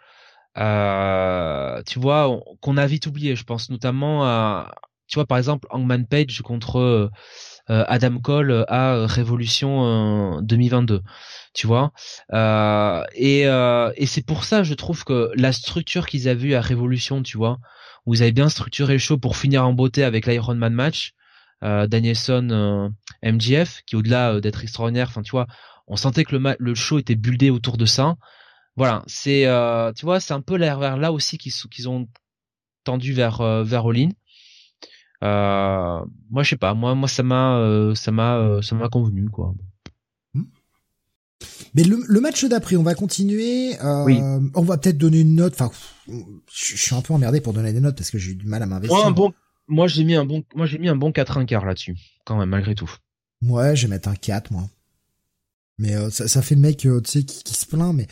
[0.58, 3.36] euh, tu vois, qu'on a vite oublié.
[3.36, 4.74] Je pense notamment à,
[5.08, 7.10] tu vois, par exemple, Hangman Page contre euh,
[7.68, 11.02] Adam Cole à Révolution 2022
[11.58, 11.92] tu vois.
[12.34, 16.54] Euh, et, euh, et c'est pour ça, je trouve que la structure qu'ils avaient eu
[16.54, 17.58] à Révolution, tu vois,
[18.06, 21.14] où ils avaient bien structuré le show pour finir en beauté avec l'Iron Man match,
[21.64, 22.90] euh, Danielson euh,
[23.24, 25.48] MGF, qui au-delà euh, d'être extraordinaire, enfin tu vois,
[25.88, 28.18] on sentait que le, le show était buildé autour de ça.
[28.78, 29.46] Voilà, c'est,
[29.96, 32.08] tu vois, c'est un peu l'air vers là aussi qu'ils qu'ils ont
[32.84, 34.08] tendu vers vers All
[35.22, 39.54] moi je sais pas, moi moi ça m'a ça m'a ça m'a convenu quoi.
[41.74, 43.80] Mais le, match d'après, on va continuer.
[43.84, 45.54] Euh, On va peut-être donner une note.
[45.54, 45.72] Enfin,
[46.08, 48.64] je, suis un peu emmerdé pour donner des notes parce que j'ai eu du mal
[48.64, 48.98] à m'investir.
[48.98, 49.34] Moi, bon,
[49.68, 52.38] moi j'ai mis un bon, moi j'ai mis un bon 4 1 quart là-dessus, quand
[52.38, 52.92] même malgré tout.
[53.44, 54.64] Ouais, je vais mettre un 4 moi.
[55.78, 57.94] Mais euh, ça, ça, fait le mec, euh, tu sais, qui, qui, se plaint.
[57.94, 58.08] Mais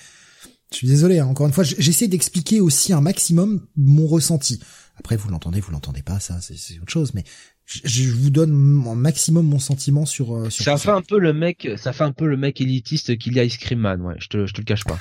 [0.75, 1.19] je suis désolé.
[1.19, 4.59] Hein, encore une fois, j'essaie d'expliquer aussi un maximum mon ressenti.
[4.97, 7.13] Après, vous l'entendez, vous l'entendez pas, ça, c'est autre chose.
[7.13, 7.23] Mais
[7.65, 11.33] je, vous donne un maximum mon sentiment sur, euh, sur ça fait un peu le
[11.33, 14.13] mec ça fait un peu le mec élitiste qu'il y a Ice Cream Man ouais
[14.19, 14.99] je te je te le cache pas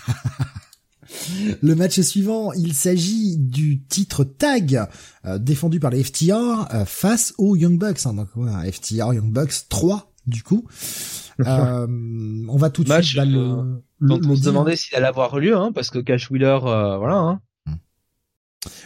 [1.60, 4.86] le match suivant il s'agit du titre tag
[5.26, 9.30] euh, défendu par les FTR euh, face aux Young Bucks hein, donc ouais, FTR Young
[9.30, 10.66] Bucks 3 du coup
[11.38, 15.56] on va tout de suite bah, le, le, on se demandait s'il allait avoir lieu
[15.56, 17.40] hein, parce que Cash Wheeler voilà hein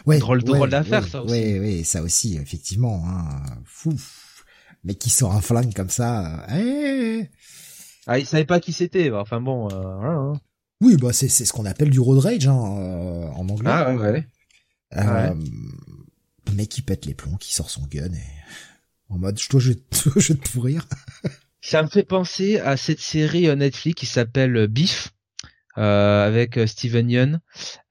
[0.07, 1.33] Ouais, drôle, drôle d'affaire, ça aussi.
[1.35, 3.05] Oui, oui, ça aussi, effectivement.
[3.07, 3.29] Hein.
[3.65, 3.95] Fou.
[4.85, 6.47] Mais qui sort un flingue comme ça.
[6.51, 7.31] Euh, eh.
[8.07, 9.11] Ah, il savait pas qui c'était.
[9.11, 10.15] Enfin bon, euh, voilà.
[10.15, 10.41] Hein.
[10.81, 13.71] Oui, bah c'est c'est ce qu'on appelle du road rage hein, euh, en anglais.
[13.73, 13.99] Ah ouais.
[13.99, 14.27] ouais.
[14.97, 15.35] Euh,
[16.47, 18.23] Le mec qui pète les plombs, qui sort son gun et
[19.09, 19.73] en mode je dois je,
[20.17, 20.87] je vais te pourrir.
[21.61, 25.13] Ça me fait penser à cette série Netflix qui s'appelle Beef.
[25.77, 27.41] Euh, avec Steven Yeun,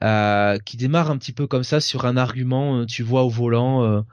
[0.04, 4.04] euh, qui démarre un petit peu comme ça sur un argument, tu vois, au volant,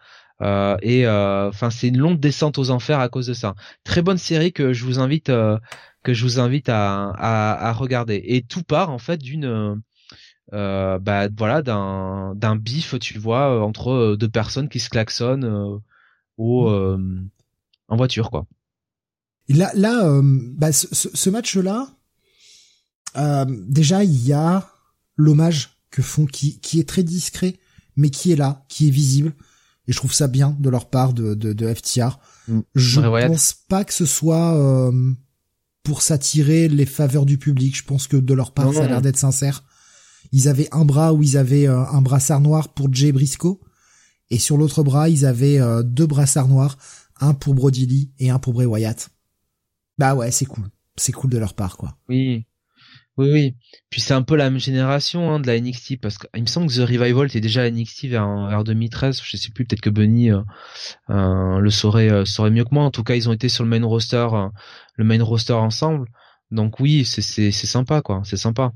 [0.42, 3.56] euh, et enfin c'est une longue descente aux enfers à cause de ça.
[3.82, 8.22] Très bonne série que je vous invite que je vous invite à, à, à, regarder.
[8.24, 9.82] Et tout part en fait d'une
[10.52, 15.78] euh, bah voilà d'un d'un bif tu vois entre deux personnes qui se klaxonnent euh,
[16.36, 17.28] au mmh.
[17.88, 18.46] en voiture quoi.
[19.48, 21.94] là là bah, ce, ce match là
[23.16, 24.68] euh, déjà, il y a
[25.16, 27.58] l'hommage que font, qui, qui est très discret,
[27.96, 29.32] mais qui est là, qui est visible.
[29.86, 32.18] Et je trouve ça bien de leur part de, de, de FTR.
[32.48, 32.60] Mm.
[32.74, 35.12] Je pense pas que ce soit euh,
[35.82, 37.76] pour s'attirer les faveurs du public.
[37.76, 39.64] Je pense que de leur part, ça a l'air d'être sincère.
[40.32, 43.60] Ils avaient un bras où ils avaient euh, un brassard noir pour Jay Briscoe.
[44.34, 46.76] Et sur l'autre bras, ils avaient deux brassards noirs.
[47.20, 49.08] Un pour Brody Lee et un pour Bray Wyatt.
[49.96, 50.64] Bah ouais, c'est cool.
[50.96, 51.96] C'est cool de leur part, quoi.
[52.08, 52.44] Oui.
[53.16, 53.56] Oui, oui.
[53.90, 56.66] Puis c'est un peu la même génération hein, de la NXT parce qu'il me semble
[56.66, 59.20] que The Revival était déjà à NXT vers, vers 2013.
[59.22, 60.40] Je sais plus, peut-être que Bunny euh,
[61.10, 62.82] euh, le saurait, euh, saurait mieux que moi.
[62.82, 64.26] En tout cas, ils ont été sur le main roster,
[64.96, 66.08] le main roster ensemble.
[66.50, 68.72] Donc oui, c'est sympa quoi, c'est sympa.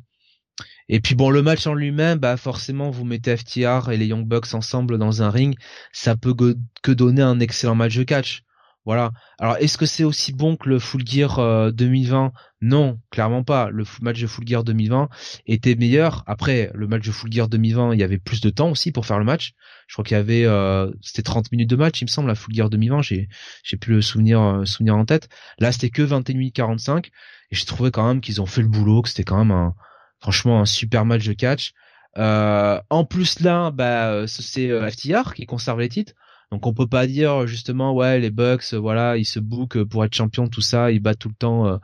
[0.89, 4.26] Et puis bon, le match en lui-même, bah forcément, vous mettez FTR et les Young
[4.26, 5.57] Bucks ensemble dans un ring,
[5.92, 6.34] ça peut
[6.83, 8.44] que donner un excellent match de catch.
[8.89, 9.12] Voilà.
[9.39, 12.31] Alors, est-ce que c'est aussi bon que le Full Gear 2020 euh,
[12.62, 13.68] Non, clairement pas.
[13.68, 15.10] Le match de Full Gear 2020
[15.47, 16.25] était meilleur.
[16.26, 19.05] Après, le match de Full Gear 2020, il y avait plus de temps aussi pour
[19.05, 19.52] faire le match.
[19.89, 22.34] Je crois qu'il y avait, euh, c'était 30 minutes de match, il me semble, la
[22.34, 23.02] Full Gear 2020.
[23.02, 23.28] J'ai,
[23.62, 25.28] j'ai plus le souvenir, euh, souvenir en tête.
[25.58, 27.08] Là, c'était que 21 minutes 45.
[27.50, 29.75] Et j'ai trouvé quand même qu'ils ont fait le boulot, que c'était quand même un,
[30.20, 31.72] franchement, un super match de catch.
[32.16, 36.14] en plus là, bah, c'est FTR qui conserve les titres.
[36.50, 40.14] Donc on peut pas dire justement ouais les Bucks voilà ils se bookent pour être
[40.14, 41.76] champion tout ça ils battent tout le temps euh,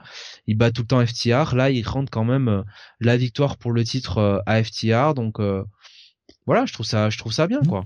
[0.46, 2.62] ils battent tout le temps FTR là ils rendent quand même euh,
[2.98, 5.38] la victoire pour le titre euh, à FTR donc
[6.46, 7.84] voilà je trouve ça je trouve ça bien quoi.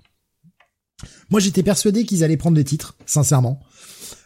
[1.31, 3.61] Moi j'étais persuadé qu'ils allaient prendre des titres sincèrement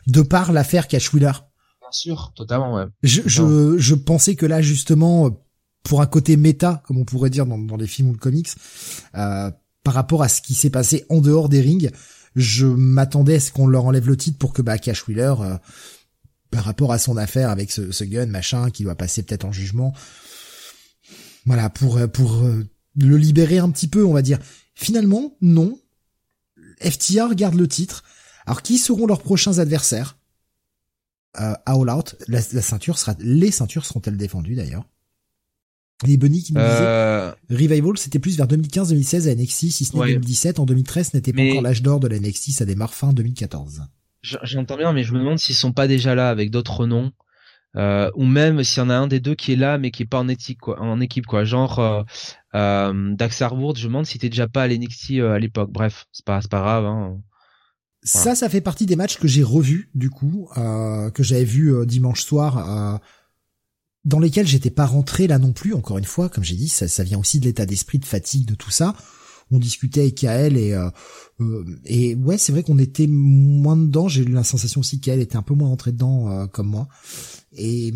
[0.06, 1.32] de par l'affaire Cash Wheeler.
[1.80, 2.84] Bien sûr totalement ouais.
[3.02, 5.30] Je, je, je pensais que là justement
[5.82, 8.50] pour un côté méta comme on pourrait dire dans, dans les films ou le comics
[9.12, 11.90] par rapport à ce qui s'est passé en dehors des rings
[12.36, 15.58] je m'attendais à ce qu'on leur enlève le titre pour que bah Cash Wheeler euh,
[16.50, 19.52] par rapport à son affaire avec ce, ce gun machin qui doit passer peut-être en
[19.52, 19.92] jugement
[21.46, 22.64] voilà pour euh, pour euh,
[22.96, 24.38] le libérer un petit peu on va dire.
[24.74, 25.78] Finalement non.
[26.80, 28.02] FTR garde le titre.
[28.46, 30.18] Alors qui seront leurs prochains adversaires?
[31.40, 34.84] Euh, All Out la, la ceinture sera les ceintures seront-elles défendues d'ailleurs?
[36.06, 39.96] Les Bunny qui nous disaient euh, Revival, c'était plus vers 2015-2016 à NXT, si ce
[39.96, 40.58] n'est 2017.
[40.58, 43.82] En 2013, n'était pas encore l'âge d'or de la NXT, ça démarre fin 2014.
[44.22, 47.12] J'entends bien, mais je me demande s'ils sont pas déjà là avec d'autres noms.
[47.74, 50.02] Euh, ou même s'il y en a un des deux qui est là mais qui
[50.02, 52.02] est pas en équipe quoi, en équipe quoi genre euh,
[52.54, 55.70] euh, Dax Harwood je me demande si t'es déjà pas à l'NXT euh, à l'époque
[55.72, 57.18] bref c'est pas c'est pas grave hein.
[58.02, 61.86] ça ça fait partie des matchs que j'ai revus du coup euh, que j'avais vu
[61.86, 63.00] dimanche soir
[64.04, 65.74] dans lesquels j'étais pas rentré là non plus.
[65.74, 68.46] Encore une fois, comme j'ai dit, ça, ça vient aussi de l'état d'esprit de fatigue
[68.46, 68.96] de tout ça.
[69.50, 70.88] On discutait avec Kael et euh,
[71.40, 74.08] euh, et ouais, c'est vrai qu'on était moins dedans.
[74.08, 76.88] J'ai eu la sensation aussi qu'elle était un peu moins rentrée dedans euh, comme moi.
[77.52, 77.92] Et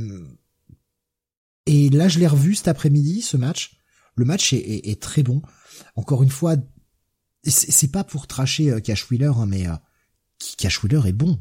[1.65, 3.81] et là, je l'ai revu cet après-midi, ce match.
[4.15, 5.43] Le match est, est, est très bon.
[5.97, 6.57] Encore une fois,
[7.45, 9.67] c'est pas pour tracher Cash Wheeler, hein, mais
[10.59, 11.41] Cash Wheeler est bon.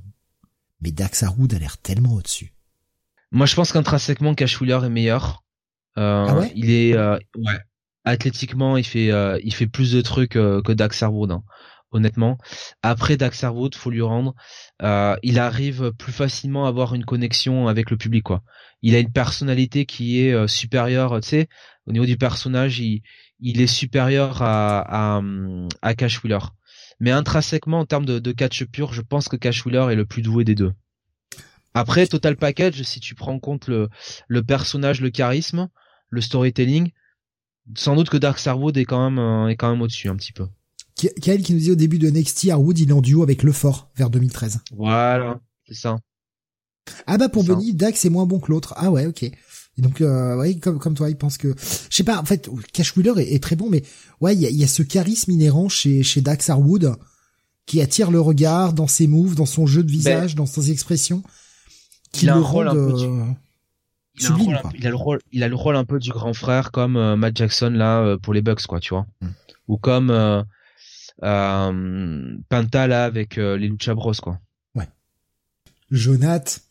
[0.82, 2.55] Mais Dax Harwood a l'air tellement au-dessus.
[3.36, 5.44] Moi, je pense qu'intrinsèquement, Cash Wheeler est meilleur.
[5.98, 6.54] Euh, ah ouais?
[6.56, 7.60] il est euh, ouais.
[8.06, 11.44] Athlétiquement, il fait euh, il fait plus de trucs que Dax Harwood, hein,
[11.92, 12.38] honnêtement.
[12.82, 14.36] Après Dax Harwood, faut lui rendre,
[14.82, 18.42] il arrive plus facilement à avoir une connexion avec le public, quoi.
[18.82, 21.50] Il a une personnalité qui est supérieure, tu sais,
[21.88, 23.02] au niveau du personnage, il
[23.42, 25.22] il est supérieur à à,
[25.82, 26.40] à Cash Wheeler.
[27.02, 30.06] Mais intrinsèquement, en termes de, de catch pur, je pense que Cash Wheeler est le
[30.06, 30.72] plus doué des deux.
[31.76, 33.90] Après, total package, si tu prends en compte le,
[34.30, 35.70] le personnage, le charisme,
[36.10, 36.92] le storytelling,
[37.76, 40.32] sans doute que Dark Starwood est quand même euh, est quand même au-dessus un petit
[40.32, 40.48] peu.
[41.22, 43.52] Kael qui nous dit au début de NXT, Harwood il est en duo avec Le
[43.52, 44.62] Fort vers 2013.
[44.72, 45.98] Voilà, c'est ça.
[47.08, 48.74] Ah bah pour Benny, Dax est moins bon que l'autre.
[48.78, 49.24] Ah ouais, ok.
[49.24, 49.34] Et
[49.78, 52.20] donc euh, ouais, comme comme toi, il pense que je sais pas.
[52.22, 53.84] En fait, Cash Wheeler est, très bon, mais
[54.22, 56.96] ouais, il y a, y a, ce charisme inhérent chez chez Dax Harwood
[57.66, 60.72] qui attire le regard dans ses moves, dans son jeu de visage, ben, dans ses
[60.72, 61.24] expressions
[62.22, 62.94] il a un rôle un peu
[64.18, 67.18] il, a le rôle, il a le rôle un peu du grand frère comme euh,
[67.18, 69.06] Matt Jackson là euh, pour les Bucks quoi, tu vois.
[69.22, 69.28] Mm.
[69.68, 70.44] Ou comme euh,
[72.50, 74.40] Penta là avec les Lucha Bros quoi.
[74.74, 74.88] Ouais.
[75.92, 76.62] Jonath,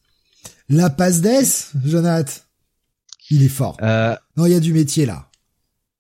[0.69, 2.33] La passe d'Es, Jonathan.
[3.31, 3.77] Il est fort.
[3.83, 5.29] Euh, non, il y a du métier là.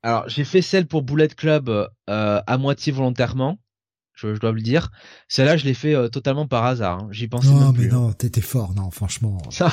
[0.02, 1.89] Alors, j'ai fait celle pour Bullet Club euh,
[2.47, 3.58] à moitié volontairement,
[4.15, 4.91] je, je dois le dire.
[5.28, 7.01] Celle-là, je l'ai fait euh, totalement par hasard.
[7.01, 7.09] Hein.
[7.10, 7.93] J'y pensais non, même mais plus.
[7.97, 8.01] hein.
[8.01, 9.39] non, t'étais fort, non, franchement.
[9.51, 9.73] Ça,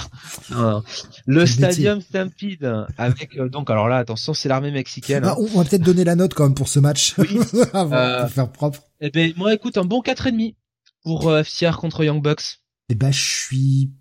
[0.49, 0.83] non.
[1.25, 1.45] Le.
[1.45, 5.23] Stadium Stampede avec euh, donc alors là attention c'est l'armée mexicaine.
[5.23, 5.43] Bah, hein.
[5.53, 7.15] on, va peut-être donner la note quand même pour ce match.
[7.17, 7.27] Oui.
[7.73, 8.79] Avant Euh, de faire propre.
[8.99, 10.55] Eh ben moi écoute un bon quatre et demi
[11.03, 12.59] pour FCR contre Young Bucks.
[12.89, 13.91] Eh ben, je suis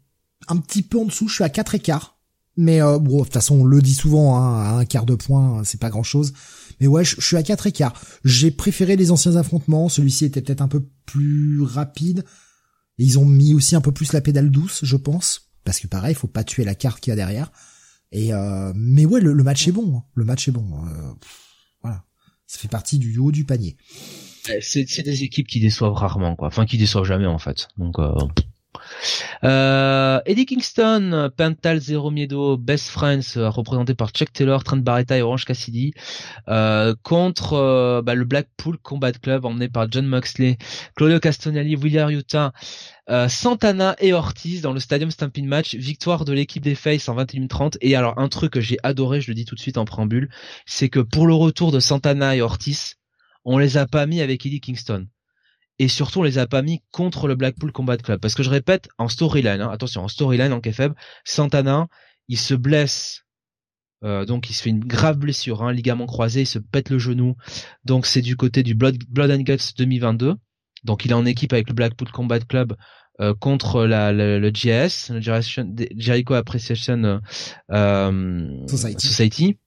[0.48, 2.18] un petit peu en dessous, je suis à 4 écarts.
[2.56, 5.14] Mais euh, bon, de toute façon, on le dit souvent, hein, à un quart de
[5.14, 6.32] point, c'est pas grand-chose.
[6.80, 8.00] Mais ouais, je, suis à 4 écarts.
[8.24, 12.24] J'ai préféré les anciens affrontements, celui-ci était peut-être un peu plus rapide.
[12.98, 15.50] Et ils ont mis aussi un peu plus la pédale douce, je pense.
[15.64, 17.52] Parce que pareil, faut pas tuer la carte qu'il y a derrière.
[18.12, 19.98] Et euh, mais ouais, le, match est bon.
[19.98, 20.04] hein.
[20.14, 20.66] Le match est bon.
[21.20, 21.40] Pff,
[21.82, 22.04] voilà,
[22.46, 23.76] ça fait partie du haut du panier.
[24.60, 27.68] C'est c'est des équipes qui déçoivent rarement quoi, enfin qui déçoivent jamais en fait.
[27.76, 28.12] Donc euh...
[29.44, 35.16] Euh, Eddie Kingston, Pental Zero Miedo, Best Friends, euh, représenté par Chuck Taylor, Trent Barretta
[35.16, 35.92] et Orange Cassidy,
[36.48, 40.58] euh, contre bah, le Blackpool Combat Club emmené par John Moxley,
[40.96, 42.52] Claudio Castagnoli, William Utah,
[43.28, 47.76] Santana et Ortiz dans le Stadium Stampede Match, victoire de l'équipe des Faces en 21-30.
[47.80, 50.30] Et alors un truc que j'ai adoré, je le dis tout de suite en préambule,
[50.64, 52.96] c'est que pour le retour de Santana et Ortiz,
[53.44, 55.08] on les a pas mis avec Eddie Kingston.
[55.82, 58.20] Et surtout, on les a pas mis contre le Blackpool Combat Club.
[58.20, 60.92] Parce que je répète, en storyline, hein, attention, en storyline, en KFEB,
[61.24, 61.88] Santana,
[62.28, 63.24] il se blesse.
[64.04, 66.98] euh, donc il se fait une grave blessure, hein, ligament croisé, il se pète le
[66.98, 67.34] genou.
[67.86, 70.34] Donc c'est du côté du Blood, Blood and Guts 2022.
[70.84, 72.76] Donc il est en équipe avec le Blackpool Combat Club
[73.20, 75.20] euh, contre la, le, le JS, le
[75.96, 77.18] Jericho Appreciation euh,
[77.72, 79.06] euh, Society.
[79.06, 79.58] Society.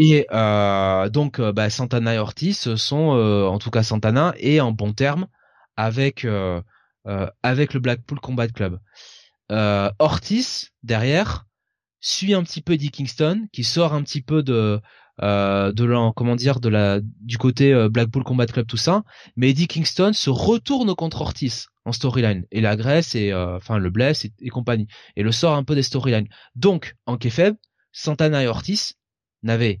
[0.00, 4.60] Et euh, donc euh, bah, Santana et Ortiz sont, euh, en tout cas Santana, est
[4.60, 5.26] en bon terme
[5.76, 6.62] avec euh,
[7.42, 8.78] avec le Blackpool Combat Club.
[9.50, 11.46] Ortiz derrière
[12.00, 14.80] suit un petit peu Eddie Kingston qui sort un petit peu de
[15.20, 19.02] euh, de l'en comment dire de la du côté Blackpool Combat Club tout ça,
[19.34, 24.26] mais Eddie Kingston se retourne contre Ortiz en storyline et l'agresse et enfin le blesse
[24.26, 24.86] et, compagnie
[25.16, 26.28] et le sort un peu des storylines.
[26.54, 27.56] Donc en kayfabe,
[27.90, 28.92] Santana et Ortiz
[29.42, 29.80] n'avaient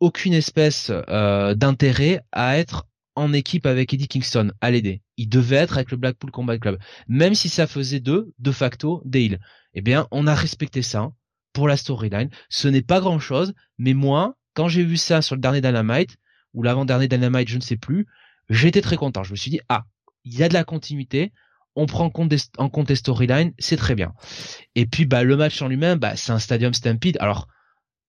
[0.00, 5.02] aucune espèce euh, d'intérêt à être en équipe avec Eddie Kingston, à l'aider.
[5.16, 6.78] Il devait être avec le Blackpool Combat Club.
[7.08, 9.40] Même si ça faisait d'eux, de facto, des heels.
[9.74, 11.10] Eh bien, on a respecté ça
[11.52, 12.30] pour la storyline.
[12.48, 16.16] Ce n'est pas grand chose, mais moi, quand j'ai vu ça sur le dernier Dynamite,
[16.54, 18.06] ou l'avant-dernier Dynamite, je ne sais plus,
[18.48, 19.24] j'étais très content.
[19.24, 19.84] Je me suis dit, ah,
[20.24, 21.32] il y a de la continuité,
[21.74, 24.12] on prend en compte des storylines, c'est très bien.
[24.74, 27.16] Et puis, bah, le match en lui-même, bah, c'est un Stadium Stampede.
[27.20, 27.48] Alors,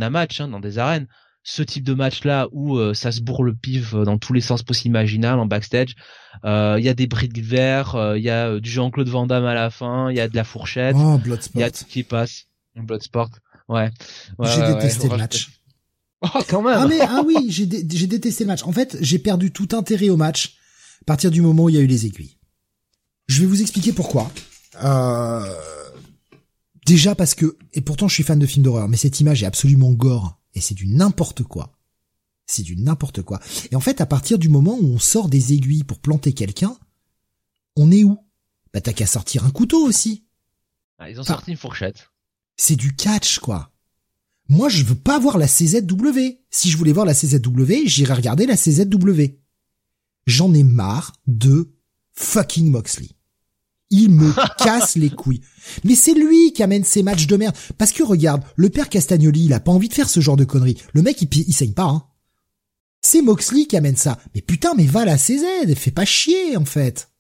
[0.03, 1.07] un match hein, dans des arènes.
[1.49, 4.41] Ce type de match-là où euh, ça se bourre le pif euh, dans tous les
[4.41, 5.95] sens possibles imaginables en backstage.
[6.45, 9.09] Euh, Il y a des bris de verre, euh, il y a euh, du Jean-Claude
[9.09, 11.21] Van Damme à la fin, il y a de la fourchette, Oh,
[11.55, 12.47] il y a tout qui passe.
[12.75, 13.31] Bloodsport,
[13.69, 13.91] ouais.
[14.39, 15.51] ouais J'ai ouais, détesté ouais, le match.
[16.23, 16.79] Oh, quand même.
[16.79, 18.65] Ah mais ah oui, j'ai dé- j'ai détesté le match.
[18.65, 20.57] En fait, j'ai perdu tout intérêt au match
[21.03, 22.39] à partir du moment où il y a eu les aiguilles.
[23.29, 24.33] Je vais vous expliquer pourquoi.
[24.83, 25.47] Euh...
[26.87, 29.47] Déjà parce que et pourtant je suis fan de films d'horreur, mais cette image est
[29.47, 31.73] absolument gore et c'est du n'importe quoi.
[32.47, 33.41] C'est du n'importe quoi.
[33.73, 36.77] Et en fait, à partir du moment où on sort des aiguilles pour planter quelqu'un,
[37.75, 38.17] on est où?
[38.73, 40.25] Bah t'as qu'à sortir un couteau aussi.
[40.99, 42.09] Ah, ils ont Enfin, sorti une fourchette.
[42.57, 43.73] C'est du catch, quoi.
[44.49, 46.39] Moi, je veux pas voir la CZW.
[46.51, 49.37] Si je voulais voir la CZW, j'irais regarder la CZW.
[50.27, 51.75] J'en ai marre de
[52.13, 53.11] fucking Moxley.
[53.91, 55.43] Il me casse les couilles.
[55.85, 57.57] Mais c'est lui qui amène ces matchs de merde.
[57.79, 60.45] Parce que regarde, le père Castagnoli, il a pas envie de faire ce genre de
[60.45, 60.83] conneries.
[60.93, 62.05] Le mec, il, il saigne pas, hein.
[63.03, 64.19] C'est Moxley qui amène ça.
[64.35, 67.11] Mais putain, mais va la CZ, fais pas chier, en fait.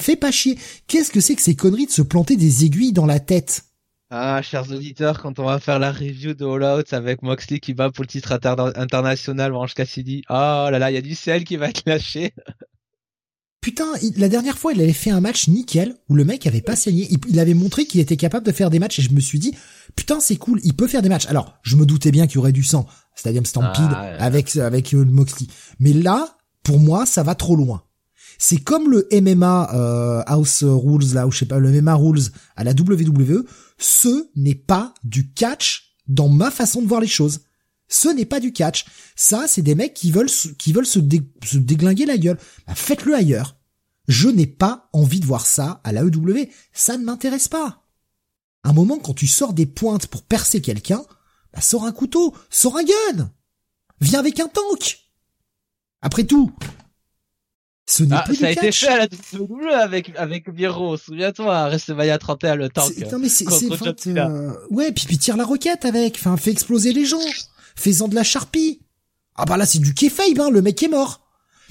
[0.00, 0.58] Fais pas chier.
[0.86, 3.64] Qu'est-ce que c'est que ces conneries de se planter des aiguilles dans la tête?
[4.10, 7.72] Ah, chers auditeurs, quand on va faire la review de All Out avec Moxley qui
[7.72, 10.34] bat pour le titre inter- international, Orange Cassidy, oh
[10.70, 12.34] là là, il y a du sel qui va être lâché.
[13.62, 16.60] Putain, il- la dernière fois, il avait fait un match nickel où le mec avait
[16.60, 17.06] pas saigné.
[17.10, 19.38] Il, il avait montré qu'il était capable de faire des matchs et je me suis
[19.38, 19.54] dit,
[19.96, 21.26] putain, c'est cool, il peut faire des matchs.
[21.26, 24.16] Alors, je me doutais bien qu'il y aurait du sang, Stadium Stampede Ah, ouais.
[24.18, 25.46] avec avec euh, le Moxley.
[25.78, 27.82] Mais là, pour moi, ça va trop loin.
[28.38, 32.22] C'est comme le MMA euh, House Rules là, ou je sais pas, le MMA Rules
[32.56, 33.44] à la WWE.
[33.78, 37.42] Ce n'est pas du catch dans ma façon de voir les choses.
[37.92, 38.86] Ce n'est pas du catch.
[39.16, 42.38] Ça, c'est des mecs qui veulent se, qui veulent se, dé- se déglinguer la gueule.
[42.66, 43.56] Bah, faites-le ailleurs.
[44.08, 46.48] Je n'ai pas envie de voir ça à la EW.
[46.72, 47.84] Ça ne m'intéresse pas.
[48.64, 51.04] Un moment, quand tu sors des pointes pour percer quelqu'un,
[51.52, 53.30] bah, sors un couteau, sors un gun.
[54.00, 55.00] Viens avec un tank.
[56.00, 56.50] Après tout,
[57.86, 58.80] Ce n'est Ah, plus ça a du été catch.
[58.80, 59.06] fait à la
[59.38, 62.96] WWE avec, avec Miro, souviens-toi, WrestleMania 31, le tank.
[63.12, 63.44] Non mais c'est
[64.08, 67.18] euh, ouais puis puis tire la roquette avec enfin fais exploser les gens
[67.74, 68.82] fais-en de la charpie.
[69.34, 71.20] Ah bah là c'est du kayfabe hein le mec est mort.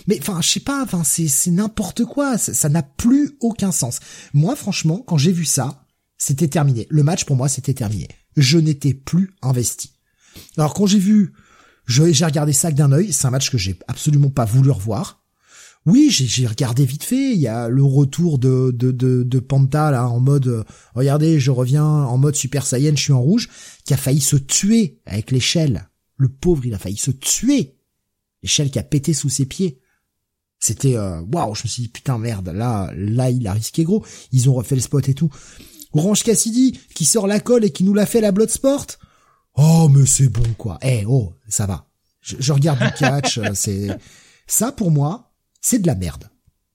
[0.08, 4.00] Mais enfin je sais pas enfin c'est n'importe quoi ça n'a plus aucun sens.
[4.34, 5.86] Moi franchement quand j'ai vu ça
[6.18, 6.88] c'était terminé.
[6.90, 8.08] Le match pour moi c'était terminé.
[8.36, 9.92] Je n'étais plus investi.
[10.58, 11.34] Alors quand j'ai vu
[11.88, 15.22] j'ai regardé ça d'un œil c'est un match que j'ai absolument pas voulu revoir.
[15.88, 17.34] Oui, j'ai regardé vite fait.
[17.34, 20.64] Il y a le retour de de de, de Panta là en mode euh,
[20.94, 23.50] regardez, je reviens en mode Super Saiyan, je suis en rouge,
[23.84, 25.90] qui a failli se tuer avec l'échelle.
[26.22, 27.80] Le pauvre, il a failli se tuer.
[28.44, 29.82] L'échelle qui a pété sous ses pieds.
[30.60, 34.06] C'était euh, waouh, je me suis dit putain merde, là là il a risqué gros.
[34.32, 35.32] Ils ont refait le spot et tout.
[35.94, 38.86] Orange Cassidy qui sort la colle et qui nous l'a fait la Bloodsport.
[39.56, 40.78] Oh mais c'est bon quoi.
[40.84, 41.88] Eh oh, ça va.
[42.22, 43.88] Je, regarde du catch, euh, c'est
[44.46, 46.30] ça pour moi, c'est de la merde.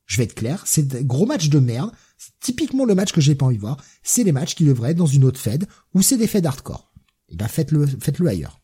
[0.07, 1.93] Je vais être clair, c'est gros match de merde.
[2.41, 3.77] Typiquement le match que j'ai pas envie de voir.
[4.03, 6.91] C'est les matchs qui devraient être dans une autre fed ou c'est des feds hardcore.
[7.29, 8.61] Et ben faites-le, faites-le ailleurs.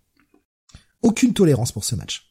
[1.03, 2.29] Aucune tolérance pour ce match.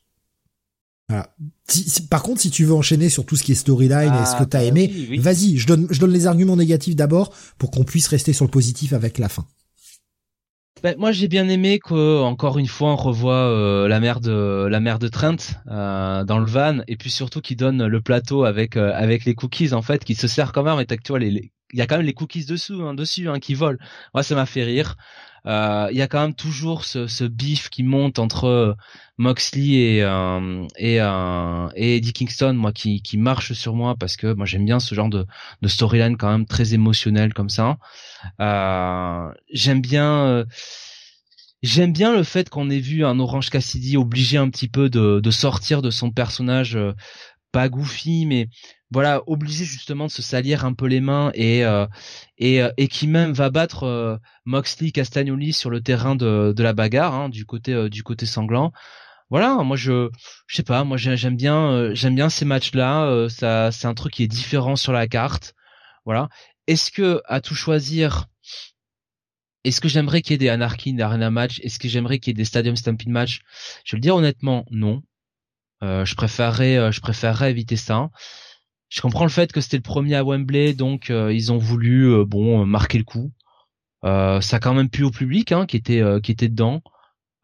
[1.10, 1.36] Voilà.
[1.68, 4.26] Si- si- par contre, si tu veux enchaîner sur tout ce qui est storyline et
[4.26, 5.18] ce que Ah, t'as bah aimé, oui, oui.
[5.18, 8.52] vas-y, je donne, je donne les arguments négatifs d'abord pour qu'on puisse rester sur le
[8.52, 9.46] positif avec la fin.
[10.84, 14.68] Ben, moi j'ai bien aimé que encore une fois on revoit euh, la mère de
[14.68, 15.36] la mère de Trent
[15.68, 19.36] euh, dans le van et puis surtout qui donne le plateau avec euh, avec les
[19.36, 21.82] cookies en fait qui se sert quand même et tu vois les, les- il y
[21.84, 23.78] a quand même les cookies dessous hein, dessus hein, qui volent.
[24.16, 24.96] Moi ça m'a fait rire.
[25.48, 28.74] Euh, Il y a quand même toujours ce, ce bif qui monte entre euh,
[29.18, 34.18] Moxley et euh, et euh, et Eddie Kingston moi qui qui marche sur moi parce
[34.18, 35.26] que moi j'aime bien ce genre de
[35.62, 37.78] de storyline quand même très émotionnel comme ça.
[38.40, 40.46] Euh, j'aime bien euh,
[41.62, 45.20] j'aime bien le fait qu'on ait vu un Orange Cassidy obligé un petit peu de,
[45.20, 46.94] de sortir de son personnage euh,
[47.52, 48.48] pas goofy mais
[48.92, 51.88] voilà obligé justement de se salir un peu les mains et euh,
[52.38, 56.64] et, euh, et qui même va battre euh, Moxley Castagnoli sur le terrain de, de
[56.64, 58.72] la bagarre hein, du côté euh, du côté sanglant.
[59.30, 60.10] Voilà moi je
[60.48, 63.88] je sais pas moi j'ai- j'aime bien euh, j'aime bien ces matchs là ça c'est
[63.88, 65.54] un truc qui est différent sur la carte.
[66.06, 66.30] Voilà.
[66.68, 68.28] Est-ce que à tout choisir
[69.64, 71.60] est-ce que j'aimerais qu'il y ait des Anarchy, des Arena match?
[71.62, 73.42] Est-ce que j'aimerais qu'il y ait des Stadium Stampede match
[73.86, 75.04] Je vais le dire honnêtement, non.
[75.84, 78.10] Euh, je préférerais, euh, je préférerais éviter ça.
[78.92, 82.12] Je comprends le fait que c'était le premier à Wembley, donc euh, ils ont voulu,
[82.12, 83.32] euh, bon, euh, marquer le coup.
[84.04, 86.82] Euh, ça a quand même plu au public, hein, qui était, euh, qui était dedans.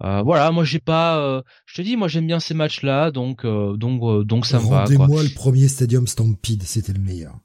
[0.04, 3.46] Euh, voilà, moi j'ai pas, euh, je te dis, moi j'aime bien ces matchs-là, donc,
[3.46, 4.84] euh, donc, euh, donc ça me va.
[4.84, 7.40] Rendez-moi le premier Stadium Stampede, c'était le meilleur.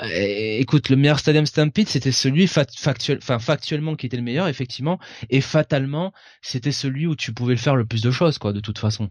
[0.00, 4.48] Écoute, le meilleur Stadium Stampede, c'était celui fa- factuel, enfin factuellement qui était le meilleur,
[4.48, 4.98] effectivement,
[5.30, 6.12] et fatalement,
[6.42, 9.10] c'était celui où tu pouvais le faire le plus de choses, quoi, de toute façon.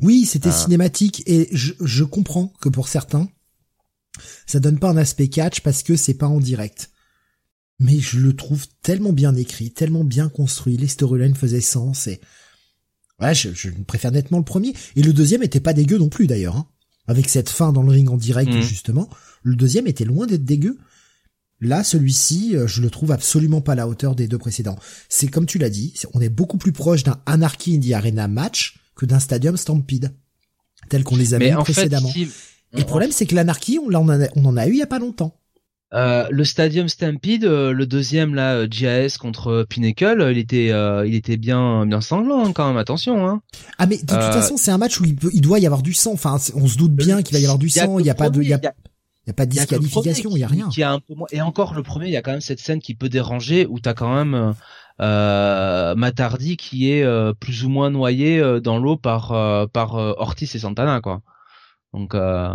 [0.00, 0.52] Oui, c'était Ah.
[0.52, 3.28] cinématique et je, je comprends que pour certains,
[4.46, 6.90] ça donne pas un aspect catch parce que c'est pas en direct.
[7.78, 12.20] Mais je le trouve tellement bien écrit, tellement bien construit, les storylines faisaient sens et
[13.20, 16.26] ouais, je, je préfère nettement le premier et le deuxième était pas dégueu non plus
[16.26, 16.56] d'ailleurs.
[16.56, 16.66] Hein.
[17.06, 18.60] Avec cette fin dans le ring en direct Mhm.
[18.60, 19.08] justement,
[19.42, 20.78] le deuxième était loin d'être dégueu.
[21.62, 24.78] Là, celui-ci, euh, je le trouve absolument pas à la hauteur des deux précédents.
[25.08, 28.28] C'est comme tu l'as dit, on est beaucoup plus proche d'un Anarchy in the Arena
[28.28, 30.12] match que d'un Stadium Stampede,
[30.90, 32.08] tel qu'on les avait Mais eu en fait, précédemment.
[32.10, 32.28] si-
[32.74, 34.82] Et le problème, c'est que l'Anarchy, on, l'en a- on en a eu il y
[34.82, 35.34] a pas longtemps.
[35.92, 40.70] Euh, le Stadium Stampede, euh, le deuxième là, JAS contre euh, Pinnacle, euh, il était,
[40.70, 42.76] euh, il était bien, bien sanglant hein, quand même.
[42.76, 43.40] Attention, hein.
[43.78, 45.82] Ah mais de toute façon, c'est un match où il, peut- il doit y avoir
[45.82, 46.12] du sang.
[46.12, 47.98] Enfin, on se doute bien qu'il va y avoir du y sang.
[47.98, 48.60] Il y a pas de, il y a,
[49.26, 50.30] y y pas de y disqualification.
[50.36, 50.68] Il y a premier rien.
[50.68, 51.26] qui- qui a un peu moins.
[51.32, 53.80] Et encore le premier, il y a quand même cette scène qui peut déranger où
[53.80, 54.54] t'as quand même
[55.00, 60.12] Matardi qui est euh, plus ou moins noyé euh, dans l'eau par euh, par euh,
[60.18, 61.22] Ortiz et Santana quoi.
[61.92, 62.48] Donc euh,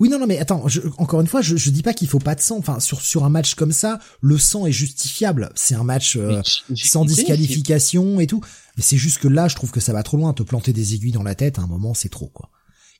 [0.00, 0.66] Oui, non, non, mais attends.
[0.66, 2.58] Je, encore une fois, je, je dis pas qu'il faut pas de sang.
[2.58, 5.50] Enfin, sur sur un match comme ça, le sang est justifiable.
[5.54, 6.40] C'est un match euh,
[6.74, 8.40] sans disqualification et tout.
[8.76, 10.32] Mais c'est juste que là, je trouve que ça va trop loin.
[10.32, 12.48] Te planter des aiguilles dans la tête, à un moment, c'est trop quoi.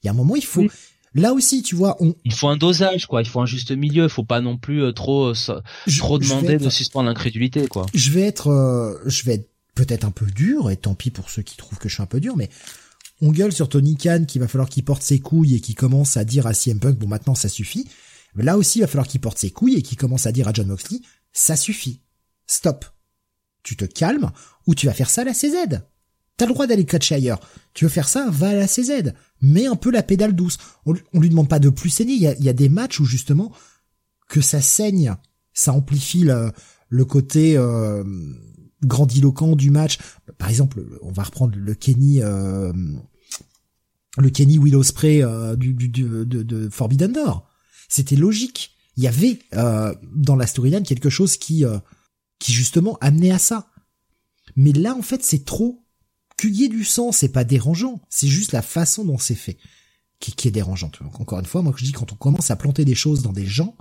[0.03, 0.63] Il y a un moment, il faut.
[0.63, 0.71] Oui.
[1.15, 2.15] Là aussi, tu vois, on.
[2.25, 3.21] Il faut un dosage quoi.
[3.23, 4.05] Il faut un juste milieu.
[4.05, 5.35] Il faut pas non plus euh, trop euh,
[5.87, 7.87] je- trop je vais demander être- de suspendre l'incrédulité quoi.
[7.93, 11.31] je vais être, euh, je vais être peut-être un peu dur, et tant pis pour
[11.31, 12.49] ceux qui trouvent que je suis un peu dur, mais
[13.21, 16.17] on gueule sur Tony Khan qu'il va falloir qu'il porte ses couilles et qu'il commence
[16.17, 17.89] à dire à CM Punk, bon maintenant ça suffit.
[18.35, 20.49] Mais là aussi, il va falloir qu'il porte ses couilles et qu'il commence à dire
[20.49, 21.01] à John Moxley,
[21.33, 22.01] ça suffit.
[22.47, 22.87] Stop.
[23.63, 24.31] Tu te calmes
[24.67, 25.83] ou tu vas faire ça à la CZ.
[26.43, 27.39] T'as le droit d'aller catcher ailleurs.
[27.73, 29.13] Tu veux faire ça, va à la CZ.
[29.43, 30.59] Mets un peu la pédale douce.
[30.87, 32.15] On, on lui demande pas de plus saigner.
[32.15, 33.53] Il y a, des matchs où justement
[34.29, 35.15] que ça saigne,
[35.55, 36.51] ça amplifie le,
[36.89, 38.03] le côté euh,
[38.85, 39.99] grandiloquent du match.
[40.37, 42.73] Par exemple, on va reprendre le Kenny, euh,
[44.19, 47.49] le Kenny Willow Spray euh, du, du, de, de Forbidden Door.
[47.89, 48.73] C'était logique.
[48.97, 51.65] Il y avait euh, dans la storyline quelque chose qui
[52.41, 53.69] qui justement amenait à ça.
[54.57, 55.82] Mais là, en fait, c'est trop.
[56.43, 58.01] Qu'il y du sang, c'est pas dérangeant.
[58.09, 59.59] C'est juste la façon dont c'est fait
[60.19, 60.99] qui, est dérangeante.
[61.21, 63.47] encore une fois, moi je dis quand on commence à planter des choses dans des
[63.47, 63.77] gens,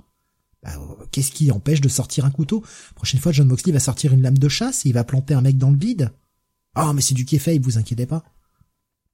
[0.62, 0.78] bah,
[1.10, 2.64] qu'est-ce qui empêche de sortir un couteau?
[2.94, 5.40] Prochaine fois, John Moxley va sortir une lame de chasse et il va planter un
[5.40, 6.12] mec dans le bide.
[6.76, 8.22] Ah, mais c'est du fait, vous inquiétez pas.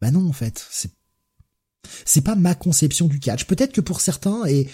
[0.03, 0.93] Bah non, en fait, c'est
[2.05, 3.47] c'est pas ma conception du catch.
[3.47, 4.69] Peut-être que pour certains, et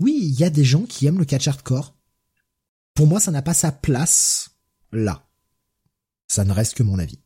[0.00, 1.96] oui, il y a des gens qui aiment le catch hardcore.
[2.92, 4.50] Pour moi, ça n'a pas sa place
[4.92, 5.26] là.
[6.26, 7.20] Ça ne reste que mon avis.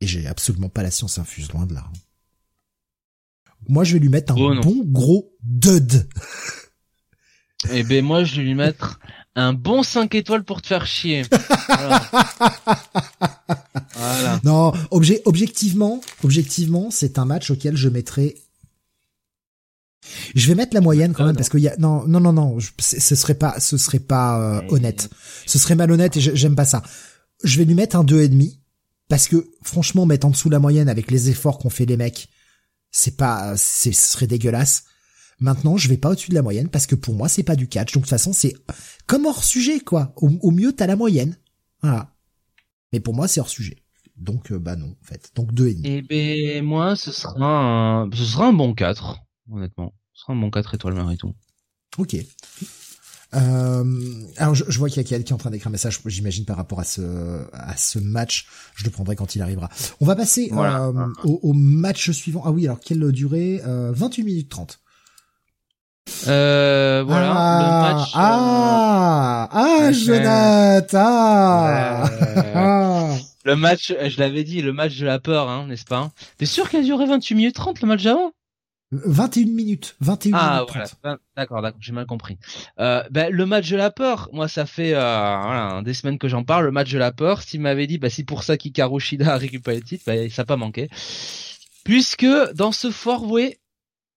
[0.00, 1.84] Et j'ai absolument pas la science infuse, loin de là.
[3.68, 6.08] Moi, je vais lui mettre un oh, bon gros dud.
[7.72, 9.00] Eh ben, moi, je vais lui mettre
[9.34, 11.22] un bon 5 étoiles pour te faire chier.
[11.68, 12.02] Voilà.
[14.44, 18.36] Non, objectivement, objectivement, c'est un match auquel je mettrai
[20.34, 22.58] je vais mettre la moyenne quand même parce qu'il y a non non non non
[22.78, 25.10] ce serait pas ce serait pas euh, honnête
[25.46, 26.84] ce serait malhonnête et j'aime pas ça
[27.42, 28.60] je vais lui mettre un deux et demi
[29.08, 32.28] parce que franchement mettre en dessous la moyenne avec les efforts qu'ont fait les mecs
[32.96, 34.84] c'est pas, c'est, ce serait dégueulasse.
[35.38, 37.68] Maintenant, je vais pas au-dessus de la moyenne parce que pour moi, c'est pas du
[37.68, 37.92] catch.
[37.92, 38.54] Donc de toute façon, c'est
[39.06, 40.14] comme hors sujet, quoi.
[40.16, 41.36] Au, mieux, t'as la moyenne.
[41.82, 42.14] Voilà.
[42.92, 43.76] Mais pour moi, c'est hors sujet.
[44.16, 45.30] Donc, euh, bah non, en fait.
[45.34, 45.88] Donc deux et demi.
[45.88, 49.18] Eh ben, moi, ce sera un, ce sera un bon 4,
[49.50, 49.92] honnêtement.
[50.14, 51.34] Ce sera un bon 4 étoiles, tout.
[51.98, 52.16] Ok.
[53.36, 53.84] Euh,
[54.36, 56.44] alors je, vois qu'il y a quelqu'un qui est en train d'écrire un message, j'imagine
[56.44, 57.02] par rapport à ce
[57.52, 58.46] à ce match.
[58.74, 59.68] Je le prendrai quand il arrivera.
[60.00, 60.92] On va passer euh,
[61.24, 62.42] au, match suivant.
[62.44, 64.80] Ah oui, alors quelle durée euh, 28 minutes 30.
[66.28, 68.10] Euh, voilà, ah, le match.
[68.14, 70.98] Ah, ah, Jonathan.
[72.54, 73.16] Ah.
[73.44, 76.10] Le match, je l'avais dit, le match de la peur, hein, n'est-ce pas?
[76.38, 78.32] T'es sûr qu'il a duré 28 minutes 30 le match d'avant?
[78.92, 80.70] 21 minutes, 21 ah, minutes.
[81.02, 81.18] Voilà.
[81.36, 82.38] D'accord, d'accord, j'ai mal compris.
[82.78, 86.28] Euh, ben, le match de la peur, moi ça fait euh, voilà, des semaines que
[86.28, 86.66] j'en parle.
[86.66, 89.78] Le match de la peur, s'il m'avait dit, bah c'est pour ça qu'Ikarushida a récupéré
[89.78, 90.88] le titre, bah, ça n'a pas manqué.
[91.84, 93.58] Puisque dans ce four-way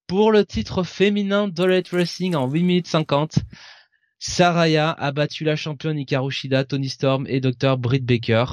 [0.06, 3.40] pour le titre féminin d'Olette Wrestling en 8 minutes 50,
[4.20, 7.78] Saraya a battu la championne Ikarushida, Tony Storm et Dr.
[7.78, 8.46] Britt Baker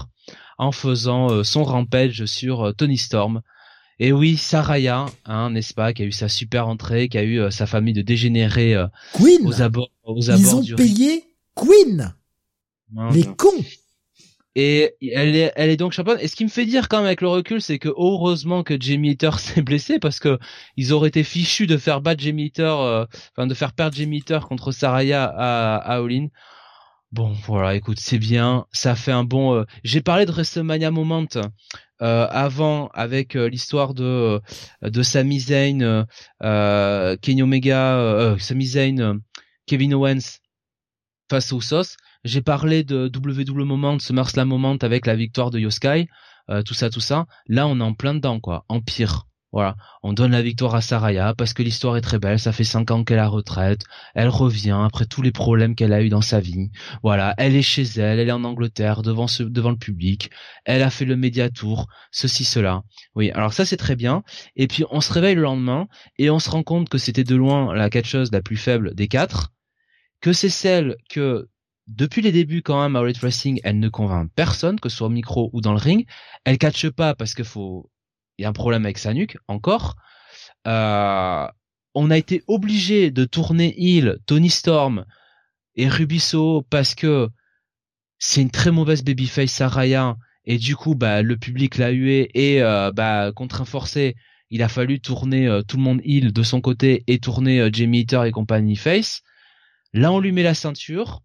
[0.56, 3.42] en faisant euh, son rampage sur Tony Storm.
[3.98, 7.40] Et oui, Saraya, hein, n'est-ce pas, qui a eu sa super entrée, qui a eu
[7.40, 9.46] euh, sa famille de dégénérés euh, Queen.
[9.46, 12.14] aux abords, aux abords Ils ont payé Queen.
[13.12, 13.64] Les cons.
[14.54, 16.18] Et elle est, elle est donc championne.
[16.20, 18.80] Et ce qui me fait dire quand même avec le recul, c'est que heureusement que
[18.80, 20.38] Jamie Hitter s'est blessé parce que
[20.78, 24.18] ils auraient été fichus de faire battre Jamie Hitter, euh, enfin de faire perdre Jamie
[24.18, 26.28] Hitter contre Saraya à, à Olin.
[27.12, 29.64] Bon, voilà, écoute, c'est bien, ça fait un bon.
[29.84, 31.26] J'ai parlé de WrestleMania Moment
[32.02, 34.40] euh, avant avec euh, l'histoire de euh,
[34.82, 36.06] de Sami Zayn,
[37.22, 39.20] Kenny Omega, Sami Zayn,
[39.66, 40.40] Kevin Owens
[41.30, 41.96] face aux sauces.
[42.24, 46.08] J'ai parlé de WW Moment, SummerSlam Moment avec la victoire de Yoskai,
[46.66, 47.26] tout ça, tout ça.
[47.46, 48.64] Là, on est en plein dedans, quoi.
[48.68, 49.26] Empire.
[49.52, 52.38] Voilà, on donne la victoire à Saraya parce que l'histoire est très belle.
[52.38, 53.82] Ça fait cinq ans qu'elle a retraite.
[54.14, 56.70] Elle revient après tous les problèmes qu'elle a eu dans sa vie.
[57.02, 60.30] Voilà, elle est chez elle, elle est en Angleterre devant devant le public.
[60.64, 62.82] Elle a fait le média tour, ceci cela.
[63.14, 64.24] Oui, alors ça c'est très bien.
[64.56, 65.86] Et puis on se réveille le lendemain
[66.18, 69.08] et on se rend compte que c'était de loin la catcheuse la plus faible des
[69.08, 69.52] quatre,
[70.20, 71.48] que c'est celle que
[71.86, 73.16] depuis les débuts quand même à Red
[73.64, 76.06] elle ne convainc personne, que ce soit au micro ou dans le ring.
[76.44, 77.90] Elle catche pas parce qu'il faut
[78.38, 79.96] il y a un problème avec sa nuque encore.
[80.66, 81.46] Euh,
[81.94, 85.06] on a été obligé de tourner il, Tony Storm
[85.76, 87.28] et Rubiso parce que
[88.18, 92.62] c'est une très mauvaise babyface Saraya et du coup bah le public l'a hué et
[92.62, 94.16] euh, bah contraint forcé
[94.50, 98.00] il a fallu tourner euh, tout le monde il de son côté et tourner Jamie
[98.00, 99.22] Eater et compagnie face.
[99.92, 101.22] Là on lui met la ceinture.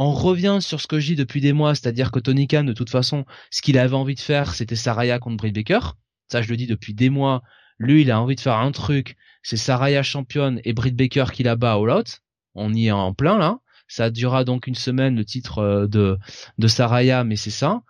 [0.00, 2.72] On revient sur ce que je dis depuis des mois, c'est-à-dire que Tony Khan, de
[2.72, 5.80] toute façon, ce qu'il avait envie de faire, c'était Saraya contre Britt Baker.
[6.28, 7.42] Ça, je le dis depuis des mois.
[7.78, 9.16] Lui, il a envie de faire un truc.
[9.42, 12.20] C'est Saraya championne et Britt Baker qui la bat all out.
[12.54, 13.58] On y est en plein là.
[13.86, 16.18] Ça durera donc une semaine le titre euh, de
[16.58, 17.82] de Saraya, mais c'est ça.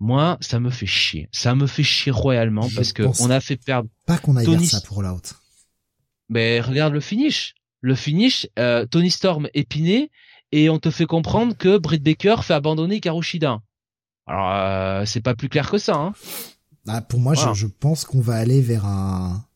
[0.00, 1.28] Moi, ça me fait chier.
[1.32, 3.88] Ça me fait chier royalement parce que on a fait perdre.
[4.06, 4.66] Pas qu'on aille Tony...
[4.66, 5.34] ça pour all out.
[6.28, 7.54] Mais regarde le finish.
[7.80, 10.10] Le finish, euh, Tony Storm épiné
[10.52, 13.60] et on te fait comprendre que Britt Baker fait abandonner Karushida.
[14.26, 15.94] Alors euh, c'est pas plus clair que ça.
[15.94, 16.14] Hein.
[16.84, 19.46] Bah, pour moi, je, pense qu'on va aller vers un.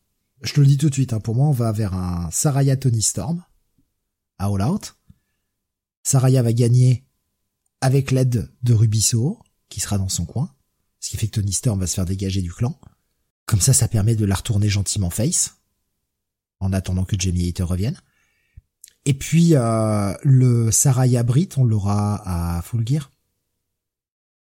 [0.41, 1.13] Je te le dis tout de suite.
[1.13, 3.43] Hein, pour moi, on va vers un Saraya Tony Storm
[4.39, 4.95] à All Out.
[6.03, 7.05] Saraya va gagner
[7.81, 10.53] avec l'aide de Rubiso, qui sera dans son coin,
[10.99, 12.79] ce qui fait que Tony Storm va se faire dégager du clan.
[13.45, 15.55] Comme ça, ça permet de la retourner gentiment face.
[16.59, 17.97] en attendant que Jamie Hater revienne.
[19.05, 23.11] Et puis euh, le Saraya Brit, on l'aura à Full Gear.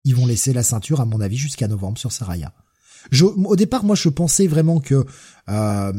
[0.03, 2.53] Ils vont laisser la ceinture, à mon avis, jusqu'à novembre sur Saraya.
[3.11, 5.05] Je, au départ, moi, je pensais vraiment que
[5.49, 5.93] euh,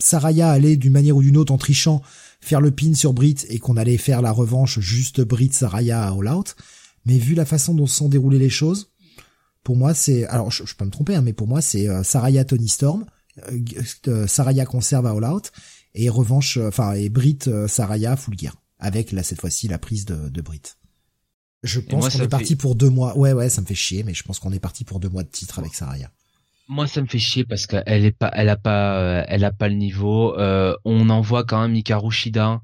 [0.00, 2.02] Saraya allait d'une manière ou d'une autre en trichant
[2.40, 6.10] faire le pin sur Brit et qu'on allait faire la revanche juste Brit Saraya à
[6.10, 6.56] All Out.
[7.06, 8.90] Mais vu la façon dont se sont déroulées les choses,
[9.64, 12.44] pour moi c'est alors je, peux me tromper hein, mais pour moi c'est euh, Saraya
[12.44, 13.06] Tony Storm,
[13.50, 13.60] euh,
[14.08, 15.52] euh, Saraya conserve à All Out
[15.94, 20.28] et revanche enfin et Brit Saraya Full Gear avec là cette fois-ci la prise de,
[20.28, 20.62] de Brit.
[21.62, 23.16] Je pense qu'on est parti pour deux mois.
[23.18, 25.22] Ouais ouais ça me fait chier mais je pense qu'on est parti pour deux mois
[25.22, 26.10] de titre avec Saraya.
[26.70, 29.68] Moi, ça me fait chier parce qu'elle est pas, elle a pas, elle a pas
[29.68, 30.34] le niveau.
[30.84, 32.60] on envoie quand même Hikaru Shida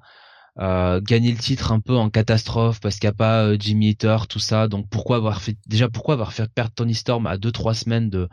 [0.59, 3.91] euh, gagner le titre un peu en catastrophe parce qu'il n'y a pas euh, Jimmy
[3.91, 4.69] Hitter, tout ça.
[4.69, 8.09] Donc pourquoi avoir fait déjà pourquoi avoir fait perdre Tony Storm à deux trois semaines
[8.09, 8.29] de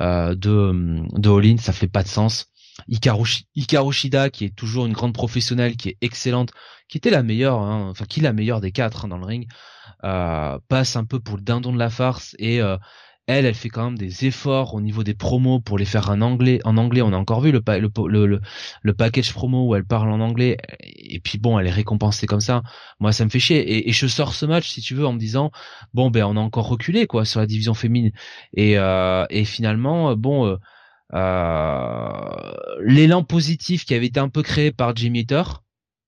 [0.00, 2.46] euh, de de All-In, ça fait pas de sens.
[2.88, 6.52] Hikaru, Shida qui est toujours une grande professionnelle, qui est excellente,
[6.88, 9.26] qui était la meilleure, hein, enfin qui est la meilleure des quatre hein, dans le
[9.26, 9.46] ring,
[10.04, 12.60] euh, passe un peu pour le dindon de la farce et
[13.28, 16.22] elle, elle fait quand même des efforts au niveau des promos pour les faire en
[16.22, 16.60] anglais.
[16.64, 17.60] En anglais, on a encore vu le,
[18.82, 20.56] le, package promo où elle parle en anglais.
[20.80, 22.62] Et puis bon, elle est récompensée comme ça.
[23.00, 23.86] Moi, ça me fait chier.
[23.86, 25.50] Et, je sors ce match, si tu veux, en me disant,
[25.92, 28.12] bon, ben, on a encore reculé, quoi, sur la division féminine.
[28.54, 30.56] Et, euh, et finalement, bon, euh,
[31.14, 35.42] euh, l'élan positif qui avait été un peu créé par Jimmy Hitter,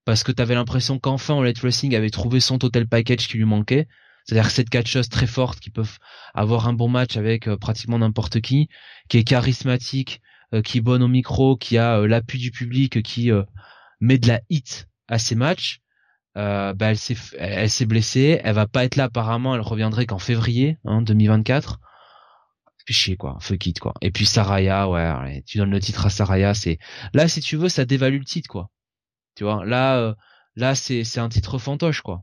[0.07, 3.45] parce que tu avais l'impression qu'enfin, All Wrestling avait trouvé son total package qui lui
[3.45, 3.89] manquait.
[4.31, 5.99] C'est-à-dire cette catcheuse très forte qui peuvent
[6.35, 8.69] avoir un bon match avec euh, pratiquement n'importe qui,
[9.09, 10.23] qui est charismatique,
[10.55, 13.33] euh, qui est bonne au micro, qui a euh, l'appui du public, qui
[14.01, 15.81] met de la hit à ses matchs.
[16.37, 20.21] bah elle s'est elle, s'est blessée, elle va pas être là apparemment, elle reviendrait qu'en
[20.21, 21.81] février hein, 2024.
[22.87, 23.95] C'est chier quoi, fuck it quoi.
[24.01, 26.79] Et puis Saraya, ouais, tu donnes le titre à Saraya, c'est
[27.15, 28.71] là si tu veux ça dévalue le titre quoi.
[29.35, 30.15] Tu vois, là
[30.55, 32.23] là c'est c'est un titre fantoche quoi.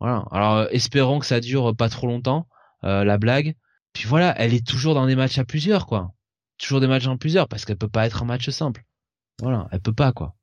[0.00, 0.24] Voilà.
[0.30, 2.46] Alors euh, espérons que ça dure pas trop longtemps,
[2.84, 3.54] euh, la blague.
[3.92, 6.12] Puis voilà, elle est toujours dans des matchs à plusieurs, quoi.
[6.58, 8.84] Toujours des matchs en plusieurs, parce qu'elle peut pas être un match simple.
[9.40, 10.34] Voilà, elle peut pas, quoi.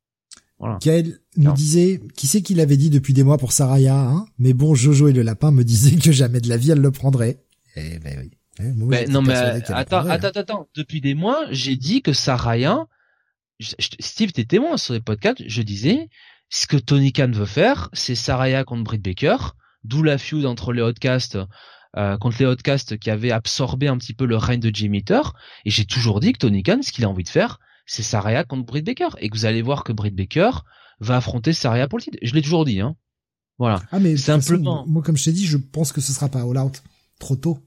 [0.57, 0.77] Voilà.
[0.79, 4.25] Kael nous disait, qui c'est qui l'avait dit depuis des mois pour Saraya, hein?
[4.37, 6.91] Mais bon, Jojo et le lapin me disaient que jamais de la vie elle le
[6.91, 7.43] prendrait.
[7.75, 8.31] Eh ben oui.
[8.59, 10.19] Eh, non mais attends, attends, hein.
[10.35, 12.85] attends, depuis des mois, j'ai dit que Saraya,
[13.59, 16.09] Steve t'es témoin sur les podcasts, je disais,
[16.51, 19.37] ce que Tony Khan veut faire, c'est Saraya contre Britt Baker,
[19.83, 21.39] d'où la feud entre les Hotcasts
[21.97, 25.21] euh, contre les Hotcasts qui avaient absorbé un petit peu le règne de Jimmy Hitter.
[25.65, 28.43] Et j'ai toujours dit que Tony Khan, ce qu'il a envie de faire, c'est Saraya
[28.43, 29.09] contre Britt Baker.
[29.19, 30.51] Et que vous allez voir que Britt Baker
[30.99, 32.17] va affronter Saraya pour le titre.
[32.21, 32.95] Je l'ai toujours dit, hein.
[33.57, 33.81] Voilà.
[33.91, 34.85] Ah mais simplement.
[34.87, 36.81] moi, comme je t'ai dit, je pense que ce sera pas All Out
[37.19, 37.59] trop tôt.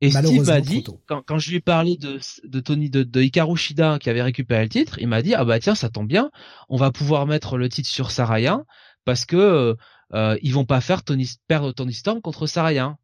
[0.00, 3.20] Et Steve m'a dit, quand, quand, je lui ai parlé de, de Tony, de, de
[3.20, 6.06] Hikaru Shida qui avait récupéré le titre, il m'a dit, ah bah tiens, ça tombe
[6.06, 6.30] bien,
[6.68, 8.62] on va pouvoir mettre le titre sur Saraya,
[9.04, 9.74] parce que euh,
[10.14, 12.96] euh ils vont pas faire Tony, perdre Tony Storm contre Saraya.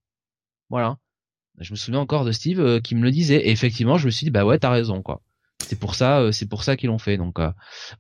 [0.70, 0.98] Voilà.
[1.58, 4.10] Je me souviens encore de Steve euh, qui me le disait, et effectivement, je me
[4.10, 5.20] suis dit, bah ouais, t'as raison, quoi.
[5.60, 7.16] C'est pour ça, euh, c'est pour ça qu'ils l'ont fait.
[7.16, 7.39] Donc,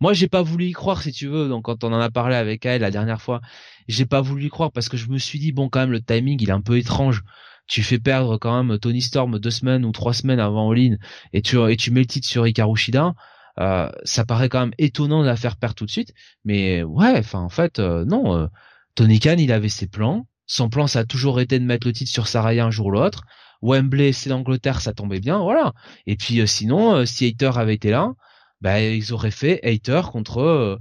[0.00, 1.48] moi, j'ai pas voulu y croire, si tu veux.
[1.48, 3.40] Donc, quand on en a parlé avec elle la dernière fois,
[3.88, 6.02] j'ai pas voulu y croire parce que je me suis dit, bon, quand même, le
[6.02, 7.22] timing, il est un peu étrange
[7.66, 10.96] tu fais perdre quand même Tony Storm deux semaines ou trois semaines avant All-In
[11.32, 13.14] et tu, et tu mets le titre sur Hikaru Shida,
[13.60, 16.12] euh, ça paraît quand même étonnant de la faire perdre tout de suite.
[16.44, 18.36] Mais ouais, enfin en fait, euh, non.
[18.36, 18.46] Euh,
[18.94, 20.26] Tony Khan, il avait ses plans.
[20.46, 22.90] Son plan, ça a toujours été de mettre le titre sur Saraya un jour ou
[22.92, 23.22] l'autre.
[23.62, 25.72] Wembley, c'est l'Angleterre, ça tombait bien, voilà.
[26.06, 28.12] Et puis sinon, si Hater avait été là,
[28.60, 30.78] bah, ils auraient fait Hater contre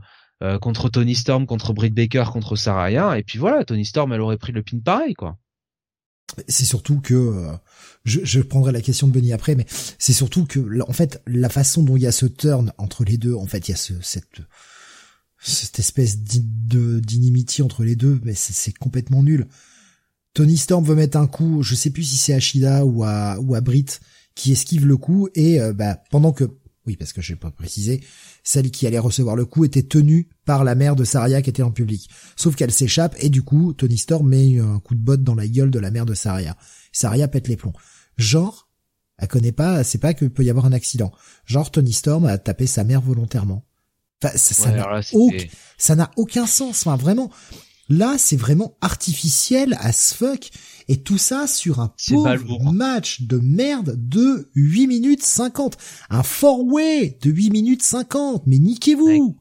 [0.62, 3.18] contre Tony Storm, contre Britt Baker, contre Saraya.
[3.18, 5.38] Et puis voilà, Tony Storm, elle aurait pris le pin pareil, quoi
[6.48, 7.52] c'est surtout que euh,
[8.06, 9.66] je, je, prendrai la question de Benny après, mais
[10.00, 13.18] c'est surtout que en fait la façon dont il y a ce turn entre les
[13.18, 14.42] deux, en fait il y a ce, cette
[15.40, 19.48] cette espèce de d'inimity entre les deux, mais c'est complètement nul.
[20.34, 23.54] Tony Storm veut mettre un coup, je sais plus si c'est à ou à ou
[23.56, 23.86] à Brit
[24.36, 26.46] qui esquive le coup et euh, bah, pendant que
[26.88, 28.04] oui parce que je vais pas préciser,
[28.44, 31.64] celle qui allait recevoir le coup était tenue par la mère de Saria qui était
[31.64, 32.10] en public.
[32.36, 35.48] Sauf qu'elle s'échappe et du coup, Tony Storm met un coup de botte dans la
[35.48, 36.58] gueule de la mère de Saria.
[36.92, 37.74] Saria pète les plombs.
[38.18, 38.70] Genre,
[39.18, 41.12] elle connaît pas, c'est pas que peut y avoir un accident.
[41.46, 43.66] Genre, Tony Storm a tapé sa mère volontairement.
[44.24, 47.32] Enfin, ça n'a aucun, aucun sens, enfin, vraiment.
[47.90, 50.50] Là, c'est vraiment artificiel as fuck.
[50.88, 55.78] Et tout ça sur un pauvre match de merde de 8 minutes 50.
[56.10, 58.44] Un four-way de 8 minutes 50.
[58.48, 59.38] Mais niquez-vous!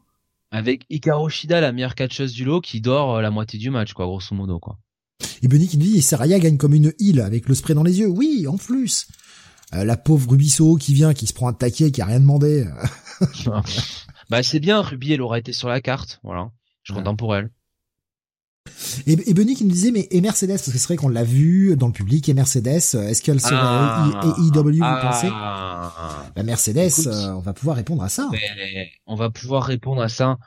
[0.51, 3.95] Avec, Hikaru Shida, la meilleure catcheuse du lot, qui dort euh, la moitié du match,
[3.95, 4.79] quoi, grosso modo, quoi.
[5.43, 8.01] Et Benny qui nous dit, Saraya gagne comme une île avec le spray dans les
[8.01, 8.09] yeux.
[8.09, 9.09] Oui, en plus.
[9.75, 12.67] Euh, la pauvre Rubisso qui vient, qui se prend un taquet, qui a rien demandé.
[14.31, 16.51] Bah c'est bien, Ruby, elle aura été sur la carte, voilà.
[16.83, 17.51] Je suis content pour elle.
[19.07, 21.25] Et, et Benny qui nous disait mais et Mercedes parce que c'est vrai qu'on l'a
[21.25, 25.29] vu dans le public et Mercedes est-ce qu'elle serait ah, EW vous pensez?
[25.29, 28.29] Bah, Mercedes euh, on va pouvoir répondre à ça.
[29.07, 30.39] on va pouvoir répondre à ça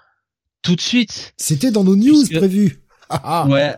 [0.66, 1.34] tout de suite.
[1.38, 2.82] C'était dans nos news prévues.
[3.48, 3.76] ouais,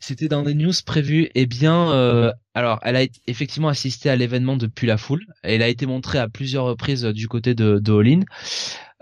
[0.00, 1.30] c'était dans des news prévues.
[1.36, 5.24] Eh bien, euh, alors, elle a effectivement assisté à l'événement depuis la foule.
[5.42, 8.24] Elle a été montrée à plusieurs reprises du côté de, de All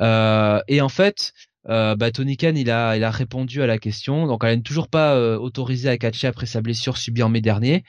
[0.00, 1.32] euh, et en fait,
[1.68, 4.26] euh, bah, Tony Khan, il a, il a répondu à la question.
[4.26, 7.40] Donc, elle n'est toujours pas euh, autorisée à catcher après sa blessure subie en mai
[7.40, 7.84] dernier.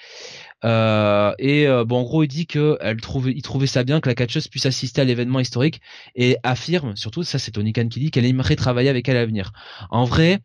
[0.64, 4.00] Euh, et euh, bon, en gros, il dit que elle trouvait, il trouvait ça bien
[4.00, 5.82] que la catcheuse puisse assister à l'événement historique
[6.16, 9.22] et affirme, surtout ça, c'est Tony Khan qui dit qu'elle aimerait travailler avec elle à
[9.22, 9.52] l'avenir.
[9.92, 10.40] En vrai,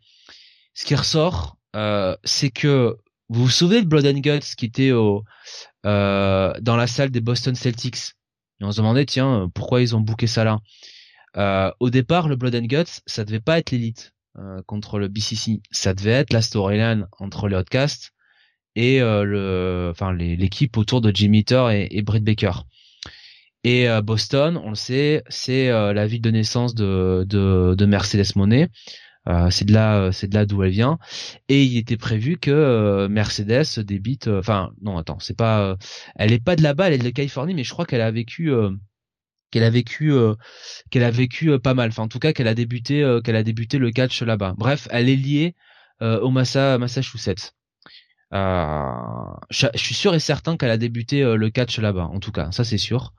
[0.73, 2.97] ce qui ressort, euh, c'est que
[3.29, 5.23] vous vous souvenez de Blood and Guts qui était au,
[5.85, 8.13] euh, dans la salle des Boston Celtics?
[8.59, 10.59] Et on se demandait tiens pourquoi ils ont booké ça là?
[11.37, 14.13] Euh, au départ, le Blood and Guts, ça devait pas être l'élite
[14.65, 18.13] contre le BCC, ça devait être la storyline entre les Outcasts
[18.77, 22.63] et le, enfin l'équipe autour de Jimmy Thor et, Britt Baker.
[23.65, 28.69] Et Boston, on le sait, c'est la ville de naissance de, de, de Mercedes Monet.
[29.27, 30.97] Euh, c'est de là, euh, c'est de là d'où elle vient.
[31.47, 34.27] Et il était prévu que euh, Mercedes débite.
[34.27, 35.77] Enfin, non, attends, c'est pas.
[36.15, 38.51] elle est pas de là-bas, elle est de Californie, mais je crois qu'elle a vécu
[39.51, 40.13] qu'elle a vécu
[40.89, 43.77] qu'elle a vécu pas mal enfin en tout cas qu'elle a débuté qu'elle a débuté
[43.77, 45.55] le catch là-bas bref elle est liée
[46.01, 47.53] au Massa, Massachusetts
[48.33, 48.93] euh,
[49.49, 52.51] je, suis sûr et certain qu'elle a débuté euh, le catch là-bas, en tout cas,
[52.51, 53.13] ça c'est sûr.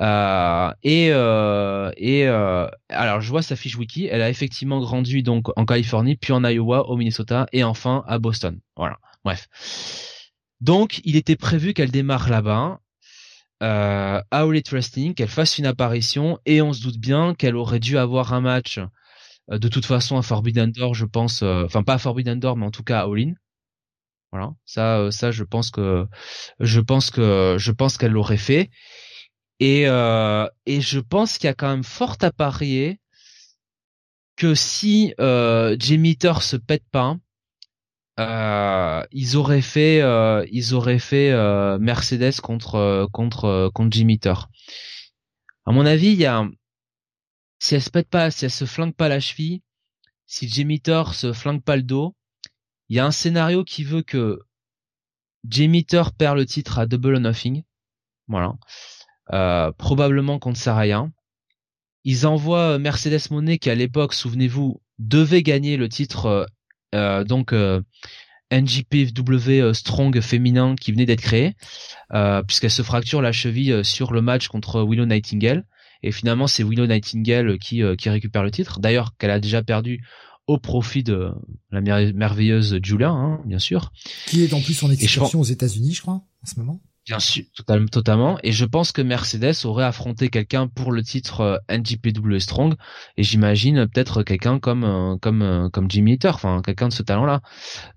[0.00, 1.08] Euh, et
[1.96, 6.32] et alors je vois sa fiche wiki, elle a effectivement grandi donc en Californie, puis
[6.32, 8.60] en Iowa, au Minnesota et enfin à Boston.
[8.76, 8.98] Voilà.
[9.24, 9.48] Bref.
[10.60, 12.80] Donc il était prévu qu'elle démarre là-bas.
[13.62, 17.80] Euh, à All Wrestling, qu'elle fasse une apparition et on se doute bien qu'elle aurait
[17.80, 18.80] dû avoir un match
[19.48, 22.70] de toute façon à Forbidden Door, je pense, enfin pas à Forbidden Door, mais en
[22.70, 23.34] tout cas à All In.
[24.34, 26.08] Voilà, ça, euh, ça, je pense que,
[26.58, 28.68] je pense que, je pense qu'elle l'aurait fait.
[29.60, 32.98] Et euh, et je pense qu'il y a quand même fort à parier
[34.34, 37.16] que si euh, Jamie se pète pas, euh,
[38.18, 44.48] ils auraient fait, euh, ils auraient fait euh, Mercedes contre contre contre Jimmy Thor.
[45.66, 46.46] À mon avis, il y a
[47.58, 49.62] si elle se pète pas, si elle se flingue pas la cheville,
[50.26, 52.14] si Jimmy Thor se flingue pas le dos,
[52.88, 54.40] il y a un scénario qui veut que
[55.48, 57.64] Jamie Thor perd le titre à Double or Nothing.
[58.28, 58.54] Voilà.
[59.32, 61.06] Euh, probablement contre Saraya.
[62.04, 66.46] Ils envoient euh, Mercedes Monet qui à l'époque, souvenez-vous, devait gagner le titre euh, euh
[67.24, 67.80] donc euh,
[68.52, 71.54] NJPW Strong féminin qui venait d'être créé,
[72.46, 75.66] puisqu'elle se fracture la cheville sur le match contre Willow Nightingale.
[76.02, 78.78] Et finalement, c'est Willow Nightingale qui, qui récupère le titre.
[78.78, 80.04] D'ailleurs, qu'elle a déjà perdu
[80.46, 81.32] au profit de
[81.70, 83.92] la merveilleuse Julia, hein, bien sûr.
[84.26, 86.80] Qui est en plus en excursion aux États-Unis, je crois, en ce moment.
[87.06, 87.44] Bien sûr,
[87.92, 88.38] totalement.
[88.42, 92.76] Et je pense que Mercedes aurait affronté quelqu'un pour le titre euh, NGPW Strong.
[93.18, 97.02] Et j'imagine peut-être quelqu'un comme euh, comme euh, comme Jimmy Hitter, enfin quelqu'un de ce
[97.02, 97.42] talent-là.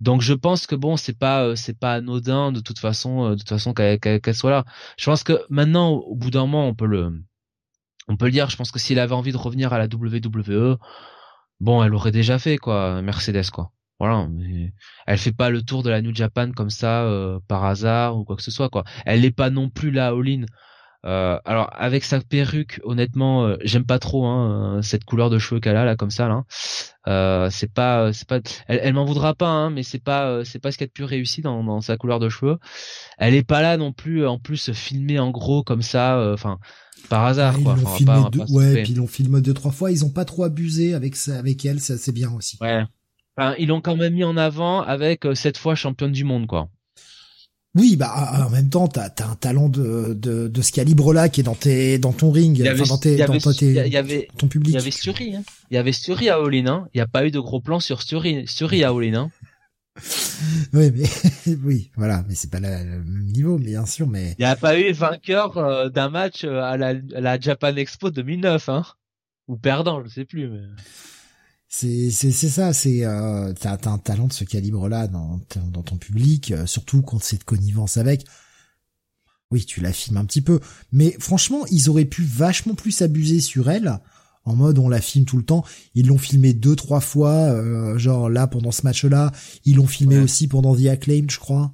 [0.02, 3.48] Donc je pense que bon, c'est pas c'est pas anodin de toute façon, de toute
[3.48, 4.66] façon qu'elle soit là.
[4.98, 7.14] Je pense que maintenant, au bout d'un moment, on peut le
[8.10, 8.50] on peut le dire.
[8.50, 10.78] Je pense que s'il avait envie de revenir à la WWE,
[11.62, 13.72] bon, elle aurait déjà fait quoi, Mercedes quoi.
[14.00, 14.74] Voilà, mais
[15.08, 18.26] elle fait pas le tour de la New Japan comme ça euh, par hasard ou
[18.26, 18.84] quoi que ce soit quoi.
[19.06, 20.46] Elle n'est pas non plus là all-in.
[21.06, 25.60] Euh, alors avec sa perruque, honnêtement, euh, j'aime pas trop hein, cette couleur de cheveux
[25.60, 26.44] qu'elle a là comme ça là.
[27.08, 30.60] Euh, c'est pas, c'est pas, elle, elle m'en voudra pas, hein, mais c'est pas, c'est
[30.60, 32.58] pas ce qu'il y a de plus réussi dans, dans sa couleur de cheveux.
[33.18, 36.32] Elle est pas là non plus, en plus filmée en gros comme ça.
[36.34, 36.58] Enfin,
[37.10, 37.78] par hasard quoi.
[37.80, 39.92] Ils filmé deux, ouais, puis ils l'ont filmé deux trois fois.
[39.92, 42.58] Ils ont pas trop abusé avec ça, avec elle, ça c'est bien aussi.
[42.60, 42.84] Ouais.
[43.38, 46.48] Enfin, ils l'ont quand même mis en avant avec euh, cette fois championne du monde
[46.48, 46.70] quoi.
[47.76, 50.72] Oui, bah ah, ah, en même temps, t'as as un talent de, de, de ce
[50.72, 54.28] calibre-là qui est dans tes dans ton ring, enfin dans tes dans tes, y avait,
[54.38, 54.74] ton public.
[54.74, 55.44] Il y avait hein.
[55.70, 56.88] Il y avait Sturi à Olin, hein.
[56.94, 59.32] Il n'y a pas eu de gros plan sur Sturi, Sturi à Olin, hein.
[60.74, 64.46] oui, mais oui, voilà, mais c'est pas le même niveau, bien sûr, mais il n'y
[64.46, 68.70] a pas eu vainqueur euh, d'un match euh, à la, à la Japan Expo 2009,
[68.70, 68.86] hein,
[69.48, 70.48] ou perdant, je sais plus.
[70.50, 70.62] Mais...
[71.70, 75.40] C'est c'est c'est ça, c'est euh, t'as un talent de ce calibre-là dans
[75.72, 78.26] dans ton public, euh, surtout quand c'est de connivence avec.
[79.52, 80.60] Oui, tu la filmes un petit peu,
[80.92, 84.00] mais franchement, ils auraient pu vachement plus abuser sur elle
[84.44, 85.66] en mode on la filme tout le temps.
[85.94, 89.32] Ils l'ont filmé deux trois fois, euh, genre là pendant ce match-là.
[89.66, 91.74] Ils l'ont filmé aussi pendant The Acclaimed, je crois.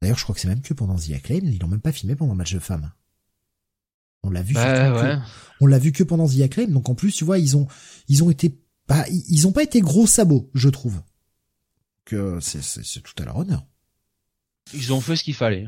[0.00, 2.14] D'ailleurs, je crois que c'est même que pendant The Acclaimed, ils l'ont même pas filmé
[2.14, 2.92] pendant le match de femmes.
[4.22, 4.54] On l'a vu.
[4.54, 5.18] Bah, que- ouais.
[5.60, 6.68] on l'a vu que pendant The Acclaim.
[6.68, 7.66] Donc en plus, tu vois, ils ont,
[8.08, 8.56] ils ont été,
[8.88, 11.00] bah, ils ont pas été gros sabots, je trouve.
[12.04, 13.64] Que c'est, c'est, c'est tout à leur honneur.
[14.72, 15.66] Ils ont fait ce qu'il fallait.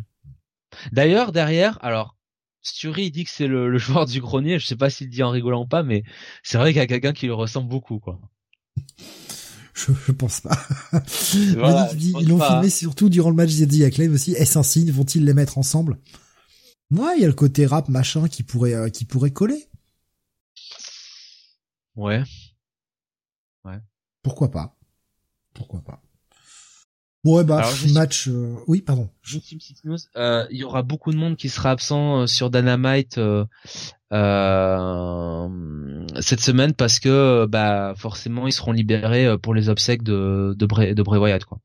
[0.92, 2.16] D'ailleurs, derrière, alors,
[2.62, 4.58] Sturi il dit que c'est le, le joueur du grenier.
[4.58, 6.02] Je sais pas s'il le dit en rigolant ou pas, mais
[6.42, 8.20] c'est vrai qu'il y a quelqu'un qui le ressemble beaucoup, quoi.
[9.74, 10.58] Je, je pense pas.
[11.57, 14.12] Voilà, Monique je dit, pense ils l'ont filmé surtout durant le match de The Acclaim
[14.12, 14.32] aussi.
[14.32, 14.90] Est-ce un signe?
[14.90, 15.99] Vont-ils les mettre ensemble?
[16.90, 19.68] Ouais, il y a le côté rap machin qui pourrait, euh, qui pourrait coller.
[21.97, 22.23] Ouais.
[24.22, 24.76] Pourquoi pas
[25.55, 26.02] Pourquoi pas
[27.24, 28.28] Ouais, bah Alors, je- match.
[28.28, 29.08] euh, Oui, pardon.
[29.22, 29.97] Juste une petite news.
[30.16, 33.44] Euh, il y aura beaucoup de monde qui sera absent euh, sur Dynamite euh,
[34.12, 40.55] euh, cette semaine parce que bah forcément ils seront libérés euh, pour les obsèques de
[40.56, 41.60] de Bray, de Bray Wyatt quoi.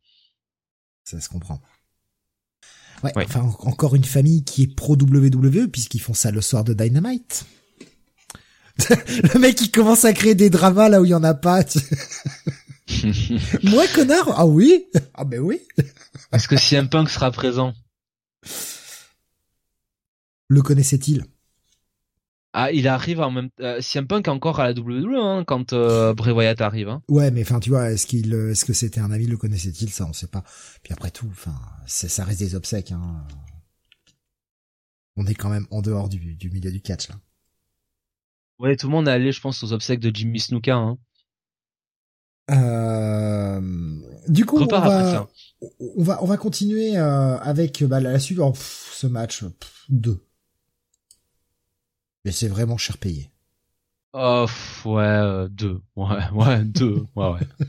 [1.03, 1.61] Ça se comprend.
[3.03, 3.25] Ouais, Ouais.
[3.25, 6.73] enfin en- encore une famille qui est pro WWE puisqu'ils font ça le soir de
[6.73, 7.45] Dynamite.
[8.89, 11.63] le mec il commence à créer des dramas là où il y en a pas.
[11.63, 11.79] tu-
[13.63, 15.59] Moi connard Ah oui Ah ben oui.
[16.31, 17.73] Est-ce que CM Punk sera présent?
[20.47, 21.25] Le connaissait-il?
[22.57, 26.13] Ah, il arrive en même euh, CM Punk encore à la WWE hein, quand euh,
[26.13, 26.87] Bray Wyatt arrive.
[26.87, 27.01] Hein.
[27.09, 29.89] Ouais, mais enfin tu vois, est-ce qu'il, euh, est-ce que c'était un ami, le connaissait-il
[29.89, 30.43] Ça on sait pas.
[30.83, 31.55] Puis après tout, enfin,
[31.87, 32.91] ça reste des obsèques.
[32.93, 33.25] Hein.
[35.17, 37.15] On est quand même en dehors du, du milieu du catch là.
[38.59, 40.75] Ouais, tout le monde est allé, je pense, aux obsèques de Jimmy Snuka.
[40.75, 40.97] Hein.
[42.51, 43.59] Euh,
[44.27, 45.27] du coup, on va,
[45.79, 48.39] on va, on va continuer euh, avec bah, la, la suite.
[48.39, 50.23] Oh, pff, ce match, pff, deux.
[52.23, 53.29] Mais c'est vraiment cher payé.
[54.13, 55.81] Oh pff, ouais, euh, deux.
[55.95, 57.05] Ouais, ouais, deux.
[57.15, 57.39] Ouais, ouais.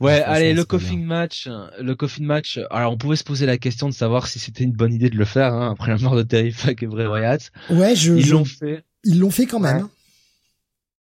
[0.00, 2.58] Ouais, allez, le coffin match, euh, le coffin match.
[2.70, 5.16] Alors, on pouvait se poser la question de savoir si c'était une bonne idée de
[5.16, 7.50] le faire hein, après la mort de Terry Funk et Bray Wyatt.
[7.70, 8.84] Ouais, je, Ils je- l'ont fait.
[9.04, 9.82] Ils l'ont fait quand même.
[9.82, 9.88] Ouais.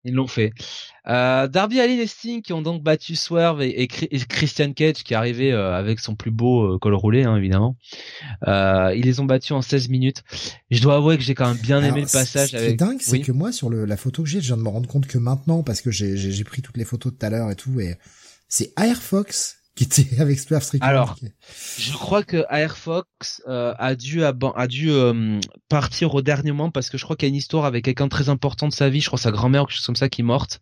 [0.05, 0.53] Ils l'ont fait.
[1.07, 4.71] Euh, Darby Allin et Sting qui ont donc battu Swerve et, et Chri- et Christian
[4.71, 7.75] Cage qui est arrivé euh, avec son plus beau euh, col roulé hein, évidemment.
[8.47, 10.23] Euh, ils les ont battus en 16 minutes.
[10.71, 12.65] Je dois avouer que j'ai quand même bien Alors, aimé le passage Ce qui est
[12.67, 12.79] avec.
[12.79, 13.21] dingue, c'est Oui.
[13.23, 15.17] que moi, sur le, la photo que j'ai, je viens de me rendre compte que
[15.17, 17.95] maintenant, parce que j'ai pris toutes les photos de tout à l'heure et tout, et
[18.47, 20.89] c'est Air Fox qui était avec Swerve Strickland.
[20.89, 21.15] Alors,
[21.77, 24.33] Je crois que Air Fox euh, a dû a
[24.67, 27.63] dû euh, partir au dernier moment parce que je crois qu'il y a une histoire
[27.65, 29.85] avec quelqu'un de très important de sa vie, je crois sa grand-mère ou quelque chose
[29.85, 30.59] comme ça qui est morte.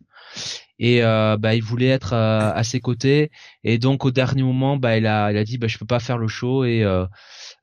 [0.78, 3.30] Et euh, bah il voulait être euh, à ses côtés
[3.64, 5.98] et donc au dernier moment bah il a il a dit bah je peux pas
[5.98, 7.04] faire le show et euh,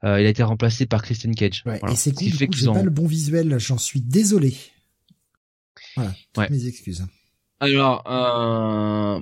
[0.04, 1.64] euh, il a été remplacé par Christian Cage.
[1.66, 1.94] Ouais, Voilà.
[1.94, 4.58] et c'est Ce cool, qu'ils j'ai ont- pas le bon visuel, j'en suis désolé.
[5.96, 6.50] Voilà, toutes Ouais.
[6.50, 7.06] mes excuses.
[7.62, 9.22] Alors, euh,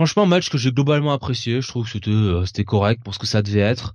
[0.00, 1.60] franchement, match que j'ai globalement apprécié.
[1.60, 3.92] Je trouve que c'était euh, c'était correct pour ce que ça devait être.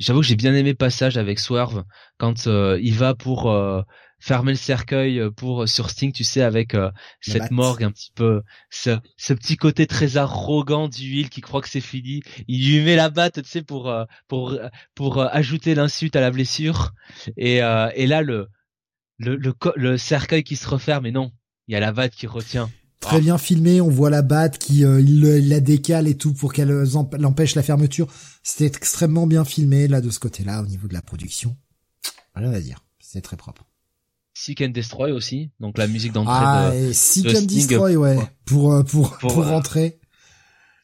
[0.00, 1.84] J'avoue que j'ai bien aimé le passage avec Swerve
[2.18, 3.80] quand euh, il va pour euh,
[4.18, 8.10] fermer le cercueil euh, pour sur Sting, tu sais, avec euh, cette morgue un petit
[8.16, 12.22] peu, ce, ce petit côté très arrogant du Hill qui croit que c'est fini.
[12.48, 14.58] Il lui met la batte, tu sais, pour euh, pour
[14.96, 16.90] pour euh, ajouter l'insulte à la blessure.
[17.36, 18.48] Et euh, et là le
[19.18, 21.30] le le, le cercueil qui se referme, mais non,
[21.68, 22.68] il y a la batte qui retient.
[23.04, 23.20] Très Ah.
[23.20, 26.52] bien filmé, on voit la batte qui euh, il, il la décale et tout pour
[26.52, 28.08] qu'elle euh, emp- l'empêche la fermeture.
[28.42, 31.56] C'était extrêmement bien filmé là de ce côté-là au niveau de la production.
[32.34, 33.64] Rien à dire, c'est très propre.
[34.36, 36.76] Seek and Destroy aussi, donc la musique d'entrée Ah, de...
[36.76, 40.00] et Seek de and Destroy, ouais, pour- pour euh, pour pour, pour, euh, rentrer.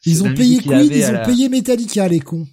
[0.05, 2.47] Ils ont payé Queen, ils ont la- payé Metallica, les cons.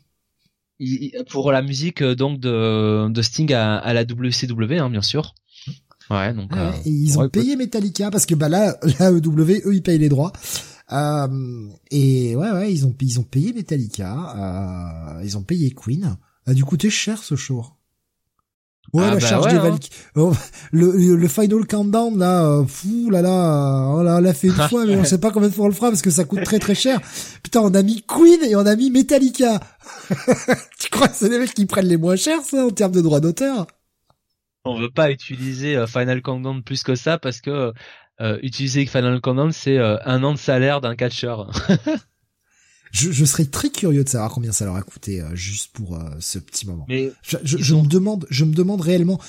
[0.81, 5.03] il- pour la musique euh, donc de, de Sting à, à la WCW, hein, bien
[5.03, 5.35] sûr.
[6.11, 7.33] Ouais, donc Ouais, euh, et ils ont ouais, écoute.
[7.33, 10.33] payé Metallica parce que bah là, la EW, eux, ils payent les droits.
[10.93, 16.17] Euh, et ouais, ouais, ils ont ils ont payé Metallica, euh, ils ont payé Queen.
[16.47, 17.63] A dû coûter cher ce show.
[18.95, 19.79] Ouais, Ah la bah charge ouais, des hein.
[20.17, 20.33] Oh,
[20.73, 24.47] le, le le final countdown là, euh, fou là là, on l'a on l'a fait
[24.49, 26.25] une fois, mais on sait pas combien de fois on le fera parce que ça
[26.25, 26.99] coûte très très cher.
[27.43, 29.61] Putain, on a mis Queen et on a mis Metallica.
[30.79, 33.03] tu crois que c'est les mecs qui prennent les moins chers ça en termes de
[33.03, 33.67] droits d'auteur?
[34.69, 37.73] On veut pas utiliser euh, Final Countdown plus que ça parce que
[38.21, 41.51] euh, utiliser Final Countdown c'est euh, un an de salaire d'un catcheur.
[42.91, 45.99] Je, je serais très curieux de savoir combien ça leur a coûté euh, juste pour
[46.21, 46.87] ce petit moment.
[46.89, 49.21] Mais Je, je, ils je ont- me demande, je me demande réellement.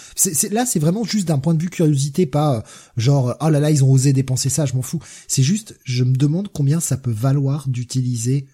[0.52, 2.64] Là, c'est vraiment juste d'un point de vue curiosité, pas
[2.96, 5.02] genre oh là là ils ont osé dépenser ça, je m'en fous.
[5.28, 8.48] C'est juste, je me demande combien ça peut valoir d'utiliser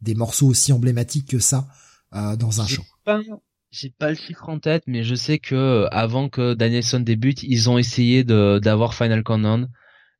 [0.00, 1.66] des morceaux aussi emblématiques que ça
[2.12, 2.82] dans un show.
[3.04, 3.18] pas,
[3.72, 7.42] j'ai pas le chiffre en tête, mais je sais que euh, avant que Danielson débute,
[7.42, 9.68] ils ont essayé de d'avoir Final Countdown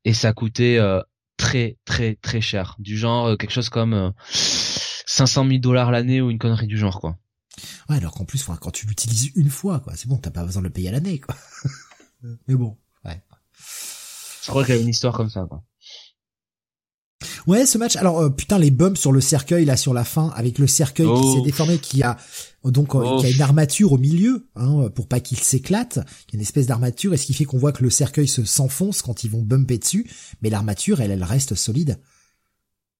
[0.04, 1.00] et ça coûtait euh,
[1.36, 6.22] très très très cher, du genre euh, quelque chose comme euh, 500 000 dollars l'année
[6.22, 7.18] ou une connerie du genre quoi.
[7.90, 10.62] Ouais, alors qu'en plus, quand tu l'utilises une fois, quoi, c'est bon, t'as pas besoin
[10.62, 11.36] de le payer à l'année, quoi.
[12.48, 13.22] Mais bon, ouais.
[14.42, 15.62] Je crois qu'il y a une histoire comme ça, quoi.
[17.46, 17.96] Ouais, ce match.
[17.96, 21.06] Alors euh, putain, les bumps sur le cercueil là sur la fin, avec le cercueil
[21.06, 21.44] qui s'est oh.
[21.44, 22.16] déformé, qui a
[22.64, 25.96] donc euh, qui a une armature au milieu, hein, pour pas qu'il s'éclate.
[26.28, 28.28] Il y a une espèce d'armature, et ce qui fait qu'on voit que le cercueil
[28.28, 30.08] se s'enfonce quand ils vont bumper dessus,
[30.40, 31.98] mais l'armature, elle, elle reste solide.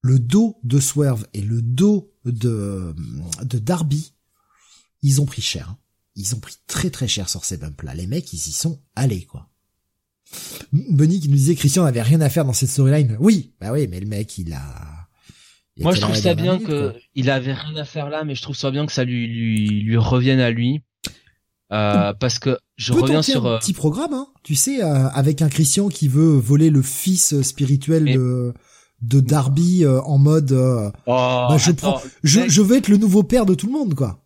[0.01, 2.95] Le dos de Swerve et le dos de
[3.43, 4.15] de Darby,
[5.03, 5.71] ils ont pris cher.
[5.71, 5.79] Hein.
[6.17, 7.95] Ils ont pris très très cher sur ces bumps là.
[7.95, 9.52] Les mecs, ils y sont allés quoi.
[10.73, 13.17] Bunny qui nous disait Christian n'avait rien à faire dans cette storyline.
[13.21, 14.63] Oui, bah oui, mais le mec, il a.
[15.79, 18.57] Moi, je trouve ça bien que il avait rien à faire là, mais je trouve
[18.57, 20.83] ça bien que ça lui lui, lui revienne à lui.
[21.73, 25.41] Euh, parce que je reviens sur un euh, petit programme, hein, tu sais, euh, avec
[25.41, 28.53] un Christian qui veut voler le fils spirituel de
[29.01, 30.53] de Darby en mode.
[30.53, 33.95] Oh, bah, je prends, je, je vais être le nouveau père de tout le monde,
[33.95, 34.19] quoi.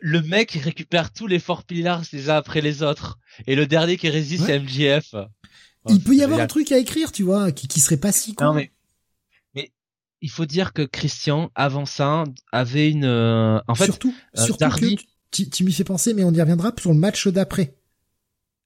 [0.00, 3.66] Le, mec il récupère tous les Four Pillars les uns après les autres, et le
[3.66, 5.14] dernier qui résiste, c'est MJF
[5.88, 8.34] il peut y avoir un truc à écrire, tu vois, qui, qui serait pas si
[8.34, 8.46] con.
[8.46, 8.72] Non mais,
[9.54, 9.72] mais
[10.20, 14.68] il faut dire que Christian avant ça avait une, euh, en fait, surtout, euh, surtout
[14.70, 14.96] que
[15.30, 17.76] tu, tu m'y fais penser, mais on y reviendra sur le match d'après.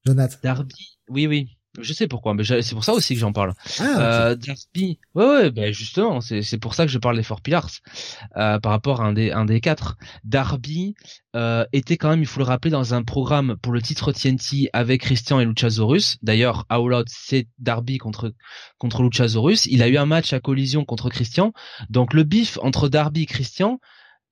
[0.06, 0.36] Jonathan.
[0.42, 1.57] Darby, oui oui.
[1.80, 3.54] Je sais pourquoi, mais c'est pour ça aussi que j'en parle.
[3.78, 7.22] Ah, euh, Darby, ouais, ouais, ben justement, c'est c'est pour ça que je parle des
[7.22, 7.70] Four Pillars
[8.36, 9.96] euh, par rapport à un des un des quatre.
[10.24, 10.94] Darby
[11.36, 14.70] euh, était quand même, il faut le rappeler, dans un programme pour le titre TNT
[14.72, 16.18] avec Christian et Luchasaurus.
[16.22, 18.34] D'ailleurs, All Out, c'est Darby contre
[18.78, 19.66] contre Luchasaurus.
[19.66, 21.52] Il a eu un match à collision contre Christian.
[21.90, 23.80] Donc le bif entre Darby et Christian,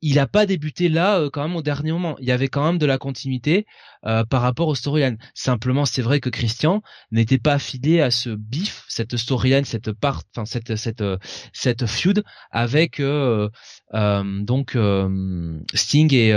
[0.03, 2.17] il a pas débuté là euh, quand même au dernier moment.
[2.21, 3.67] Il y avait quand même de la continuité
[4.05, 5.19] euh, par rapport au storyline.
[5.35, 10.23] Simplement, c'est vrai que Christian n'était pas affilié à ce bif, cette storyline, cette part,
[10.35, 11.19] enfin cette cette euh,
[11.53, 14.79] cette feud avec donc
[15.75, 16.29] Sting et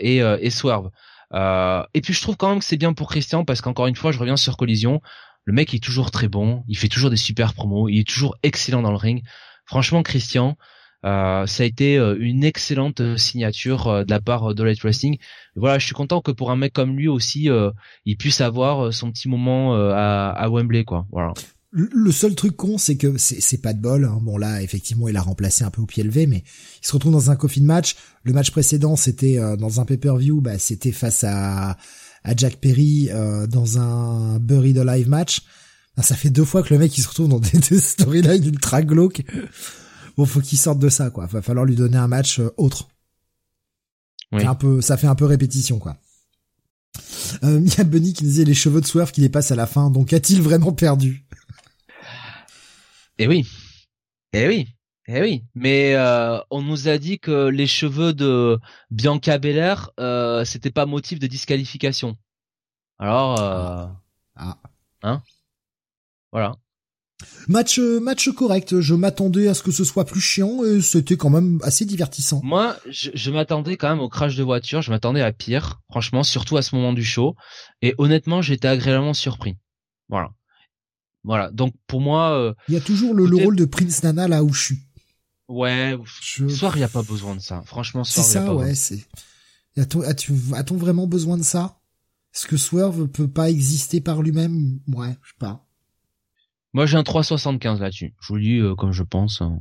[0.00, 0.90] et, et Swerve.
[1.32, 4.12] et puis je trouve quand même que c'est bien pour Christian parce qu'encore une fois,
[4.12, 5.00] je reviens sur Collision.
[5.44, 8.36] Le mec est toujours très bon, il fait toujours des super promos, il est toujours
[8.42, 9.22] excellent dans le ring.
[9.64, 10.56] Franchement, Christian,
[11.04, 15.18] euh, ça a été euh, une excellente euh, signature de la part Light Wrestling.
[15.54, 17.48] Voilà, je suis content que pour un mec comme lui aussi,
[18.04, 21.06] il puisse avoir son petit moment à, à Wembley, quoi.
[21.10, 21.32] Voilà.
[21.70, 24.04] Le seul truc con, c'est que c'est pas de bol.
[24.04, 24.18] Hein.
[24.22, 26.42] Bon là, effectivement, il a remplacé un peu au pied levé, mais
[26.82, 27.96] il se retrouve dans un coffin match.
[28.22, 31.76] Le match précédent, c'était dans un pay-per-view, bah, c'était face à,
[32.24, 33.10] à Jack Perry
[33.48, 35.42] dans un Buried Alive match.
[36.00, 38.82] Ça fait deux fois que le mec il se retrouve dans des, des storylines ultra
[38.82, 39.22] glauques.
[40.18, 41.26] Bon, faut qu'il sorte de ça, quoi.
[41.26, 42.88] Va falloir lui donner un match euh, autre.
[44.32, 45.96] Un peu, ça fait un peu répétition, quoi.
[47.44, 49.68] Euh, il y a Bunny qui disait les cheveux de Swerve qui dépassent à la
[49.68, 51.24] fin, donc a-t-il vraiment perdu?
[53.18, 53.48] Eh oui,
[54.32, 54.66] eh oui,
[55.06, 55.44] eh oui.
[55.54, 58.58] Mais euh, on nous a dit que les cheveux de
[58.90, 62.16] Bianca Belair, euh, c'était pas motif de disqualification.
[62.98, 63.86] Alors, euh,
[64.34, 64.58] ah.
[65.02, 65.22] hein?
[66.32, 66.56] Voilà.
[67.48, 68.80] Match match correct.
[68.80, 72.40] Je m'attendais à ce que ce soit plus chiant et c'était quand même assez divertissant.
[72.44, 74.82] Moi, je, m'attendais quand même au crash de voiture.
[74.82, 77.34] Je m'attendais à pire, franchement, surtout à ce moment du show.
[77.82, 79.56] Et honnêtement, j'étais agréablement surpris.
[80.08, 80.30] Voilà,
[81.24, 81.50] voilà.
[81.50, 84.52] Donc pour moi, euh, il y a toujours le, rôle de Prince Nana là où
[84.52, 84.78] je suis.
[85.48, 85.96] Ouais.
[86.48, 87.62] Soir, il y a pas besoin de ça.
[87.64, 88.54] Franchement, soir, c'est ça.
[88.54, 89.06] ouais, c'est.
[89.76, 91.80] A-t-on vraiment besoin de ça?
[92.34, 94.80] Est-ce que Swerve peut pas exister par lui-même?
[94.88, 95.67] Ouais, je sais pas.
[96.74, 98.14] Moi, j'ai un 3,75 là-dessus.
[98.20, 99.40] Je vous dis euh, comme je pense.
[99.40, 99.58] Hein.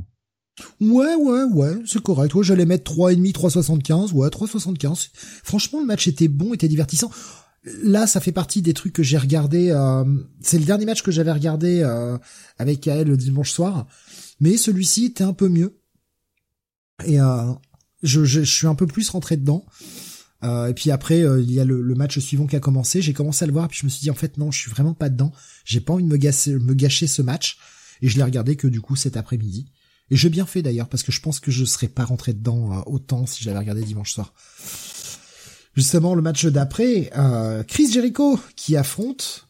[0.82, 2.34] Ouais, ouais, ouais, c'est correct.
[2.34, 4.12] Ouais, j'allais mettre 3,5, 3,75.
[4.14, 5.10] Ouais, 3,75.
[5.44, 7.12] Franchement, le match était bon, était divertissant.
[7.84, 9.70] Là, ça fait partie des trucs que j'ai regardé.
[9.72, 10.04] Euh,
[10.42, 12.18] c'est le dernier match que j'avais regardé euh,
[12.58, 13.88] avec Kael le dimanche soir.
[14.40, 15.80] Mais celui-ci était un peu mieux.
[17.06, 19.64] Et je, je, je, suis un peu plus rentré dedans.
[20.44, 23.02] Euh, et puis après, euh, il y a le, match suivant qui a commencé.
[23.02, 24.72] J'ai commencé à le voir, puis je me suis dit en fait non, je suis
[24.72, 25.32] vraiment pas dedans.
[25.66, 27.58] J'ai pas envie de me, me gâcher ce match.
[28.02, 29.72] Et je l'ai regardé que du coup cet après-midi.
[30.10, 32.72] Et j'ai bien fait d'ailleurs parce que je pense que je serais pas rentré dedans
[32.72, 34.34] euh, autant si je l'avais regardé dimanche soir.
[35.76, 37.12] Justement, le match d'après,
[37.68, 39.48] Chris Jericho qui affronte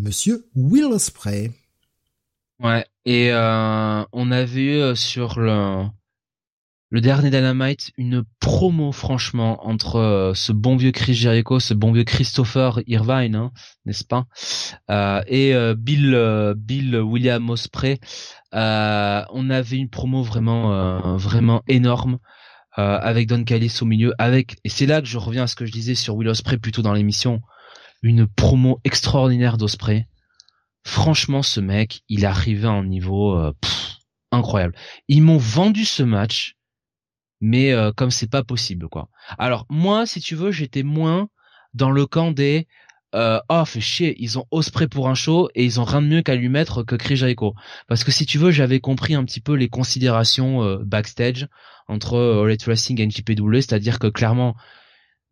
[0.00, 1.52] Monsieur Will Ospreay.
[2.58, 2.84] Ouais.
[3.04, 5.84] Et on a vu sur le
[6.90, 11.92] le dernier Dynamite, une promo franchement entre euh, ce bon vieux Chris Jericho, ce bon
[11.92, 13.52] vieux Christopher Irvine, hein,
[13.86, 14.26] n'est-ce pas,
[14.90, 18.00] euh, et euh, Bill Bill William Osprey.
[18.52, 22.18] on avait une promo vraiment vraiment énorme
[22.72, 25.66] avec Don Callis au milieu, avec et c'est là que je reviens à ce que
[25.66, 27.40] je disais sur Will Osprey plutôt dans l'émission,
[28.02, 30.08] une promo extraordinaire d'Osprey.
[30.84, 33.38] Franchement, ce mec, il arrivé à un niveau
[34.32, 34.74] incroyable.
[35.08, 36.56] Ils m'ont vendu ce match
[37.40, 39.08] mais comme c'est pas possible quoi.
[39.38, 41.28] Alors moi, si tu veux, j'étais moins
[41.74, 42.66] dans le camp des
[43.14, 46.06] euh, oh fait chier, ils ont Osprey pour un show et ils ont rien de
[46.06, 47.20] mieux qu'à lui mettre que Chris.
[47.88, 51.48] Parce que si tu veux, j'avais compris un petit peu les considérations euh, backstage
[51.88, 54.54] entre euh, All Wrestling et NJPW, c'est-à-dire que clairement,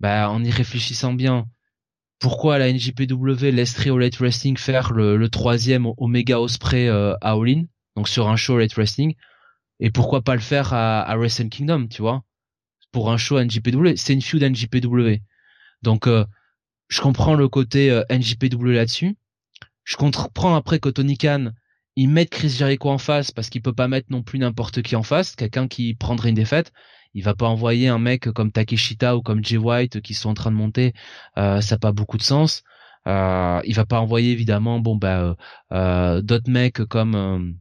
[0.00, 1.46] bah en y réfléchissant bien,
[2.18, 8.08] pourquoi la NJPW laisserait All Wrestling faire le, troisième Omega Osprey euh, à All donc
[8.08, 9.14] sur un show All Wrestling,
[9.80, 12.24] et pourquoi pas le faire à, à Wrestle Kingdom, tu vois,
[12.92, 15.22] pour un show NJPW, c'est une feud NJPW.
[15.82, 16.24] Donc euh,
[16.88, 19.16] je comprends le côté euh, NJPW là-dessus.
[19.84, 21.52] Je comprends après que Tony Khan
[21.98, 24.94] il met Chris Jericho en face parce qu'il peut pas mettre non plus n'importe qui
[24.94, 26.72] en face, quelqu'un qui prendrait une défaite.
[27.12, 30.34] Il va pas envoyer un mec comme Takeshita ou comme Jay White qui sont en
[30.34, 30.94] train de monter,
[31.38, 32.62] euh, ça n'a pas beaucoup de sens.
[33.08, 35.34] Euh, il va pas envoyer évidemment bon bah euh,
[35.72, 37.52] euh d'autres mecs comme euh,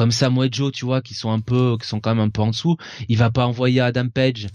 [0.00, 2.40] comme Samuel Joe, tu vois, qui sont un peu qui sont quand même un peu
[2.40, 2.78] en dessous.
[3.10, 4.46] Il va pas envoyer Adam Page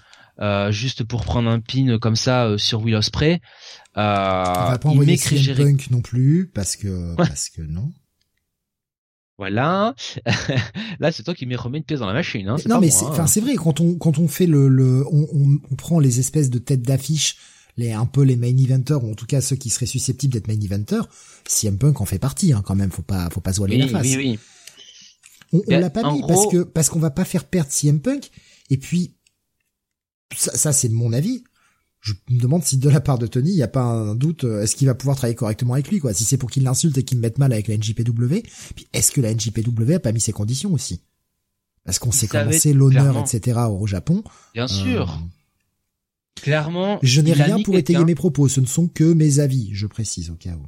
[0.42, 3.42] euh, juste pour prendre un pin comme ça euh, sur Will Ospreay.
[3.96, 7.94] Euh, il va pas envoyer CM Punk non plus parce que parce que non.
[9.38, 9.94] Voilà.
[11.00, 12.50] Là, c'est toi qui me remets une pièce dans la machine.
[12.50, 15.28] Hein, non, mais c'est, enfin, c'est vrai quand on quand on fait le, le on,
[15.32, 17.38] on, on prend les espèces de têtes d'affiche,
[17.78, 20.48] les un peu les main eventers ou en tout cas ceux qui seraient susceptibles d'être
[20.48, 21.08] main eventers.
[21.46, 22.90] CM Punk en fait partie hein, quand même.
[22.90, 24.08] Faut pas faut pas se voiler la face.
[24.08, 24.40] Oui, oui.
[25.54, 28.30] On, on l'a pas mis parce que parce qu'on va pas faire perdre CM Punk.
[28.70, 29.16] Et puis
[30.36, 31.44] ça, c'est mon avis.
[32.02, 34.44] Je me demande si de la part de Tony, il n'y a pas un doute,
[34.44, 36.14] euh, est-ce qu'il va pouvoir travailler correctement avec lui, quoi.
[36.14, 38.44] Si c'est pour qu'il l'insulte et qu'il me mette mal avec la NJPW,
[38.76, 41.02] puis est-ce que la NJPW a pas mis ses conditions aussi?
[41.84, 43.60] Parce qu'on sait comment c'est l'honneur, etc.
[43.70, 44.24] au Japon.
[44.54, 45.10] Bien sûr.
[45.10, 47.00] Euh, clairement.
[47.02, 50.30] Je n'ai rien pour étayer mes propos, ce ne sont que mes avis, je précise
[50.30, 50.68] au cas où.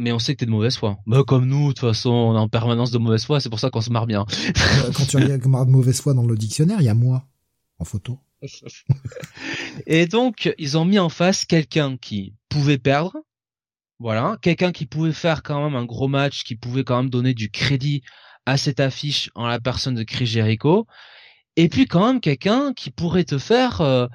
[0.00, 0.98] Mais on sait que t'es de mauvaise foi.
[1.06, 3.60] Bah, comme nous, de toute façon, on est en permanence de mauvaise foi, c'est pour
[3.60, 4.24] ça qu'on se marre bien.
[4.30, 7.26] Euh, quand tu regardes de mauvaise foi dans le dictionnaire, il y a moi
[7.78, 8.18] en photo.
[9.86, 13.18] et donc, ils ont mis en face quelqu'un qui pouvait perdre,
[13.98, 17.34] voilà, quelqu'un qui pouvait faire quand même un gros match, qui pouvait quand même donner
[17.34, 18.02] du crédit
[18.46, 20.86] à cette affiche en la personne de Chris Jericho,
[21.56, 24.06] et puis quand même quelqu'un qui pourrait te faire euh,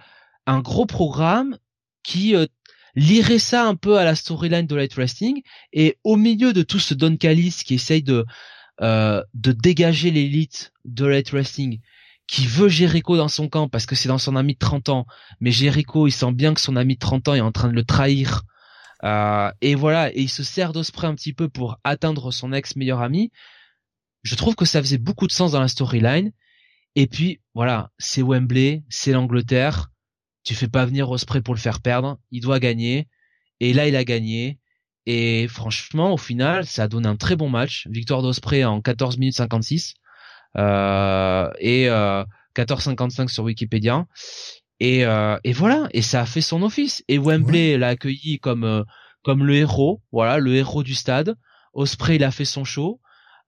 [0.47, 1.59] un gros programme
[2.01, 2.47] qui euh,
[2.95, 5.41] lirait ça un peu à la storyline de Light Wrestling,
[5.73, 8.25] et au milieu de tout ce Don Callis qui essaye de
[8.81, 11.79] euh, de dégager l'élite de Light Wrestling,
[12.27, 15.05] qui veut Jericho dans son camp parce que c'est dans son ami de 30 ans,
[15.39, 17.73] mais Jericho il sent bien que son ami de 30 ans est en train de
[17.73, 18.43] le trahir.
[19.03, 22.75] Euh, et voilà, et il se sert d'Osprey un petit peu pour atteindre son ex
[22.75, 23.31] meilleur ami.
[24.23, 26.31] Je trouve que ça faisait beaucoup de sens dans la storyline.
[26.95, 29.89] Et puis voilà, c'est Wembley, c'est l'Angleterre.
[30.45, 33.07] Tu fais pas venir Osprey pour le faire perdre, il doit gagner.
[33.59, 34.59] Et là il a gagné.
[35.07, 37.87] Et franchement, au final, ça a donné un très bon match.
[37.89, 39.95] Victoire d'Osprey en 14 minutes 56
[40.57, 42.23] euh, et euh,
[42.55, 44.05] 14,55 sur Wikipédia.
[44.79, 47.03] Et, euh, et voilà, et ça a fait son office.
[47.07, 48.83] Et Wembley l'a accueilli comme euh,
[49.23, 51.35] comme le héros, voilà, le héros du stade.
[51.73, 53.01] Osprey il a fait son show.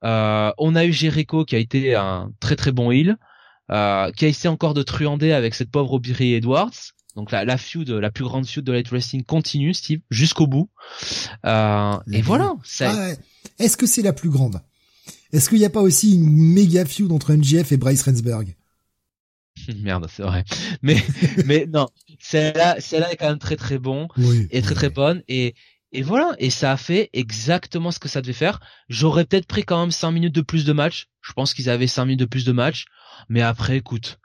[0.04, 3.18] Euh, on a eu Jericho qui a été un très très bon heel,
[3.72, 6.94] euh, qui a essayé encore de truander avec cette pauvre Aubrey Edwards.
[7.16, 10.70] Donc la, la feud, la plus grande feud de Light Wrestling continue, Steve, jusqu'au bout.
[11.46, 12.54] Euh, et voilà.
[12.82, 13.10] Ah
[13.58, 14.62] Est-ce que c'est la plus grande?
[15.34, 18.56] Est-ce qu'il n'y a pas aussi une méga feud entre MJF et Bryce Rensberg?
[19.82, 20.46] Merde, c'est vrai.
[20.82, 21.04] Mais
[21.46, 21.88] mais non,
[22.20, 24.08] celle-là, celle-là est quand même très très bon
[24.52, 25.56] et très très bonne et
[25.94, 28.60] et voilà, et ça a fait exactement ce que ça devait faire.
[28.90, 31.08] J'aurais peut-être pris quand même 5 minutes de plus de match.
[31.22, 32.86] Je pense qu'ils avaient 5 minutes de plus de match.
[33.30, 34.20] Mais après, écoute,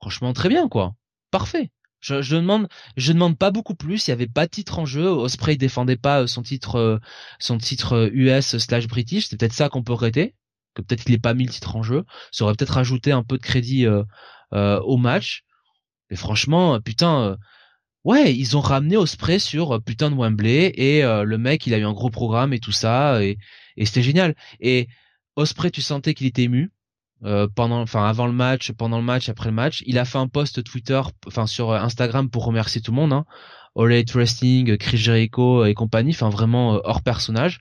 [0.00, 0.94] franchement, très bien, quoi.
[1.30, 1.70] Parfait.
[2.00, 4.06] Je, je demande, je demande pas beaucoup plus.
[4.06, 5.08] Il y avait pas de titre en jeu.
[5.08, 6.98] Osprey défendait pas euh, son titre, euh,
[7.38, 9.28] son titre US euh, slash British.
[9.28, 10.34] C'est peut-être ça qu'on peut regretter.
[10.74, 12.04] Que peut-être qu'il ait pas mis le titre en jeu.
[12.30, 14.04] Ça aurait peut-être ajouté un peu de crédit euh,
[14.52, 15.44] au match.
[16.10, 17.38] Mais franchement, putain,
[18.04, 21.84] ouais, ils ont ramené Osprey sur putain de Wembley et le mec, il a eu
[21.84, 23.38] un gros programme et tout ça et,
[23.76, 24.34] et c'était génial.
[24.60, 24.88] Et
[25.36, 26.73] Osprey, tu sentais qu'il était ému?
[27.24, 29.82] Euh, pendant, enfin avant le match, pendant le match, après le match.
[29.86, 33.14] Il a fait un post Twitter, enfin sur Instagram pour remercier tout le monde.
[33.14, 33.24] Hein.
[33.76, 37.60] All Elite Wrestling, Chris Jericho et compagnie, enfin vraiment euh, hors personnage.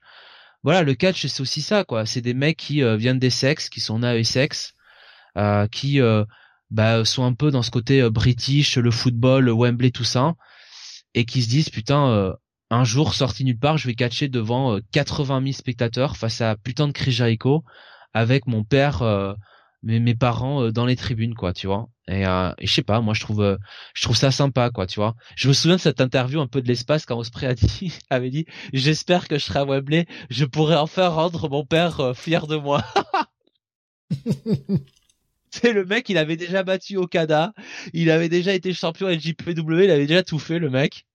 [0.63, 2.05] Voilà, le catch c'est aussi ça quoi.
[2.05, 4.73] C'est des mecs qui euh, viennent des sexes, qui sont nés sexe,
[5.37, 5.99] euh, qui
[6.69, 10.33] bah, sont un peu dans ce côté british, le football, le Wembley, tout ça,
[11.13, 12.33] et qui se disent putain
[12.69, 16.87] un jour sorti nulle part, je vais catcher devant 80 000 spectateurs face à putain
[16.87, 17.63] de Chris Jericho
[18.13, 19.03] avec mon père
[19.83, 22.83] mes, mes parents euh, dans les tribunes quoi tu vois et, euh, et je sais
[22.83, 23.57] pas moi je trouve euh,
[23.93, 26.61] je trouve ça sympa quoi tu vois je me souviens de cette interview un peu
[26.61, 30.45] de l'espace quand Osprey a dit avait dit j'espère que je serai à Wembley je
[30.45, 32.83] pourrai enfin rendre mon père fier de moi
[35.51, 37.53] C'est le mec, il avait déjà battu Okada,
[37.93, 41.05] il avait déjà été champion LJPW, il avait déjà tout fait, le mec.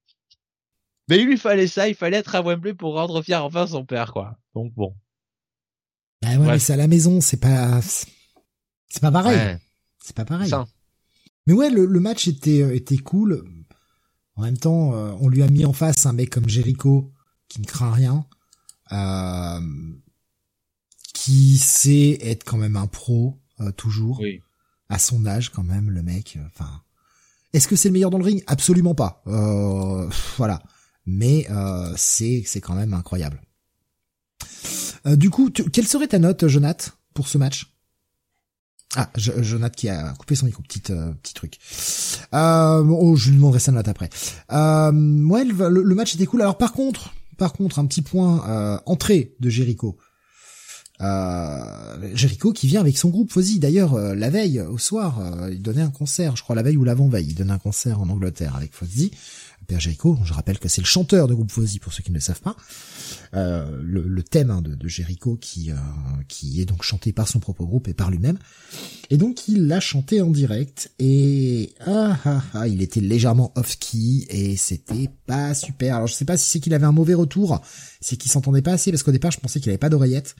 [1.09, 3.85] Mais il lui fallait ça, il fallait être à Wembley pour rendre fier enfin son
[3.85, 4.39] père, quoi.
[4.55, 4.95] Donc bon.
[6.23, 7.81] Bah ouais, mais c'est à la maison, c'est pas,
[8.89, 9.59] c'est pas pareil.
[10.03, 10.53] C'est pas pareil.
[11.47, 13.43] Mais ouais, le, le, match était euh, était cool.
[14.39, 17.13] En même temps, euh, on lui a mis en face un mec comme Jericho
[17.49, 18.25] qui ne craint rien,
[18.93, 19.61] euh,
[21.13, 24.41] qui sait être quand même un pro euh, toujours, oui.
[24.91, 26.39] à son âge quand même, le mec.
[26.47, 26.83] Enfin,
[27.53, 28.45] est-ce que c'est le meilleur dans le ring?
[28.47, 29.23] Absolument pas.
[30.37, 30.63] voilà,
[31.05, 31.49] mais
[31.97, 33.43] c'est c'est quand même incroyable.
[35.05, 37.78] du coup, quelle serait ta note, Jonath, pour ce match?
[38.97, 41.59] Ah, Jonathan qui a coupé son micro, petit euh, petit truc.
[42.35, 44.09] Euh, oh, je lui demanderai sa note après.
[44.51, 46.41] Euh, ouais, le, le, match était cool.
[46.41, 49.99] Alors par contre, par contre, un petit point euh, entrée de Jericho.
[51.01, 53.59] Euh, Jericho qui vient avec son groupe Fozzy.
[53.59, 56.77] D'ailleurs, euh, la veille au soir, euh, il donnait un concert, je crois la veille
[56.77, 59.13] ou l'avant-veille, il donnait un concert en Angleterre avec Fozzy.
[59.69, 62.17] Père Jericho, je rappelle que c'est le chanteur de groupe Fozzy pour ceux qui ne
[62.17, 62.57] le savent pas.
[63.35, 65.75] Euh, le, le, thème hein, de, de, Jericho qui euh,
[66.27, 68.39] qui est donc chanté par son propre groupe et par lui-même.
[69.11, 74.27] Et donc il l'a chanté en direct et ah, ah, ah, il était légèrement off-key
[74.31, 75.97] et c'était pas super.
[75.97, 77.61] Alors je sais pas si c'est qu'il avait un mauvais retour,
[78.01, 80.35] c'est qu'il s'entendait pas assez parce qu'au départ je pensais qu'il avait pas d'oreillette.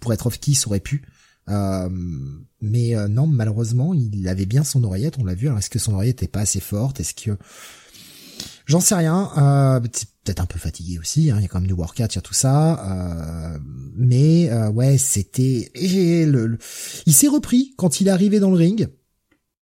[0.00, 1.04] Pour être off-key, ça aurait pu.
[1.48, 1.88] Euh,
[2.60, 5.46] mais euh, non, malheureusement, il avait bien son oreillette, on l'a vu.
[5.46, 7.00] Alors est-ce que son oreillette est pas assez forte?
[7.00, 7.38] Est-ce que
[8.68, 9.30] J'en sais rien.
[9.38, 11.30] Euh, peut-être un peu fatigué aussi.
[11.30, 12.84] Hein, il y a quand même du workout, il y a tout ça.
[12.84, 13.58] Euh,
[13.96, 15.72] mais euh, ouais, c'était.
[15.74, 16.58] Le,
[17.06, 18.88] Il s'est repris quand il est arrivé dans le ring.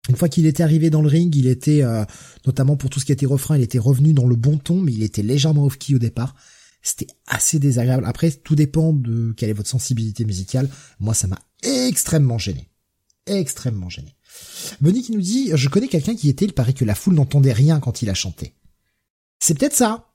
[0.08, 2.04] Une fois qu'il était arrivé dans le ring, il était euh,
[2.46, 4.92] notamment pour tout ce qui était refrain, il était revenu dans le bon ton, mais
[4.92, 6.34] il était légèrement off-key au départ.
[6.82, 8.04] C'était assez désagréable.
[8.06, 10.68] Après, tout dépend de quelle est votre sensibilité musicale.
[10.98, 12.68] Moi, ça m'a extrêmement gêné.
[13.26, 14.16] Extrêmement gêné.
[14.80, 17.52] Benny qui nous dit, je connais quelqu'un qui était, il paraît que la foule n'entendait
[17.52, 18.54] rien quand il a chanté.
[19.42, 20.06] C'est peut-être ça.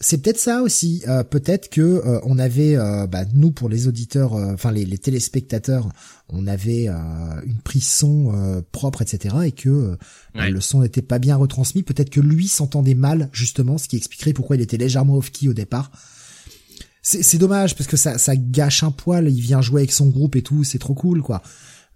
[0.00, 1.02] C'est peut-être ça aussi.
[1.08, 5.88] Euh, peut-être que euh, on avait, euh, bah, nous pour les auditeurs, enfin les, téléspectateurs,
[6.28, 9.34] on avait une prise son propre, etc.
[9.46, 9.96] Et que
[10.34, 11.84] bah, le son n'était pas bien retransmis.
[11.84, 15.54] Peut-être que lui s'entendait mal justement, ce qui expliquerait pourquoi il était légèrement off-key au
[15.54, 15.90] départ.
[17.00, 19.30] C'est dommage parce que ça, ça gâche un poil.
[19.30, 21.40] Il vient jouer avec son groupe et tout, c'est trop cool quoi.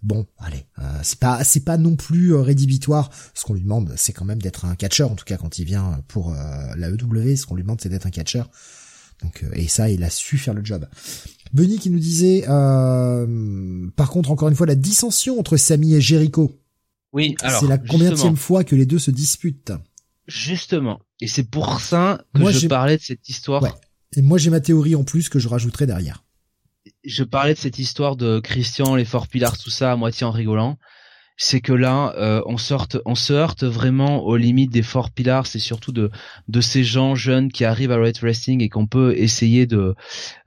[0.02, 3.10] Bon, allez, euh, c'est pas c'est pas non plus euh, rédhibitoire.
[3.34, 5.12] Ce qu'on lui demande, c'est quand même d'être un catcheur.
[5.12, 7.90] En tout cas, quand il vient pour euh, la EW, ce qu'on lui demande, c'est
[7.90, 8.48] d'être un catcheur.
[9.22, 10.88] Donc, et ça, il a su faire le job.
[11.52, 16.58] Benny qui nous disait, par contre, encore une fois, la dissension entre Samy et Jericho.
[17.12, 19.72] Oui, alors c'est la combienième fois que les deux se disputent.
[20.26, 23.62] Justement, et c'est pour ça que Moi, je parlais de cette histoire.
[23.62, 23.72] Ouais.
[24.16, 26.24] Et moi, j'ai ma théorie en plus que je rajouterai derrière
[27.04, 30.30] je parlais de cette histoire de Christian, les Four Pillars, tout ça, à moitié en
[30.30, 30.78] rigolant.
[31.36, 35.46] C'est que là, euh, on, sorte, on se heurte vraiment aux limites des Four Pillars
[35.54, 36.10] et surtout de
[36.48, 39.94] de ces gens jeunes qui arrivent à Red Wrestling et qu'on peut essayer de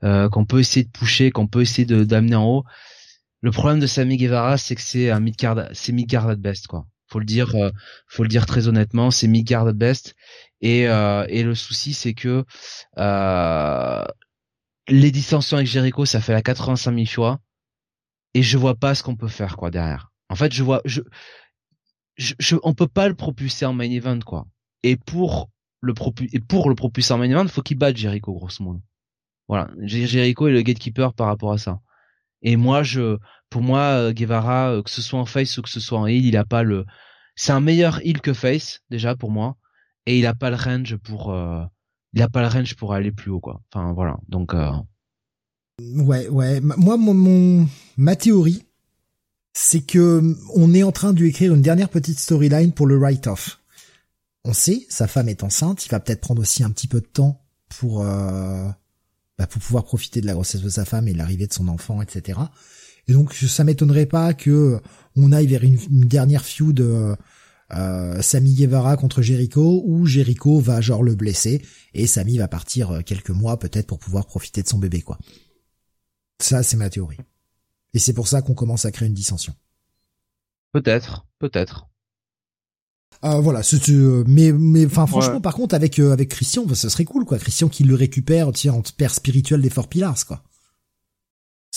[0.04, 2.64] euh, qu'on peut essayer de pousser, qu'on peut essayer d'amener en haut.
[3.40, 6.86] Le problème de Sammy Guevara, c'est que c'est un midcard, c'est midcard at best quoi.
[7.08, 7.70] Faut le dire, euh,
[8.08, 10.14] faut le dire très honnêtement, c'est midcard at best.
[10.60, 12.44] Et euh, et le souci, c'est que
[12.98, 14.04] euh,
[14.88, 17.40] les dissensions avec Jericho, ça fait la 85 000 fois,
[18.34, 20.10] et je vois pas ce qu'on peut faire quoi derrière.
[20.28, 21.00] En fait, je vois, je,
[22.16, 24.46] je, on peut pas le propulser en main event quoi.
[24.82, 25.94] Et pour le
[26.32, 28.82] et pour le propulser en main event, faut qu'il batte Jericho grosso modo.
[29.48, 31.80] Voilà, Jericho est le gatekeeper par rapport à ça.
[32.42, 33.18] Et moi, je,
[33.50, 36.06] pour moi, euh, Guevara, euh, que ce soit en face ou que ce soit en
[36.06, 36.84] heel, il a pas le,
[37.36, 39.56] c'est un meilleur heel que face déjà pour moi,
[40.06, 41.64] et il a pas le range pour, euh,
[42.14, 43.60] il a pas le range pour aller plus haut quoi.
[43.72, 44.16] Enfin voilà.
[44.28, 44.70] Donc euh...
[45.80, 46.60] ouais ouais.
[46.60, 48.64] Moi mon, mon ma théorie
[49.52, 52.98] c'est que on est en train de lui écrire une dernière petite storyline pour le
[52.98, 53.60] write-off.
[54.44, 57.06] On sait, sa femme est enceinte, il va peut-être prendre aussi un petit peu de
[57.06, 57.40] temps
[57.78, 58.68] pour euh,
[59.38, 62.02] bah, pour pouvoir profiter de la grossesse de sa femme et l'arrivée de son enfant,
[62.02, 62.40] etc.
[63.06, 64.80] Et donc ça m'étonnerait pas que
[65.16, 67.14] on aille vers une, une dernière feud euh,
[67.72, 71.62] euh, Sami Guevara contre Jericho où Jericho va genre le blesser
[71.94, 75.18] et Sami va partir euh, quelques mois peut-être pour pouvoir profiter de son bébé quoi.
[76.40, 77.18] Ça c'est ma théorie.
[77.94, 79.54] Et c'est pour ça qu'on commence à créer une dissension.
[80.72, 81.88] Peut-être, peut-être.
[83.24, 87.04] Euh, voilà, euh, mais mais enfin franchement par contre avec euh, avec Christian, ce serait
[87.04, 87.38] cool quoi.
[87.38, 90.42] Christian qui le récupère, tiens, en père spirituel des Four Pillars quoi.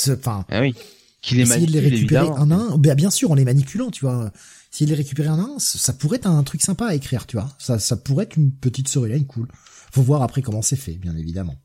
[0.09, 0.45] Enfin.
[0.49, 0.75] Ah oui.
[1.21, 2.77] Qu'il essayer de les récupérer un à un.
[2.77, 4.31] Ben, bien sûr en les manipulant, tu vois.
[4.71, 7.37] S'il les récupérait un à un, ça pourrait être un truc sympa à écrire, tu
[7.37, 7.49] vois.
[7.57, 9.47] Ça, ça pourrait être une petite storyline cool.
[9.91, 11.55] Faut voir après comment c'est fait, bien évidemment.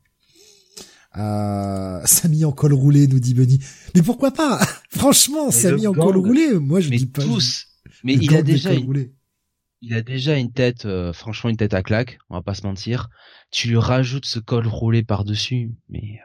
[1.17, 3.59] Euh, Samy en col roulé, nous dit Benny.
[3.93, 4.59] Mais pourquoi pas?
[4.89, 7.23] Franchement, Samy en col roulé, moi je mais dis pas.
[7.23, 7.67] tous.
[8.03, 9.11] Mais il a déjà une,
[9.81, 12.65] il a déjà une tête, euh, franchement une tête à claque, on va pas se
[12.65, 13.09] mentir.
[13.51, 16.19] Tu lui rajoutes ce col roulé par dessus, mais.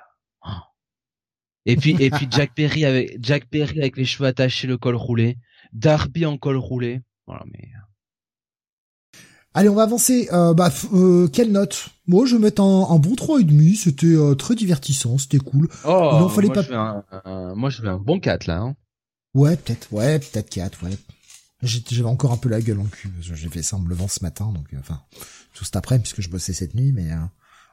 [1.68, 4.96] Et puis et puis Jack Perry avec Jack Perry avec les cheveux attachés, le col
[4.96, 5.36] roulé.
[5.74, 7.02] Darby en col roulé.
[7.26, 7.68] Voilà, mais.
[9.52, 10.30] Allez, on va avancer.
[10.32, 11.90] Euh, bah, euh, quelle note?
[12.06, 13.76] Moi, je vais mettre un, un bon 3,5.
[13.76, 15.68] C'était euh, très divertissant, c'était cool.
[15.84, 16.62] Oh, fallait moi, pas...
[16.62, 18.60] je un, moi, je vais un bon 4, là.
[18.60, 18.76] Hein.
[19.34, 19.92] Ouais, peut-être.
[19.92, 20.96] Ouais, peut-être 4, ouais.
[21.62, 23.10] J'avais encore un peu la gueule en cul.
[23.20, 25.02] J'ai fait ça en me levant ce matin, donc enfin
[25.54, 27.10] tout cet après puisque je bossais cette nuit, mais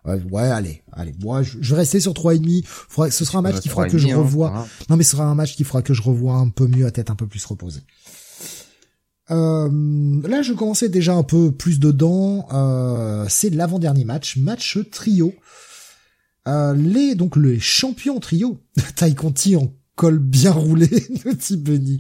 [0.06, 1.14] ouais, ouais, allez, allez.
[1.22, 2.64] Moi, je, je vais rester sur 3,5.
[2.66, 4.68] Faudra, ce sera un match qui fera que je hein, revois.
[4.90, 6.92] non, mais ce sera un match qui fera que je revois un peu mieux à
[6.92, 7.82] tête un peu plus reposée.
[9.32, 9.70] Euh,
[10.28, 12.48] là, je commençais déjà un peu plus dedans.
[12.54, 15.34] Euh, c'est l'avant-dernier match, match trio.
[16.48, 18.60] Euh, les donc les champions trio,
[18.96, 20.88] Tai Conti en col bien roulé,
[21.24, 22.00] petit Benny.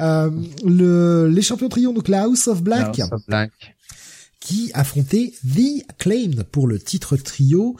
[0.00, 0.30] Euh,
[0.64, 3.52] le, les champions trio, donc la House of Black, House of Black.
[4.46, 7.76] Qui affrontait The Acclaimed pour le titre trio.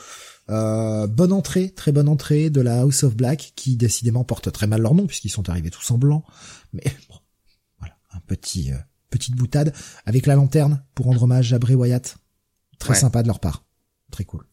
[0.49, 4.67] Euh, bonne entrée, très bonne entrée de la House of Black, qui décidément porte très
[4.67, 6.25] mal leur nom puisqu'ils sont arrivés tous en blanc.
[6.73, 8.79] Mais bon, un petit euh,
[9.11, 9.73] petite boutade
[10.07, 12.17] avec la lanterne pour rendre hommage à Bray Wyatt.
[12.81, 13.65] Très sympa de leur part.
[14.11, 14.45] Très cool.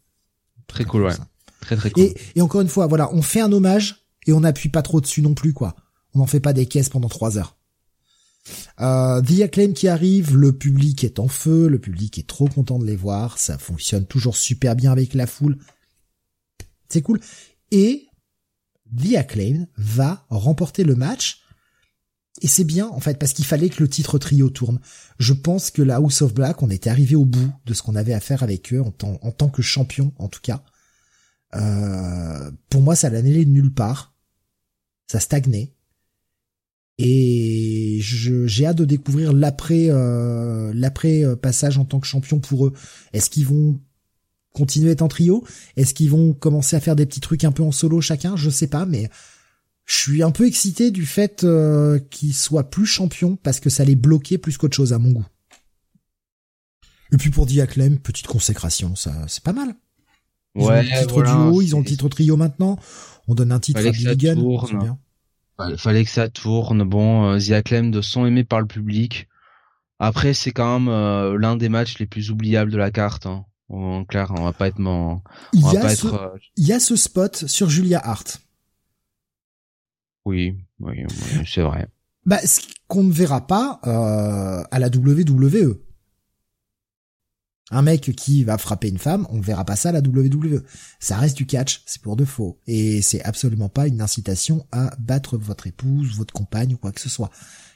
[0.68, 1.16] Très, cool, ouais.
[1.62, 2.04] Très très cool.
[2.04, 5.02] Et, et encore une fois, voilà, on fait un hommage et on n'appuie pas trop
[5.02, 5.76] dessus non plus, quoi.
[6.14, 7.58] On n'en fait pas des caisses pendant trois heures.
[8.82, 12.80] Euh, The Acclaim qui arrive, le public est en feu, le public est trop content
[12.80, 15.58] de les voir, ça fonctionne toujours super bien avec la foule.
[16.90, 17.20] C'est cool.
[17.72, 18.08] Et
[18.96, 21.44] The Acclaim va remporter le match
[22.42, 24.80] et c'est bien, en fait, parce qu'il fallait que le titre trio tourne.
[25.20, 27.96] Je pense que la House of Black, on était arrivé au bout de ce qu'on
[27.96, 30.64] avait à faire avec eux, en, tant que champion, en tout cas.
[31.56, 34.16] Euh, pour moi, ça n'allait nulle part.
[35.08, 35.74] Ça stagnait.
[37.00, 42.68] Et j'ai hâte de découvrir l'après euh, l'après euh, passage en tant que champion pour
[42.68, 42.74] eux.
[43.14, 43.80] Est-ce qu'ils vont
[44.52, 45.44] continuer à être en trio?
[45.76, 48.36] Est-ce qu'ils vont commencer à faire des petits trucs un peu en solo chacun?
[48.36, 49.10] Je sais pas, mais
[49.86, 53.84] je suis un peu excité du fait euh, qu'il soit plus champion parce que ça
[53.84, 55.26] les bloquait plus qu'autre chose à mon goût.
[57.12, 59.76] Et puis pour Diaclem, petite consécration, ça c'est pas mal.
[60.56, 62.78] Ils ouais, ont le titre duo, ils ont le titre trio maintenant.
[63.28, 64.16] On donne un titre à Billy
[65.60, 65.78] Gunn.
[65.78, 66.84] Fallait que ça tourne.
[66.84, 69.28] Bon, euh, The de sont aimés par le public.
[70.00, 73.26] Après, c'est quand même euh, l'un des matchs les plus oubliables de la carte.
[73.26, 73.46] Hein.
[73.70, 74.80] En clair, on va pas être.
[74.80, 75.22] On
[75.54, 78.42] il, y a ce, euh, il y a ce spot sur Julia Hart.
[80.26, 81.06] Oui, oui,
[81.46, 81.88] c'est vrai.
[82.26, 85.80] Bah, ce qu'on ne verra pas euh, à la WWE.
[87.76, 90.62] Un mec qui va frapper une femme, on ne verra pas ça à la WWE.
[91.00, 92.60] Ça reste du catch, c'est pour de faux.
[92.68, 97.02] Et c'est absolument pas une incitation à battre votre épouse, votre compagne ou quoi que
[97.02, 97.32] ce soit.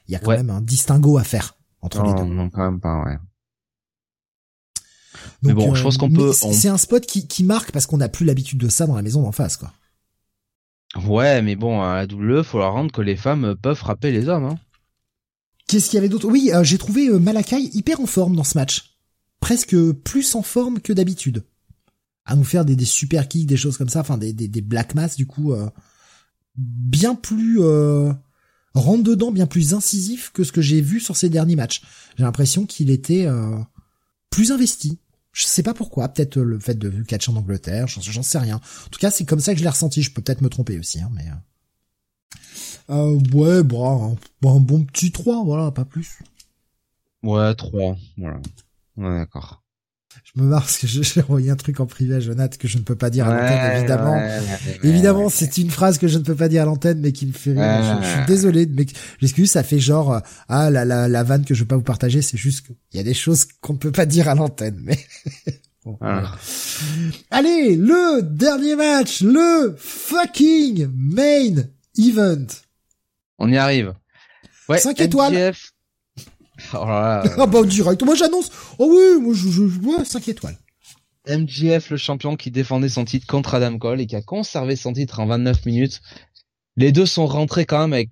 [0.08, 2.26] Il y a quand même un distinguo à faire entre les deux.
[2.26, 3.18] Non, quand même pas, ouais.
[5.42, 6.32] mais bon, je pense euh, qu'on peut.
[6.32, 9.02] C'est un spot qui, qui marque parce qu'on n'a plus l'habitude de ça dans la
[9.02, 9.74] maison d'en face, quoi.
[11.08, 14.30] Ouais, mais bon, à la WWE, faut leur rendre que les femmes peuvent frapper les
[14.30, 14.46] hommes.
[14.46, 14.60] Hein.
[15.68, 16.28] Qu'est-ce qu'il y avait d'autre?
[16.28, 18.97] Oui, euh, j'ai trouvé euh, Malakai hyper en forme dans ce match.
[19.40, 21.46] Presque plus en forme que d'habitude.
[22.26, 24.62] À nous faire des, des, super kicks, des choses comme ça, enfin des, des, des
[24.62, 25.70] black mass du coup, euh,
[26.56, 28.12] bien plus euh,
[28.74, 31.82] rentre dedans, bien plus incisif que ce que j'ai vu sur ces derniers matchs.
[32.18, 33.28] J'ai l'impression qu'il était
[34.30, 35.00] plus investi.
[35.38, 38.56] Je sais pas pourquoi, peut-être le fait de catch en Angleterre, j'en sais rien.
[38.56, 40.02] En tout cas, c'est comme ça que je l'ai ressenti.
[40.02, 41.26] Je peux peut-être me tromper aussi, hein, mais
[42.90, 46.18] euh, euh ouais, bon, un, bon petit 3, voilà, pas plus.
[47.22, 48.40] Ouais, 3, voilà.
[48.98, 49.64] Ouais, d'accord.
[50.24, 52.78] Je me marre parce que j'ai envoyé un truc en privé à Jonathan que je
[52.78, 54.22] ne peux pas dire à l'antenne, évidemment.
[54.84, 57.34] évidemment, c'est une phrase que je ne peux pas dire à l'antenne, mais qui me
[57.34, 58.02] fait rire.
[58.02, 58.86] Je, suis désolé, mais
[59.20, 60.20] j'excuse, ça fait genre, euh,
[60.50, 63.00] ah, la, la, la vanne que je veux pas vous partager, c'est juste qu'il y
[63.00, 64.98] a des choses qu'on ne peut pas dire à l'antenne, mais...
[66.02, 66.36] Ah.
[67.32, 71.64] Allez, le dernier match, le fucking main
[71.98, 72.48] event.
[73.38, 73.94] On y arrive.
[74.68, 75.54] Ouais, 5 étoiles.
[76.74, 77.34] Oh là là.
[77.38, 78.04] ah bah direct.
[78.04, 78.50] Moi j'annonce.
[78.80, 80.58] Oh oui, moi je, je, vois 5 étoiles.
[81.28, 84.94] MJF, le champion qui défendait son titre contre Adam Cole et qui a conservé son
[84.94, 86.02] titre en 29 minutes.
[86.78, 88.12] Les deux sont rentrés quand même avec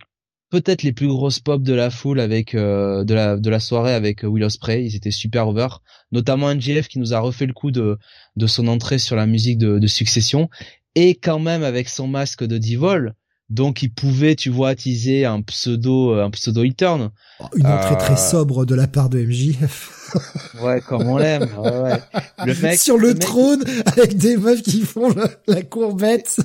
[0.49, 3.93] peut-être les plus grosses pop de la foule avec euh, de la de la soirée
[3.93, 4.85] avec euh, Will Ospreay.
[4.85, 5.67] Ils étaient super over.
[6.11, 7.97] Notamment MJF qui nous a refait le coup de
[8.35, 10.49] de son entrée sur la musique de, de Succession
[10.95, 13.15] et quand même avec son masque de Divol
[13.49, 17.11] Donc il pouvait, tu vois, attiser un pseudo, un pseudo heel turn.
[17.39, 20.13] Oh, une entrée très sobre de la part de MJF.
[20.63, 21.47] ouais, comme on l'aime.
[21.57, 21.99] Ouais,
[22.45, 25.13] Le mec sur le, trône avec des meufs qui font
[25.47, 26.37] la courbette.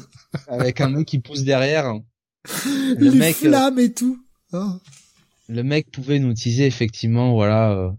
[0.48, 1.94] avec un mec qui pousse derrière.
[2.98, 4.18] Le Les mec, flammes et tout.
[4.52, 4.72] Oh.
[5.48, 7.94] Le mec pouvait nous utiliser effectivement, voilà.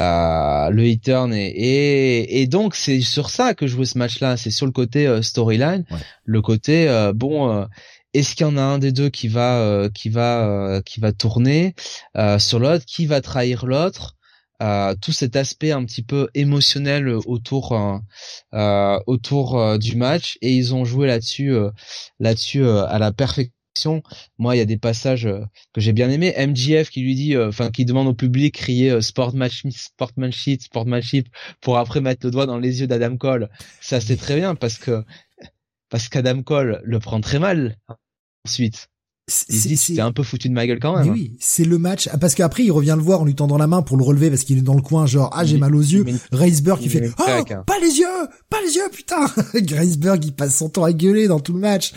[0.00, 4.20] Euh, le hit turn et, et, et donc c'est sur ça que veux ce match
[4.20, 5.84] là c'est sur le côté euh, storyline
[6.24, 7.66] le côté euh, bon
[8.14, 11.74] est-ce qu'il y en a un des deux qui va qui va qui va tourner
[12.38, 14.16] sur l'autre qui va trahir l'autre
[15.00, 18.00] tout cet aspect un petit peu émotionnel autour
[19.06, 21.54] autour du match et ils ont joué là-dessus
[22.20, 23.52] là-dessus à la perfection
[24.38, 26.34] moi, il y a des passages euh, que j'ai bien aimés.
[26.36, 31.28] MGF qui lui dit, euh, enfin, qui demande au public crier euh, sportsmanship, sportsmanship, sportsmanship
[31.60, 33.48] pour après mettre le doigt dans les yeux d'Adam Cole.
[33.80, 35.04] Ça, c'est très bien parce que
[35.88, 37.76] parce qu'Adam Cole le prend très mal
[38.46, 38.88] ensuite.
[39.28, 41.06] C'est un peu foutu de ma gueule quand même.
[41.06, 43.56] Mais oui, c'est le match ah, parce qu'après il revient le voir en lui tendant
[43.56, 45.76] la main pour le relever parce qu'il est dans le coin genre ah j'ai mal
[45.76, 46.04] aux yeux.
[46.32, 47.44] Reisberg qui fait oh hein.
[47.64, 48.06] pas les yeux,
[48.50, 49.26] pas les yeux putain.
[49.76, 51.92] Reisberg il passe son temps à gueuler dans tout le match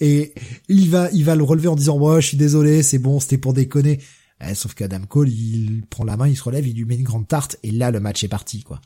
[0.00, 0.34] et
[0.68, 3.38] il va il va le relever en disant ouais je suis désolé c'est bon c'était
[3.38, 3.98] pour déconner.
[4.46, 7.04] Eh, sauf qu'Adam Cole il prend la main il se relève il lui met une
[7.04, 8.82] grande tarte et là le match est parti quoi.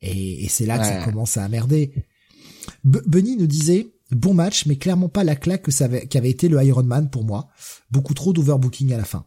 [0.00, 1.92] Et, et c'est là que ça commence à merder.
[2.84, 6.48] Bunny nous disait Bon match, mais clairement pas la claque que ça avait, qu'avait été
[6.48, 7.48] le Iron Man pour moi.
[7.90, 9.26] Beaucoup trop d'overbooking à la fin.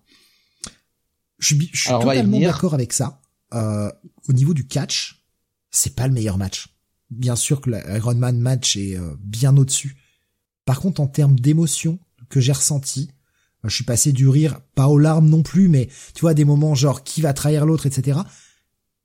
[1.37, 3.21] Je, suis totalement d'accord avec ça.
[3.53, 3.91] Euh,
[4.27, 5.23] au niveau du catch,
[5.69, 6.69] c'est pas le meilleur match.
[7.09, 9.97] Bien sûr que l'Iron Man match est euh, bien au-dessus.
[10.65, 13.09] Par contre, en termes d'émotion que j'ai ressenti,
[13.65, 16.45] euh, je suis passé du rire, pas aux larmes non plus, mais tu vois, des
[16.45, 18.19] moments genre qui va trahir l'autre, etc.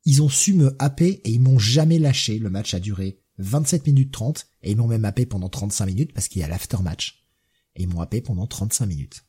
[0.05, 2.39] Ils ont su me happer et ils m'ont jamais lâché.
[2.39, 6.13] Le match a duré 27 minutes 30 et ils m'ont même happé pendant 35 minutes
[6.13, 7.27] parce qu'il y a l'aftermatch.
[7.75, 9.25] Et ils m'ont happé pendant 35 minutes.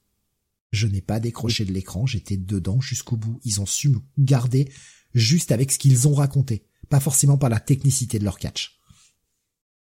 [0.71, 3.39] Je n'ai pas décroché de l'écran, j'étais dedans jusqu'au bout.
[3.43, 4.71] Ils ont su me garder
[5.13, 8.77] juste avec ce qu'ils ont raconté, pas forcément par la technicité de leur catch.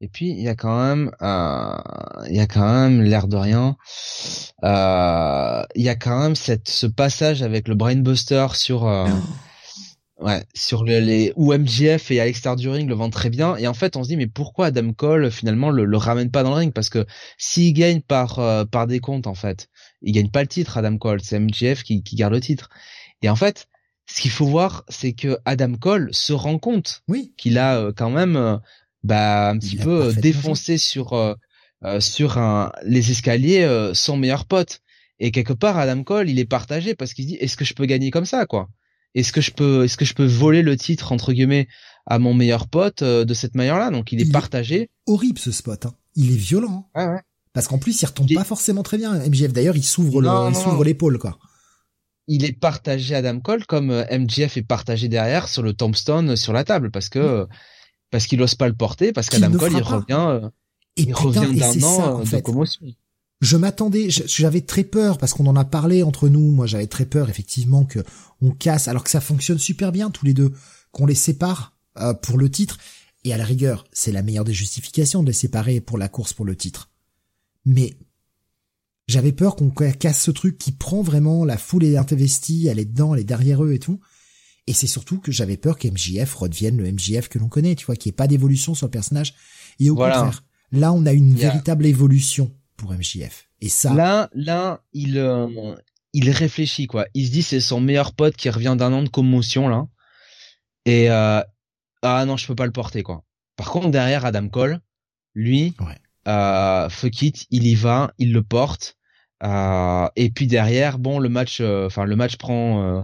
[0.00, 1.78] Et puis il y a quand même, euh,
[2.28, 3.76] il y a quand même l'air de rien,
[4.62, 9.08] euh, il y a quand même cette ce passage avec le brainbuster sur euh,
[10.18, 13.54] Ouais, sur les où MJF et Alex du ring le vendent très bien.
[13.56, 16.42] Et en fait on se dit mais pourquoi Adam Cole finalement le, le ramène pas
[16.42, 16.72] dans le ring?
[16.72, 17.04] Parce que
[17.36, 19.68] s'il gagne par euh, par des comptes en fait,
[20.00, 22.70] il gagne pas le titre Adam Cole, c'est MJF qui, qui garde le titre.
[23.20, 23.68] Et en fait,
[24.06, 27.34] ce qu'il faut voir c'est que Adam Cole se rend compte oui.
[27.36, 28.56] qu'il a euh, quand même euh,
[29.02, 31.36] bah un petit peu défoncé sur
[32.00, 34.80] sur un les escaliers son meilleur pote.
[35.18, 37.84] Et quelque part Adam Cole, il est partagé parce qu'il dit est-ce que je peux
[37.84, 38.68] gagner comme ça quoi?
[39.14, 41.68] Est-ce que je peux est-ce que je peux voler le titre entre guillemets
[42.06, 43.90] à mon meilleur pote euh, de cette manière-là?
[43.90, 44.90] Donc il est partagé.
[45.06, 45.86] horrible ce spot.
[45.86, 45.94] Hein.
[46.14, 46.88] Il est violent.
[46.94, 47.14] Hein.
[47.14, 47.20] ouais.
[47.52, 49.14] Parce qu'en plus il retombe pas forcément très bien.
[49.14, 51.38] MJF d'ailleurs il s'ouvre le, il s'ouvre l'épaule quoi.
[52.28, 56.36] Il est partagé Adam Cole comme euh, MJF est partagé derrière sur le tombstone euh,
[56.36, 57.46] sur la table parce que
[58.10, 60.40] parce qu'il ose pas le porter parce qu'Adam Cole il revient
[60.96, 62.86] et il revient d'un an de commotion
[63.40, 66.50] je m'attendais, j'avais très peur parce qu'on en a parlé entre nous.
[66.52, 68.00] Moi, j'avais très peur effectivement que
[68.40, 70.52] on casse, alors que ça fonctionne super bien tous les deux,
[70.90, 72.78] qu'on les sépare euh, pour le titre.
[73.24, 76.32] Et à la rigueur, c'est la meilleure des justifications de les séparer pour la course
[76.32, 76.90] pour le titre.
[77.64, 77.98] Mais
[79.06, 82.84] j'avais peur qu'on casse ce truc qui prend vraiment la foule et investie, elle est
[82.86, 84.00] dedans, elle est derrière eux et tout.
[84.66, 87.96] Et c'est surtout que j'avais peur qu'MJF redevienne le MJF que l'on connaît, tu vois,
[87.96, 89.34] qu'il n'y ait pas d'évolution sur le personnage.
[89.78, 93.48] Et au contraire, là, on a une véritable évolution pour MJF.
[93.60, 93.94] Et ça.
[93.94, 95.74] Là, là, il, euh,
[96.12, 97.06] il réfléchit quoi.
[97.14, 99.86] Il se dit c'est son meilleur pote qui revient d'un an de commotion là.
[100.84, 101.42] Et euh,
[102.02, 103.24] ah non, je peux pas le porter quoi.
[103.56, 104.80] Par contre derrière Adam Cole,
[105.34, 105.96] lui, ouais.
[106.28, 108.96] euh, fuck it, il y va, il le porte.
[109.42, 113.02] Euh, et puis derrière, bon, le match, euh, enfin le match prend, euh,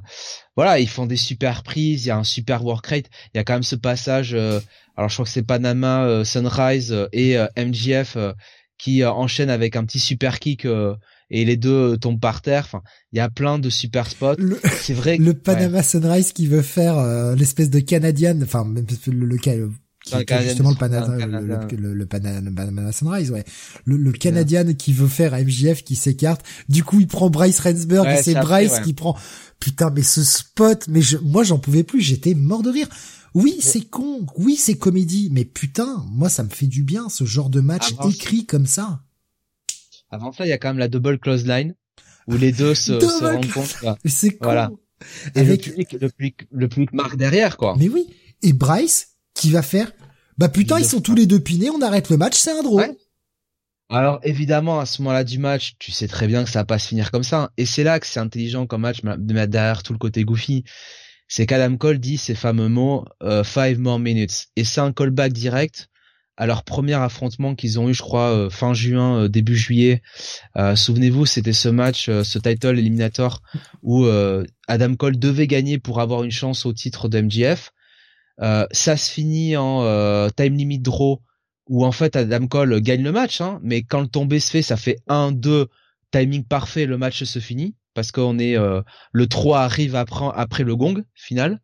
[0.57, 3.41] voilà, ils font des super prises, il y a un super work rate, il y
[3.41, 4.35] a quand même ce passage.
[4.35, 8.17] alors je crois que c'est Panama, Sunrise et MGF
[8.83, 10.97] qui euh, enchaîne avec un petit super kick euh,
[11.31, 12.65] et les deux tombent par terre.
[12.67, 14.35] Enfin, il y a plein de super spots.
[14.81, 15.17] C'est vrai.
[15.21, 19.51] le Panama Sunrise qui veut faire euh, l'espèce de Canadian, enfin le, le, le qui,
[20.43, 23.45] justement le, Panama, le, le, Panama Sunrise, ouais.
[23.85, 26.45] Le, Canadian qui veut faire MJF qui s'écarte.
[26.69, 29.17] Du coup, il prend Bryce Rensburg et c'est Bryce qui prend.
[29.61, 32.01] Putain, mais ce spot, mais je, moi j'en pouvais plus.
[32.01, 32.89] J'étais mort de rire.
[33.35, 34.27] Oui, c'est con.
[34.37, 35.29] Oui, c'est comédie.
[35.33, 39.03] Mais putain, moi, ça me fait du bien, ce genre de match écrit comme ça.
[40.11, 41.75] Avant ça, il y a quand même la double close line
[42.29, 43.97] où les deux se, se rencontrent.
[44.05, 44.71] C'est Voilà.
[45.35, 47.75] Et le public, le public, le public marque derrière, quoi.
[47.79, 48.07] Mais oui.
[48.43, 49.91] Et Bryce, qui va faire,
[50.39, 52.95] bah putain, ils sont tous les deux pinés, on arrête le match, c'est un drôle.
[53.89, 56.79] Alors évidemment, à ce moment-là du match, tu sais très bien que ça va pas
[56.79, 57.51] se finir comme ça.
[57.59, 60.65] Et c'est là que c'est intelligent comme match de mettre derrière tout le côté goofy.
[61.29, 64.49] C'est qu'Adam Cole dit ces fameux mots euh, five more minutes.
[64.57, 65.89] Et c'est un callback direct
[66.37, 70.03] à leur premier affrontement qu'ils ont eu, je crois, euh, fin juin, euh, début juillet.
[70.75, 73.43] Souvenez-vous, c'était ce match, ce title eliminator
[73.83, 74.07] où
[74.69, 77.73] Adam Cole devait gagner pour avoir une chance au titre de MJF.
[78.39, 81.23] ça se finit en time limit draw
[81.69, 84.63] où en fait Adam Cole gagne le match, hein, mais quand le tombé se fait,
[84.63, 85.67] ça fait 1-2,
[86.11, 90.65] timing parfait, le match se finit, parce qu'on est euh, le 3 arrive après, après
[90.65, 91.61] le gong final,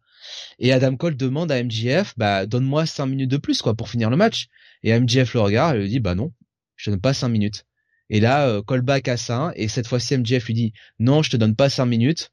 [0.58, 4.10] et Adam Cole demande à MJF, bah donne-moi 5 minutes de plus quoi pour finir
[4.10, 4.48] le match,
[4.82, 6.32] et MJF le regarde et lui dit bah non,
[6.76, 7.64] je te donne pas 5 minutes.
[8.10, 11.36] Et là, euh, callback à ça, et cette fois-ci MJF lui dit non, je te
[11.36, 12.30] donne pas 5 minutes,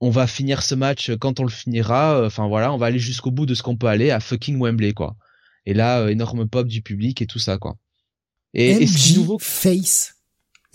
[0.00, 2.98] on va finir ce match quand on le finira, euh, enfin voilà, on va aller
[2.98, 5.16] jusqu'au bout de ce qu'on peut aller à fucking Wembley quoi.
[5.66, 7.76] Et là, euh, énorme pop du public et tout ça, quoi.
[8.54, 9.38] Et, MJ nouveau...
[9.38, 10.14] Face.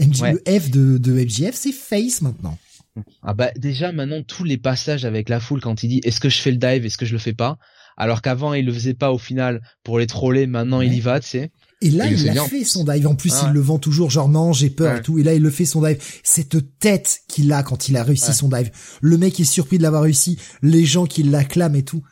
[0.01, 2.57] MJ, Le F de, de MJF, c'est Face maintenant.
[3.23, 6.27] Ah bah déjà maintenant tous les passages avec la foule quand il dit est-ce que
[6.27, 7.57] je fais le dive est-ce que je le fais pas?
[7.95, 11.21] Alors qu'avant il le faisait pas au final pour les troller maintenant il y va
[11.21, 11.51] tu sais.
[11.81, 13.07] Et là il, a fait son dive.
[13.07, 15.17] En plus il le vend toujours genre non j'ai peur et tout.
[15.19, 15.97] Et là il le fait son dive.
[16.23, 18.71] Cette tête qu'il a quand il a réussi son dive.
[19.01, 20.37] Le mec est surpris de l'avoir réussi.
[20.61, 22.03] Les gens qui l'acclament et tout.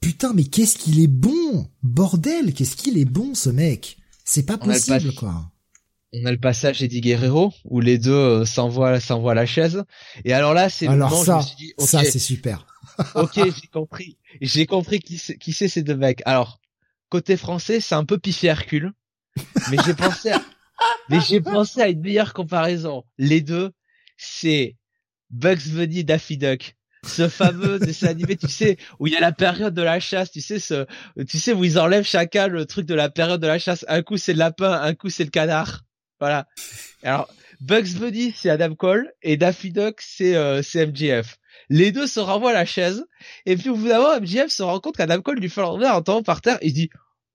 [0.00, 1.68] Putain, mais qu'est-ce qu'il est bon!
[1.82, 3.98] Bordel, qu'est-ce qu'il est bon ce mec?
[4.24, 5.51] C'est pas possible quoi.
[6.12, 9.84] On a le passage Eddie Guerrero où les deux euh, s'envoient s'envoient la chaise.
[10.24, 11.40] Et alors là, c'est alors ça,
[11.78, 12.66] ça c'est super.
[13.14, 14.18] ok, j'ai compris.
[14.40, 16.22] J'ai compris qui c'est, qui c'est ces deux mecs.
[16.26, 16.60] Alors
[17.08, 18.92] côté français, c'est un peu Piffy Hercule,
[19.70, 20.42] mais j'ai pensé à,
[21.08, 23.04] mais j'ai pensé à une meilleure comparaison.
[23.16, 23.72] Les deux,
[24.16, 24.76] c'est
[25.30, 29.32] Bugs Bunny Daffy Duck ce fameux dessin animé, tu sais, où il y a la
[29.32, 30.86] période de la chasse, tu sais, ce,
[31.28, 33.84] tu sais, où ils enlèvent chacun le truc de la période de la chasse.
[33.88, 35.82] Un coup, c'est le lapin, un coup, c'est le canard.
[36.22, 36.46] Voilà.
[37.02, 37.28] Alors,
[37.60, 41.40] Bugs Bunny, c'est Adam Cole, et Daffy Duck, c'est, euh, MJF.
[41.68, 43.04] Les deux se renvoient à la chaise,
[43.44, 45.96] et puis au bout d'un moment, MJF se rend compte qu'Adam Cole lui fait l'envers
[45.96, 46.90] en tombant par terre, et il dit,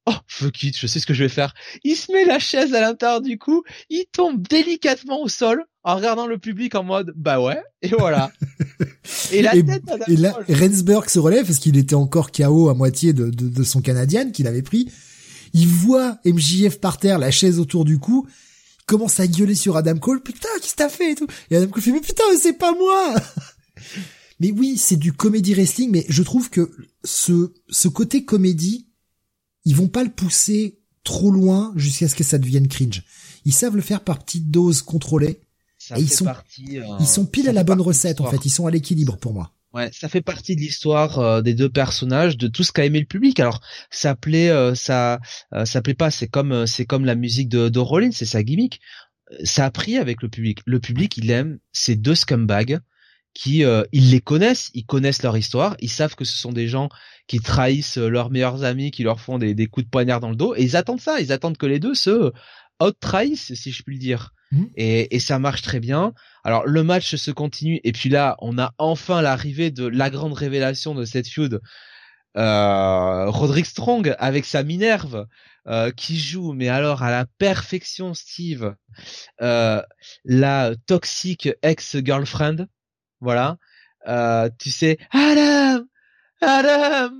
[0.06, 1.54] Oh, fuck it, je sais ce que je vais faire.
[1.84, 5.98] Il se met la chaise à l'intérieur du cou, il tombe délicatement au sol en
[5.98, 8.32] regardant le public en mode bah ouais, et voilà.
[9.34, 13.12] et la tête et là, Rensburg se relève parce qu'il était encore KO à moitié
[13.12, 14.90] de, de, son canadien qu'il avait pris.
[15.54, 18.26] Il voit MJF par terre, la chaise autour du cou,
[18.88, 21.28] commence à gueuler sur Adam Cole, putain, qu'est-ce que t'as fait et tout.
[21.52, 23.14] Et Adam Cole fait mais putain, c'est pas moi.
[24.40, 26.72] mais oui, c'est du comédie wrestling, mais je trouve que
[27.04, 28.88] ce, ce côté comédie
[29.68, 33.04] ils vont pas le pousser trop loin jusqu'à ce que ça devienne cringe.
[33.44, 35.42] Ils savent le faire par petites doses contrôlées.
[35.94, 38.46] et ils sont, euh, ils sont pile à la bonne recette en fait.
[38.46, 39.52] Ils sont à l'équilibre pour moi.
[39.78, 43.00] Ouais, ça fait partie de l'histoire euh, des deux personnages, de tout ce qu'a aimé
[43.00, 43.40] le public.
[43.40, 45.20] Alors, ça plaît, euh, ça,
[45.66, 46.12] ça plaît pas.
[46.12, 48.82] C'est comme, c'est comme la musique de, de Rollins, c'est sa gimmick.
[49.44, 50.60] Ça a pris avec le public.
[50.66, 52.80] Le public, il aime ces deux scumbags
[53.34, 56.90] qui, ils les connaissent, ils connaissent leur histoire, ils savent que ce sont des gens
[57.28, 60.30] qui trahissent euh, leurs meilleurs amis, qui leur font des, des coups de poignard dans
[60.30, 62.32] le dos, et ils attendent ça, ils attendent que les deux se
[62.82, 64.34] out-trahissent, si je puis le dire.
[64.52, 64.64] Mmh.
[64.76, 66.14] Et, et, ça marche très bien.
[66.44, 70.34] Alors le match se continue, et puis là, on a enfin l'arrivée de la grande
[70.34, 71.60] révélation de cette feud.
[72.38, 75.26] Euh, Roderick Strong avec sa Minerve
[75.68, 78.76] euh, qui joue, mais alors à la perfection, Steve,
[79.42, 79.82] euh,
[80.24, 82.68] la toxique ex-girlfriend,
[83.20, 83.58] voilà.
[84.08, 85.84] Euh, tu sais, Adam,
[86.42, 87.12] Adam,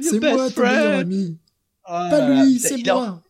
[0.00, 1.38] c'est moi, ton meilleur ami.
[1.84, 3.22] Ah, Pas lui, c'est moi.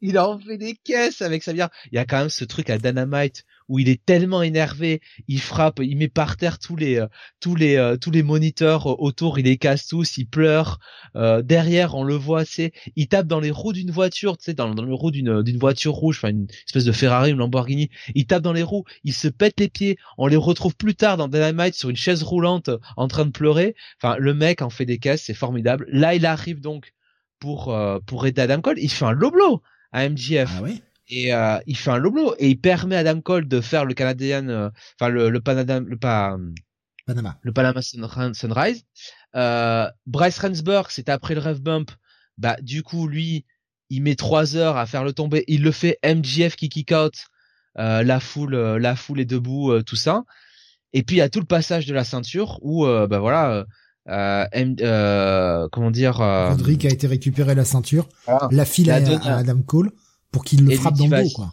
[0.00, 1.70] Il en fait des caisses avec sa bière.
[1.90, 5.40] Il y a quand même ce truc à Dynamite où il est tellement énervé, il
[5.40, 7.06] frappe, il met par terre tous les euh,
[7.40, 10.78] tous les euh, tous les moniteurs euh, autour, il les casse tous, il pleure.
[11.14, 14.74] derrière, on le voit, c'est il tape dans les roues d'une voiture, tu sais, dans,
[14.74, 17.90] dans le roue d'une d'une voiture rouge, enfin une espèce de Ferrari, une Lamborghini.
[18.14, 19.98] Il tape dans les roues, il se pète les pieds.
[20.18, 23.74] On les retrouve plus tard dans Dynamite sur une chaise roulante en train de pleurer.
[24.00, 25.86] Enfin, le mec en fait des caisses, c'est formidable.
[25.90, 26.92] Là, il arrive donc
[27.40, 27.76] pour
[28.06, 28.78] pour aider Adam Cole.
[28.78, 29.62] Il fait un loblo
[29.96, 30.50] à MJF.
[30.62, 30.68] Ah
[31.08, 33.94] et euh, il fait un low et il permet à Adam Cole de faire le
[33.94, 36.36] Canadien, euh, enfin le, le Panama, le pas
[37.06, 38.84] Panama, le Panama Sunrise.
[39.36, 41.92] Euh, Bryce Rensburg, c'est après le Rev Bump.
[42.36, 43.46] Bah du coup lui,
[43.88, 45.44] il met trois heures à faire le tomber.
[45.46, 47.14] Il le fait MGF qui kick out.
[47.78, 50.24] Euh, la foule, euh, la foule est debout, tout ça.
[50.92, 53.64] Et puis il y a tout le passage de la ceinture où bah voilà.
[54.06, 58.08] Comment dire Roderick a été récupéré la ceinture,
[58.50, 59.90] la file à, à Adam Cole
[60.30, 61.52] pour qu'il le frappe dans le dos, quoi.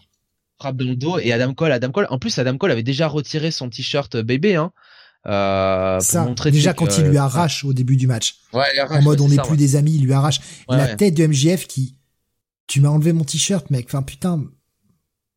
[0.59, 2.07] Frappe dans le dos et Adam Cole, Adam Cole.
[2.09, 4.71] En plus, Adam Cole avait déjà retiré son t-shirt bébé, hein.
[5.25, 8.39] Euh, ça, montrer déjà quand il lui arrache au début du match.
[8.51, 11.65] Ouais, en mode on n'est plus des amis, il lui arrache la tête de MJF
[11.67, 11.95] qui,
[12.67, 13.85] tu m'as enlevé mon t-shirt, mec.
[13.87, 14.43] Enfin putain,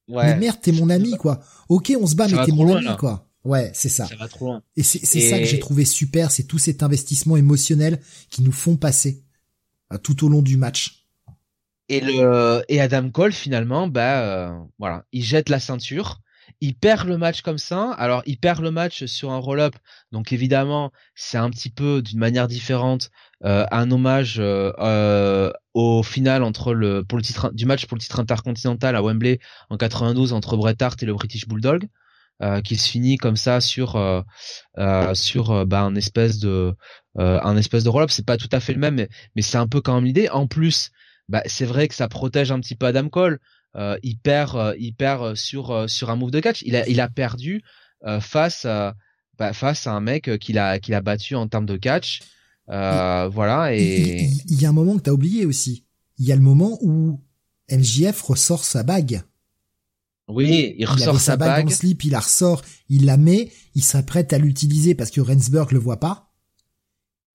[0.08, 1.40] mais merde, t'es mon ami, quoi.
[1.68, 3.25] Ok, on se bat, mais t'es mon ami, quoi.
[3.46, 4.06] Ouais, c'est ça.
[4.06, 4.62] Ça va trop loin.
[4.76, 8.76] Et c'est ça que j'ai trouvé super, c'est tout cet investissement émotionnel qui nous font
[8.76, 9.22] passer
[9.92, 11.06] euh, tout au long du match.
[11.88, 16.20] Et le et Adam Cole finalement, bah euh, voilà, il jette la ceinture,
[16.60, 17.92] il perd le match comme ça.
[17.92, 19.76] Alors il perd le match sur un roll-up,
[20.10, 23.10] donc évidemment c'est un petit peu d'une manière différente
[23.44, 28.02] euh, un hommage euh, au final entre le pour le titre du match pour le
[28.02, 29.38] titre intercontinental à Wembley
[29.70, 31.86] en 92 entre Bret Hart et le British Bulldog.
[32.42, 34.20] Euh, qui se finit comme ça sur euh,
[34.76, 36.74] euh, sur bah, un espèce de
[37.18, 38.10] un espèce de roll-up.
[38.10, 40.28] C'est pas tout à fait le même, mais, mais c'est un peu quand même l'idée.
[40.28, 40.90] En plus,
[41.30, 43.40] bah, c'est vrai que ça protège un petit peu Adam Cole.
[44.02, 46.60] il perd il perd sur sur un move de catch.
[46.60, 47.62] Il a il a perdu
[48.20, 48.66] face
[49.38, 52.20] bah, face à un mec qu'il a qu'il a battu en termes de catch.
[52.68, 55.86] voilà et il y, a un moment que t'as oublié aussi.
[56.18, 57.18] Il y a le moment où
[57.70, 59.22] MJF ressort sa bague.
[60.28, 63.82] Oui, il ressort sa, bague, dans le slip, il la ressort, il la met, il
[63.82, 66.32] s'apprête à l'utiliser parce que Rensburg le voit pas.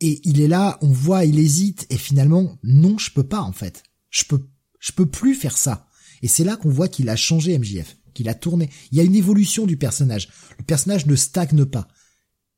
[0.01, 3.51] Et il est là, on voit, il hésite, et finalement, non, je peux pas, en
[3.51, 3.83] fait.
[4.09, 5.87] Je peux, je peux plus faire ça.
[6.21, 8.69] Et c'est là qu'on voit qu'il a changé MJF, qu'il a tourné.
[8.91, 10.29] Il y a une évolution du personnage.
[10.57, 11.87] Le personnage ne stagne pas.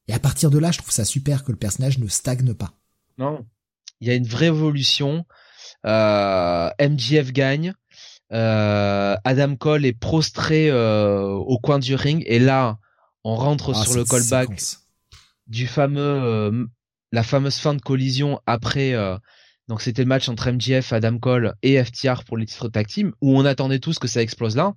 [0.07, 2.73] Et à partir de là, je trouve ça super que le personnage ne stagne pas.
[3.17, 3.45] Non.
[3.99, 5.25] Il y a une vraie évolution.
[5.85, 7.73] Euh, MJF gagne.
[8.33, 12.79] Euh, Adam Cole est prostré euh, au coin du ring et là
[13.23, 14.49] on rentre ah, sur le callback
[15.45, 16.65] du fameux euh,
[17.11, 18.95] la fameuse fin de collision après
[19.67, 23.13] donc c'était le match entre MJF, Adam Cole et FTR pour les titres tag team
[23.21, 24.73] où on attendait tous que ça explose là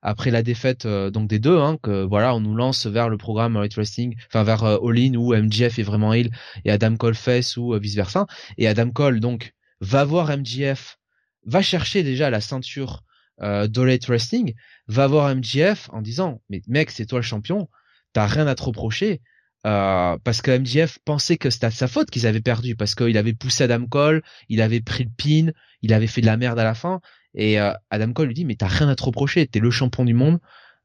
[0.00, 3.56] après la défaite donc des deux hein, que voilà on nous lance vers le programme
[3.56, 6.30] Elite Wrestling enfin vers All In où MJF est vraiment heal
[6.64, 8.26] et Adam Cole face ou vice versa.
[8.56, 9.52] Et Adam Cole donc
[9.82, 10.98] va voir MJF
[11.46, 13.02] va chercher déjà la ceinture
[13.42, 13.68] euh,
[14.08, 14.54] Wrestling,
[14.86, 17.68] va voir MJF en disant mais mec c'est toi le champion,
[18.12, 19.20] t'as rien à te reprocher.
[19.66, 23.32] Euh, parce que MJF pensait que c'était sa faute qu'ils avaient perdu parce qu'il avait
[23.32, 26.64] poussé Adam Cole, il avait pris le pin, il avait fait de la merde à
[26.64, 27.00] la fin
[27.34, 30.04] et euh, Adam Cole lui dit mais t'as rien à te reprocher, t'es le champion
[30.04, 30.38] du monde.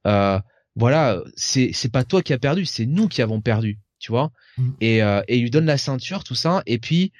[0.07, 0.39] Euh,
[0.75, 4.31] voilà, c'est c'est pas toi qui as perdu, c'est nous qui avons perdu, tu vois.
[4.57, 4.69] Mm.
[4.79, 7.11] Et euh, et il lui donne la ceinture tout ça et puis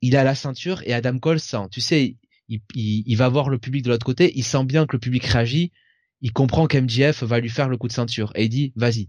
[0.00, 2.16] il a la ceinture et Adam Cole sent, tu sais,
[2.48, 5.72] il, va voir le public de l'autre côté, il sent bien que le public réagit,
[6.20, 9.08] il comprend qu'MJF va lui faire le coup de ceinture et il dit vas-y,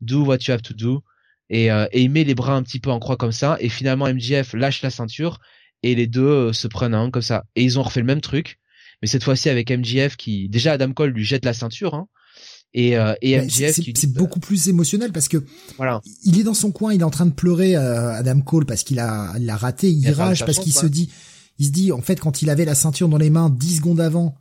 [0.00, 1.02] do what you have to do.
[1.50, 3.68] Et, euh, et il met les bras un petit peu en croix comme ça et
[3.68, 5.40] finalement MJF lâche la ceinture
[5.82, 7.44] et les deux euh, se prennent un comme ça.
[7.54, 8.58] Et ils ont refait le même truc
[9.02, 12.08] mais cette fois-ci avec MJF qui déjà Adam Cole lui jette la ceinture hein,
[12.72, 15.44] et, euh, et MJF c'est beaucoup plus émotionnel parce que
[15.76, 16.00] voilà.
[16.24, 18.98] il est dans son coin il est en train de pleurer Adam Cole parce qu'il
[18.98, 21.10] a il a raté il, rage parce qu'il se dit
[21.58, 24.00] il se dit, en fait, quand il avait la ceinture dans les mains dix secondes
[24.00, 24.34] avant,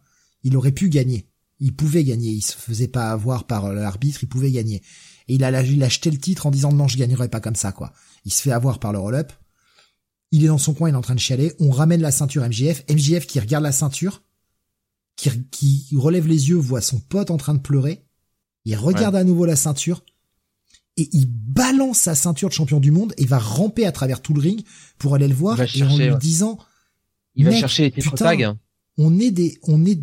[0.44, 1.28] il aurait pu gagner.
[1.60, 2.32] Il pouvait gagner.
[2.32, 4.82] Il se faisait pas avoir par l'arbitre, il pouvait gagner.
[5.28, 7.56] Et il a, il a acheté le titre en disant non, je gagnerai pas comme
[7.56, 7.94] ça, quoi.
[8.26, 9.32] Il se fait avoir par le roll-up.
[10.32, 11.54] Il est dans son coin, il est en train de chialer.
[11.60, 12.84] On ramène la ceinture MJF.
[12.90, 14.24] MJF qui regarde la ceinture,
[15.16, 18.04] qui, qui relève les yeux, voit son pote en train de pleurer.
[18.66, 20.04] Il regarde à nouveau la ceinture
[20.98, 24.34] et il balance sa ceinture de champion du monde et va ramper à travers tout
[24.34, 24.64] le ring
[24.98, 26.58] pour aller le voir et en lui disant
[27.36, 28.58] il va chercher les tags.
[28.98, 30.00] On est des, on est,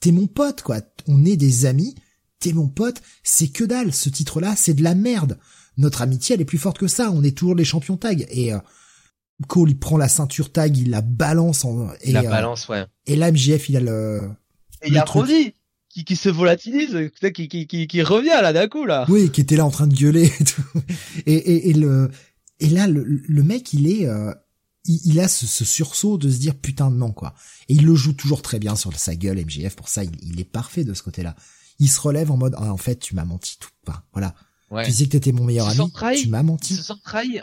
[0.00, 0.80] t'es mon pote, quoi.
[1.06, 1.94] On est des amis.
[2.40, 3.00] T'es mon pote.
[3.22, 3.92] C'est que dalle.
[3.92, 5.38] Ce titre-là, c'est de la merde.
[5.76, 7.10] Notre amitié, elle est plus forte que ça.
[7.12, 8.26] On est toujours les champions tag.
[8.30, 8.58] Et, euh,
[9.48, 12.84] Cole, il prend la ceinture tag, il la balance en, et, la euh, balance, ouais.
[13.06, 14.20] Et là, MJF, il a le,
[14.82, 15.54] et il y a Roddy
[15.88, 19.06] qui, qui se volatilise, qui, qui, qui, qui revient là d'un coup là.
[19.08, 20.62] Oui, qui était là en train de gueuler et tout.
[21.26, 22.10] Et, et, et le,
[22.60, 24.32] et là, le, le mec, il est, euh,
[24.84, 27.34] il, a ce, sursaut de se dire putain de non quoi.
[27.68, 30.44] Et il le joue toujours très bien sur sa gueule MGF pour ça il, est
[30.44, 31.36] parfait de ce côté-là.
[31.78, 34.34] Il se relève en mode ah, en fait tu m'as menti tout pas voilà.
[34.84, 36.74] Tu disais que t'étais mon meilleur ami, tu m'as menti.
[36.74, 37.40] Il se sent trahi.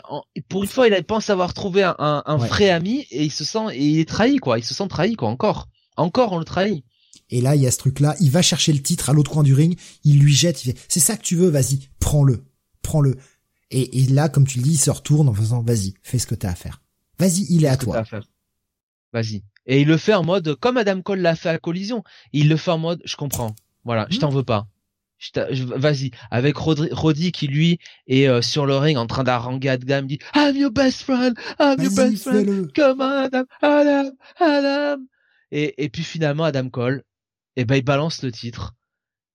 [0.48, 3.66] Pour une fois, il pense avoir trouvé un, un, vrai ami et il se sent
[3.74, 4.58] et il est trahi quoi.
[4.58, 5.28] Il se sent trahi quoi.
[5.28, 5.68] Encore,
[5.98, 6.84] encore on le trahit.
[7.28, 8.16] Et là, il y a ce truc-là.
[8.20, 9.78] Il va chercher le titre à l'autre coin du ring.
[10.04, 10.64] Il lui jette.
[10.64, 12.46] Il fait c'est ça que tu veux, vas-y, prends-le,
[12.80, 13.18] prends-le.
[13.70, 16.26] Et, et là, comme tu le dis, il se retourne en faisant vas-y, fais ce
[16.26, 16.80] que t'as à faire.
[17.18, 18.04] Vas-y, il est à toi.
[19.12, 19.42] Vas-y.
[19.66, 22.02] Et il le fait en mode comme Adam Cole l'a fait à collision.
[22.32, 23.54] Il le fait en mode je comprends.
[23.84, 24.66] Voilà, je t'en veux pas.
[25.34, 30.20] Vas-y, avec Roddy, qui lui est euh, sur le ring en train d'arranger Adam, dit
[30.36, 35.02] I'm your best friend, I'm your best friend, come on Adam, Adam, Adam.
[35.50, 37.02] Et, et puis finalement Adam Cole,
[37.56, 38.74] et eh ben il balance le titre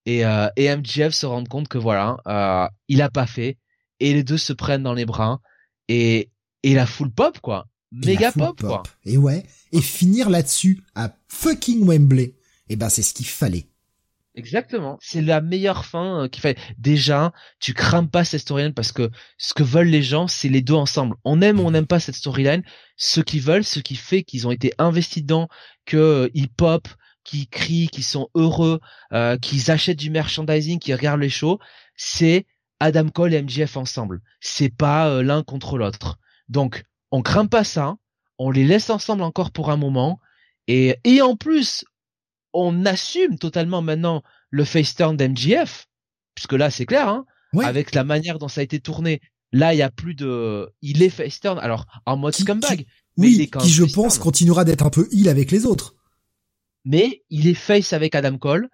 [0.06, 3.58] et, euh, et MJF se rend compte que voilà, euh, il a pas fait
[4.00, 5.40] et les deux se prennent dans les bras
[5.88, 6.30] et
[6.62, 8.82] et la full pop quoi méga pop, quoi.
[9.04, 12.36] Et ouais, et finir là-dessus à fucking Wembley, et
[12.70, 13.68] eh ben c'est ce qu'il fallait.
[14.36, 14.98] Exactement.
[15.00, 16.58] C'est la meilleure fin euh, qui fait.
[16.76, 20.60] Déjà, tu crames pas cette storyline parce que ce que veulent les gens, c'est les
[20.60, 21.14] deux ensemble.
[21.24, 22.64] On aime ou on n'aime pas cette storyline.
[22.96, 25.48] Ce qu'ils veulent, ce qui fait qu'ils ont été investis dedans,
[25.86, 26.88] que euh, ils pop,
[27.24, 28.80] qu'ils crient, qu'ils sont heureux,
[29.12, 31.58] euh, qu'ils achètent du merchandising, qu'ils regardent les shows,
[31.96, 32.46] c'est
[32.80, 34.20] Adam Cole et MJF ensemble.
[34.40, 36.18] C'est pas euh, l'un contre l'autre.
[36.48, 37.96] Donc, on craint pas ça.
[38.38, 40.18] On les laisse ensemble encore pour un moment.
[40.66, 41.84] Et, et en plus,
[42.52, 45.86] on assume totalement maintenant le face turn d'MJF,
[46.34, 47.24] puisque là c'est clair, hein,
[47.62, 49.20] avec la manière dont ça a été tourné.
[49.52, 52.84] Là, il y a plus de, il est face turn, alors en mode scumbag.
[53.16, 55.94] oui, qui je pense continuera d'être un peu heal avec les autres.
[56.84, 58.68] Mais il est face avec Adam Cole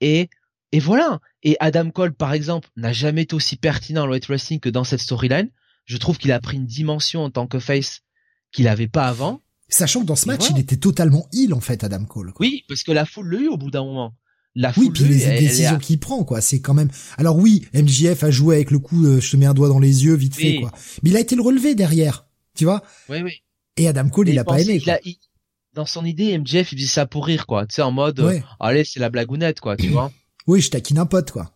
[0.00, 0.30] et
[0.70, 1.18] et voilà.
[1.42, 5.00] Et Adam Cole, par exemple, n'a jamais été aussi pertinent en wrestling que dans cette
[5.00, 5.50] storyline.
[5.90, 8.02] Je trouve qu'il a pris une dimension en tant que face
[8.52, 9.40] qu'il avait pas avant.
[9.68, 12.32] Sachant que dans ce match, il était totalement heal en fait, Adam Cole.
[12.38, 14.14] Oui, parce que la foule l'a eu au bout d'un moment.
[14.54, 16.40] La foule oui, puis les décisions qu'il prend, quoi.
[16.40, 16.90] C'est quand même.
[17.18, 19.80] Alors oui, MJF a joué avec le coup, euh, je te mets un doigt dans
[19.80, 20.70] les yeux, vite fait, quoi.
[21.02, 22.84] Mais il a été le relevé derrière, tu vois.
[23.08, 23.42] Oui, oui.
[23.76, 24.80] Et Adam Cole, il, a pas aimé.
[24.80, 24.98] Quoi.
[25.74, 27.66] dans son idée, MJF, il faisait ça pour rire, quoi.
[27.66, 30.12] Tu sais, en mode, euh, allez, c'est la blagounette, quoi, tu vois.
[30.46, 31.50] Oui, je taquine un pote, quoi.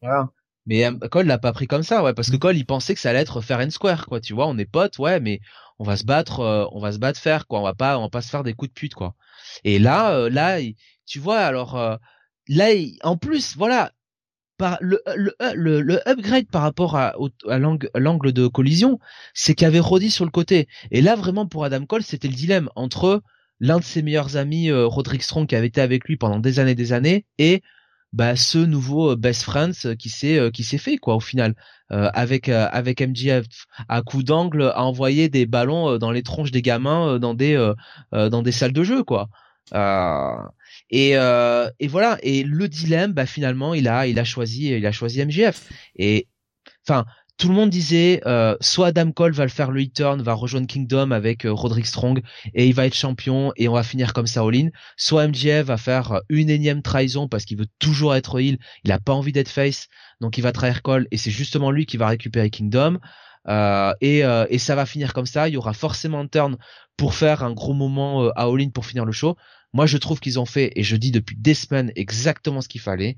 [0.00, 0.30] Voilà.
[0.66, 2.36] Mais euh, Cole l'a pas pris comme ça, ouais, parce que.
[2.36, 4.20] Cole, il pensait que ça allait être fair and square, quoi.
[4.20, 5.40] Tu vois, on est potes, ouais, mais
[5.78, 7.60] on va se battre, euh, on va se battre faire quoi.
[7.60, 9.14] On va pas, on va pas se faire des coups de pute quoi.
[9.64, 10.58] Et là, euh, là,
[11.06, 11.96] tu vois, alors euh,
[12.48, 12.68] là,
[13.02, 13.92] en plus, voilà,
[14.58, 15.02] par le,
[15.54, 17.14] le, le, upgrade par rapport à,
[17.48, 18.98] à l'angle de collision,
[19.34, 20.66] c'est qu'il y avait Roddy sur le côté.
[20.90, 23.22] Et là, vraiment, pour Adam Cole, c'était le dilemme entre
[23.60, 26.74] l'un de ses meilleurs amis, Roderick Strong, qui avait été avec lui pendant des années
[26.74, 27.62] des années, et
[28.12, 31.20] bah ce nouveau euh, best friends euh, qui s'est euh, qui s'est fait quoi au
[31.20, 31.54] final.
[31.88, 33.46] Avec avec MJF
[33.88, 37.54] à coup d'angle à envoyer des ballons dans les tronches des gamins dans des
[38.10, 39.28] dans des salles de jeu quoi.
[40.90, 42.18] Et et voilà.
[42.24, 46.26] Et le dilemme bah finalement il a il a choisi il a choisi MJF et
[46.84, 47.04] enfin
[47.38, 50.66] tout le monde disait euh, soit Adam Cole va le faire le turn, va rejoindre
[50.66, 52.22] Kingdom avec euh, Roderick Strong
[52.54, 54.68] et il va être champion et on va finir comme ça all-in.
[54.96, 58.98] Soit MJF va faire une énième trahison parce qu'il veut toujours être heel, il a
[58.98, 59.88] pas envie d'être face,
[60.20, 62.98] donc il va trahir Cole et c'est justement lui qui va récupérer Kingdom.
[63.48, 65.48] Euh, et, et ça va finir comme ça.
[65.48, 66.56] Il y aura forcément un turn
[66.96, 69.36] pour faire un gros moment à all-in pour finir le show.
[69.72, 72.80] Moi, je trouve qu'ils ont fait, et je dis depuis des semaines exactement ce qu'il
[72.80, 73.16] fallait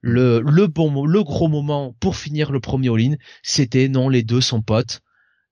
[0.00, 4.40] le, le bon le gros moment pour finir le premier all-in, c'était non, les deux
[4.40, 5.00] sont potes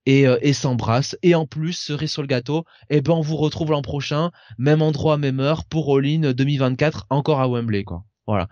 [0.05, 1.17] et, euh, et s'embrassent.
[1.21, 4.81] Et en plus, cerise sur le gâteau, eh ben on vous retrouve l'an prochain, même
[4.81, 8.05] endroit, même heure, pour all-in 2024, encore à Wembley, quoi.
[8.27, 8.47] Voilà.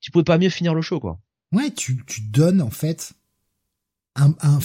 [0.00, 1.18] Tu pouvais pas mieux finir le show, quoi.
[1.52, 3.12] Ouais, tu, tu donnes en fait
[4.14, 4.58] un, un,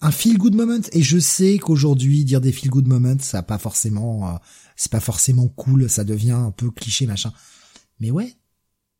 [0.00, 0.80] un feel good moment.
[0.92, 4.38] Et je sais qu'aujourd'hui dire des feel good moments, ça pas forcément, euh,
[4.76, 7.32] c'est pas forcément cool, ça devient un peu cliché machin.
[8.00, 8.34] Mais ouais,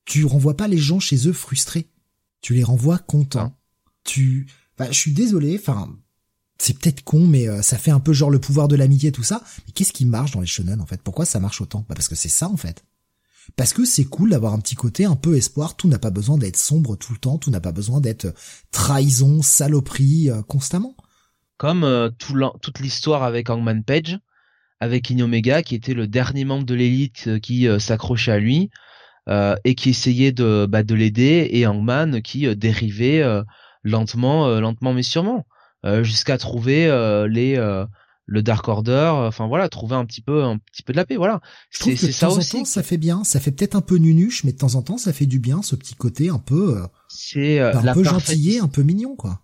[0.08, 1.86] tu renvoies pas les gens chez eux frustrés.
[2.40, 3.54] Tu les renvoies contents.
[4.04, 4.46] Tu,
[4.80, 5.94] je suis désolé, enfin,
[6.58, 9.22] c'est peut-être con, mais euh, ça fait un peu genre le pouvoir de l'amitié, tout
[9.22, 9.42] ça.
[9.66, 11.02] Mais qu'est-ce qui marche dans les shonen, en fait?
[11.02, 11.84] Pourquoi ça marche autant?
[11.88, 12.84] Bah, parce que c'est ça, en fait.
[13.54, 16.38] Parce que c'est cool d'avoir un petit côté un peu espoir, tout n'a pas besoin
[16.38, 18.34] d'être sombre tout le temps, tout n'a pas besoin d'être
[18.70, 20.96] trahison, saloperie, euh, constamment.
[21.58, 24.18] Comme euh, toute l'histoire avec Hangman Page,
[24.80, 28.87] avec Inomega, qui était le dernier membre de l'élite qui s'accrochait à lui, euh,
[29.64, 33.42] et qui essayait de, bah, de l'aider, et Hangman qui euh, dérivait euh,
[33.82, 35.46] lentement, lentement mais sûrement,
[36.02, 36.86] jusqu'à trouver
[37.28, 37.84] les
[38.30, 41.16] le Dark Order, enfin voilà, trouver un petit peu un petit peu de la paix,
[41.16, 41.40] voilà.
[41.70, 42.56] C'est ça aussi.
[42.56, 44.82] En temps, ça fait bien, ça fait peut-être un peu nunuche, mais de temps en
[44.82, 48.68] temps, ça fait du bien, ce petit côté un peu, c'est un peu gentillé, un
[48.68, 49.40] peu mignon, quoi.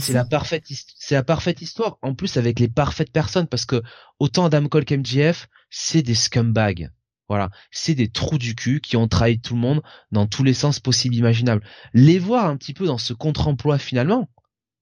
[0.00, 0.64] C'est la parfaite,
[0.98, 1.98] c'est la parfaite histoire.
[2.02, 3.82] En plus, avec les parfaites personnes, parce que
[4.18, 6.90] autant Adam Cole qu'MGF, c'est des scumbags.
[7.28, 9.82] Voilà, c'est des trous du cul qui ont trahi tout le monde
[10.12, 11.62] dans tous les sens possibles imaginables.
[11.92, 14.28] Les voir un petit peu dans ce contre-emploi finalement,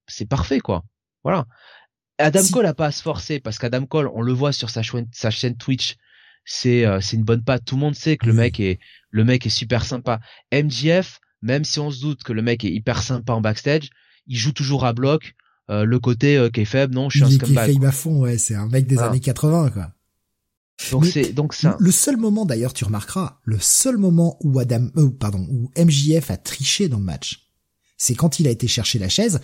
[0.07, 0.85] c'est parfait quoi.
[1.23, 1.47] Voilà.
[2.19, 4.83] Adam Cole a pas à se forcer parce qu'Adam Cole, on le voit sur sa,
[5.13, 5.97] sa chaîne Twitch,
[6.45, 7.65] c'est euh, c'est une bonne patte.
[7.65, 8.79] Tout le monde sait que le mec est
[9.11, 10.21] le mec est super sympa.
[10.53, 13.91] MJF, même si on se doute que le mec est hyper sympa en backstage,
[14.27, 15.35] il joue toujours à bloc.
[15.71, 17.85] Euh, le côté euh, qui est faible, non, je suis il un scumbag.
[17.85, 19.93] à fond, ouais, c'est un mec des années 80 quoi.
[20.91, 21.77] Donc c'est donc ça.
[21.79, 26.31] Le seul moment d'ailleurs, tu remarqueras, le seul moment où Adam, euh, pardon, où MJF
[26.31, 27.49] a triché dans le match,
[27.97, 29.41] c'est quand il a été chercher la chaise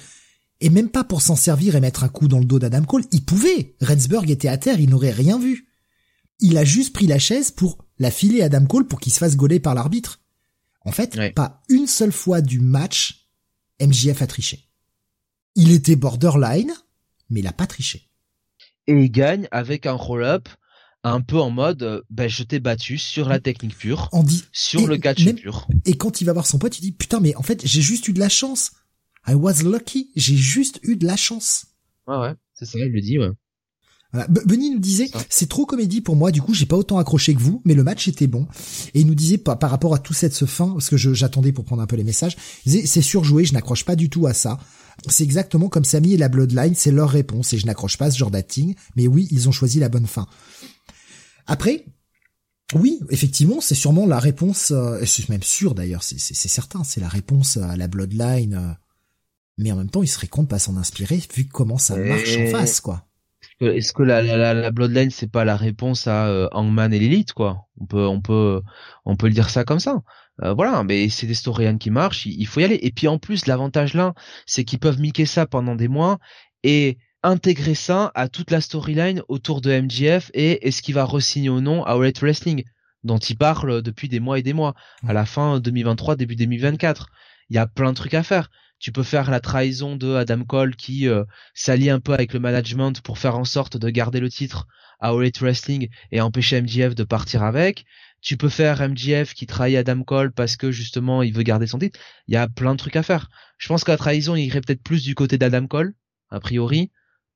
[0.60, 3.05] et même pas pour s'en servir et mettre un coup dans le dos d'Adam Cole.
[3.12, 3.76] Il pouvait.
[3.81, 5.68] Rensburg était à terre, il n'aurait rien vu.
[6.41, 9.18] Il a juste pris la chaise pour la filer à Adam Cole pour qu'il se
[9.18, 10.20] fasse gauler par l'arbitre.
[10.83, 13.26] En fait, pas une seule fois du match,
[13.81, 14.67] MJF a triché.
[15.55, 16.73] Il était borderline,
[17.28, 18.09] mais il a pas triché.
[18.86, 20.49] Et il gagne avec un roll-up
[21.03, 24.81] un peu en mode ben je t'ai battu sur la technique pure, On dit sur
[24.83, 25.67] et le catch même- pur.
[25.87, 28.07] et quand il va voir son pote, il dit putain mais en fait j'ai juste
[28.09, 28.73] eu de la chance.
[29.27, 31.67] I was lucky, j'ai juste eu de la chance.
[32.07, 33.31] Ouais ouais, c'est ça, il le dit ouais.
[34.12, 34.27] Voilà.
[34.29, 37.39] Benny nous disait, c'est trop comédie pour moi, du coup j'ai pas autant accroché que
[37.41, 38.49] vous, mais le match était bon.
[38.93, 41.53] Et il nous disait par, par rapport à tout cette ce fin, parce que j'attendais
[41.53, 44.27] pour prendre un peu les messages, il disait, c'est surjoué, je n'accroche pas du tout
[44.27, 44.59] à ça.
[45.07, 48.11] C'est exactement comme Samy et la Bloodline, c'est leur réponse, et je n'accroche pas à
[48.11, 50.27] ce genre d'acting, mais oui, ils ont choisi la bonne fin.
[51.51, 51.85] Après,
[52.75, 57.01] oui, effectivement, c'est sûrement la réponse, euh, et c'est même sûr d'ailleurs, c'est certain, c'est
[57.01, 58.73] la réponse à la Bloodline, euh,
[59.59, 62.37] mais en même temps, il serait con de pas s'en inspirer, vu comment ça marche
[62.37, 63.05] en Et- face, quoi.
[63.61, 66.99] Est-ce que la, la, la, la Bloodline c'est pas la réponse à euh, Hangman et
[66.99, 67.67] l'élite quoi?
[67.79, 68.62] On peut on peut
[69.05, 70.01] on peut le dire ça comme ça.
[70.43, 72.79] Euh, voilà, mais c'est des storylines qui marchent, il, il faut y aller.
[72.83, 74.15] Et puis en plus l'avantage là,
[74.47, 76.19] c'est qu'ils peuvent miquer ça pendant des mois
[76.62, 81.50] et intégrer ça à toute la storyline autour de MJF et est-ce qu'il va re-signer
[81.50, 82.65] ou non à All Elite Wrestling
[83.05, 84.74] dont il parle depuis des mois et des mois
[85.07, 87.08] à la fin 2023 début 2024.
[87.49, 88.50] Il y a plein de trucs à faire.
[88.78, 91.24] Tu peux faire la trahison de Adam Cole qui euh,
[91.55, 94.66] s'allie un peu avec le management pour faire en sorte de garder le titre
[95.00, 97.84] à All Elite Wrestling et empêcher MJF de partir avec.
[98.23, 101.78] Tu peux faire MJF qui trahit Adam Cole parce que justement il veut garder son
[101.78, 101.99] titre.
[102.28, 103.28] Il y a plein de trucs à faire.
[103.58, 105.94] Je pense que la trahison il irait peut-être plus du côté d'Adam Cole,
[106.31, 106.90] a priori,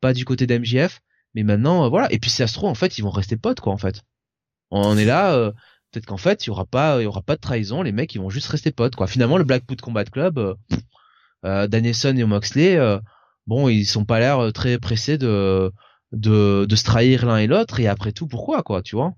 [0.04, 1.00] pas du côté d'MJF.
[1.34, 2.12] Mais maintenant, euh, voilà.
[2.12, 4.02] Et puis si ça se trouve, en fait, ils vont rester potes, quoi, en fait.
[4.70, 5.50] On est là, euh,
[5.90, 7.80] peut-être qu'en fait, il y aura pas, il y aura pas de trahison.
[7.80, 9.06] Les mecs, ils vont juste rester potes, quoi.
[9.06, 10.54] Finalement, le Blackwood Combat Club, euh,
[11.46, 12.78] euh, Danielson et Moxley,
[13.46, 15.72] bon, ils sont pas l'air très pressés de,
[16.12, 17.80] de, de se trahir l'un et l'autre.
[17.80, 19.14] Et après tout, pourquoi, quoi, tu vois?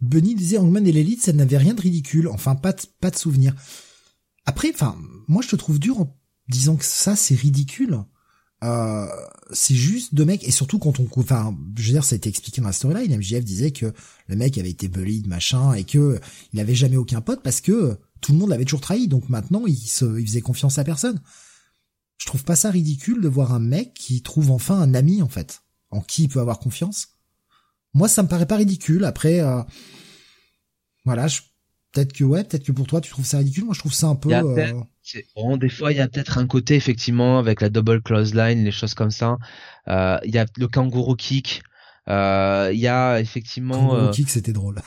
[0.00, 3.16] Benny disait Hangman et l'élite, ça n'avait rien de ridicule, enfin pas de, pas de
[3.16, 3.54] souvenir.
[4.46, 6.16] Après, enfin, moi je te trouve dur en
[6.48, 8.04] disant que ça c'est ridicule.
[8.64, 9.06] Euh,
[9.52, 12.28] c'est juste deux mecs et surtout quand on, enfin, je veux dire, ça a été
[12.30, 13.16] expliqué dans la storyline.
[13.16, 13.92] MJF disait que
[14.26, 16.18] le mec avait été bullied, machin, et que
[16.52, 19.06] il avait jamais aucun pote parce que tout le monde l'avait toujours trahi.
[19.06, 21.20] Donc maintenant, il se, il faisait confiance à personne.
[22.16, 25.28] Je trouve pas ça ridicule de voir un mec qui trouve enfin un ami en
[25.28, 27.08] fait, en qui il peut avoir confiance.
[27.92, 29.04] Moi, ça me paraît pas ridicule.
[29.04, 29.62] Après, euh,
[31.04, 31.40] voilà, je...
[31.92, 33.64] peut-être que ouais, peut-être que pour toi tu trouves ça ridicule.
[33.64, 34.30] Moi, je trouve ça un peu.
[35.16, 38.34] Euh, Bon, des fois, il y a peut-être un côté, effectivement, avec la double close
[38.34, 39.38] line, les choses comme ça.
[39.88, 41.62] Euh, Il y a le kangourou kick.
[42.08, 43.88] Euh, Il y a effectivement...
[43.88, 44.80] Kangaroo euh, Kick, c'était drôle.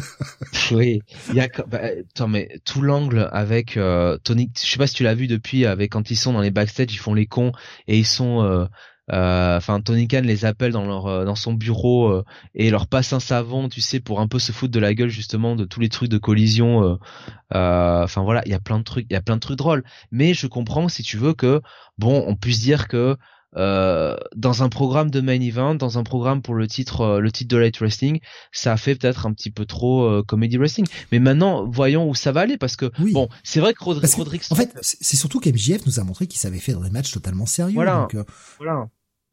[0.72, 1.48] oui, il y a...
[1.66, 4.50] Bah, attends, mais tout l'angle avec euh, Tony...
[4.56, 6.92] Je sais pas si tu l'as vu depuis, avec quand ils sont dans les backstage,
[6.92, 7.52] ils font les cons
[7.86, 8.68] et ils sont...
[9.12, 12.86] euh, Enfin, Tony Khan les appelle dans leur euh, dans son bureau euh, et leur
[12.86, 15.64] passe un savon, tu sais, pour un peu se foutre de la gueule justement de
[15.64, 16.98] tous les trucs de collision.
[17.50, 19.84] Enfin voilà, il y a plein de trucs, il y a plein de trucs drôles.
[20.10, 21.60] Mais je comprends si tu veux que
[21.98, 23.16] bon, on puisse dire que
[23.56, 27.32] euh, dans un programme de main event, dans un programme pour le titre euh, le
[27.32, 28.20] titre de light wrestling,
[28.52, 30.86] ça a fait peut-être un petit peu trop euh, comedy wrestling.
[31.12, 33.12] Mais maintenant, voyons où ça va aller parce que Oui.
[33.14, 36.04] bon, c'est vrai que Rodri- Parce que, Roderick en fait, c'est surtout qu'MJF nous a
[36.04, 37.74] montré qu'il savait faire des matchs totalement sérieux.
[37.74, 38.06] Voilà.
[38.12, 38.22] Donc,
[38.58, 38.88] voilà.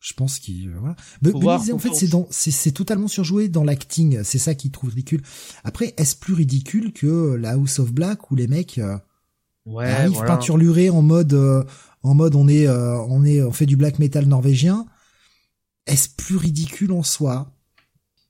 [0.07, 0.95] Je pense qu'il euh, voilà.
[1.21, 4.23] Voir, disait, en fait, c'est dans, c'est c'est totalement surjoué dans l'acting.
[4.23, 5.23] C'est ça qu'il trouve ridicule.
[5.63, 8.97] Après, est-ce plus ridicule que la House of Black où les mecs euh,
[9.65, 10.35] Ouais, arrivent voilà.
[10.35, 11.63] peinturlurés en mode, euh,
[12.03, 14.85] en mode on est, euh, on est, on fait du black metal norvégien.
[15.87, 17.51] Est-ce plus ridicule en soi?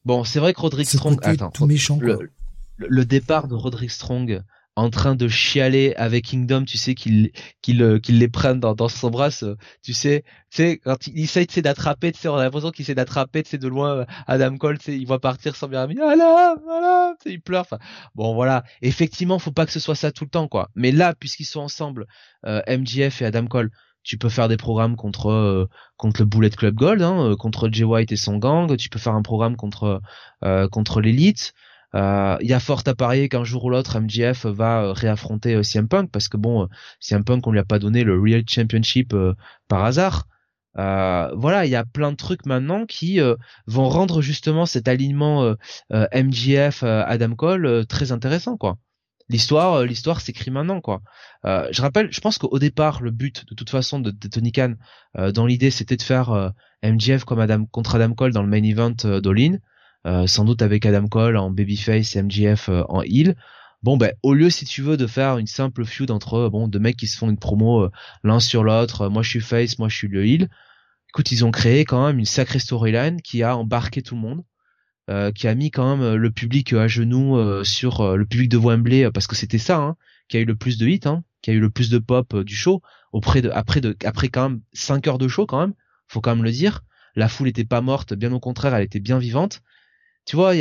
[0.05, 1.99] Bon, c'est vrai que Roderick Strong, côté attends, tout méchant.
[1.99, 2.31] le-
[2.77, 4.43] le départ de Roderick Strong
[4.75, 7.31] en train de chialer avec Kingdom, tu sais qu'il
[7.61, 11.19] qu'il euh, qu'il les prenne dans, dans son bras, tu sais, tu sais quand il,
[11.19, 13.67] essaie tu sais, d'attraper, tu sais, on a l'impression qu'il essaie d'attraper, tu sais de
[13.67, 17.29] loin euh, Adam Cole, tu sais, il voit partir son bien ami, voilà, voilà, tu
[17.29, 17.61] sais, il pleure.
[17.61, 17.79] Enfin,
[18.15, 20.69] bon voilà, effectivement, faut pas que ce soit ça tout le temps quoi.
[20.75, 22.05] Mais là, puisqu'ils sont ensemble,
[22.45, 23.71] euh, MJF et Adam Cole,
[24.05, 27.69] tu peux faire des programmes contre euh, contre le Bullet Club Gold, hein, euh, contre
[27.71, 28.77] Jay White et son gang.
[28.77, 30.01] Tu peux faire un programme contre
[30.43, 31.53] euh, contre l'élite.
[31.93, 35.55] Euh, Il y a fort à parier qu'un jour ou l'autre MJF va euh, réaffronter
[35.55, 36.67] euh, CM Punk parce que bon, euh,
[36.99, 39.33] CM Punk on lui a pas donné le Real Championship euh,
[39.67, 40.27] par hasard.
[40.77, 44.88] Euh, voilà, il y a plein de trucs maintenant qui euh, vont rendre justement cet
[44.88, 45.53] alignement euh,
[45.93, 48.77] euh, euh, Adam Cole euh, très intéressant quoi.
[49.30, 51.01] L'histoire, euh, l'histoire s'écrit maintenant quoi.
[51.45, 54.73] Euh, je rappelle, je pense qu'au départ le but de toute façon de, Tony Khan
[55.17, 56.49] euh, dans l'idée c'était de faire euh,
[56.83, 59.57] MJF comme Adam contre Adam Cole dans le main event euh, euh,
[60.27, 63.35] sans doute avec Adam Cole en babyface MJF euh, en heel.
[63.84, 66.67] Bon ben au lieu si tu veux de faire une simple feud entre euh, bon
[66.67, 67.92] deux mecs qui se font une promo euh,
[68.24, 70.50] l'un sur l'autre, euh, moi je suis face, moi je suis le heel.
[71.09, 74.43] Écoute, ils ont créé quand même une sacrée storyline qui a embarqué tout le monde.
[75.09, 78.16] euh, qui a mis quand même euh, le public euh, à genoux euh, sur euh,
[78.17, 79.95] le public de Wembley euh, parce que c'était ça hein,
[80.30, 82.34] qui a eu le plus de hits, hein, qui a eu le plus de pop
[82.34, 85.59] euh, du show auprès de après de après quand même 5 heures de show quand
[85.61, 85.74] même,
[86.08, 86.82] faut quand même le dire.
[87.16, 89.61] La foule était pas morte, bien au contraire, elle était bien vivante.
[90.25, 90.53] Tu vois,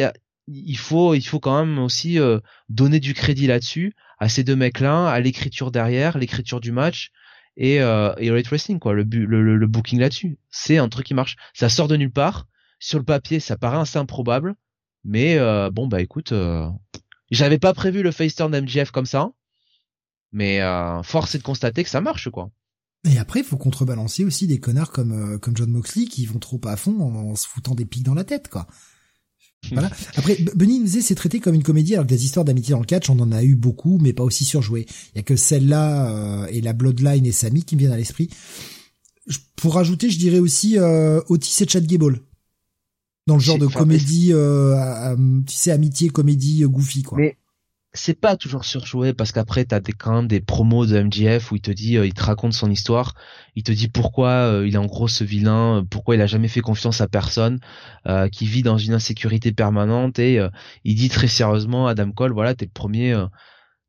[0.46, 4.56] il faut, il faut quand même aussi euh, donner du crédit là-dessus à ces deux
[4.56, 7.10] mecs-là, à l'écriture derrière, l'écriture du match
[7.56, 10.38] et euh, et Wrestling quoi, le, le, le booking là-dessus.
[10.50, 11.36] C'est un truc qui marche.
[11.54, 12.46] Ça sort de nulle part.
[12.78, 14.56] Sur le papier, ça paraît assez improbable,
[15.04, 16.68] mais euh, bon bah écoute, euh,
[17.30, 19.30] j'avais pas prévu le face turn comme ça,
[20.32, 22.50] mais euh, force est de constater que ça marche quoi.
[23.06, 26.60] Et après, il faut contrebalancer aussi des connards comme comme John Moxley qui vont trop
[26.64, 28.66] à fond en, se foutant des pics dans la tête, quoi.
[29.72, 29.90] Voilà.
[30.16, 32.80] Après, Benny nous disait c'est traité comme une comédie alors que des histoires d'amitié dans
[32.80, 34.86] le catch, on en a eu beaucoup, mais pas aussi surjouées.
[35.14, 37.96] Il y a que celle-là euh, et la Bloodline et Sami qui me viennent à
[37.96, 38.30] l'esprit.
[39.56, 42.20] Pour rajouter, je dirais aussi euh, Otis et Chad Gable.
[43.26, 47.18] Dans le genre de comédie, euh, tu sais, amitié, comédie, goofy, quoi
[47.94, 51.56] c'est pas toujours surjoué parce qu'après t'as des quand même des promos de MJF où
[51.56, 53.14] il te dit euh, il te raconte son histoire.
[53.54, 56.26] Il te dit pourquoi euh, il est en gros ce vilain euh, pourquoi il a
[56.26, 57.60] jamais fait confiance à personne
[58.32, 60.18] qui vit dans une insécurité permanente.
[60.18, 60.40] Et
[60.84, 63.12] il dit très sérieusement Adam Cole voilà t'es le premier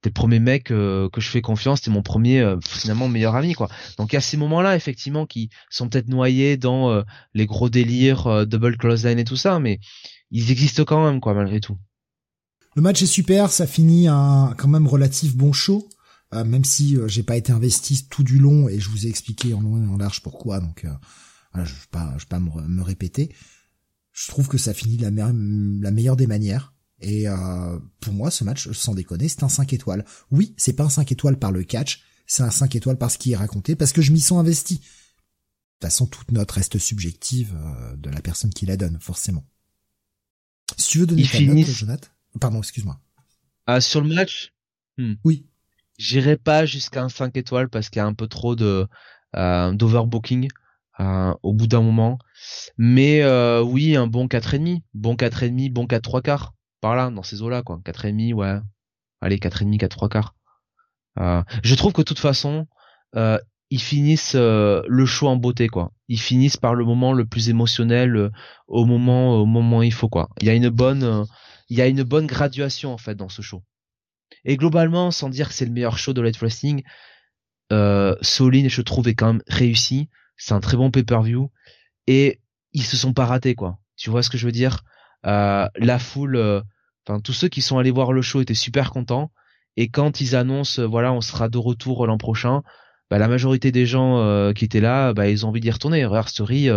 [0.02, 3.68] t'es le premier mec que je fais confiance t'es mon premier finalement meilleur ami quoi.
[3.98, 7.04] Donc à ces moments là effectivement qui sont peut-être noyés dans
[7.34, 9.80] les gros délires double clothesline et tout ça mais
[10.32, 11.78] ils existent quand même quoi malgré tout
[12.76, 15.90] le match est super, ça finit un quand même relatif bon show,
[16.34, 19.10] euh, même si euh, j'ai pas été investi tout du long et je vous ai
[19.10, 20.60] expliqué en long et en large pourquoi.
[20.60, 20.92] Donc euh,
[21.54, 23.34] voilà, je vais pas, je vais pas me, répéter.
[24.12, 26.74] Je trouve que ça finit de la, la meilleure des manières.
[27.02, 27.26] Et
[28.00, 30.06] pour moi, ce match, sans déconner, c'est un 5 étoiles.
[30.32, 33.18] Oui, c'est pas un 5 étoiles par le catch, c'est un 5 étoiles par ce
[33.18, 34.76] qui est raconté, parce que je m'y sens investi.
[34.76, 37.54] De toute façon, toute note reste subjective
[37.98, 39.46] de la personne qui la donne, forcément.
[40.78, 42.08] Si tu veux donner ta note, Jonathan
[42.40, 43.00] Pardon, excuse-moi.
[43.68, 44.54] Ah, sur le match?
[44.98, 45.14] Hmm.
[45.24, 45.46] Oui.
[45.98, 48.88] J'irai pas jusqu'à un 5 étoiles parce qu'il y a un peu trop de
[49.36, 50.50] euh, d'overbooking
[51.00, 52.20] euh, au bout d'un moment.
[52.78, 54.82] Mais euh, oui, un bon 4,5.
[54.94, 56.54] Bon 4,5, bon 4 3 quarts.
[56.82, 57.80] Par là, dans ces eaux-là, quoi.
[57.84, 58.60] 4,5, ouais.
[59.22, 60.36] Allez, 4,5, 4 3 quarts.
[61.64, 62.68] Je trouve que de toute façon,
[63.14, 65.92] ils finissent le show en beauté quoi.
[66.10, 68.32] Ils finissent par le moment le plus émotionnel
[68.68, 70.28] au moment au moment où il faut quoi.
[70.42, 71.26] Il y a une bonne
[71.70, 73.64] il y a une bonne graduation en fait dans ce show.
[74.44, 76.84] Et globalement, sans dire que c'est le meilleur show de Light Wrestling,
[77.72, 80.10] euh, Solin, je trouve, est quand même réussi.
[80.38, 81.52] C'est un très bon pay-per-view
[82.08, 82.42] et
[82.74, 83.80] ils se sont pas ratés quoi.
[83.96, 84.84] Tu vois ce que je veux dire?
[85.26, 86.62] Euh, La foule, euh,
[87.08, 89.32] enfin tous ceux qui sont allés voir le show étaient super contents.
[89.78, 92.62] Et quand ils annoncent, euh, voilà, on sera de retour l'an prochain,
[93.10, 96.06] bah, la majorité des gens euh, qui étaient là, bah, ils ont envie d'y retourner.
[96.06, 96.70] Regarde Story,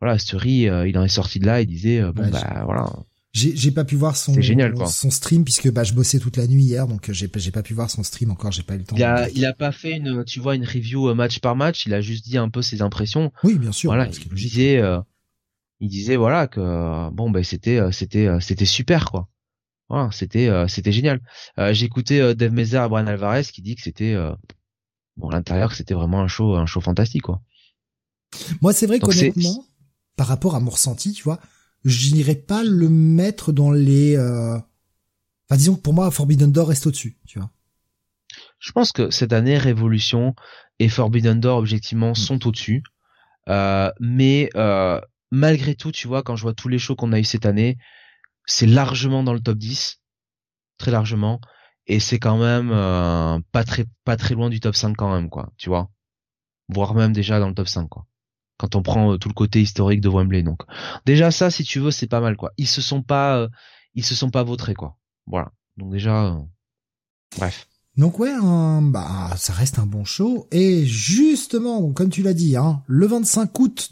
[0.00, 2.86] voilà, Story, il en est sorti de là, il disait, bon bah voilà
[3.32, 6.62] j'ai pas pu voir son génial, son stream puisque bah je bossais toute la nuit
[6.62, 8.96] hier donc j'ai j'ai pas pu voir son stream encore j'ai pas eu le temps.
[8.96, 11.86] Il a il a pas fait une tu vois une review euh, match par match
[11.86, 13.32] il a juste dit un peu ses impressions.
[13.44, 13.90] Oui bien sûr.
[13.90, 15.00] Voilà il disait euh,
[15.80, 19.28] il disait voilà que bon ben c'était euh, c'était c'était super quoi.
[19.88, 21.20] Voilà c'était c'était génial.
[21.72, 24.16] j'ai écouté Dave Mezer et Brian Alvarez qui dit que c'était
[25.16, 27.42] bon à l'intérieur que c'était vraiment un show un show fantastique quoi.
[28.60, 29.64] Moi c'est vrai qu'honnêtement
[30.16, 31.38] par rapport à mon ressenti tu vois
[31.88, 34.16] je n'irais pas le mettre dans les.
[34.16, 34.56] Euh...
[35.48, 37.50] Enfin, disons que pour moi, Forbidden Door reste au-dessus, tu vois.
[38.58, 40.34] Je pense que cette année, Révolution
[40.78, 42.16] et Forbidden Door, objectivement, mm.
[42.16, 42.82] sont au-dessus.
[43.48, 45.00] Euh, mais euh,
[45.30, 47.78] malgré tout, tu vois, quand je vois tous les shows qu'on a eu cette année,
[48.44, 50.00] c'est largement dans le top 10,
[50.76, 51.40] très largement,
[51.86, 55.30] et c'est quand même euh, pas très pas très loin du top 5 quand même,
[55.30, 55.90] quoi, tu vois,
[56.68, 58.06] voire même déjà dans le top 5, quoi
[58.58, 60.42] quand on prend euh, tout le côté historique de Wembley.
[60.42, 60.62] Donc
[61.06, 62.52] déjà ça, si tu veux, c'est pas mal quoi.
[62.58, 63.48] Ils se sont pas, euh,
[63.94, 64.98] ils se sont pas vautrés quoi.
[65.26, 65.52] Voilà.
[65.76, 66.40] Donc déjà, euh,
[67.36, 67.68] bref.
[67.96, 68.32] Donc ouais,
[68.82, 70.46] bah ça reste un bon show.
[70.52, 73.88] Et justement, comme tu l'as dit, hein, le 25 août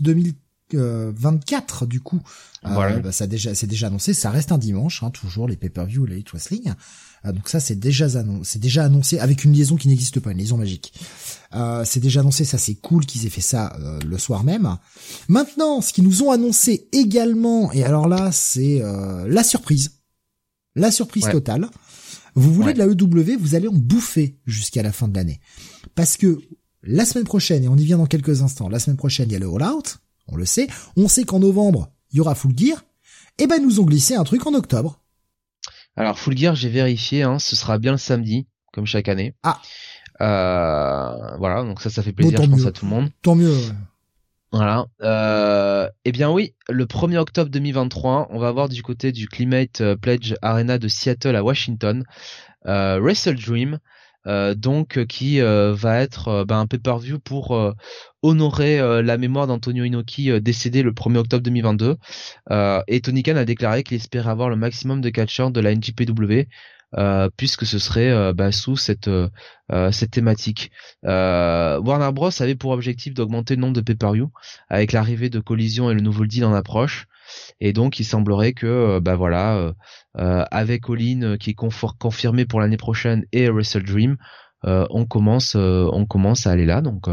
[0.70, 2.20] 2024 du coup,
[2.62, 2.99] voilà.
[2.99, 4.15] bah, ça déjà, c'est déjà annoncé.
[4.15, 6.73] Ça reste un dimanche, hein, toujours les pay-per-view, les wrestling.
[7.25, 8.07] Euh, donc ça, c'est déjà,
[8.43, 10.93] c'est déjà annoncé avec une liaison qui n'existe pas, une liaison magique.
[11.55, 14.77] Euh, c'est déjà annoncé, ça c'est cool qu'ils aient fait ça euh, le soir même.
[15.28, 18.83] Maintenant, ce qu'ils nous ont annoncé également, et alors là, c'est
[19.27, 19.93] la surprise.
[20.75, 21.69] La surprise totale.
[22.35, 25.41] Vous voulez de la EW, vous allez en bouffer jusqu'à la fin de l'année.
[25.95, 26.39] Parce que
[26.83, 29.36] la semaine prochaine, et on y vient dans quelques instants, la semaine prochaine, il y
[29.36, 29.99] a le All Out,
[30.29, 30.69] on le sait.
[30.97, 32.85] On sait qu'en novembre, il y aura Full Gear.
[33.39, 35.01] Et eh ben, nous ont glissé un truc en octobre.
[35.95, 39.35] Alors Full Gear, j'ai vérifié, hein, ce sera bien le samedi, comme chaque année.
[39.43, 39.61] Ah.
[40.21, 43.11] Euh, voilà, donc ça, ça fait plaisir, je pense, à tout le monde.
[43.23, 43.55] Tant mieux.
[44.53, 44.87] Voilà.
[45.03, 49.81] Euh, eh bien oui, le 1er octobre 2023, on va avoir du côté du Climate
[49.81, 52.05] euh, Pledge Arena de Seattle à Washington,
[52.67, 53.79] euh, Wrestle Dream,
[54.57, 57.75] donc qui va être ben, un pay-per-view pour
[58.23, 61.97] honorer la mémoire d'Antonio Inoki décédé le 1er octobre 2022.
[62.89, 66.43] et Tony Khan a déclaré qu'il espérait avoir le maximum de catcheurs de la NJPW
[66.43, 66.45] euh,
[67.36, 69.28] puisque ce serait euh, bah, sous cette euh,
[69.92, 70.70] cette thématique.
[71.02, 74.31] Warner Bros avait pour objectif d'augmenter le nombre de pay-per-view
[74.68, 77.07] avec l'arrivée de Collision et le nouveau deal en approche.
[77.60, 79.73] Et donc il semblerait que bah voilà
[80.15, 81.57] avec All qui est
[81.99, 84.16] confirmé pour l'année prochaine et Wrestle Dream
[84.62, 87.08] on commence on commence à aller là donc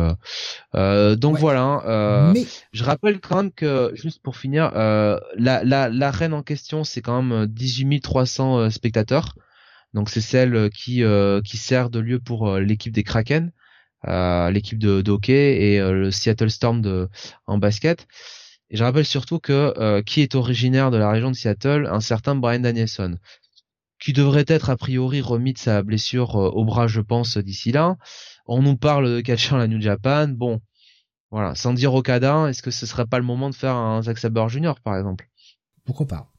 [0.73, 2.45] donc voilà Mais...
[2.71, 5.19] je rappelle quand même que juste pour finir la
[5.63, 9.33] la la reine en question c'est quand même 18 300 spectateurs
[9.93, 13.51] donc c'est celle euh, qui euh, qui sert de lieu pour euh, l'équipe des Kraken,
[14.05, 17.09] l'équipe de, hockey et le Seattle Storm de
[17.47, 18.07] en basket.
[18.69, 22.35] Et je rappelle surtout que qui est originaire de la région de Seattle, un certain
[22.35, 23.17] Brian Danielson,
[24.01, 27.95] qui devrait être a priori remis de sa blessure au bras, je pense, d'ici là.
[28.45, 30.27] On nous parle de catcher la New Japan.
[30.27, 30.59] Bon,
[31.31, 34.17] voilà, sans dire Okada, est-ce que ce serait pas le moment de faire un Zack
[34.17, 35.29] Sabre Junior, par exemple?
[35.85, 36.32] Pourquoi pas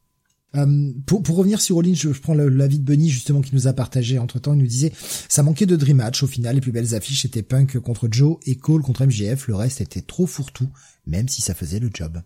[0.57, 3.67] euh, pour, pour, revenir sur All je, je prends l'avis de Bunny justement qui nous
[3.67, 4.55] a partagé entre temps.
[4.55, 4.93] Il nous disait
[5.29, 6.55] ça manquait de dream match au final.
[6.55, 9.49] Les plus belles affiches étaient Punk contre Joe et Cole contre MJF.
[9.49, 10.71] Le reste était trop fourre-tout,
[11.07, 12.23] même si ça faisait le job.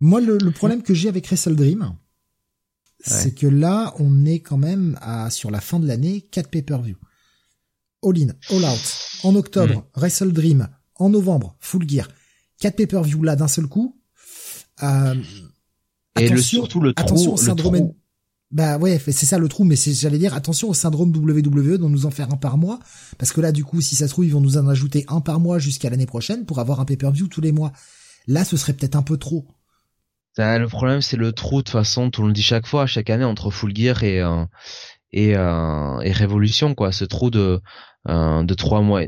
[0.00, 1.94] Moi, le, le problème que j'ai avec Wrestle Dream,
[3.04, 6.96] c'est que là, on est quand même à sur la fin de l'année 4 pay-per-view.
[8.04, 10.00] All in, All Out en octobre, mm.
[10.00, 12.08] Wrestle Dream en novembre, Full Gear.
[12.60, 14.00] 4 pay-per-view là d'un seul coup.
[14.82, 15.14] Euh,
[16.26, 17.92] et le, surtout le trou, attention au syndrome.
[18.52, 21.88] Bah ouais, c'est ça le trou, mais c'est j'allais dire attention au syndrome WWE dont
[21.88, 22.78] nous en faire un par mois,
[23.16, 25.22] parce que là du coup, si ça se trouve, ils vont nous en ajouter un
[25.22, 27.72] par mois jusqu'à l'année prochaine pour avoir un pay-per-view tous les mois.
[28.28, 29.46] Là, ce serait peut-être un peu trop.
[30.36, 33.24] le problème, c'est le trou de toute façon, tout le dit chaque fois, chaque année
[33.24, 34.44] entre Full Gear et euh,
[35.12, 36.92] et, euh, et Révolution, quoi.
[36.92, 37.60] Ce trou de
[38.08, 39.00] euh, de trois mois,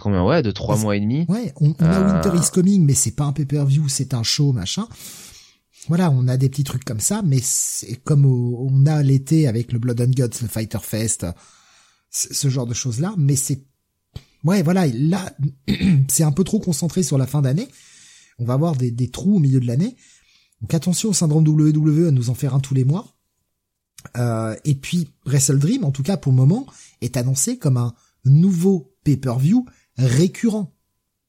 [0.00, 0.22] combien?
[0.22, 1.26] Ouais, de trois mois et demi.
[1.28, 4.52] Ouais, on, on a Winter is Coming, mais c'est pas un pay-per-view, c'est un show,
[4.52, 4.86] machin
[5.88, 9.72] voilà, on a des petits trucs comme ça, mais c'est comme on a l'été avec
[9.72, 11.26] le Blood and Guts, le Fighter Fest,
[12.10, 13.66] ce genre de choses là, mais c'est
[14.44, 15.34] ouais, voilà, là
[16.08, 17.68] c'est un peu trop concentré sur la fin d'année.
[18.38, 19.96] On va avoir des, des trous au milieu de l'année.
[20.60, 23.14] Donc attention au syndrome WWE à nous en faire un tous les mois.
[24.16, 26.66] Euh, et puis Wrestle Dream, en tout cas pour le moment,
[27.00, 30.74] est annoncé comme un nouveau pay-per-view récurrent.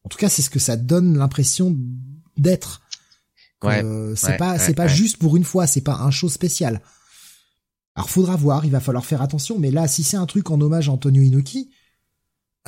[0.03, 1.75] En tout cas, c'est ce que ça donne l'impression
[2.37, 2.81] d'être.
[3.63, 6.81] Euh, c'est pas c'est pas juste pour une fois, c'est pas un show spécial.
[7.95, 10.59] Alors faudra voir, il va falloir faire attention, mais là si c'est un truc en
[10.59, 11.71] hommage à Antonio Inoki,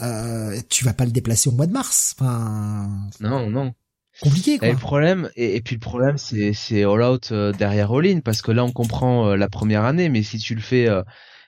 [0.01, 2.15] euh, tu vas pas le déplacer au mois de mars.
[2.17, 3.73] Enfin Non, non.
[4.21, 4.69] Compliqué quoi.
[4.69, 8.21] Et le problème et, puis le problème c'est c'est all out euh, derrière all in
[8.21, 10.87] parce que là on comprend la première année mais si tu le fais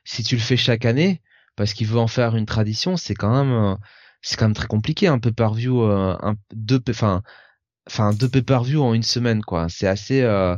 [0.03, 1.21] si tu le fais chaque année
[1.55, 3.77] parce qu'il veut en faire une tradition, c'est quand même
[4.21, 7.23] c'est quand même très compliqué un peu par view un deux enfin
[7.89, 9.67] enfin deux pay-per-view en une semaine quoi.
[9.69, 10.55] C'est assez euh...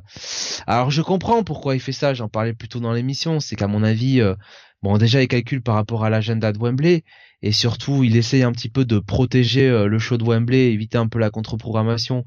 [0.67, 3.83] alors je comprends pourquoi il fait ça j'en parlais plutôt dans l'émission c'est qu'à mon
[3.83, 4.35] avis euh,
[4.83, 7.03] bon déjà il calcule par rapport à l'agenda de Wembley
[7.41, 10.97] et surtout il essaye un petit peu de protéger euh, le show de Wembley éviter
[10.97, 12.25] un peu la contre-programmation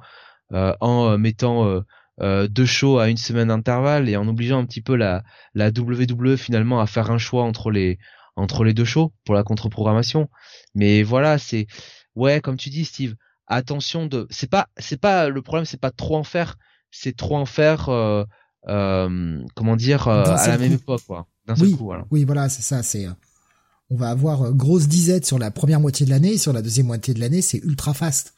[0.53, 1.83] en mettant
[2.21, 5.25] deux shows à une semaine d'intervalle et en obligeant un petit peu la
[5.55, 7.99] la WWE finalement à faire un choix entre les
[8.37, 10.29] entre les deux shows pour la contre-programmation.
[10.77, 11.67] Mais voilà c'est
[12.15, 13.17] ouais comme tu dis Steve
[13.47, 16.57] attention de c'est pas c'est pas le problème c'est pas trop en faire
[16.91, 18.25] c'est trop en faire euh,
[18.69, 22.49] euh, comment dire euh, à la même époque quoi d'un seul coup voilà oui voilà
[22.49, 23.07] c'est ça c'est
[23.91, 27.13] on va avoir grosse disette sur la première moitié de l'année sur la deuxième moitié
[27.13, 28.35] de l'année c'est ultra fast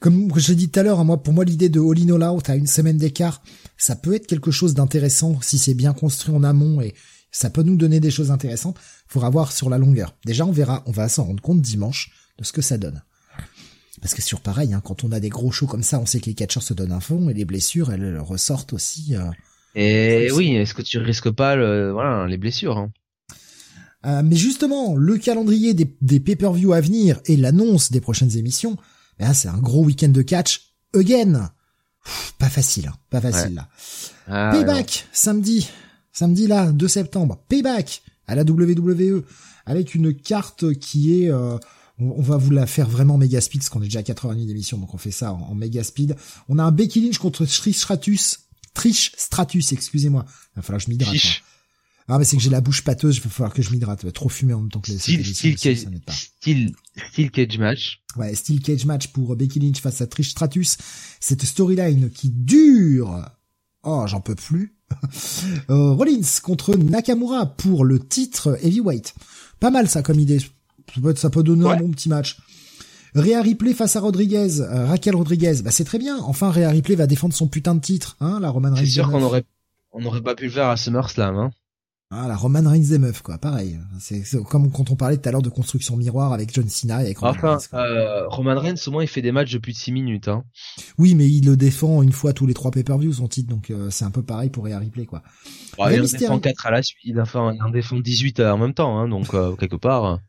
[0.00, 2.14] comme je l'ai dit tout à l'heure, hein, moi, pour moi, l'idée de All In
[2.14, 3.42] All Out à une semaine d'écart,
[3.76, 6.94] ça peut être quelque chose d'intéressant si c'est bien construit en amont et
[7.30, 8.76] ça peut nous donner des choses intéressantes.
[9.08, 10.14] Faudra voir sur la longueur.
[10.24, 13.02] Déjà, on verra, on va s'en rendre compte dimanche de ce que ça donne.
[14.00, 16.20] Parce que sur pareil, hein, quand on a des gros shows comme ça, on sait
[16.20, 19.16] que les catcheurs se donnent un fond et les blessures, elles ressortent aussi.
[19.16, 19.30] Euh,
[19.74, 22.90] et oui, est-ce que tu risques pas le, voilà, les blessures hein
[24.04, 28.76] euh, Mais justement, le calendrier des, des pay-per-view à venir et l'annonce des prochaines émissions,
[29.18, 31.50] ben, c'est un gros week-end de catch again.
[32.38, 33.68] pas facile, hein, pas facile là.
[34.28, 35.68] Ah, Payback samedi,
[36.12, 37.38] samedi là, 2 septembre.
[37.48, 39.22] Payback à la WWE
[39.66, 41.58] avec une carte qui est euh,
[41.98, 44.78] on, va vous la faire vraiment méga speed, parce qu'on est déjà à 4h30 d'émission,
[44.78, 46.16] donc on fait ça en, en méga speed.
[46.48, 48.40] On a un Becky Lynch contre Trish Stratus,
[48.74, 50.24] Trish Stratus, excusez-moi.
[50.28, 51.42] Il va falloir que je m'hydrate.
[52.08, 54.12] Ah mais c'est que j'ai la bouche pâteuse, il va falloir que je m'hydrate.
[54.12, 55.86] Trop fumer en même temps que les style, style, cage,
[56.38, 56.72] style,
[57.10, 58.00] style cage match.
[58.16, 60.76] Ouais, style cage match pour Becky Lynch face à Trish Stratus.
[61.18, 63.28] Cette storyline qui dure
[63.82, 64.76] Oh, j'en peux plus.
[65.70, 69.14] euh, Rollins contre Nakamura pour le titre heavyweight.
[69.58, 70.38] Pas mal ça comme idée.
[70.94, 72.38] Ça peut, ça peut donner un bon petit match.
[73.14, 76.18] Rhea Ripley face à Rodriguez, euh, Raquel Rodriguez, bah c'est très bien.
[76.18, 78.84] Enfin, Rhea Ripley va défendre son putain de titre, hein, la Roman Reigns.
[78.84, 79.44] C'est sûr qu'on aurait,
[79.92, 81.50] on aurait pas pu le faire à SummerSlam, hein.
[82.10, 83.36] Ah, la Roman Reigns des meufs, quoi.
[83.38, 83.80] Pareil.
[83.98, 87.06] C'est comme quand on parlait tout à l'heure de construction miroir avec John Cena et
[87.06, 87.68] avec Roman enfin, Reigns.
[87.74, 90.44] Euh, Roman Reigns, au moins, il fait des matchs de plus de 6 minutes, hein.
[90.98, 93.90] Oui, mais il le défend une fois tous les trois pay-per-views, son titre, donc euh,
[93.90, 95.22] c'est un peu pareil pour Rhea Ripley, quoi.
[95.76, 98.98] Bon, il en défend 4 à la suite, il en défend 18 en même temps,
[98.98, 100.20] hein, donc euh, quelque part.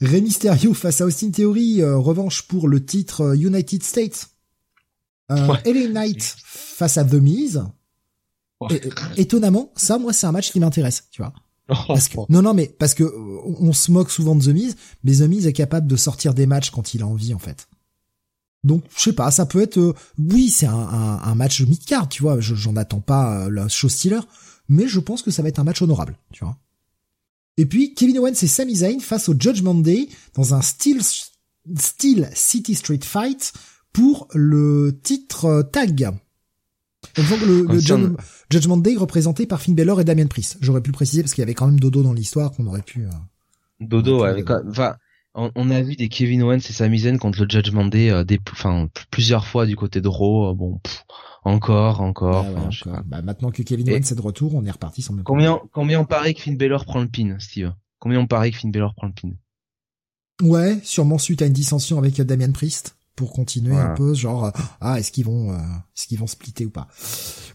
[0.00, 4.28] Rey Mysterio face à Austin Theory, euh, revanche pour le titre United States.
[5.30, 5.72] Euh, ouais.
[5.72, 7.62] LA Knight face à The Miz.
[8.70, 8.80] Et,
[9.16, 11.32] étonnamment, ça, moi, c'est un match qui m'intéresse, tu vois.
[11.66, 15.12] Parce que, non, non, mais parce que on, se moque souvent de The Miz, mais
[15.12, 17.68] The Miz est capable de sortir des matchs quand il a envie, en fait.
[18.64, 22.08] Donc, je sais pas, ça peut être, euh, oui, c'est un, un, un, match mid-card,
[22.08, 24.20] tu vois, j'en attends pas euh, la chose stealer,
[24.68, 26.56] mais je pense que ça va être un match honorable, tu vois.
[27.56, 31.00] Et puis, Kevin Owens et Sami Zayn face au Judgment Day dans un Steel,
[31.76, 33.52] Steel City Street Fight
[33.92, 36.10] pour le titre tag.
[37.16, 37.78] Donc le, le
[38.50, 40.56] Judgment Day représenté par Finn Balor et Damien Priest.
[40.60, 42.82] J'aurais pu le préciser parce qu'il y avait quand même Dodo dans l'histoire qu'on aurait
[42.82, 43.04] pu.
[43.04, 43.10] Euh,
[43.80, 44.96] Dodo, ouais, enfin,
[45.34, 48.38] on, a vu des Kevin Owens et Sami Zayn contre le Judgment Day, euh, des,
[48.52, 50.50] enfin, plusieurs fois du côté de Raw.
[50.50, 50.80] Euh, bon,
[51.44, 52.46] encore, encore.
[53.06, 55.24] Bah, maintenant que Kevin Owens est de retour, on est reparti sans même.
[55.24, 57.72] Combien, combien on parie que Finn Balor prend le pin, Steve?
[57.98, 59.30] Combien on parie que Finn Balor prend le pin?
[60.42, 64.98] Ouais, sûrement suite à une dissension avec Damien Priest pour continuer un peu genre ah
[64.98, 66.88] est-ce qu'ils vont euh, est-ce qu'ils vont splitter ou pas?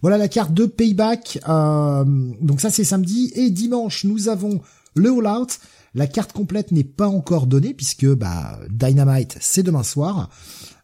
[0.02, 2.06] Voilà la carte de payback euh,
[2.40, 4.62] donc ça c'est samedi et dimanche nous avons
[4.96, 5.60] le All Out
[5.94, 10.30] la carte complète n'est pas encore donnée puisque bah Dynamite c'est demain soir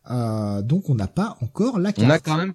[0.10, 2.54] euh, donc on n'a pas encore la carte on a quand même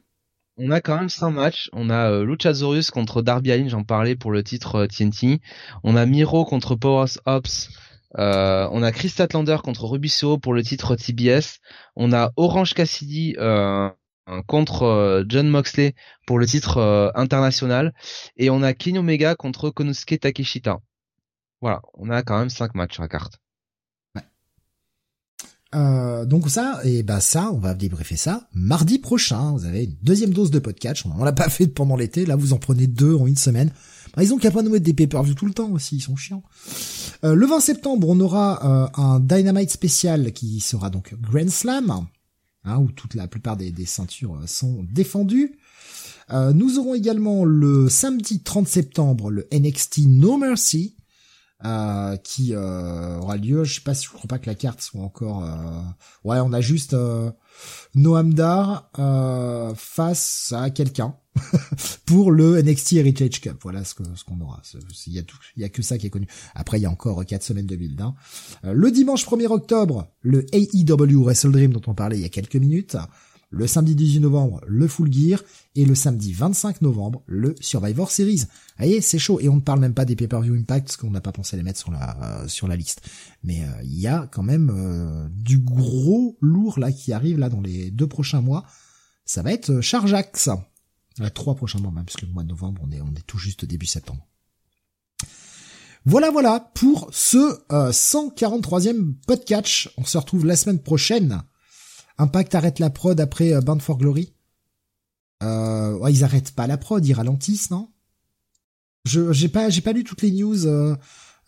[0.63, 1.71] on a quand même cinq matchs.
[1.73, 5.41] On a euh, Luchasaurus contre Darby Allin, j'en parlais pour le titre TNT.
[5.85, 7.71] On a Miro contre Powers Ops
[8.19, 11.61] euh, on a Chris Statlander contre Rubiso pour le titre TBS.
[11.97, 13.89] On a Orange Cassidy euh,
[14.47, 15.95] contre euh, John Moxley
[16.27, 17.95] pour le titre international.
[18.37, 20.81] Et on a Kenny Omega contre Konosuke Takeshita.
[21.61, 23.41] Voilà, on a quand même 5 matchs sur la carte.
[25.73, 29.53] donc ça, et bah ça, on va débriefer ça mardi prochain.
[29.53, 31.05] Vous avez une deuxième dose de podcast.
[31.07, 32.27] On l'a pas fait pendant l'été.
[32.27, 33.73] Là, vous en prenez deux en une semaine.
[34.17, 36.17] Bah, ils ont qu'à pas nous mettre des pay-per-view tout le temps aussi, ils sont
[36.17, 36.43] chiants.
[37.25, 38.65] Euh, le 20 septembre, on aura
[38.97, 42.07] euh, un Dynamite spécial qui sera donc Grand Slam,
[42.65, 45.59] hein, où toute la plupart des, ceintures euh, sont défendues.
[46.31, 50.97] nous aurons également le samedi 30 septembre le NXT No Mercy,
[52.25, 53.65] qui aura lieu.
[53.65, 55.45] Je sais pas si je crois pas que la carte soit encore.
[56.25, 56.97] Ouais, on a juste
[57.95, 58.91] Noam Dar
[59.77, 61.15] face à quelqu'un.
[62.07, 63.57] pour le NXT Heritage Cup.
[63.63, 64.61] Voilà ce qu'on ce qu'on aura.
[65.07, 66.27] Il y a tout, il y a que ça qui est connu.
[66.55, 68.01] Après, il y a encore quatre semaines de build.
[68.01, 68.15] Hein.
[68.65, 72.31] Euh, le dimanche 1er octobre, le AEW Wrestle Dream dont on parlait il y a
[72.31, 72.97] quelques minutes.
[73.51, 75.43] Le samedi 18 novembre, le Full Gear.
[75.75, 78.39] Et le samedi 25 novembre, le Survivor Series.
[78.39, 78.47] Vous
[78.79, 79.41] voyez, c'est chaud.
[79.41, 81.63] Et on ne parle même pas des pay-per-view Impact, parce qu'on n'a pas pensé les
[81.63, 83.03] mettre sur la, euh, sur la liste.
[83.43, 87.61] Mais euh, il y a quand même du gros lourd là qui arrive là dans
[87.61, 88.65] les deux prochains mois.
[89.25, 90.51] Ça va être Charjax.
[91.19, 93.27] Les trois prochains mois même, parce que le mois de novembre, on est, on est
[93.27, 94.27] tout juste début septembre.
[96.07, 99.89] Voilà, voilà, pour ce 143e podcast.
[99.99, 101.43] On se retrouve la semaine prochaine.
[102.21, 104.35] Impact arrête la prod après euh, Band for Glory?
[105.43, 107.91] Euh, ouais, ils arrêtent pas la prod, ils ralentissent, non?
[109.07, 110.95] Je j'ai pas j'ai pas lu toutes les news euh,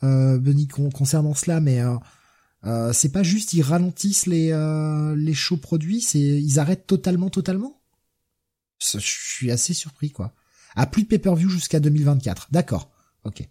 [0.02, 0.40] euh
[0.94, 1.82] concernant cela, mais
[2.64, 4.50] euh, c'est pas juste ils ralentissent les
[5.16, 7.82] les shows produits, c'est ils arrêtent totalement totalement?
[8.80, 10.34] Je suis assez surpris, quoi.
[10.74, 12.48] À plus de pay-per-view jusqu'à 2024.
[12.50, 12.90] D'accord.
[13.24, 13.46] Ok.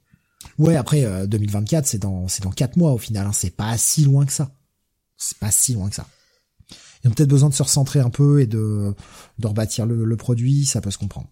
[0.57, 3.27] Ouais, après 2024, euh, c'est dans c'est dans quatre mois au final.
[3.27, 3.31] Hein.
[3.31, 4.55] C'est pas si loin que ça.
[5.17, 6.07] C'est pas si loin que ça.
[7.03, 8.93] Ils ont peut-être besoin de se recentrer un peu et de
[9.39, 10.65] de rebâtir le, produit.
[10.65, 11.27] Ça peut se comprendre.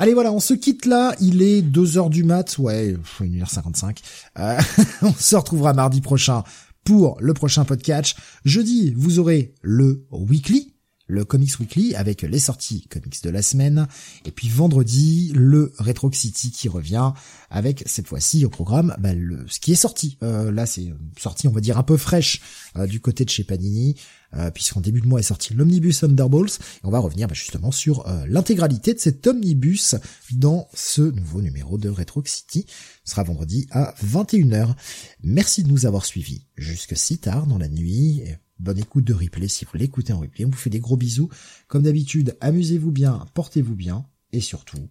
[0.00, 3.98] Allez voilà, on se quitte là, il est 2 heures du mat, ouais, 1h55.
[4.38, 4.56] Euh,
[5.02, 6.44] on se retrouvera mardi prochain
[6.84, 8.16] pour le prochain podcast.
[8.44, 10.72] Jeudi, vous aurez le weekly,
[11.08, 13.88] le Comics Weekly avec les sorties comics de la semaine.
[14.24, 17.12] Et puis vendredi, le Retro City qui revient
[17.50, 19.10] avec cette fois-ci au programme bah,
[19.48, 20.18] ce qui est sorti.
[20.22, 22.40] Euh, là, c'est sorti, on va dire, un peu fraîche
[22.76, 23.96] euh, du côté de chez Panini,
[24.34, 26.58] euh, puisqu'en début de mois est sorti l'Omnibus Thunderbolts.
[26.60, 29.96] Et on va revenir bah, justement sur l'intégralité de cet Omnibus
[30.32, 32.66] dans ce nouveau numéro de Retro City.
[33.04, 34.74] Ce sera vendredi à 21h.
[35.22, 38.22] Merci de nous avoir suivis jusque si tard dans la nuit
[38.58, 40.44] bonne écoute de replay si vous l'écoutez en replay.
[40.44, 41.28] On vous fait des gros bisous.
[41.66, 44.88] Comme d'habitude, amusez-vous bien, portez-vous bien et surtout,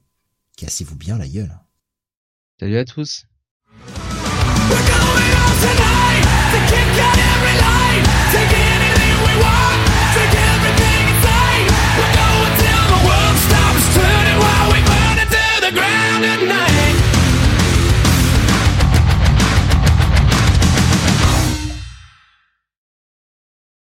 [0.56, 1.58] cassez-vous bien la gueule.
[2.60, 3.26] Salut à tous.
[14.40, 14.80] While we
[15.20, 16.67] it to the ground at night.